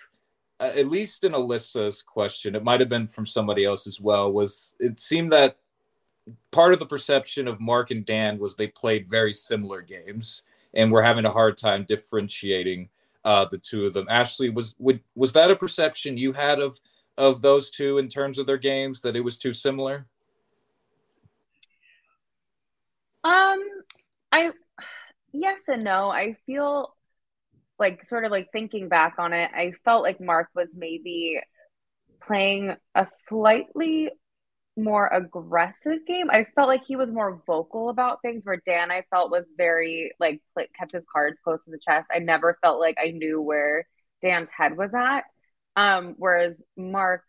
at 0.60 0.88
least 0.88 1.24
in 1.24 1.32
Alyssa's 1.32 2.02
question, 2.02 2.54
it 2.54 2.64
might 2.64 2.80
have 2.80 2.88
been 2.88 3.06
from 3.06 3.26
somebody 3.26 3.64
else 3.64 3.86
as 3.86 4.00
well, 4.00 4.32
was 4.32 4.74
it 4.78 5.00
seemed 5.00 5.32
that 5.32 5.58
part 6.50 6.72
of 6.72 6.78
the 6.78 6.86
perception 6.86 7.48
of 7.48 7.60
Mark 7.60 7.90
and 7.90 8.04
Dan 8.04 8.38
was 8.38 8.54
they 8.54 8.68
played 8.68 9.10
very 9.10 9.32
similar 9.32 9.82
games 9.82 10.42
and 10.74 10.90
we're 10.90 11.02
having 11.02 11.24
a 11.24 11.30
hard 11.30 11.58
time 11.58 11.84
differentiating 11.84 12.88
uh, 13.24 13.44
the 13.44 13.58
two 13.58 13.86
of 13.86 13.92
them. 13.92 14.06
Ashley, 14.08 14.50
was 14.50 14.74
would, 14.78 15.00
was 15.14 15.32
that 15.32 15.50
a 15.50 15.56
perception 15.56 16.18
you 16.18 16.32
had 16.32 16.60
of 16.60 16.78
of 17.16 17.42
those 17.42 17.70
two 17.70 17.98
in 17.98 18.08
terms 18.08 18.38
of 18.38 18.46
their 18.46 18.58
games 18.58 19.00
that 19.02 19.16
it 19.16 19.20
was 19.20 19.38
too 19.38 19.52
similar? 19.52 20.06
Um, 23.22 23.60
I 24.32 24.50
yes 25.32 25.60
and 25.68 25.84
no. 25.84 26.10
I 26.10 26.36
feel 26.44 26.94
like 27.78 28.04
sort 28.04 28.24
of 28.24 28.30
like 28.30 28.48
thinking 28.52 28.88
back 28.88 29.14
on 29.18 29.32
it, 29.32 29.50
I 29.54 29.72
felt 29.84 30.02
like 30.02 30.20
Mark 30.20 30.48
was 30.54 30.74
maybe 30.76 31.40
playing 32.26 32.76
a 32.94 33.06
slightly 33.28 34.10
more 34.76 35.08
aggressive 35.08 36.06
game. 36.06 36.30
I 36.30 36.46
felt 36.54 36.68
like 36.68 36.84
he 36.84 36.96
was 36.96 37.10
more 37.10 37.42
vocal 37.46 37.90
about 37.90 38.22
things 38.22 38.44
where 38.44 38.62
Dan 38.66 38.90
I 38.90 39.04
felt 39.10 39.30
was 39.30 39.48
very 39.56 40.12
like 40.20 40.40
kept 40.78 40.92
his 40.92 41.06
cards 41.12 41.40
close 41.40 41.62
to 41.64 41.70
the 41.70 41.78
chest. 41.78 42.08
I 42.14 42.18
never 42.20 42.58
felt 42.62 42.80
like 42.80 42.96
I 43.00 43.10
knew 43.10 43.40
where 43.40 43.86
Dan's 44.22 44.50
head 44.50 44.76
was 44.76 44.94
at. 44.94 45.24
Um 45.76 46.14
whereas 46.18 46.62
Mark 46.76 47.24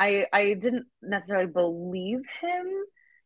I 0.00 0.26
I 0.32 0.54
didn't 0.54 0.86
necessarily 1.02 1.46
believe 1.46 2.20
him 2.40 2.66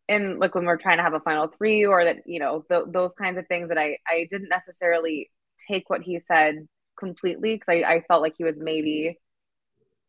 in 0.09 0.38
like 0.38 0.55
when 0.55 0.64
we're 0.64 0.76
trying 0.78 0.99
to 0.99 1.03
have 1.03 1.14
a 1.14 1.20
final 1.20 1.49
3 1.49 1.84
or 1.86 2.05
that 2.05 2.18
you 2.26 2.40
know 2.40 2.64
th- 2.70 2.86
those 2.92 3.12
kinds 3.14 3.38
of 3.38 3.46
things 3.46 3.68
that 3.68 3.78
I 3.78 3.99
I 4.07 4.26
didn't 4.30 4.49
necessarily 4.49 5.30
take 5.67 5.89
what 5.91 6.03
he 6.03 6.21
said 6.21 6.67
completely 6.99 7.55
because 7.55 7.83
I, 7.85 7.95
I 7.95 8.01
felt 8.03 8.23
like 8.23 8.35
he 8.37 8.45
was 8.45 8.57
maybe 8.59 9.19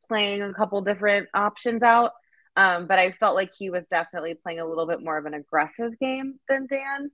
playing 0.08 0.41
a 0.41 0.54
couple 0.54 0.82
different 0.82 1.30
options 1.34 1.84
out. 1.84 2.12
Um, 2.56 2.88
but 2.88 3.00
I 3.00 3.12
felt 3.12 3.36
like 3.36 3.52
he 3.58 3.70
was 3.70 3.88
definitely 3.88 4.34
playing 4.34 4.60
a 4.60 4.66
little 4.66 4.88
bit 4.88 5.02
more 5.02 5.18
of 5.18 5.26
an 5.26 5.34
aggressive 5.34 5.97
game 6.00 6.39
than 6.50 6.68
Dan. 6.68 7.12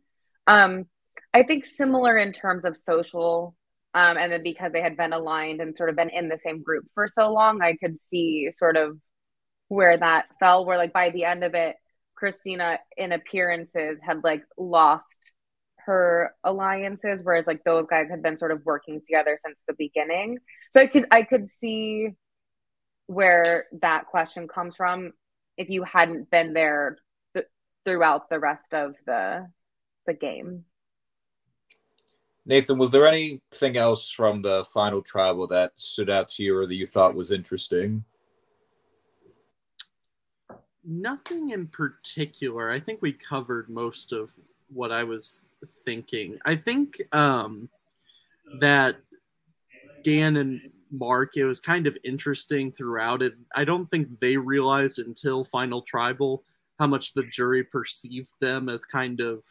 Um, 0.48 0.86
I 1.34 1.44
think 1.44 1.66
similar 1.66 2.18
in 2.18 2.32
terms 2.32 2.66
of 2.66 2.78
social, 2.78 3.56
um, 3.94 4.18
and 4.18 4.32
then 4.32 4.44
because 4.44 4.72
they 4.72 4.82
had 4.82 4.98
been 4.98 5.14
aligned 5.14 5.62
and 5.62 5.78
sort 5.78 5.90
of 5.90 5.96
been 5.96 6.10
in 6.10 6.30
the 6.30 6.38
same 6.38 6.64
group 6.64 6.86
for 6.94 7.08
so 7.08 7.32
long, 7.32 7.62
I 7.62 7.76
could 7.76 8.00
see 8.00 8.50
sort 8.52 8.76
of 8.76 8.98
where 9.68 9.98
that 9.98 10.26
fell. 10.40 10.66
Where 10.66 10.78
like 10.78 10.94
by 10.94 11.10
the 11.10 11.26
end 11.26 11.44
of 11.44 11.54
it, 11.54 11.76
Christina 12.16 12.80
in 12.98 13.12
appearances 13.12 14.00
had 14.02 14.24
like 14.24 14.44
lost 14.58 15.20
her 15.86 16.34
alliances 16.44 17.22
whereas 17.24 17.48
like 17.48 17.64
those 17.64 17.86
guys 17.90 18.10
had 18.10 18.22
been 18.22 18.38
sort 18.38 18.52
of 18.52 18.64
working 18.66 19.02
together 19.02 19.40
since 19.46 19.58
the 19.68 19.76
beginning 19.78 20.38
so 20.72 20.82
i 20.82 20.88
could 20.88 21.06
i 21.12 21.24
could 21.24 21.48
see 21.48 22.10
where 23.08 23.66
that 23.82 24.08
question 24.08 24.48
comes 24.48 24.76
from 24.76 25.12
if 25.58 25.70
you 25.70 25.84
hadn't 25.84 26.30
been 26.32 26.54
there 26.54 26.98
th- 27.34 27.46
throughout 27.86 28.30
the 28.30 28.40
rest 28.40 28.74
of 28.74 28.96
the 29.06 29.48
the 30.08 30.14
game 30.14 30.66
Nathan, 32.48 32.78
was 32.78 32.92
there 32.92 33.08
anything 33.08 33.76
else 33.76 34.10
from 34.12 34.44
the 34.44 34.66
final 34.72 35.02
tribal 35.02 35.48
that 35.48 35.72
stood 35.78 36.12
out 36.12 36.30
to 36.30 36.44
you 36.44 36.56
or 36.56 36.68
that 36.68 36.76
you 36.76 36.86
thought 36.86 37.16
was 37.16 37.32
interesting? 37.32 38.06
Nothing 40.84 41.50
in 41.50 41.66
particular. 41.68 42.70
I 42.70 42.80
think 42.80 43.02
we 43.02 43.14
covered 43.14 43.68
most 43.68 44.12
of 44.12 44.32
what 44.76 44.92
I 44.92 45.04
was 45.04 45.50
thinking. 45.86 46.38
I 46.46 46.56
think 46.56 47.02
um, 47.14 47.70
that 48.60 48.98
Dan 50.04 50.38
and 50.38 50.62
Mark, 50.92 51.38
it 51.38 51.46
was 51.46 51.60
kind 51.60 51.88
of 51.88 51.98
interesting 52.04 52.72
throughout 52.72 53.22
it. 53.22 53.34
I 53.56 53.64
don't 53.64 53.90
think 53.90 54.20
they 54.20 54.38
realized 54.38 55.00
until 55.00 55.44
Final 55.44 55.82
Tribal 55.82 56.44
how 56.78 56.88
much 56.88 57.14
the 57.14 57.24
jury 57.24 57.64
perceived 57.64 58.30
them 58.42 58.70
as 58.70 58.86
kind 58.86 59.22
of 59.22 59.44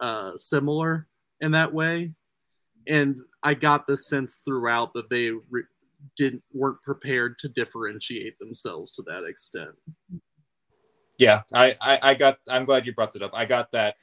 uh, 0.00 0.32
similar 0.36 1.06
in 1.40 1.52
that 1.52 1.72
way. 1.72 2.12
And 2.86 3.20
I 3.42 3.54
got 3.54 3.86
the 3.86 3.96
sense 3.96 4.38
throughout 4.44 4.92
that 4.94 5.08
they 5.08 5.30
re- 5.30 5.62
didn't 6.16 6.42
weren't 6.52 6.82
prepared 6.82 7.38
to 7.38 7.48
differentiate 7.48 8.38
themselves 8.38 8.90
to 8.92 9.02
that 9.02 9.24
extent. 9.24 9.70
Yeah, 11.16 11.42
I, 11.52 11.76
I, 11.80 11.98
I 12.02 12.14
got. 12.14 12.38
I'm 12.48 12.64
glad 12.64 12.86
you 12.86 12.92
brought 12.92 13.12
that 13.14 13.22
up. 13.22 13.30
I 13.32 13.44
got 13.44 13.70
that 13.72 13.94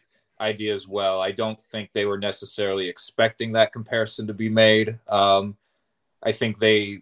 idea 0.42 0.74
as 0.74 0.88
well. 0.88 1.22
I 1.22 1.32
don't 1.32 1.60
think 1.60 1.92
they 1.92 2.06
were 2.06 2.18
necessarily 2.18 2.88
expecting 2.90 3.54
that 3.54 3.74
comparison 3.74 4.28
to 4.28 4.34
be 4.34 4.50
made. 4.50 5.00
Um, 5.08 5.58
I 6.24 6.32
think 6.32 6.60
they, 6.60 7.02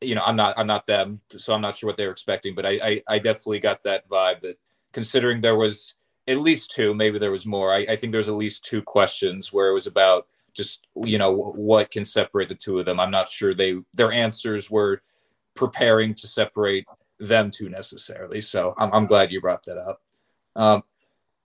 you 0.00 0.14
know, 0.14 0.22
I'm 0.24 0.36
not 0.36 0.58
I'm 0.58 0.66
not 0.66 0.86
them, 0.86 1.20
so 1.36 1.54
I'm 1.54 1.60
not 1.60 1.76
sure 1.76 1.88
what 1.88 1.96
they 1.96 2.06
were 2.06 2.12
expecting, 2.12 2.54
but 2.54 2.66
I, 2.66 2.78
I, 2.82 3.02
I 3.08 3.18
definitely 3.18 3.60
got 3.60 3.82
that 3.84 4.08
vibe 4.08 4.40
that 4.40 4.58
considering 4.92 5.40
there 5.40 5.56
was 5.56 5.94
at 6.28 6.38
least 6.38 6.72
two, 6.72 6.94
maybe 6.94 7.18
there 7.18 7.30
was 7.30 7.46
more. 7.46 7.72
I, 7.72 7.78
I 7.90 7.96
think 7.96 8.12
there's 8.12 8.28
at 8.28 8.34
least 8.34 8.64
two 8.64 8.82
questions 8.82 9.52
where 9.52 9.68
it 9.68 9.74
was 9.74 9.86
about 9.86 10.26
just 10.54 10.86
you 11.04 11.18
know 11.18 11.30
what 11.30 11.90
can 11.90 12.04
separate 12.04 12.48
the 12.48 12.54
two 12.54 12.78
of 12.78 12.86
them. 12.86 12.98
I'm 12.98 13.10
not 13.10 13.30
sure 13.30 13.54
they 13.54 13.76
their 13.94 14.12
answers 14.12 14.70
were 14.70 15.02
preparing 15.54 16.14
to 16.14 16.26
separate 16.26 16.86
them 17.18 17.50
two 17.50 17.68
necessarily. 17.68 18.40
So 18.40 18.74
I'm, 18.76 18.92
I'm 18.92 19.06
glad 19.06 19.32
you 19.32 19.40
brought 19.40 19.64
that 19.64 19.78
up, 19.78 20.02
um, 20.56 20.82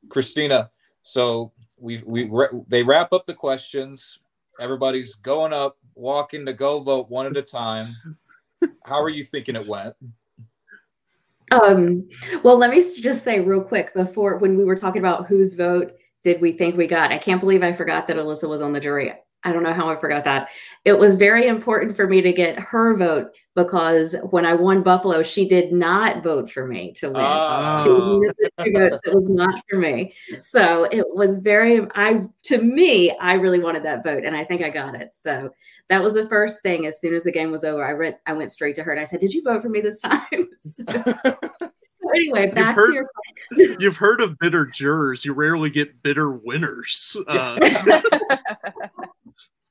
Christina. 0.10 0.72
So 1.04 1.52
we 1.78 2.02
we 2.06 2.30
they 2.68 2.84
wrap 2.84 3.14
up 3.14 3.26
the 3.26 3.34
questions. 3.34 4.20
Everybody's 4.60 5.16
going 5.16 5.54
up, 5.54 5.78
walking 5.96 6.46
to 6.46 6.54
go 6.54 6.80
vote 6.80 7.10
one 7.10 7.26
at 7.26 7.38
a 7.38 7.42
time. 7.42 7.96
How 8.86 9.02
are 9.02 9.10
you 9.10 9.24
thinking 9.24 9.56
it 9.56 9.68
went? 9.68 9.96
Um, 11.52 12.08
well, 12.44 12.58
let 12.58 12.70
me 12.70 12.82
just 13.02 13.24
say 13.24 13.42
real 13.42 13.62
quick 13.62 13.94
before 13.94 14.38
when 14.38 14.56
we 14.56 14.64
were 14.64 14.76
talking 14.76 15.02
about 15.02 15.28
whose 15.28 15.54
vote 15.54 15.94
did 16.24 16.40
we 16.40 16.52
think 16.52 16.78
we 16.78 16.88
got, 16.88 17.12
I 17.12 17.18
can't 17.18 17.42
believe 17.42 17.64
I 17.64 17.74
forgot 17.74 18.08
that 18.08 18.18
Alyssa 18.18 18.48
was 18.48 18.62
on 18.62 18.72
the 18.74 18.80
jury. 18.80 19.12
I 19.44 19.52
don't 19.52 19.64
know 19.64 19.74
how 19.74 19.90
I 19.90 19.96
forgot 19.96 20.24
that. 20.26 20.50
It 20.86 20.98
was 20.98 21.16
very 21.16 21.48
important 21.48 21.96
for 21.96 22.08
me 22.08 22.22
to 22.22 22.32
get 22.32 22.60
her 22.60 22.96
vote 22.96 23.32
because 23.56 24.16
when 24.30 24.46
I 24.46 24.54
won 24.54 24.84
Buffalo, 24.84 25.24
she 25.24 25.48
did 25.48 25.74
not 25.74 26.24
vote 26.24 26.52
for 26.52 26.68
me 26.68 26.94
to 26.94 27.08
win. 27.08 27.16
Oh. 27.18 28.24
She 28.64 28.72
votes. 28.72 29.00
It 29.04 29.16
was 29.16 29.28
not 29.28 29.64
for 29.70 29.78
me. 29.78 30.14
So 30.42 30.84
it 30.86 31.06
was 31.10 31.40
very 31.40 31.88
I 31.96 32.24
to 32.44 32.62
me, 32.62 33.18
I 33.18 33.34
really 33.34 33.60
wanted 33.60 33.84
that 33.84 34.04
vote 34.04 34.24
and 34.24 34.36
I 34.36 34.44
think 34.44 34.62
I 34.62 34.70
got 34.70 34.96
it. 34.96 35.14
So 35.14 35.50
that 35.90 36.04
was 36.04 36.14
the 36.14 36.30
first 36.30 36.62
thing. 36.62 36.86
As 36.86 37.02
soon 37.02 37.14
as 37.16 37.24
the 37.24 37.32
game 37.32 37.52
was 37.52 37.64
over, 37.64 37.84
I 37.84 37.94
went 37.94 38.18
I 38.28 38.34
went 38.34 38.52
straight 38.52 38.76
to 38.76 38.84
her 38.84 38.92
and 38.92 39.02
I 39.02 39.06
said, 39.06 39.20
Did 39.20 39.34
you 39.34 39.44
vote 39.44 39.62
for 39.62 39.70
me 39.70 39.82
this 39.82 40.02
time? 40.02 40.22
so, 40.60 40.84
anyway, 42.16 42.52
back 42.52 42.76
heard, 42.76 42.88
to 42.88 42.94
your 42.94 43.08
You've 43.80 43.98
heard 43.98 44.22
of 44.22 44.40
bitter 44.40 44.66
jurors. 44.66 45.26
You 45.26 45.34
rarely 45.34 45.70
get 45.70 46.02
bitter 46.02 46.32
winners. 46.32 47.18
Uh, 47.28 48.02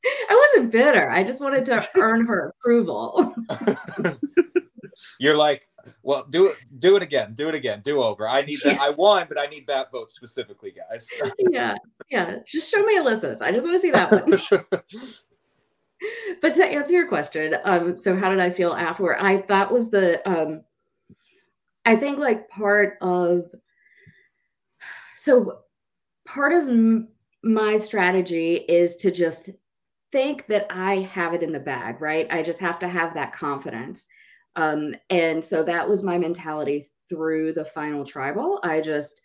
I 0.05 0.49
wasn't 0.55 0.73
bitter. 0.73 1.11
I 1.11 1.25
just 1.25 1.41
wanted 1.41 1.65
to 1.67 1.89
earn 1.97 2.27
her 2.27 2.49
approval. 2.49 3.35
You're 5.19 5.37
like, 5.37 5.69
well, 6.03 6.27
do 6.29 6.49
it, 6.49 6.57
do 6.79 6.97
it 6.97 7.03
again, 7.03 7.35
do 7.35 7.49
it 7.49 7.55
again, 7.55 7.81
do 7.83 8.03
over. 8.03 8.29
I 8.29 8.43
need 8.43 8.59
that. 8.65 8.81
I 8.81 8.91
won, 8.91 9.27
but 9.29 9.39
I 9.39 9.47
need 9.47 9.67
that 9.67 9.91
vote 9.93 10.11
specifically, 10.11 10.73
guys. 10.73 11.09
yeah, 11.51 11.75
yeah. 12.11 12.39
Just 12.47 12.71
show 12.71 12.83
me 12.83 12.99
Alyssa's. 12.99 13.41
I 13.43 13.53
just 13.53 13.67
want 13.67 13.77
to 13.77 13.81
see 13.81 13.91
that 13.91 14.11
one. 14.11 14.85
but 16.43 16.55
to 16.55 16.65
answer 16.65 16.93
your 16.93 17.09
question, 17.09 17.57
um, 17.65 17.95
so 17.95 18.15
how 18.17 18.31
did 18.31 18.41
I 18.41 18.51
feel 18.51 18.73
afterward? 18.73 19.19
I 19.21 19.45
that 19.49 19.71
was 19.71 19.91
the 19.91 20.27
um, 20.31 20.63
I 21.85 21.97
think 21.97 22.19
like 22.19 22.49
part 22.49 22.99
of 23.01 23.45
so 25.17 25.61
part 26.27 26.53
of 26.53 26.69
m- 26.69 27.09
my 27.43 27.77
strategy 27.77 28.57
is 28.57 28.97
to 28.97 29.11
just 29.11 29.51
think 30.13 30.47
that 30.47 30.67
I 30.71 31.09
have 31.13 31.35
it 31.35 31.43
in 31.43 31.53
the 31.53 31.61
bag, 31.61 32.01
right? 32.01 32.27
I 32.31 32.43
just 32.43 32.61
have 32.61 32.79
to 32.81 32.89
have 32.89 33.15
that 33.15 33.33
confidence. 33.33 34.07
Um, 34.57 34.95
and 35.09 35.43
so 35.43 35.63
that 35.63 35.89
was 35.89 36.03
my 36.03 36.19
mentality 36.19 36.89
through 37.09 37.53
the 37.53 37.65
final 37.65 38.05
tribal. 38.05 38.61
I 38.63 38.81
just, 38.81 39.21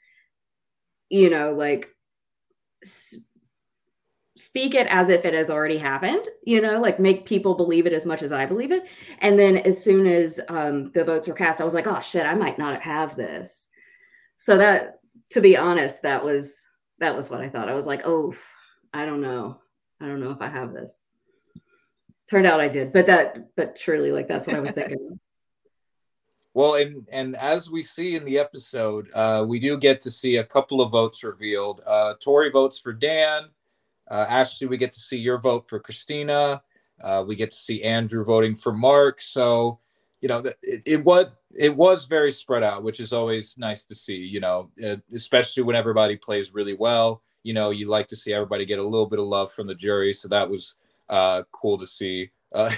you 1.09 1.29
know, 1.29 1.53
like 1.53 1.89
speak 4.37 4.75
it 4.75 4.87
as 4.87 5.09
if 5.09 5.25
it 5.25 5.33
has 5.33 5.49
already 5.49 5.77
happened, 5.77 6.25
you 6.43 6.61
know, 6.61 6.79
like 6.79 6.99
make 6.99 7.25
people 7.25 7.55
believe 7.55 7.85
it 7.85 7.93
as 7.93 8.05
much 8.05 8.21
as 8.21 8.31
I 8.31 8.45
believe 8.45 8.71
it. 8.71 8.83
And 9.19 9.39
then 9.39 9.57
as 9.57 9.81
soon 9.81 10.05
as 10.05 10.39
um, 10.49 10.91
the 10.91 11.05
votes 11.05 11.27
were 11.27 11.33
cast, 11.33 11.61
I 11.61 11.63
was 11.63 11.73
like, 11.73 11.87
oh 11.87 12.01
shit, 12.01 12.25
I 12.25 12.35
might 12.35 12.59
not 12.59 12.81
have 12.81 13.15
this. 13.15 13.69
So 14.37 14.57
that, 14.57 14.99
to 15.31 15.41
be 15.41 15.55
honest, 15.55 16.01
that 16.01 16.23
was 16.23 16.61
that 16.99 17.15
was 17.15 17.29
what 17.29 17.41
I 17.41 17.49
thought. 17.49 17.69
I 17.69 17.73
was 17.73 17.87
like, 17.87 18.01
oh, 18.05 18.33
I 18.93 19.05
don't 19.05 19.21
know. 19.21 19.59
I 20.01 20.07
don't 20.07 20.19
know 20.19 20.31
if 20.31 20.41
I 20.41 20.49
have 20.49 20.73
this. 20.73 21.01
Turned 22.29 22.45
out 22.45 22.59
I 22.59 22.67
did, 22.67 22.91
but 22.91 23.05
that, 23.05 23.55
but 23.55 23.75
truly, 23.75 24.11
like 24.11 24.27
that's 24.27 24.47
what 24.47 24.55
I 24.55 24.59
was 24.59 24.71
thinking. 24.71 25.19
well, 26.53 26.73
and 26.75 27.07
and 27.11 27.35
as 27.35 27.69
we 27.69 27.83
see 27.83 28.15
in 28.15 28.25
the 28.25 28.39
episode, 28.39 29.09
uh, 29.13 29.45
we 29.47 29.59
do 29.59 29.77
get 29.77 30.01
to 30.01 30.11
see 30.11 30.37
a 30.37 30.43
couple 30.43 30.81
of 30.81 30.91
votes 30.91 31.23
revealed. 31.23 31.81
Uh, 31.85 32.15
Tori 32.19 32.49
votes 32.49 32.79
for 32.79 32.93
Dan. 32.93 33.43
Uh, 34.09 34.25
Ashley, 34.27 34.67
we 34.67 34.77
get 34.77 34.91
to 34.93 34.99
see 34.99 35.17
your 35.17 35.39
vote 35.39 35.69
for 35.69 35.79
Christina. 35.79 36.61
Uh, 37.01 37.23
we 37.27 37.35
get 37.35 37.51
to 37.51 37.57
see 37.57 37.83
Andrew 37.83 38.23
voting 38.23 38.55
for 38.55 38.71
Mark. 38.71 39.21
So, 39.21 39.79
you 40.21 40.27
know, 40.27 40.39
it, 40.63 40.83
it 40.85 41.03
was 41.03 41.27
it 41.55 41.75
was 41.75 42.05
very 42.05 42.31
spread 42.31 42.63
out, 42.63 42.83
which 42.83 42.99
is 42.99 43.13
always 43.13 43.55
nice 43.57 43.85
to 43.85 43.95
see. 43.95 44.17
You 44.17 44.39
know, 44.39 44.71
especially 45.13 45.61
when 45.61 45.75
everybody 45.75 46.15
plays 46.15 46.55
really 46.55 46.73
well 46.73 47.21
you 47.45 47.53
know, 47.53 47.69
you 47.69 47.87
like 47.87 48.07
to 48.07 48.15
see 48.15 48.33
everybody 48.33 48.65
get 48.65 48.79
a 48.79 48.83
little 48.83 49.05
bit 49.05 49.19
of 49.19 49.27
love 49.27 49.53
from 49.53 49.67
the 49.67 49.75
jury. 49.75 50.13
So 50.13 50.27
that 50.29 50.49
was 50.49 50.73
uh, 51.09 51.43
cool 51.51 51.77
to 51.77 51.85
see. 51.85 52.31
Uh, 52.51 52.71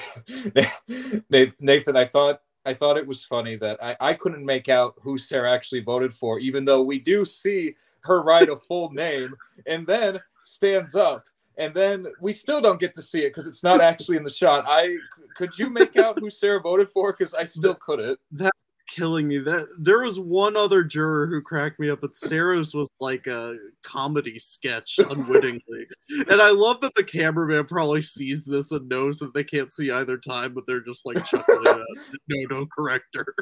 Nathan, 1.30 1.96
I 1.96 2.04
thought 2.04 2.42
I 2.66 2.74
thought 2.74 2.98
it 2.98 3.08
was 3.08 3.24
funny 3.24 3.56
that 3.56 3.82
I, 3.82 3.96
I 4.02 4.14
couldn't 4.14 4.46
make 4.46 4.68
out 4.68 4.96
who 5.02 5.18
Sarah 5.18 5.54
actually 5.54 5.80
voted 5.80 6.14
for, 6.14 6.38
even 6.40 6.66
though 6.66 6.82
we 6.82 7.00
do 7.00 7.24
see 7.24 7.76
her 8.02 8.22
write 8.22 8.50
a 8.50 8.58
full 8.58 8.90
name 8.92 9.36
and 9.66 9.88
then 9.88 10.20
stands 10.44 10.96
up. 10.96 11.24
And 11.58 11.74
then 11.74 12.06
we 12.20 12.34
still 12.34 12.60
don't 12.60 12.80
get 12.80 12.94
to 12.96 13.02
see 13.02 13.22
it 13.22 13.30
because 13.30 13.48
it's 13.48 13.64
not 13.64 13.80
actually 13.80 14.18
in 14.18 14.26
the 14.26 14.30
shot. 14.30 14.66
I 14.68 14.98
could 15.38 15.58
you 15.58 15.70
make 15.70 15.96
out 15.96 16.20
who 16.20 16.30
Sarah 16.30 16.60
voted 16.60 16.90
for? 16.90 17.14
Because 17.14 17.34
I 17.34 17.46
still 17.46 17.76
couldn't. 17.76 18.20
That 18.34 18.52
killing 18.88 19.28
me. 19.28 19.40
That 19.40 19.68
there 19.80 20.00
was 20.00 20.20
one 20.20 20.56
other 20.56 20.84
juror 20.84 21.28
who 21.28 21.42
cracked 21.42 21.80
me 21.80 21.90
up, 21.90 22.02
but 22.02 22.16
Sarah's 22.16 22.74
was 22.74 22.90
like 23.00 23.28
a 23.28 23.56
comedy 23.84 24.40
sketch 24.40 25.00
unwittingly. 25.10 25.88
and 26.30 26.42
I 26.42 26.52
love 26.52 26.82
that 26.82 26.96
the 26.96 27.04
cameraman 27.04 27.66
probably 27.66 28.02
sees 28.02 28.46
this 28.46 28.72
and 28.72 28.90
knows 28.90 29.20
that 29.20 29.34
they 29.34 29.44
can't 29.44 29.72
see 29.72 29.92
either 29.92 30.18
time, 30.18 30.54
but 30.54 30.66
they're 30.68 30.82
just 30.82 31.06
like 31.06 31.24
chuckling 31.26 31.68
at 31.68 31.78
no, 32.30 32.48
don't 32.48 32.72
correct 32.72 33.16
her. 33.16 33.34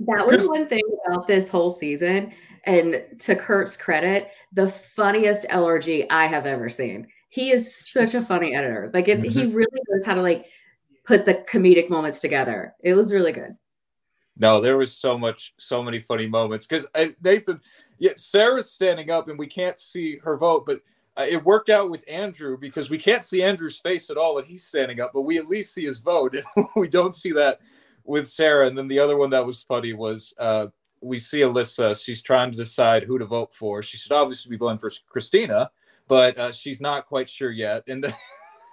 that 0.00 0.26
was 0.26 0.48
one 0.48 0.66
thing 0.68 0.82
about 1.06 1.26
this 1.26 1.48
whole 1.48 1.70
season. 1.70 2.32
And 2.64 3.02
to 3.20 3.36
Kurt's 3.36 3.76
credit, 3.76 4.30
the 4.52 4.70
funniest 4.70 5.46
LRG 5.48 6.06
I 6.10 6.26
have 6.26 6.46
ever 6.46 6.68
seen. 6.68 7.06
He 7.30 7.50
is 7.50 7.74
such 7.74 8.14
a 8.14 8.22
funny 8.22 8.54
editor. 8.54 8.90
Like 8.92 9.08
it, 9.08 9.20
mm-hmm. 9.20 9.30
he 9.30 9.46
really 9.46 9.80
knows 9.88 10.04
how 10.04 10.14
to 10.14 10.22
like 10.22 10.46
put 11.08 11.24
the 11.24 11.34
comedic 11.34 11.88
moments 11.88 12.20
together. 12.20 12.74
It 12.82 12.94
was 12.94 13.12
really 13.12 13.32
good. 13.32 13.56
No, 14.38 14.60
there 14.60 14.76
was 14.76 14.96
so 14.96 15.18
much, 15.18 15.52
so 15.58 15.82
many 15.82 15.98
funny 15.98 16.26
moments 16.26 16.66
because 16.66 16.86
uh, 16.94 17.06
Nathan, 17.22 17.60
yeah, 17.98 18.12
Sarah's 18.16 18.70
standing 18.70 19.10
up 19.10 19.28
and 19.28 19.38
we 19.38 19.48
can't 19.48 19.78
see 19.78 20.18
her 20.18 20.36
vote, 20.36 20.64
but 20.64 20.80
uh, 21.16 21.26
it 21.28 21.44
worked 21.44 21.68
out 21.68 21.90
with 21.90 22.04
Andrew 22.08 22.56
because 22.56 22.88
we 22.88 22.98
can't 22.98 23.24
see 23.24 23.42
Andrew's 23.42 23.78
face 23.78 24.10
at 24.10 24.16
all 24.16 24.36
when 24.36 24.44
he's 24.44 24.64
standing 24.64 25.00
up, 25.00 25.10
but 25.12 25.22
we 25.22 25.38
at 25.38 25.48
least 25.48 25.74
see 25.74 25.84
his 25.84 25.98
vote. 25.98 26.36
we 26.76 26.88
don't 26.88 27.16
see 27.16 27.32
that 27.32 27.58
with 28.04 28.28
Sarah. 28.28 28.68
And 28.68 28.78
then 28.78 28.86
the 28.86 29.00
other 29.00 29.16
one 29.16 29.30
that 29.30 29.44
was 29.44 29.64
funny 29.64 29.92
was 29.92 30.32
uh, 30.38 30.68
we 31.00 31.18
see 31.18 31.40
Alyssa. 31.40 32.00
She's 32.00 32.22
trying 32.22 32.52
to 32.52 32.56
decide 32.56 33.02
who 33.02 33.18
to 33.18 33.24
vote 33.24 33.52
for. 33.52 33.82
She 33.82 33.96
should 33.96 34.12
obviously 34.12 34.50
be 34.50 34.56
voting 34.56 34.78
for 34.78 34.90
Christina, 35.08 35.70
but 36.06 36.38
uh, 36.38 36.52
she's 36.52 36.80
not 36.80 37.06
quite 37.06 37.28
sure 37.28 37.50
yet. 37.50 37.82
And 37.88 38.04
the 38.04 38.14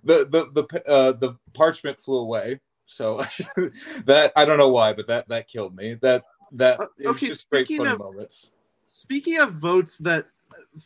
the 0.03 0.27
the 0.31 0.51
the, 0.55 0.91
uh, 0.91 1.13
the 1.13 1.37
parchment 1.53 2.01
flew 2.01 2.19
away 2.19 2.61
so 2.87 3.19
that 4.05 4.33
I 4.37 4.45
don't 4.45 4.59
know 4.59 4.69
why, 4.69 4.93
but 4.93 5.07
that 5.07 5.29
that 5.29 5.49
killed 5.49 5.75
me. 5.75 5.95
That 5.95 6.25
that 6.53 6.81
uh, 6.81 6.87
okay. 7.07 7.31
speaking 7.31 7.87
of 7.87 7.99
moments. 7.99 8.53
speaking 8.85 9.39
of 9.39 9.55
votes 9.55 9.97
that 9.99 10.27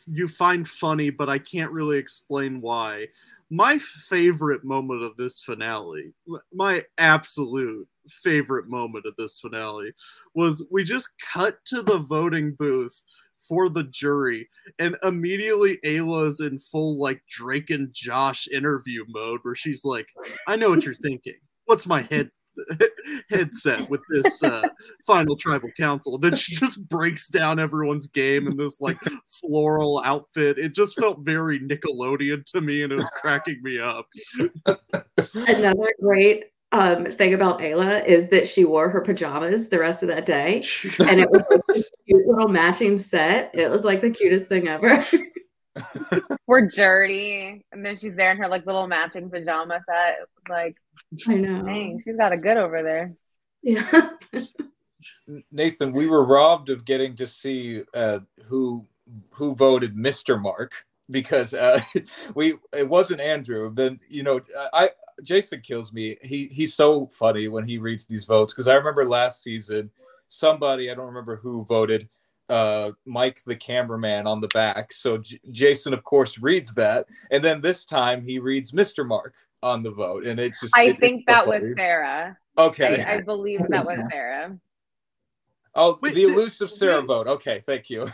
you 0.07 0.27
find 0.27 0.67
funny, 0.67 1.09
but 1.09 1.29
I 1.29 1.37
can't 1.37 1.71
really 1.71 1.97
explain 1.97 2.61
why. 2.61 3.07
My 3.51 3.79
favorite 3.79 4.63
moment 4.63 5.03
of 5.03 5.17
this 5.17 5.41
finale, 5.41 6.13
my 6.53 6.83
absolute 6.97 7.87
favorite 8.07 8.67
moment 8.67 9.05
of 9.05 9.15
this 9.17 9.39
finale, 9.39 9.93
was 10.35 10.63
we 10.69 10.83
just 10.83 11.09
cut 11.33 11.63
to 11.65 11.81
the 11.81 11.97
voting 11.97 12.55
booth 12.57 13.03
for 13.39 13.67
the 13.67 13.83
jury, 13.85 14.47
and 14.77 14.95
immediately 15.01 15.79
Ayla's 15.83 16.39
in 16.39 16.59
full 16.59 16.99
like 16.99 17.23
Drake 17.27 17.71
and 17.71 17.91
Josh 17.91 18.47
interview 18.47 19.03
mode, 19.07 19.39
where 19.41 19.55
she's 19.55 19.83
like, 19.83 20.09
"I 20.47 20.55
know 20.55 20.69
what 20.69 20.85
you're 20.85 20.93
thinking. 20.93 21.39
What's 21.69 21.85
my 21.85 22.01
head 22.01 22.31
headset 23.29 23.87
with 23.91 24.01
this 24.09 24.41
uh, 24.41 24.67
final 25.05 25.35
tribal 25.35 25.69
council 25.77 26.17
that 26.17 26.33
just 26.33 26.83
breaks 26.89 27.29
down 27.29 27.59
everyone's 27.59 28.07
game 28.07 28.47
in 28.47 28.57
this 28.57 28.81
like 28.81 28.97
floral 29.39 30.01
outfit. 30.03 30.57
It 30.57 30.73
just 30.73 30.99
felt 30.99 31.19
very 31.19 31.59
Nickelodeon 31.59 32.43
to 32.45 32.61
me, 32.61 32.81
and 32.81 32.91
it 32.91 32.95
was 32.95 33.09
cracking 33.11 33.61
me 33.61 33.77
up. 33.77 34.07
Another 35.35 35.93
great 36.01 36.45
um, 36.71 37.05
thing 37.05 37.35
about 37.35 37.59
Ayla 37.59 38.03
is 38.03 38.29
that 38.29 38.47
she 38.47 38.65
wore 38.65 38.89
her 38.89 39.01
pajamas 39.01 39.69
the 39.69 39.77
rest 39.77 40.01
of 40.01 40.09
that 40.09 40.25
day, 40.25 40.63
and 41.07 41.19
it 41.19 41.29
was 41.29 41.43
like 41.51 41.77
a 41.77 41.83
cute 42.07 42.27
little 42.27 42.47
matching 42.47 42.97
set. 42.97 43.51
It 43.53 43.69
was 43.69 43.85
like 43.85 44.01
the 44.01 44.09
cutest 44.09 44.49
thing 44.49 44.67
ever. 44.67 44.99
We're 46.47 46.67
dirty, 46.67 47.63
and 47.71 47.85
then 47.85 47.97
she's 47.99 48.15
there 48.15 48.31
in 48.31 48.37
her 48.37 48.47
like 48.47 48.65
little 48.65 48.87
matching 48.87 49.29
pajama 49.29 49.81
set. 49.85 50.15
It 50.19 50.27
was 50.35 50.49
like 50.49 50.75
I 51.27 51.33
know. 51.35 51.63
Dang, 51.63 52.01
she's 52.03 52.17
got 52.17 52.33
a 52.33 52.37
good 52.37 52.57
over 52.57 52.83
there. 52.83 53.13
Yeah. 53.61 54.11
Nathan, 55.51 55.91
we 55.91 56.07
were 56.07 56.23
robbed 56.23 56.69
of 56.69 56.85
getting 56.85 57.15
to 57.17 57.27
see 57.27 57.83
uh, 57.93 58.19
who 58.45 58.85
who 59.31 59.55
voted 59.55 59.95
Mr. 59.95 60.39
Mark 60.39 60.85
because 61.09 61.53
uh, 61.53 61.81
we 62.35 62.55
it 62.73 62.87
wasn't 62.87 63.21
Andrew. 63.21 63.73
Then 63.73 63.99
you 64.09 64.23
know, 64.23 64.41
I 64.73 64.91
Jason 65.23 65.61
kills 65.61 65.93
me. 65.93 66.17
He 66.21 66.47
he's 66.47 66.73
so 66.73 67.09
funny 67.13 67.47
when 67.47 67.67
he 67.67 67.77
reads 67.77 68.05
these 68.05 68.25
votes 68.25 68.53
because 68.53 68.67
I 68.67 68.75
remember 68.75 69.07
last 69.07 69.43
season 69.43 69.91
somebody 70.27 70.91
I 70.91 70.93
don't 70.93 71.07
remember 71.07 71.37
who 71.37 71.65
voted 71.65 72.07
uh, 72.49 72.91
Mike 73.05 73.41
the 73.45 73.55
cameraman 73.55 74.27
on 74.27 74.41
the 74.41 74.47
back. 74.49 74.93
So 74.93 75.17
J- 75.19 75.39
Jason 75.51 75.93
of 75.93 76.03
course 76.03 76.39
reads 76.39 76.73
that, 76.75 77.07
and 77.31 77.43
then 77.43 77.61
this 77.61 77.85
time 77.85 78.23
he 78.23 78.39
reads 78.39 78.71
Mr. 78.71 79.05
Mark 79.05 79.33
on 79.61 79.83
the 79.83 79.91
vote, 79.91 80.25
and 80.25 80.39
it's 80.39 80.61
just. 80.61 80.75
I 80.75 80.85
it, 80.85 80.99
think 80.99 81.25
that 81.27 81.47
was 81.47 81.63
Sarah. 81.75 82.37
Okay. 82.57 83.03
I, 83.03 83.15
I 83.15 83.21
believe 83.21 83.61
that 83.69 83.85
was 83.85 83.99
Sarah. 84.11 84.57
Oh, 85.75 85.97
Wait, 86.01 86.15
the 86.15 86.25
did- 86.25 86.33
elusive 86.33 86.71
Sarah 86.71 86.99
wait. 86.99 87.05
vote. 87.05 87.27
Okay, 87.27 87.61
thank 87.65 87.89
you. 87.91 88.11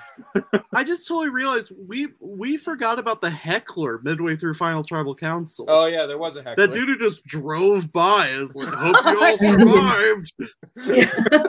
I 0.73 0.83
just 0.83 1.07
totally 1.07 1.29
realized 1.29 1.71
we 1.87 2.09
we 2.19 2.57
forgot 2.57 2.99
about 2.99 3.21
the 3.21 3.29
heckler 3.29 3.99
midway 4.03 4.35
through 4.35 4.55
Final 4.55 4.83
Tribal 4.83 5.15
Council. 5.15 5.65
Oh 5.69 5.85
yeah, 5.85 6.05
there 6.05 6.17
was 6.17 6.35
a 6.35 6.43
heckler. 6.43 6.67
that 6.67 6.73
dude 6.73 6.89
who 6.89 6.97
just 6.97 7.23
drove 7.25 7.91
by 7.93 8.27
is 8.27 8.53
like, 8.55 8.73
hope 8.73 8.97
you 9.05 9.23
all 9.23 9.37
survived. 9.37 10.33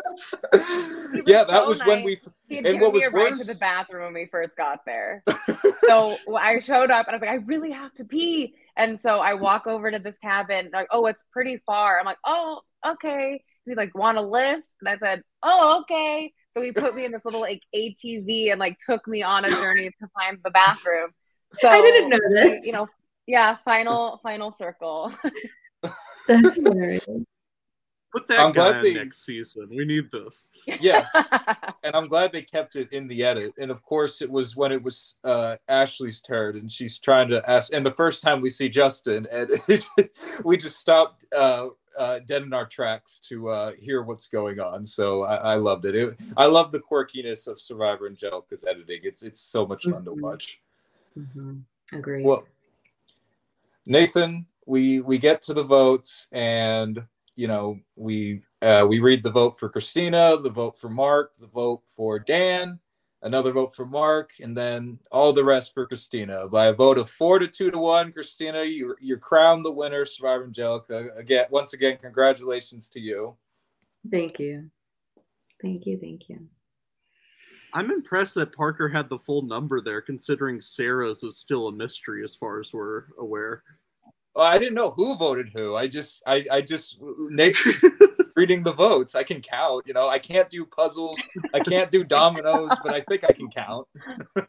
yeah, 1.26 1.42
that 1.44 1.48
so 1.48 1.68
was 1.68 1.84
when 1.84 2.04
we. 2.04 2.20
He 2.48 2.56
had 2.56 2.66
And 2.66 2.74
given 2.74 2.80
what 2.80 2.94
me 2.94 3.00
was 3.00 3.06
a 3.08 3.10
ride 3.10 3.38
to 3.38 3.44
the 3.44 3.54
bathroom 3.56 4.04
when 4.04 4.14
we 4.14 4.26
first 4.26 4.56
got 4.56 4.84
there. 4.86 5.24
so 5.88 6.16
I 6.38 6.60
showed 6.60 6.92
up 6.92 7.08
and 7.08 7.16
I 7.16 7.18
was 7.18 7.22
like, 7.22 7.30
I 7.30 7.44
really 7.44 7.72
have 7.72 7.92
to 7.94 8.04
pee. 8.04 8.54
And 8.76 9.00
so 9.00 9.20
I 9.20 9.34
walk 9.34 9.66
over 9.66 9.90
to 9.90 9.98
this 9.98 10.18
cabin. 10.18 10.70
Like, 10.72 10.88
oh, 10.90 11.06
it's 11.06 11.24
pretty 11.32 11.62
far. 11.64 11.98
I'm 11.98 12.04
like, 12.04 12.18
oh, 12.24 12.60
okay. 12.86 13.42
He's 13.64 13.76
like, 13.76 13.96
want 13.96 14.18
a 14.18 14.22
lift? 14.22 14.74
And 14.80 14.88
I 14.88 14.96
said, 14.98 15.22
oh, 15.42 15.80
okay. 15.82 16.32
So 16.52 16.62
he 16.62 16.72
put 16.72 16.94
me 16.94 17.04
in 17.04 17.12
this 17.12 17.24
little 17.24 17.40
like 17.40 17.62
ATV 17.74 18.50
and 18.50 18.60
like 18.60 18.78
took 18.84 19.06
me 19.06 19.22
on 19.22 19.44
a 19.44 19.50
journey 19.50 19.90
to 19.90 20.08
find 20.14 20.38
the 20.44 20.50
bathroom. 20.50 21.10
So 21.58 21.68
I 21.68 21.80
didn't 21.80 22.10
know 22.10 22.18
this. 22.30 22.64
You 22.64 22.72
know, 22.72 22.88
yeah, 23.26 23.56
final 23.64 24.20
final 24.22 24.52
circle. 24.52 25.12
That's 26.28 26.54
hilarious. 26.54 27.06
Put 28.16 28.28
that 28.28 28.40
I'm 28.40 28.52
guy 28.52 28.70
glad 28.70 28.76
on 28.78 28.82
they- 28.82 28.94
next 28.94 29.24
season. 29.26 29.68
We 29.68 29.84
need 29.84 30.10
this. 30.10 30.48
Yes, 30.80 31.10
and 31.84 31.94
I'm 31.94 32.08
glad 32.08 32.32
they 32.32 32.40
kept 32.42 32.74
it 32.76 32.90
in 32.92 33.06
the 33.08 33.22
edit. 33.22 33.52
And 33.58 33.70
of 33.70 33.82
course, 33.82 34.22
it 34.22 34.30
was 34.30 34.56
when 34.56 34.72
it 34.72 34.82
was 34.82 35.16
uh, 35.22 35.56
Ashley's 35.68 36.22
turn, 36.22 36.56
and 36.56 36.72
she's 36.72 36.98
trying 36.98 37.28
to 37.28 37.42
ask. 37.50 37.74
And 37.74 37.84
the 37.84 37.90
first 37.90 38.22
time 38.22 38.40
we 38.40 38.48
see 38.48 38.70
Justin, 38.70 39.26
and 39.30 39.50
we 40.44 40.56
just 40.56 40.78
stopped 40.78 41.26
uh, 41.36 41.68
uh, 41.98 42.20
dead 42.26 42.42
in 42.42 42.54
our 42.54 42.64
tracks 42.66 43.20
to 43.28 43.48
uh, 43.50 43.72
hear 43.78 44.02
what's 44.02 44.28
going 44.28 44.60
on. 44.60 44.86
So 44.86 45.24
I, 45.24 45.34
I 45.36 45.54
loved 45.56 45.84
it. 45.84 45.94
it. 45.94 46.16
I 46.38 46.46
love 46.46 46.72
the 46.72 46.80
quirkiness 46.80 47.46
of 47.48 47.60
Survivor 47.60 48.06
and 48.06 48.14
Angelica's 48.14 48.64
editing. 48.64 49.00
It's 49.04 49.22
it's 49.22 49.40
so 49.40 49.66
much 49.66 49.84
fun 49.84 50.04
to 50.06 50.12
Mhm. 50.12 50.20
watch. 50.22 50.58
Mhm. 51.18 51.62
Agreed. 51.92 52.24
Well, 52.24 52.46
Nathan, 53.86 54.46
we 54.66 55.00
we 55.00 55.18
get 55.18 55.42
to 55.42 55.54
the 55.54 55.62
votes, 55.62 56.26
and 56.32 57.02
you 57.36 57.46
know 57.46 57.78
we 57.94 58.42
uh, 58.62 58.84
we 58.88 58.98
read 58.98 59.22
the 59.22 59.30
vote 59.30 59.58
for 59.58 59.68
Christina, 59.68 60.36
the 60.42 60.50
vote 60.50 60.78
for 60.78 60.88
Mark, 60.88 61.32
the 61.38 61.46
vote 61.46 61.82
for 61.94 62.18
Dan, 62.18 62.80
another 63.22 63.52
vote 63.52 63.74
for 63.74 63.86
Mark, 63.86 64.30
and 64.40 64.56
then 64.56 64.98
all 65.12 65.32
the 65.32 65.44
rest 65.44 65.74
for 65.74 65.86
Christina. 65.86 66.48
By 66.48 66.66
a 66.66 66.72
vote 66.72 66.98
of 66.98 67.10
four 67.10 67.38
to 67.38 67.46
two 67.46 67.70
to 67.70 67.78
one, 67.78 68.12
Christina, 68.12 68.64
you 68.64 68.96
you're 69.00 69.18
crowned 69.18 69.64
the 69.64 69.70
winner, 69.70 70.04
Survivor 70.04 70.44
Angelica. 70.44 71.10
Again, 71.16 71.46
once 71.50 71.74
again, 71.74 71.98
congratulations 72.00 72.90
to 72.90 73.00
you. 73.00 73.36
thank 74.10 74.38
you. 74.38 74.70
Thank 75.62 75.86
you. 75.86 75.98
Thank 75.98 76.28
you. 76.28 76.46
I'm 77.72 77.90
impressed 77.90 78.36
that 78.36 78.54
Parker 78.54 78.88
had 78.88 79.10
the 79.10 79.18
full 79.18 79.42
number 79.42 79.82
there, 79.82 80.00
considering 80.00 80.60
Sarah's 80.60 81.22
is 81.22 81.38
still 81.38 81.68
a 81.68 81.72
mystery 81.72 82.24
as 82.24 82.34
far 82.34 82.60
as 82.60 82.72
we're 82.72 83.04
aware. 83.18 83.62
Well, 84.36 84.44
I 84.44 84.58
didn't 84.58 84.74
know 84.74 84.90
who 84.90 85.16
voted 85.16 85.48
who. 85.54 85.76
I 85.76 85.86
just 85.88 86.22
I 86.26 86.44
I 86.52 86.60
just 86.60 86.98
Nate 87.00 87.56
reading 88.36 88.62
the 88.62 88.72
votes. 88.72 89.14
I 89.14 89.22
can 89.22 89.40
count. 89.40 89.86
You 89.86 89.94
know, 89.94 90.10
I 90.10 90.18
can't 90.18 90.50
do 90.50 90.66
puzzles. 90.66 91.18
I 91.54 91.60
can't 91.60 91.90
do 91.90 92.04
dominoes, 92.04 92.70
but 92.84 92.92
I 92.92 93.00
think 93.00 93.24
I 93.24 93.32
can 93.32 93.50
count. 93.50 93.88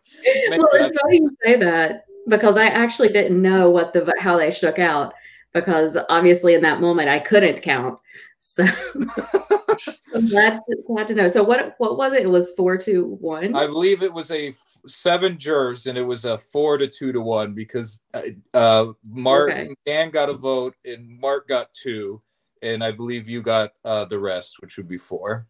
Well, 0.50 0.70
it's 0.74 0.98
funny 1.02 1.18
you 1.18 1.38
say 1.44 1.56
that 1.58 2.06
because 2.28 2.58
I 2.58 2.66
actually 2.66 3.10
didn't 3.10 3.42
know 3.42 3.70
what 3.70 3.94
the 3.94 4.14
how 4.20 4.38
they 4.38 4.52
shook 4.52 4.80
out 4.80 5.14
because 5.62 5.98
obviously 6.10 6.54
in 6.54 6.62
that 6.62 6.82
moment 6.82 7.10
I 7.10 7.20
couldn't 7.20 7.62
count. 7.62 8.00
So 8.38 8.64
I'm 8.64 10.28
glad 10.30 10.58
to, 10.70 10.78
glad 10.86 11.08
to 11.08 11.16
know. 11.16 11.28
So 11.28 11.44
what 11.44 11.76
what 11.80 11.98
was 11.98 12.14
it? 12.14 12.24
It 12.24 12.30
was 12.30 12.52
four 12.54 12.78
to 12.78 13.06
one. 13.20 13.56
I 13.56 13.66
believe 13.68 14.04
it 14.04 14.14
was 14.14 14.30
a 14.32 14.50
f- 14.50 14.78
seven 14.86 15.38
jurors, 15.40 15.88
and 15.88 15.98
it 15.98 16.04
was 16.04 16.26
a 16.26 16.38
four 16.38 16.78
to 16.78 16.88
two 16.88 17.12
to 17.12 17.20
one 17.22 17.54
because 17.54 18.00
uh, 18.14 18.22
uh, 18.54 18.94
Mark 19.10 19.50
Okay. 19.50 19.76
Dan 19.86 20.12
got 20.12 20.30
a 20.30 20.34
vote, 20.34 20.76
and 20.86 21.20
Mark 21.20 21.48
got 21.48 21.74
two, 21.74 22.22
and 22.62 22.84
I 22.84 22.92
believe 22.92 23.28
you 23.28 23.42
got 23.42 23.72
uh, 23.84 24.06
the 24.06 24.20
rest, 24.20 24.62
which 24.62 24.78
would 24.78 24.88
be 24.88 24.98
four. 25.00 25.48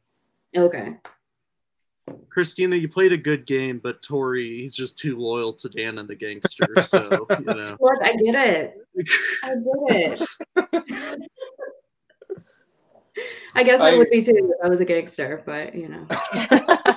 okay. 0.56 0.96
Christina, 2.30 2.76
you 2.76 2.88
played 2.88 3.14
a 3.14 3.18
good 3.18 3.46
game, 3.46 3.80
but 3.82 4.02
Tori, 4.02 4.62
he's 4.62 4.76
just 4.76 4.98
too 4.98 5.18
loyal 5.18 5.54
to 5.54 5.70
Dan 5.70 5.98
and 5.98 6.08
the 6.08 6.16
gangster. 6.16 6.68
So, 6.84 7.28
you 7.40 7.46
know. 7.46 7.78
Look, 7.80 8.00
I 8.04 8.16
get 8.16 8.36
it. 8.36 8.74
I 9.44 9.56
get 9.56 10.22
it. 10.56 11.30
I 13.56 13.64
guess 13.64 13.82
I, 13.82 13.92
I- 13.92 13.98
would 13.98 14.10
be 14.10 14.22
too 14.24 14.54
if 14.60 14.66
I 14.66 14.70
was 14.70 14.80
a 14.80 14.86
gangster, 14.86 15.42
but 15.46 15.74
you 15.74 15.90
know, 15.90 16.06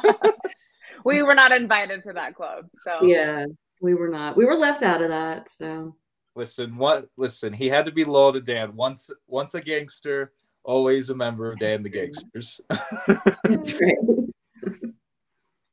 we 1.04 1.22
were 1.22 1.34
not 1.34 1.52
invited 1.52 2.02
to 2.04 2.12
that 2.12 2.34
club. 2.34 2.66
So 2.84 3.04
yeah, 3.04 3.46
we 3.80 3.94
were 3.94 4.08
not. 4.08 4.36
We 4.36 4.44
were 4.44 4.56
left 4.56 4.82
out 4.82 5.00
of 5.00 5.08
that. 5.08 5.48
So 5.48 5.96
Listen, 6.36 6.76
what? 6.76 7.06
Listen, 7.16 7.52
he 7.52 7.68
had 7.68 7.86
to 7.86 7.92
be 7.92 8.04
loyal 8.04 8.32
to 8.34 8.40
Dan. 8.40 8.76
Once, 8.76 9.10
once 9.26 9.54
a 9.54 9.60
gangster, 9.60 10.32
always 10.62 11.10
a 11.10 11.14
member 11.14 11.50
of 11.50 11.58
Dan 11.58 11.82
the 11.82 11.88
Gangsters. 11.88 12.60
that's 12.68 13.80
right. 13.80 13.96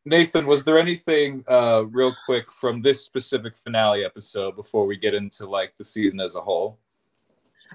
Nathan, 0.07 0.47
was 0.47 0.63
there 0.63 0.79
anything 0.79 1.43
uh, 1.49 1.83
real 1.89 2.15
quick 2.25 2.49
from 2.49 2.81
this 2.81 3.03
specific 3.03 3.57
finale 3.57 4.05
episode 4.05 4.55
before 4.55 4.85
we 4.85 4.95
get 4.95 5.13
into 5.13 5.45
like 5.45 5.75
the 5.75 5.83
season 5.83 6.21
as 6.21 6.35
a 6.35 6.41
whole? 6.41 6.79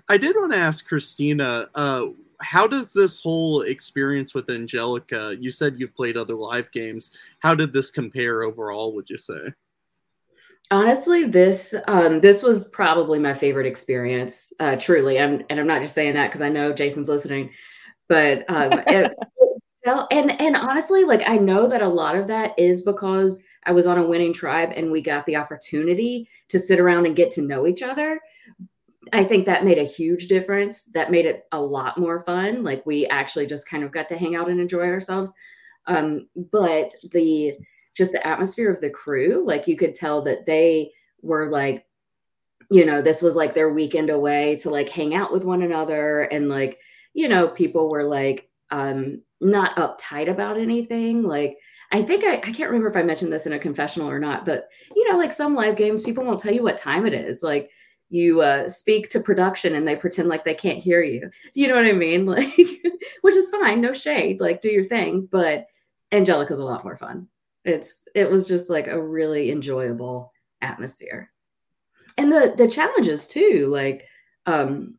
I 0.08 0.16
did 0.16 0.34
want 0.34 0.52
to 0.52 0.58
ask 0.58 0.88
Christina, 0.88 1.68
uh, 1.74 2.06
how 2.40 2.66
does 2.66 2.94
this 2.94 3.20
whole 3.20 3.60
experience 3.62 4.32
with 4.34 4.48
Angelica? 4.48 5.36
You 5.38 5.50
said 5.50 5.78
you've 5.78 5.94
played 5.94 6.16
other 6.16 6.34
live 6.34 6.70
games. 6.72 7.10
How 7.40 7.54
did 7.54 7.74
this 7.74 7.90
compare 7.90 8.44
overall? 8.44 8.94
Would 8.94 9.10
you 9.10 9.18
say? 9.18 9.52
Honestly, 10.70 11.24
this 11.24 11.74
um, 11.86 12.18
this 12.20 12.42
was 12.42 12.68
probably 12.68 13.18
my 13.18 13.34
favorite 13.34 13.66
experience. 13.66 14.54
Uh, 14.58 14.76
truly, 14.76 15.20
I'm, 15.20 15.44
and 15.50 15.60
I'm 15.60 15.66
not 15.66 15.82
just 15.82 15.94
saying 15.94 16.14
that 16.14 16.28
because 16.28 16.40
I 16.40 16.48
know 16.48 16.72
Jason's 16.72 17.10
listening, 17.10 17.50
but 18.08 18.46
um, 18.48 18.82
it, 18.86 19.12
well, 19.84 20.06
and 20.10 20.40
and 20.40 20.56
honestly, 20.56 21.04
like 21.04 21.22
I 21.26 21.36
know 21.36 21.66
that 21.66 21.82
a 21.82 21.88
lot 21.88 22.16
of 22.16 22.26
that 22.28 22.58
is 22.58 22.82
because 22.82 23.42
I 23.64 23.72
was 23.72 23.86
on 23.86 23.98
a 23.98 24.06
winning 24.06 24.32
tribe 24.32 24.72
and 24.74 24.90
we 24.90 25.00
got 25.00 25.26
the 25.26 25.36
opportunity 25.36 26.28
to 26.48 26.58
sit 26.58 26.80
around 26.80 27.06
and 27.06 27.16
get 27.16 27.30
to 27.32 27.42
know 27.42 27.66
each 27.66 27.82
other. 27.82 28.20
I 29.12 29.24
think 29.24 29.46
that 29.46 29.64
made 29.64 29.78
a 29.78 29.84
huge 29.84 30.28
difference. 30.28 30.84
That 30.94 31.10
made 31.10 31.26
it 31.26 31.44
a 31.52 31.60
lot 31.60 31.98
more 31.98 32.22
fun. 32.22 32.62
Like 32.62 32.86
we 32.86 33.06
actually 33.06 33.46
just 33.46 33.68
kind 33.68 33.82
of 33.82 33.92
got 33.92 34.08
to 34.08 34.16
hang 34.16 34.36
out 34.36 34.48
and 34.48 34.60
enjoy 34.60 34.88
ourselves. 34.88 35.34
Um, 35.86 36.28
but 36.50 36.92
the 37.10 37.54
just 37.94 38.12
the 38.12 38.26
atmosphere 38.26 38.70
of 38.70 38.80
the 38.80 38.90
crew. 38.90 39.44
Like 39.46 39.66
you 39.66 39.76
could 39.76 39.94
tell 39.94 40.22
that 40.22 40.46
they 40.46 40.92
were 41.22 41.50
like, 41.50 41.86
you 42.70 42.86
know, 42.86 43.02
this 43.02 43.20
was 43.20 43.36
like 43.36 43.54
their 43.54 43.72
weekend 43.72 44.08
away 44.10 44.56
to 44.62 44.70
like 44.70 44.88
hang 44.88 45.14
out 45.14 45.32
with 45.32 45.44
one 45.44 45.62
another. 45.62 46.22
And 46.22 46.48
like, 46.48 46.78
you 47.12 47.28
know, 47.28 47.48
people 47.48 47.90
were 47.90 48.04
like 48.04 48.48
um 48.72 49.22
not 49.40 49.76
uptight 49.76 50.28
about 50.28 50.58
anything. 50.58 51.22
Like 51.22 51.56
I 51.92 52.02
think 52.02 52.24
I, 52.24 52.36
I 52.36 52.52
can't 52.52 52.70
remember 52.70 52.88
if 52.88 52.96
I 52.96 53.02
mentioned 53.02 53.32
this 53.32 53.46
in 53.46 53.52
a 53.52 53.58
confessional 53.58 54.10
or 54.10 54.18
not, 54.18 54.46
but 54.46 54.68
you 54.96 55.10
know, 55.10 55.18
like 55.18 55.32
some 55.32 55.54
live 55.54 55.76
games, 55.76 56.02
people 56.02 56.24
won't 56.24 56.40
tell 56.40 56.54
you 56.54 56.62
what 56.62 56.78
time 56.78 57.06
it 57.06 57.12
is. 57.12 57.42
Like 57.42 57.70
you 58.08 58.40
uh, 58.40 58.66
speak 58.66 59.08
to 59.10 59.20
production 59.20 59.74
and 59.74 59.86
they 59.86 59.96
pretend 59.96 60.28
like 60.28 60.44
they 60.44 60.54
can't 60.54 60.78
hear 60.78 61.02
you. 61.02 61.30
You 61.54 61.68
know 61.68 61.76
what 61.76 61.86
I 61.86 61.92
mean? 61.92 62.26
Like, 62.32 62.56
which 63.20 63.34
is 63.34 63.48
fine, 63.48 63.80
no 63.80 63.92
shade. 63.92 64.40
Like, 64.40 64.60
do 64.60 64.70
your 64.70 64.84
thing. 64.84 65.28
But 65.30 65.66
Angelica's 66.12 66.58
a 66.58 66.64
lot 66.64 66.84
more 66.84 66.96
fun. 66.96 67.28
It's 67.64 68.06
it 68.14 68.30
was 68.30 68.48
just 68.48 68.70
like 68.70 68.86
a 68.86 69.00
really 69.00 69.50
enjoyable 69.50 70.32
atmosphere, 70.60 71.30
and 72.18 72.30
the 72.30 72.54
the 72.56 72.68
challenges 72.68 73.26
too. 73.26 73.66
Like, 73.68 74.06
um, 74.46 74.98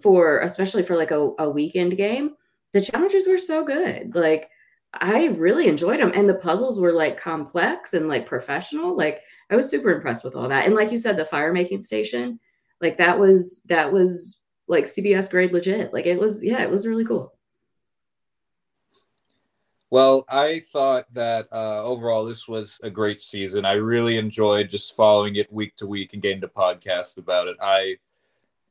for 0.00 0.40
especially 0.40 0.82
for 0.82 0.96
like 0.96 1.12
a, 1.12 1.30
a 1.38 1.48
weekend 1.48 1.96
game, 1.96 2.34
the 2.74 2.80
challenges 2.80 3.26
were 3.26 3.38
so 3.38 3.64
good. 3.64 4.14
Like 4.14 4.50
I 4.92 5.26
really 5.26 5.68
enjoyed 5.68 6.00
them. 6.00 6.12
And 6.14 6.28
the 6.28 6.34
puzzles 6.34 6.78
were 6.78 6.92
like 6.92 7.16
complex 7.16 7.94
and 7.94 8.08
like 8.08 8.26
professional. 8.26 8.96
Like 8.96 9.22
I 9.48 9.56
was 9.56 9.70
super 9.70 9.90
impressed 9.90 10.24
with 10.24 10.34
all 10.34 10.48
that. 10.48 10.66
And 10.66 10.74
like 10.74 10.90
you 10.92 10.98
said, 10.98 11.16
the 11.16 11.24
fire 11.24 11.52
making 11.52 11.80
station, 11.80 12.38
like 12.80 12.96
that 12.98 13.18
was 13.18 13.62
that 13.66 13.90
was 13.90 14.42
like 14.66 14.84
CBS 14.84 15.30
grade 15.30 15.52
legit. 15.52 15.94
Like 15.94 16.06
it 16.06 16.18
was, 16.18 16.44
yeah, 16.44 16.62
it 16.62 16.70
was 16.70 16.86
really 16.86 17.04
cool. 17.04 17.32
Well, 19.90 20.24
I 20.28 20.60
thought 20.72 21.04
that 21.14 21.46
uh, 21.52 21.84
overall 21.84 22.24
this 22.24 22.48
was 22.48 22.80
a 22.82 22.90
great 22.90 23.20
season. 23.20 23.64
I 23.64 23.74
really 23.74 24.16
enjoyed 24.16 24.68
just 24.68 24.96
following 24.96 25.36
it 25.36 25.52
week 25.52 25.76
to 25.76 25.86
week 25.86 26.12
and 26.12 26.22
getting 26.22 26.40
to 26.40 26.48
podcast 26.48 27.18
about 27.18 27.46
it. 27.46 27.56
I 27.62 27.98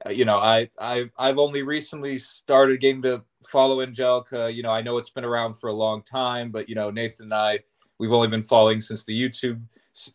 uh, 0.05 0.09
you 0.09 0.25
know, 0.25 0.39
I 0.39 0.69
I 0.77 1.09
I've 1.17 1.37
only 1.37 1.63
recently 1.63 2.17
started 2.17 2.81
getting 2.81 3.03
to 3.03 3.23
follow 3.47 3.81
Angelica. 3.81 4.51
You 4.51 4.63
know, 4.63 4.71
I 4.71 4.81
know 4.81 4.97
it's 4.97 5.09
been 5.09 5.25
around 5.25 5.55
for 5.55 5.67
a 5.67 5.73
long 5.73 6.03
time, 6.03 6.51
but 6.51 6.69
you 6.69 6.75
know, 6.75 6.89
Nathan 6.89 7.25
and 7.25 7.33
I 7.33 7.59
we've 7.99 8.11
only 8.11 8.27
been 8.27 8.43
following 8.43 8.81
since 8.81 9.05
the 9.05 9.17
YouTube 9.19 9.61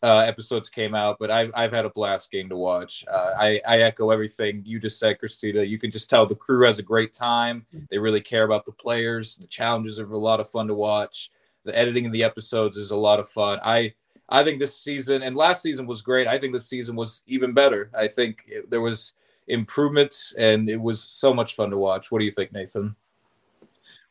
uh, 0.02 0.18
episodes 0.18 0.68
came 0.68 0.94
out. 0.94 1.18
But 1.18 1.30
I've 1.30 1.50
I've 1.54 1.72
had 1.72 1.84
a 1.84 1.90
blast 1.90 2.30
game 2.30 2.48
to 2.48 2.56
watch. 2.56 3.04
Uh, 3.10 3.32
I 3.38 3.60
I 3.66 3.78
echo 3.80 4.10
everything 4.10 4.62
you 4.64 4.78
just 4.78 4.98
said, 4.98 5.18
Christina. 5.18 5.62
You 5.62 5.78
can 5.78 5.90
just 5.90 6.10
tell 6.10 6.26
the 6.26 6.34
crew 6.34 6.66
has 6.66 6.78
a 6.78 6.82
great 6.82 7.14
time. 7.14 7.66
They 7.90 7.98
really 7.98 8.20
care 8.20 8.44
about 8.44 8.66
the 8.66 8.72
players. 8.72 9.36
The 9.36 9.46
challenges 9.46 9.98
are 9.98 10.10
a 10.10 10.18
lot 10.18 10.40
of 10.40 10.50
fun 10.50 10.68
to 10.68 10.74
watch. 10.74 11.30
The 11.64 11.76
editing 11.76 12.06
of 12.06 12.12
the 12.12 12.24
episodes 12.24 12.76
is 12.76 12.90
a 12.90 12.96
lot 12.96 13.20
of 13.20 13.28
fun. 13.28 13.58
I 13.62 13.94
I 14.28 14.44
think 14.44 14.58
this 14.58 14.76
season 14.76 15.22
and 15.22 15.36
last 15.36 15.62
season 15.62 15.86
was 15.86 16.02
great. 16.02 16.26
I 16.26 16.38
think 16.38 16.52
this 16.52 16.68
season 16.68 16.96
was 16.96 17.22
even 17.26 17.52
better. 17.52 17.90
I 17.96 18.08
think 18.08 18.44
it, 18.46 18.70
there 18.70 18.80
was 18.80 19.14
improvements, 19.46 20.34
and 20.38 20.68
it 20.68 20.80
was 20.80 21.02
so 21.02 21.32
much 21.32 21.54
fun 21.54 21.70
to 21.70 21.78
watch. 21.78 22.10
What 22.10 22.18
do 22.18 22.24
you 22.24 22.30
think, 22.30 22.52
Nathan? 22.52 22.94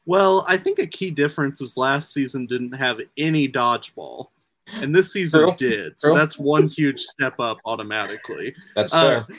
Well, 0.07 0.45
I 0.47 0.55
think 0.55 0.79
a 0.79 0.87
key 0.87 1.11
difference 1.11 1.59
is 1.59 1.75
last 1.75 2.13
season 2.13 2.45
didn't 2.45 2.71
have 2.71 3.01
any 3.17 3.49
dodgeball, 3.49 4.27
and 4.75 4.95
this 4.95 5.11
season 5.11 5.53
did. 5.57 5.99
So 5.99 6.15
that's 6.15 6.39
one 6.39 6.69
huge 6.69 7.01
step 7.01 7.39
up 7.41 7.57
automatically. 7.65 8.55
That's 8.73 8.93
uh, 8.93 9.25
fair. 9.25 9.37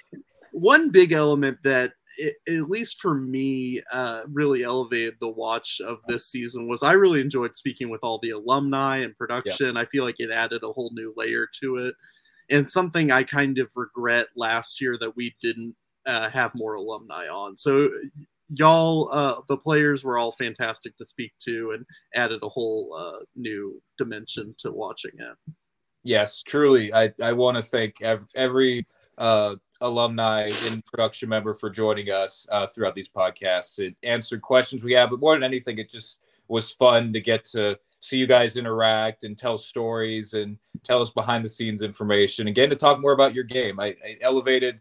One 0.53 0.90
big 0.90 1.12
element 1.12 1.57
that 1.62 1.95
it, 2.19 2.36
at 2.47 2.69
least 2.69 3.01
for 3.01 3.15
me, 3.15 3.81
uh, 3.90 4.23
really 4.31 4.62
elevated 4.62 5.15
the 5.20 5.28
watch 5.28 5.81
of 5.81 6.01
this 6.07 6.27
season 6.27 6.69
was 6.69 6.82
I 6.82 6.93
really 6.93 7.23
enjoyed 7.23 7.57
speaking 7.57 7.89
with 7.89 8.05
all 8.05 8.19
the 8.19 8.31
alumni 8.31 8.99
and 8.99 9.16
production. 9.16 9.74
Yeah. 9.74 9.81
I 9.81 9.86
feel 9.86 10.05
like 10.05 10.16
it 10.19 10.31
added 10.31 10.65
a 10.65 10.73
whole 10.73 10.90
new 10.93 11.15
layer 11.16 11.47
to 11.61 11.77
it. 11.77 11.95
And 12.51 12.69
something 12.69 13.11
I 13.11 13.23
kind 13.23 13.59
of 13.59 13.70
regret 13.74 14.28
last 14.36 14.82
year 14.82 14.99
that 15.01 15.16
we 15.16 15.35
didn't 15.40 15.77
uh, 16.05 16.28
have 16.28 16.55
more 16.55 16.74
alumni 16.74 17.27
on. 17.28 17.57
So 17.57 17.89
y'all, 18.49 19.11
uh, 19.12 19.41
the 19.49 19.57
players 19.57 20.05
were 20.05 20.19
all 20.19 20.33
fantastic 20.33 20.97
to 20.97 21.05
speak 21.05 21.33
to 21.41 21.73
and 21.73 21.85
added 22.15 22.41
a 22.43 22.49
whole 22.49 22.95
uh, 22.99 23.25
new 23.37 23.81
dimension 23.97 24.55
to 24.59 24.73
watching 24.73 25.12
it. 25.19 25.55
Yes, 26.03 26.43
truly. 26.43 26.93
I, 26.93 27.12
I 27.23 27.33
want 27.33 27.57
to 27.57 27.62
thank 27.62 27.97
every 28.35 28.87
uh, 29.19 29.57
alumni 29.81 30.51
and 30.65 30.85
production 30.85 31.29
member 31.29 31.55
for 31.55 31.70
joining 31.70 32.11
us 32.11 32.47
uh, 32.51 32.66
throughout 32.66 32.95
these 32.95 33.09
podcasts. 33.09 33.79
It 33.79 33.95
answered 34.03 34.43
questions 34.43 34.83
we 34.83 34.93
have, 34.93 35.11
but 35.11 35.20
more 35.20 35.35
than 35.35 35.43
anything, 35.43 35.79
it 35.79 35.91
just 35.91 36.19
was 36.49 36.73
fun 36.73 37.12
to 37.12 37.20
get 37.20 37.45
to 37.47 37.79
see 38.01 38.16
you 38.16 38.27
guys 38.27 38.57
interact 38.57 39.25
and 39.25 39.37
tell 39.37 39.59
stories 39.59 40.35
and 40.35 40.57
tell 40.85 41.03
us 41.03 41.11
behind 41.11 41.45
the 41.45 41.49
scenes 41.49 41.83
information. 41.83 42.49
Again, 42.49 42.70
to 42.70 42.77
talk 42.77 43.01
more 43.01 43.12
about 43.12 43.35
your 43.35 43.45
game. 43.45 43.81
I, 43.81 43.89
I 43.89 44.16
elevated 44.20 44.81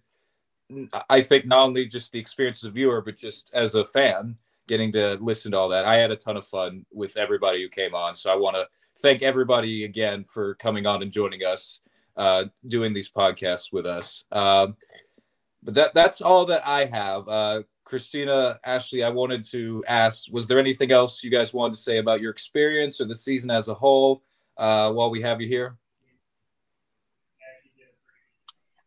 I 1.10 1.22
think 1.22 1.46
not 1.46 1.66
only 1.66 1.86
just 1.86 2.12
the 2.12 2.20
experience 2.20 2.64
as 2.64 2.68
a 2.68 2.72
viewer, 2.72 3.02
but 3.02 3.16
just 3.16 3.52
as 3.54 3.76
a 3.76 3.86
fan, 3.86 4.38
getting 4.68 4.92
to 4.92 5.18
listen 5.22 5.52
to 5.52 5.58
all 5.58 5.70
that. 5.70 5.86
I 5.86 5.96
had 5.96 6.12
a 6.12 6.16
ton 6.16 6.38
of 6.38 6.46
fun 6.46 6.86
with 6.92 7.18
everybody 7.18 7.62
who 7.62 7.70
came 7.70 7.96
on. 7.96 8.16
So 8.16 8.32
I 8.32 8.36
want 8.36 8.56
to 8.58 8.68
thank 9.00 9.22
everybody 9.22 9.86
again 9.86 10.26
for 10.26 10.56
coming 10.56 10.86
on 10.86 11.02
and 11.02 11.12
joining 11.12 11.44
us, 11.44 11.80
uh, 12.18 12.46
doing 12.68 12.94
these 12.94 13.10
podcasts 13.10 13.72
with 13.72 13.86
us. 13.86 14.26
Um, 14.32 14.76
but 15.64 15.74
that 15.76 15.94
that's 15.94 16.22
all 16.22 16.46
that 16.48 16.68
I 16.68 16.86
have. 16.86 17.28
Uh, 17.28 17.64
Christina, 17.84 18.60
Ashley, 18.66 19.04
I 19.04 19.10
wanted 19.10 19.46
to 19.52 19.84
ask: 19.88 20.32
Was 20.32 20.48
there 20.48 20.60
anything 20.60 20.92
else 20.92 21.24
you 21.24 21.32
guys 21.32 21.54
wanted 21.54 21.74
to 21.76 21.80
say 21.80 21.98
about 21.98 22.22
your 22.22 22.32
experience 22.32 23.00
or 23.00 23.06
the 23.06 23.16
season 23.16 23.50
as 23.50 23.68
a 23.68 23.74
whole 23.74 24.24
uh, 24.58 24.92
while 24.92 25.10
we 25.10 25.22
have 25.22 25.42
you 25.42 25.48
here? 25.48 25.78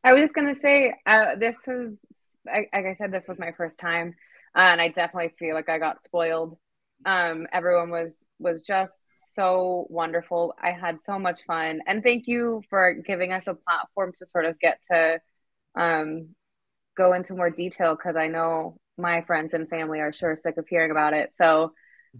I 0.04 0.12
was 0.12 0.22
just 0.22 0.34
gonna 0.34 0.54
say, 0.54 0.94
uh, 1.06 1.36
this 1.36 1.56
is 1.66 1.98
like 2.46 2.70
I 2.72 2.94
said, 2.94 3.12
this 3.12 3.28
was 3.28 3.38
my 3.38 3.52
first 3.52 3.78
time, 3.78 4.14
uh, 4.56 4.60
and 4.60 4.80
I 4.80 4.88
definitely 4.88 5.34
feel 5.38 5.54
like 5.54 5.68
I 5.68 5.78
got 5.78 6.02
spoiled. 6.02 6.56
Um, 7.04 7.46
everyone 7.52 7.90
was 7.90 8.18
was 8.38 8.62
just 8.62 9.04
so 9.34 9.86
wonderful. 9.90 10.54
I 10.62 10.72
had 10.72 11.02
so 11.02 11.18
much 11.18 11.40
fun, 11.46 11.80
and 11.86 12.02
thank 12.02 12.26
you 12.26 12.62
for 12.70 12.94
giving 12.94 13.32
us 13.32 13.46
a 13.46 13.54
platform 13.54 14.12
to 14.18 14.26
sort 14.26 14.46
of 14.46 14.58
get 14.58 14.82
to 14.90 15.20
um, 15.74 16.34
go 16.96 17.12
into 17.12 17.34
more 17.34 17.50
detail 17.50 17.94
because 17.96 18.16
I 18.16 18.26
know 18.28 18.78
my 18.98 19.22
friends 19.22 19.54
and 19.54 19.68
family 19.68 20.00
are 20.00 20.12
sure 20.12 20.36
sick 20.36 20.56
of 20.58 20.66
hearing 20.68 20.90
about 20.90 21.14
it. 21.14 21.30
So, 21.36 21.72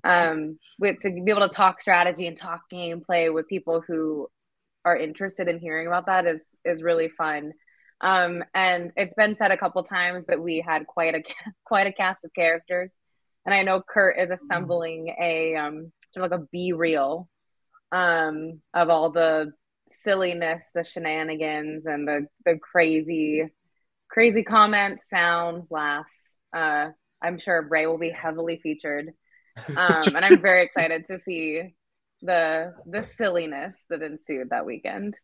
um, 0.05 0.59
with 0.79 1.01
to 1.03 1.11
be 1.11 1.31
able 1.31 1.49
to 1.49 1.55
talk 1.55 1.81
strategy 1.81 2.27
and 2.27 2.37
talk 2.37 2.63
gameplay 2.73 3.33
with 3.33 3.49
people 3.49 3.83
who 3.87 4.29
are 4.85 4.97
interested 4.97 5.49
in 5.49 5.59
hearing 5.59 5.87
about 5.87 6.07
that 6.07 6.27
is 6.27 6.57
is 6.65 6.83
really 6.83 7.09
fun. 7.09 7.53
Um, 8.01 8.43
and 8.55 8.93
it's 8.97 9.15
been 9.15 9.35
said 9.37 9.51
a 9.51 9.59
couple 9.59 9.83
times 9.85 10.27
that 10.29 10.41
we 10.41 10.65
had 10.67 10.87
quite 10.87 11.15
a 11.15 11.23
quite 11.65 11.87
a 11.87 11.93
cast 11.93 12.25
of 12.25 12.33
characters, 12.35 12.93
and 13.45 13.55
I 13.55 13.63
know 13.63 13.83
Kurt 13.87 14.19
is 14.19 14.31
assembling 14.31 15.15
a 15.21 15.57
um, 15.57 15.93
sort 16.13 16.25
of 16.25 16.31
like 16.31 16.41
a 16.41 16.57
BeReal 16.57 17.27
um, 17.93 18.61
of 18.73 18.89
all 18.89 19.11
the 19.11 19.53
silliness, 20.03 20.63
the 20.75 20.85
shenanigans, 20.85 21.87
and 21.87 22.09
the 22.09 22.27
the 22.45 22.59
crazy 22.59 23.45
crazy 24.09 24.43
comments, 24.43 25.05
sounds, 25.09 25.71
laughs. 25.71 26.09
Uh, 26.55 26.91
I'm 27.23 27.39
sure 27.39 27.69
Ray 27.69 27.87
will 27.87 27.99
be 27.99 28.11
heavily 28.11 28.61
featured, 28.63 29.11
um, 29.77 30.17
and 30.17 30.25
I'm 30.25 30.41
very 30.41 30.65
excited 30.67 31.07
to 31.09 31.19
see 31.21 31.75
the 32.23 32.75
the 32.87 33.07
silliness 33.17 33.75
that 33.91 34.03
ensued 34.03 34.51
that 34.51 34.67
weekend 34.67 35.17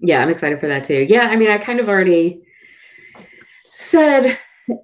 yeah, 0.00 0.22
I'm 0.22 0.28
excited 0.28 0.60
for 0.60 0.68
that 0.68 0.84
too. 0.84 1.06
Yeah, 1.08 1.28
I 1.28 1.36
mean, 1.36 1.50
I 1.50 1.58
kind 1.58 1.80
of 1.80 1.88
already 1.88 2.42
said, 3.74 4.38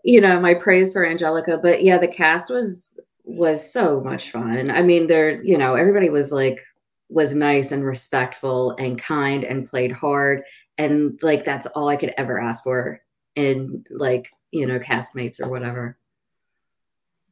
you 0.04 0.20
know, 0.20 0.40
my 0.40 0.54
praise 0.54 0.92
for 0.92 1.06
Angelica, 1.06 1.58
but 1.58 1.82
yeah, 1.82 1.98
the 1.98 2.08
cast 2.08 2.50
was 2.50 2.98
was 3.24 3.72
so 3.72 4.00
much 4.00 4.30
fun. 4.30 4.70
I 4.70 4.82
mean, 4.82 5.06
there, 5.06 5.42
you 5.42 5.56
know, 5.56 5.74
everybody 5.74 6.10
was 6.10 6.32
like 6.32 6.64
was 7.08 7.34
nice 7.34 7.72
and 7.72 7.84
respectful 7.84 8.72
and 8.78 8.98
kind 8.98 9.44
and 9.44 9.68
played 9.68 9.92
hard 9.92 10.42
and 10.78 11.22
like 11.22 11.44
that's 11.44 11.66
all 11.68 11.88
I 11.88 11.96
could 11.96 12.14
ever 12.16 12.40
ask 12.40 12.64
for 12.64 13.00
in 13.36 13.84
like, 13.90 14.30
you 14.50 14.66
know, 14.66 14.78
castmates 14.78 15.40
or 15.40 15.48
whatever. 15.48 15.98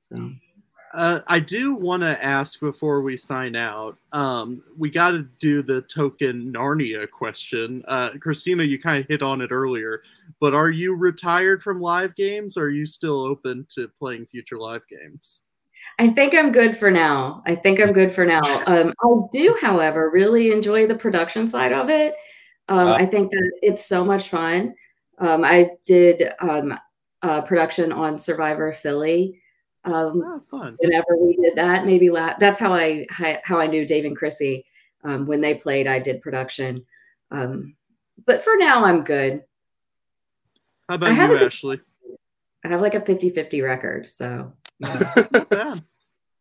So 0.01 0.32
uh, 0.92 1.20
I 1.28 1.38
do 1.38 1.74
want 1.74 2.02
to 2.02 2.22
ask 2.24 2.58
before 2.58 3.02
we 3.02 3.16
sign 3.16 3.54
out. 3.54 3.96
Um, 4.12 4.62
we 4.76 4.90
got 4.90 5.12
to 5.12 5.28
do 5.38 5.62
the 5.62 5.82
token 5.82 6.52
Narnia 6.52 7.08
question. 7.08 7.84
Uh, 7.86 8.10
Christina, 8.20 8.64
you 8.64 8.78
kind 8.78 9.00
of 9.00 9.08
hit 9.08 9.22
on 9.22 9.40
it 9.40 9.52
earlier, 9.52 10.02
but 10.40 10.52
are 10.52 10.70
you 10.70 10.94
retired 10.94 11.62
from 11.62 11.80
live 11.80 12.16
games? 12.16 12.56
Or 12.56 12.64
are 12.64 12.70
you 12.70 12.86
still 12.86 13.20
open 13.20 13.66
to 13.70 13.88
playing 13.98 14.26
future 14.26 14.58
live 14.58 14.86
games? 14.88 15.42
I 15.98 16.08
think 16.08 16.34
I'm 16.34 16.50
good 16.50 16.76
for 16.76 16.90
now. 16.90 17.42
I 17.46 17.54
think 17.54 17.80
I'm 17.80 17.92
good 17.92 18.12
for 18.12 18.24
now. 18.24 18.40
Um, 18.66 18.92
I 19.02 19.28
do, 19.32 19.56
however, 19.60 20.10
really 20.10 20.50
enjoy 20.50 20.86
the 20.86 20.94
production 20.94 21.46
side 21.46 21.72
of 21.72 21.88
it. 21.88 22.14
Um, 22.68 22.88
uh, 22.88 22.94
I 22.94 23.06
think 23.06 23.30
that 23.30 23.50
it's 23.62 23.84
so 23.84 24.04
much 24.04 24.28
fun. 24.28 24.74
Um, 25.18 25.44
I 25.44 25.70
did 25.86 26.32
um, 26.40 26.78
production 27.44 27.92
on 27.92 28.16
Survivor 28.18 28.72
Philly 28.72 29.39
Um, 29.85 30.43
Oh, 30.52 30.73
whenever 30.78 31.16
we 31.19 31.36
did 31.36 31.57
that, 31.57 31.86
maybe 31.86 32.11
la- 32.11 32.36
that's 32.39 32.59
how 32.59 32.73
I 32.73 33.07
how 33.44 33.59
I 33.59 33.66
knew 33.66 33.86
Dave 33.86 34.05
and 34.05 34.16
Chrissy. 34.16 34.65
Um, 35.05 35.27
when 35.27 35.40
they 35.40 35.55
played, 35.55 35.86
I 35.86 35.98
did 35.98 36.20
production. 36.20 36.85
Um, 37.31 37.77
but 38.27 38.43
for 38.43 38.55
now, 38.57 38.85
I'm 38.85 39.02
good. 39.05 39.43
How 40.89 40.97
about 40.97 41.12
have 41.15 41.31
you, 41.31 41.36
a 41.36 41.39
good- 41.39 41.47
Ashley? 41.47 41.81
I 42.62 42.69
have 42.69 42.82
like 42.82 42.94
a 42.94 43.01
50-50 43.01 43.65
record, 43.65 44.07
so 44.07 44.52
Not 44.81 45.48
bad. 45.48 45.82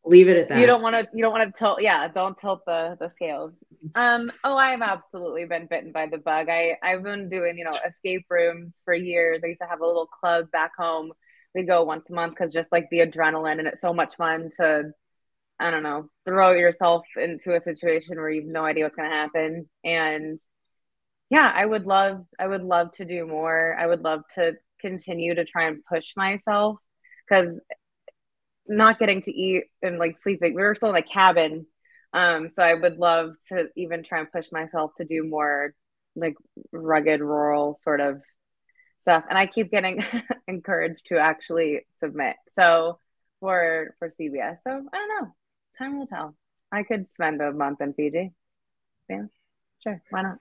leave 0.03 0.27
it 0.27 0.35
at 0.35 0.49
that. 0.49 0.59
You 0.59 0.65
don't 0.65 0.81
want 0.81 0.95
to. 0.95 1.07
You 1.13 1.23
don't 1.23 1.31
want 1.31 1.53
to 1.53 1.57
tilt. 1.57 1.81
Yeah, 1.81 2.09
don't 2.09 2.37
tilt 2.37 2.65
the 2.65 2.97
the 2.99 3.09
scales. 3.09 3.63
Um. 3.95 4.29
Oh, 4.43 4.57
I've 4.57 4.81
absolutely 4.81 5.45
been 5.45 5.67
bitten 5.67 5.93
by 5.93 6.07
the 6.07 6.17
bug. 6.17 6.49
I 6.49 6.75
I've 6.83 7.03
been 7.03 7.29
doing 7.29 7.57
you 7.57 7.63
know 7.63 7.71
escape 7.87 8.25
rooms 8.29 8.81
for 8.83 8.93
years. 8.93 9.39
I 9.45 9.47
used 9.47 9.61
to 9.61 9.67
have 9.67 9.79
a 9.79 9.85
little 9.87 10.07
club 10.07 10.51
back 10.51 10.71
home. 10.77 11.13
We 11.55 11.63
go 11.63 11.83
once 11.83 12.09
a 12.09 12.13
month 12.13 12.33
because 12.33 12.53
just 12.53 12.71
like 12.71 12.89
the 12.89 12.99
adrenaline 12.99 13.59
and 13.59 13.67
it's 13.67 13.81
so 13.81 13.93
much 13.93 14.15
fun 14.15 14.49
to, 14.57 14.91
I 15.59 15.71
don't 15.71 15.83
know, 15.83 16.09
throw 16.25 16.51
yourself 16.51 17.05
into 17.15 17.55
a 17.55 17.61
situation 17.61 18.17
where 18.17 18.29
you 18.29 18.41
have 18.41 18.49
no 18.49 18.65
idea 18.65 18.83
what's 18.83 18.95
going 18.95 19.09
to 19.09 19.15
happen. 19.15 19.69
And 19.83 20.39
yeah, 21.29 21.51
I 21.53 21.65
would 21.65 21.85
love. 21.85 22.25
I 22.39 22.47
would 22.47 22.63
love 22.63 22.91
to 22.93 23.05
do 23.05 23.25
more. 23.25 23.75
I 23.77 23.87
would 23.87 24.01
love 24.01 24.21
to 24.35 24.53
continue 24.81 25.35
to 25.35 25.45
try 25.45 25.67
and 25.67 25.83
push 25.85 26.13
myself 26.15 26.77
because 27.27 27.61
not 28.67 28.99
getting 28.99 29.21
to 29.21 29.31
eat 29.31 29.65
and 29.81 29.97
like 29.97 30.17
sleeping. 30.17 30.53
We 30.53 30.61
were 30.61 30.75
still 30.75 30.91
in 30.91 30.95
a 30.95 31.01
cabin. 31.01 31.65
Um, 32.13 32.49
so 32.49 32.63
I 32.63 32.73
would 32.75 32.97
love 32.97 33.31
to 33.49 33.67
even 33.75 34.03
try 34.03 34.19
and 34.19 34.31
push 34.31 34.47
myself 34.51 34.91
to 34.97 35.05
do 35.05 35.23
more 35.23 35.73
like 36.15 36.35
rugged 36.71 37.21
rural 37.21 37.77
sort 37.81 38.01
of 38.01 38.21
stuff. 39.01 39.23
And 39.29 39.37
I 39.37 39.45
keep 39.45 39.71
getting 39.71 40.03
encouraged 40.47 41.07
to 41.07 41.17
actually 41.17 41.85
submit. 41.97 42.35
So 42.49 42.99
for 43.39 43.95
for 43.99 44.09
CBS. 44.09 44.57
So 44.63 44.71
I 44.71 44.97
don't 44.97 45.21
know. 45.21 45.35
Time 45.77 45.97
will 45.99 46.07
tell. 46.07 46.35
I 46.71 46.83
could 46.83 47.09
spend 47.09 47.41
a 47.41 47.51
month 47.51 47.81
in 47.81 47.93
Fiji. 47.93 48.31
Yeah. 49.09 49.23
Sure. 49.83 50.01
Why 50.09 50.21
not? 50.23 50.37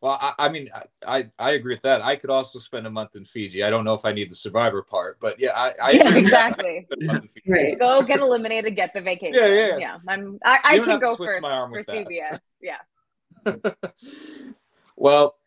Well, 0.00 0.16
I, 0.20 0.32
I 0.38 0.48
mean, 0.48 0.68
I, 0.72 1.18
I 1.18 1.30
I 1.40 1.50
agree 1.52 1.74
with 1.74 1.82
that. 1.82 2.02
I 2.02 2.14
could 2.14 2.30
also 2.30 2.60
spend 2.60 2.86
a 2.86 2.90
month 2.90 3.16
in 3.16 3.24
Fiji. 3.24 3.64
I 3.64 3.70
don't 3.70 3.84
know 3.84 3.94
if 3.94 4.04
I 4.04 4.12
need 4.12 4.30
the 4.30 4.36
survivor 4.36 4.82
part, 4.82 5.18
but 5.20 5.40
yeah, 5.40 5.50
I, 5.56 5.72
I 5.82 5.90
Yeah, 5.90 6.08
agree. 6.08 6.10
I 6.18 6.18
exactly. 6.18 6.86
could 6.88 6.98
spend 6.98 7.02
a 7.02 7.12
month 7.14 7.22
in 7.24 7.28
Fiji. 7.30 7.50
Right. 7.50 7.78
Go 7.78 8.02
get 8.02 8.20
eliminated, 8.20 8.76
get 8.76 8.94
the 8.94 9.00
vacation. 9.00 9.34
Yeah, 9.34 9.48
yeah. 9.48 9.78
Yeah. 9.78 9.98
I'm 10.06 10.38
I, 10.44 10.60
I 10.62 10.78
can 10.78 11.00
go 11.00 11.16
for, 11.16 11.40
my 11.40 11.50
arm 11.50 11.72
for 11.72 11.78
with 11.78 11.86
that. 11.86 12.06
CBS. 12.06 12.38
Yeah. 12.60 12.78
well, 14.96 15.37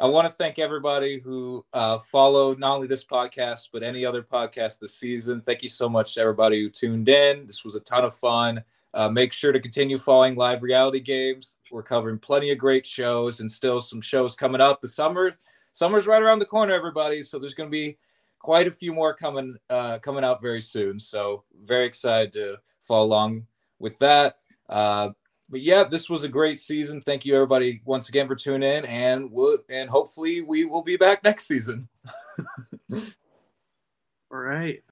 I 0.00 0.06
want 0.06 0.26
to 0.26 0.34
thank 0.34 0.58
everybody 0.58 1.20
who 1.20 1.64
uh, 1.72 1.98
followed 1.98 2.58
not 2.58 2.74
only 2.74 2.88
this 2.88 3.04
podcast, 3.04 3.68
but 3.72 3.84
any 3.84 4.04
other 4.04 4.24
podcast 4.24 4.80
this 4.80 4.96
season. 4.96 5.40
Thank 5.40 5.62
you 5.62 5.68
so 5.68 5.88
much 5.88 6.14
to 6.14 6.20
everybody 6.20 6.60
who 6.60 6.68
tuned 6.68 7.08
in. 7.08 7.46
This 7.46 7.64
was 7.64 7.76
a 7.76 7.80
ton 7.80 8.04
of 8.04 8.12
fun. 8.12 8.64
Uh, 8.92 9.08
make 9.08 9.32
sure 9.32 9.52
to 9.52 9.60
continue 9.60 9.96
following 9.96 10.34
live 10.34 10.64
reality 10.64 10.98
games. 10.98 11.58
We're 11.70 11.84
covering 11.84 12.18
plenty 12.18 12.50
of 12.50 12.58
great 12.58 12.84
shows 12.84 13.38
and 13.38 13.50
still 13.50 13.80
some 13.80 14.00
shows 14.00 14.34
coming 14.34 14.60
up. 14.60 14.80
The 14.80 14.88
summer, 14.88 15.36
summer's 15.72 16.08
right 16.08 16.22
around 16.22 16.40
the 16.40 16.44
corner, 16.44 16.74
everybody. 16.74 17.22
So 17.22 17.38
there's 17.38 17.54
going 17.54 17.68
to 17.68 17.72
be 17.72 17.96
quite 18.40 18.66
a 18.66 18.72
few 18.72 18.92
more 18.92 19.14
coming 19.14 19.56
uh, 19.70 19.98
coming 19.98 20.24
out 20.24 20.42
very 20.42 20.60
soon. 20.60 20.98
So 20.98 21.44
very 21.64 21.86
excited 21.86 22.32
to 22.32 22.56
follow 22.82 23.06
along 23.06 23.46
with 23.78 23.96
that. 24.00 24.38
Uh, 24.68 25.10
but 25.50 25.60
yeah, 25.60 25.84
this 25.84 26.08
was 26.08 26.24
a 26.24 26.28
great 26.28 26.58
season. 26.58 27.00
Thank 27.00 27.24
you 27.24 27.34
everybody 27.34 27.80
once 27.84 28.08
again 28.08 28.26
for 28.26 28.34
tuning 28.34 28.68
in, 28.68 28.84
and 28.86 29.30
we'll, 29.30 29.58
and 29.68 29.88
hopefully 29.90 30.40
we 30.40 30.64
will 30.64 30.82
be 30.82 30.96
back 30.96 31.22
next 31.22 31.46
season. 31.46 31.88
All 32.92 33.00
right. 34.30 34.80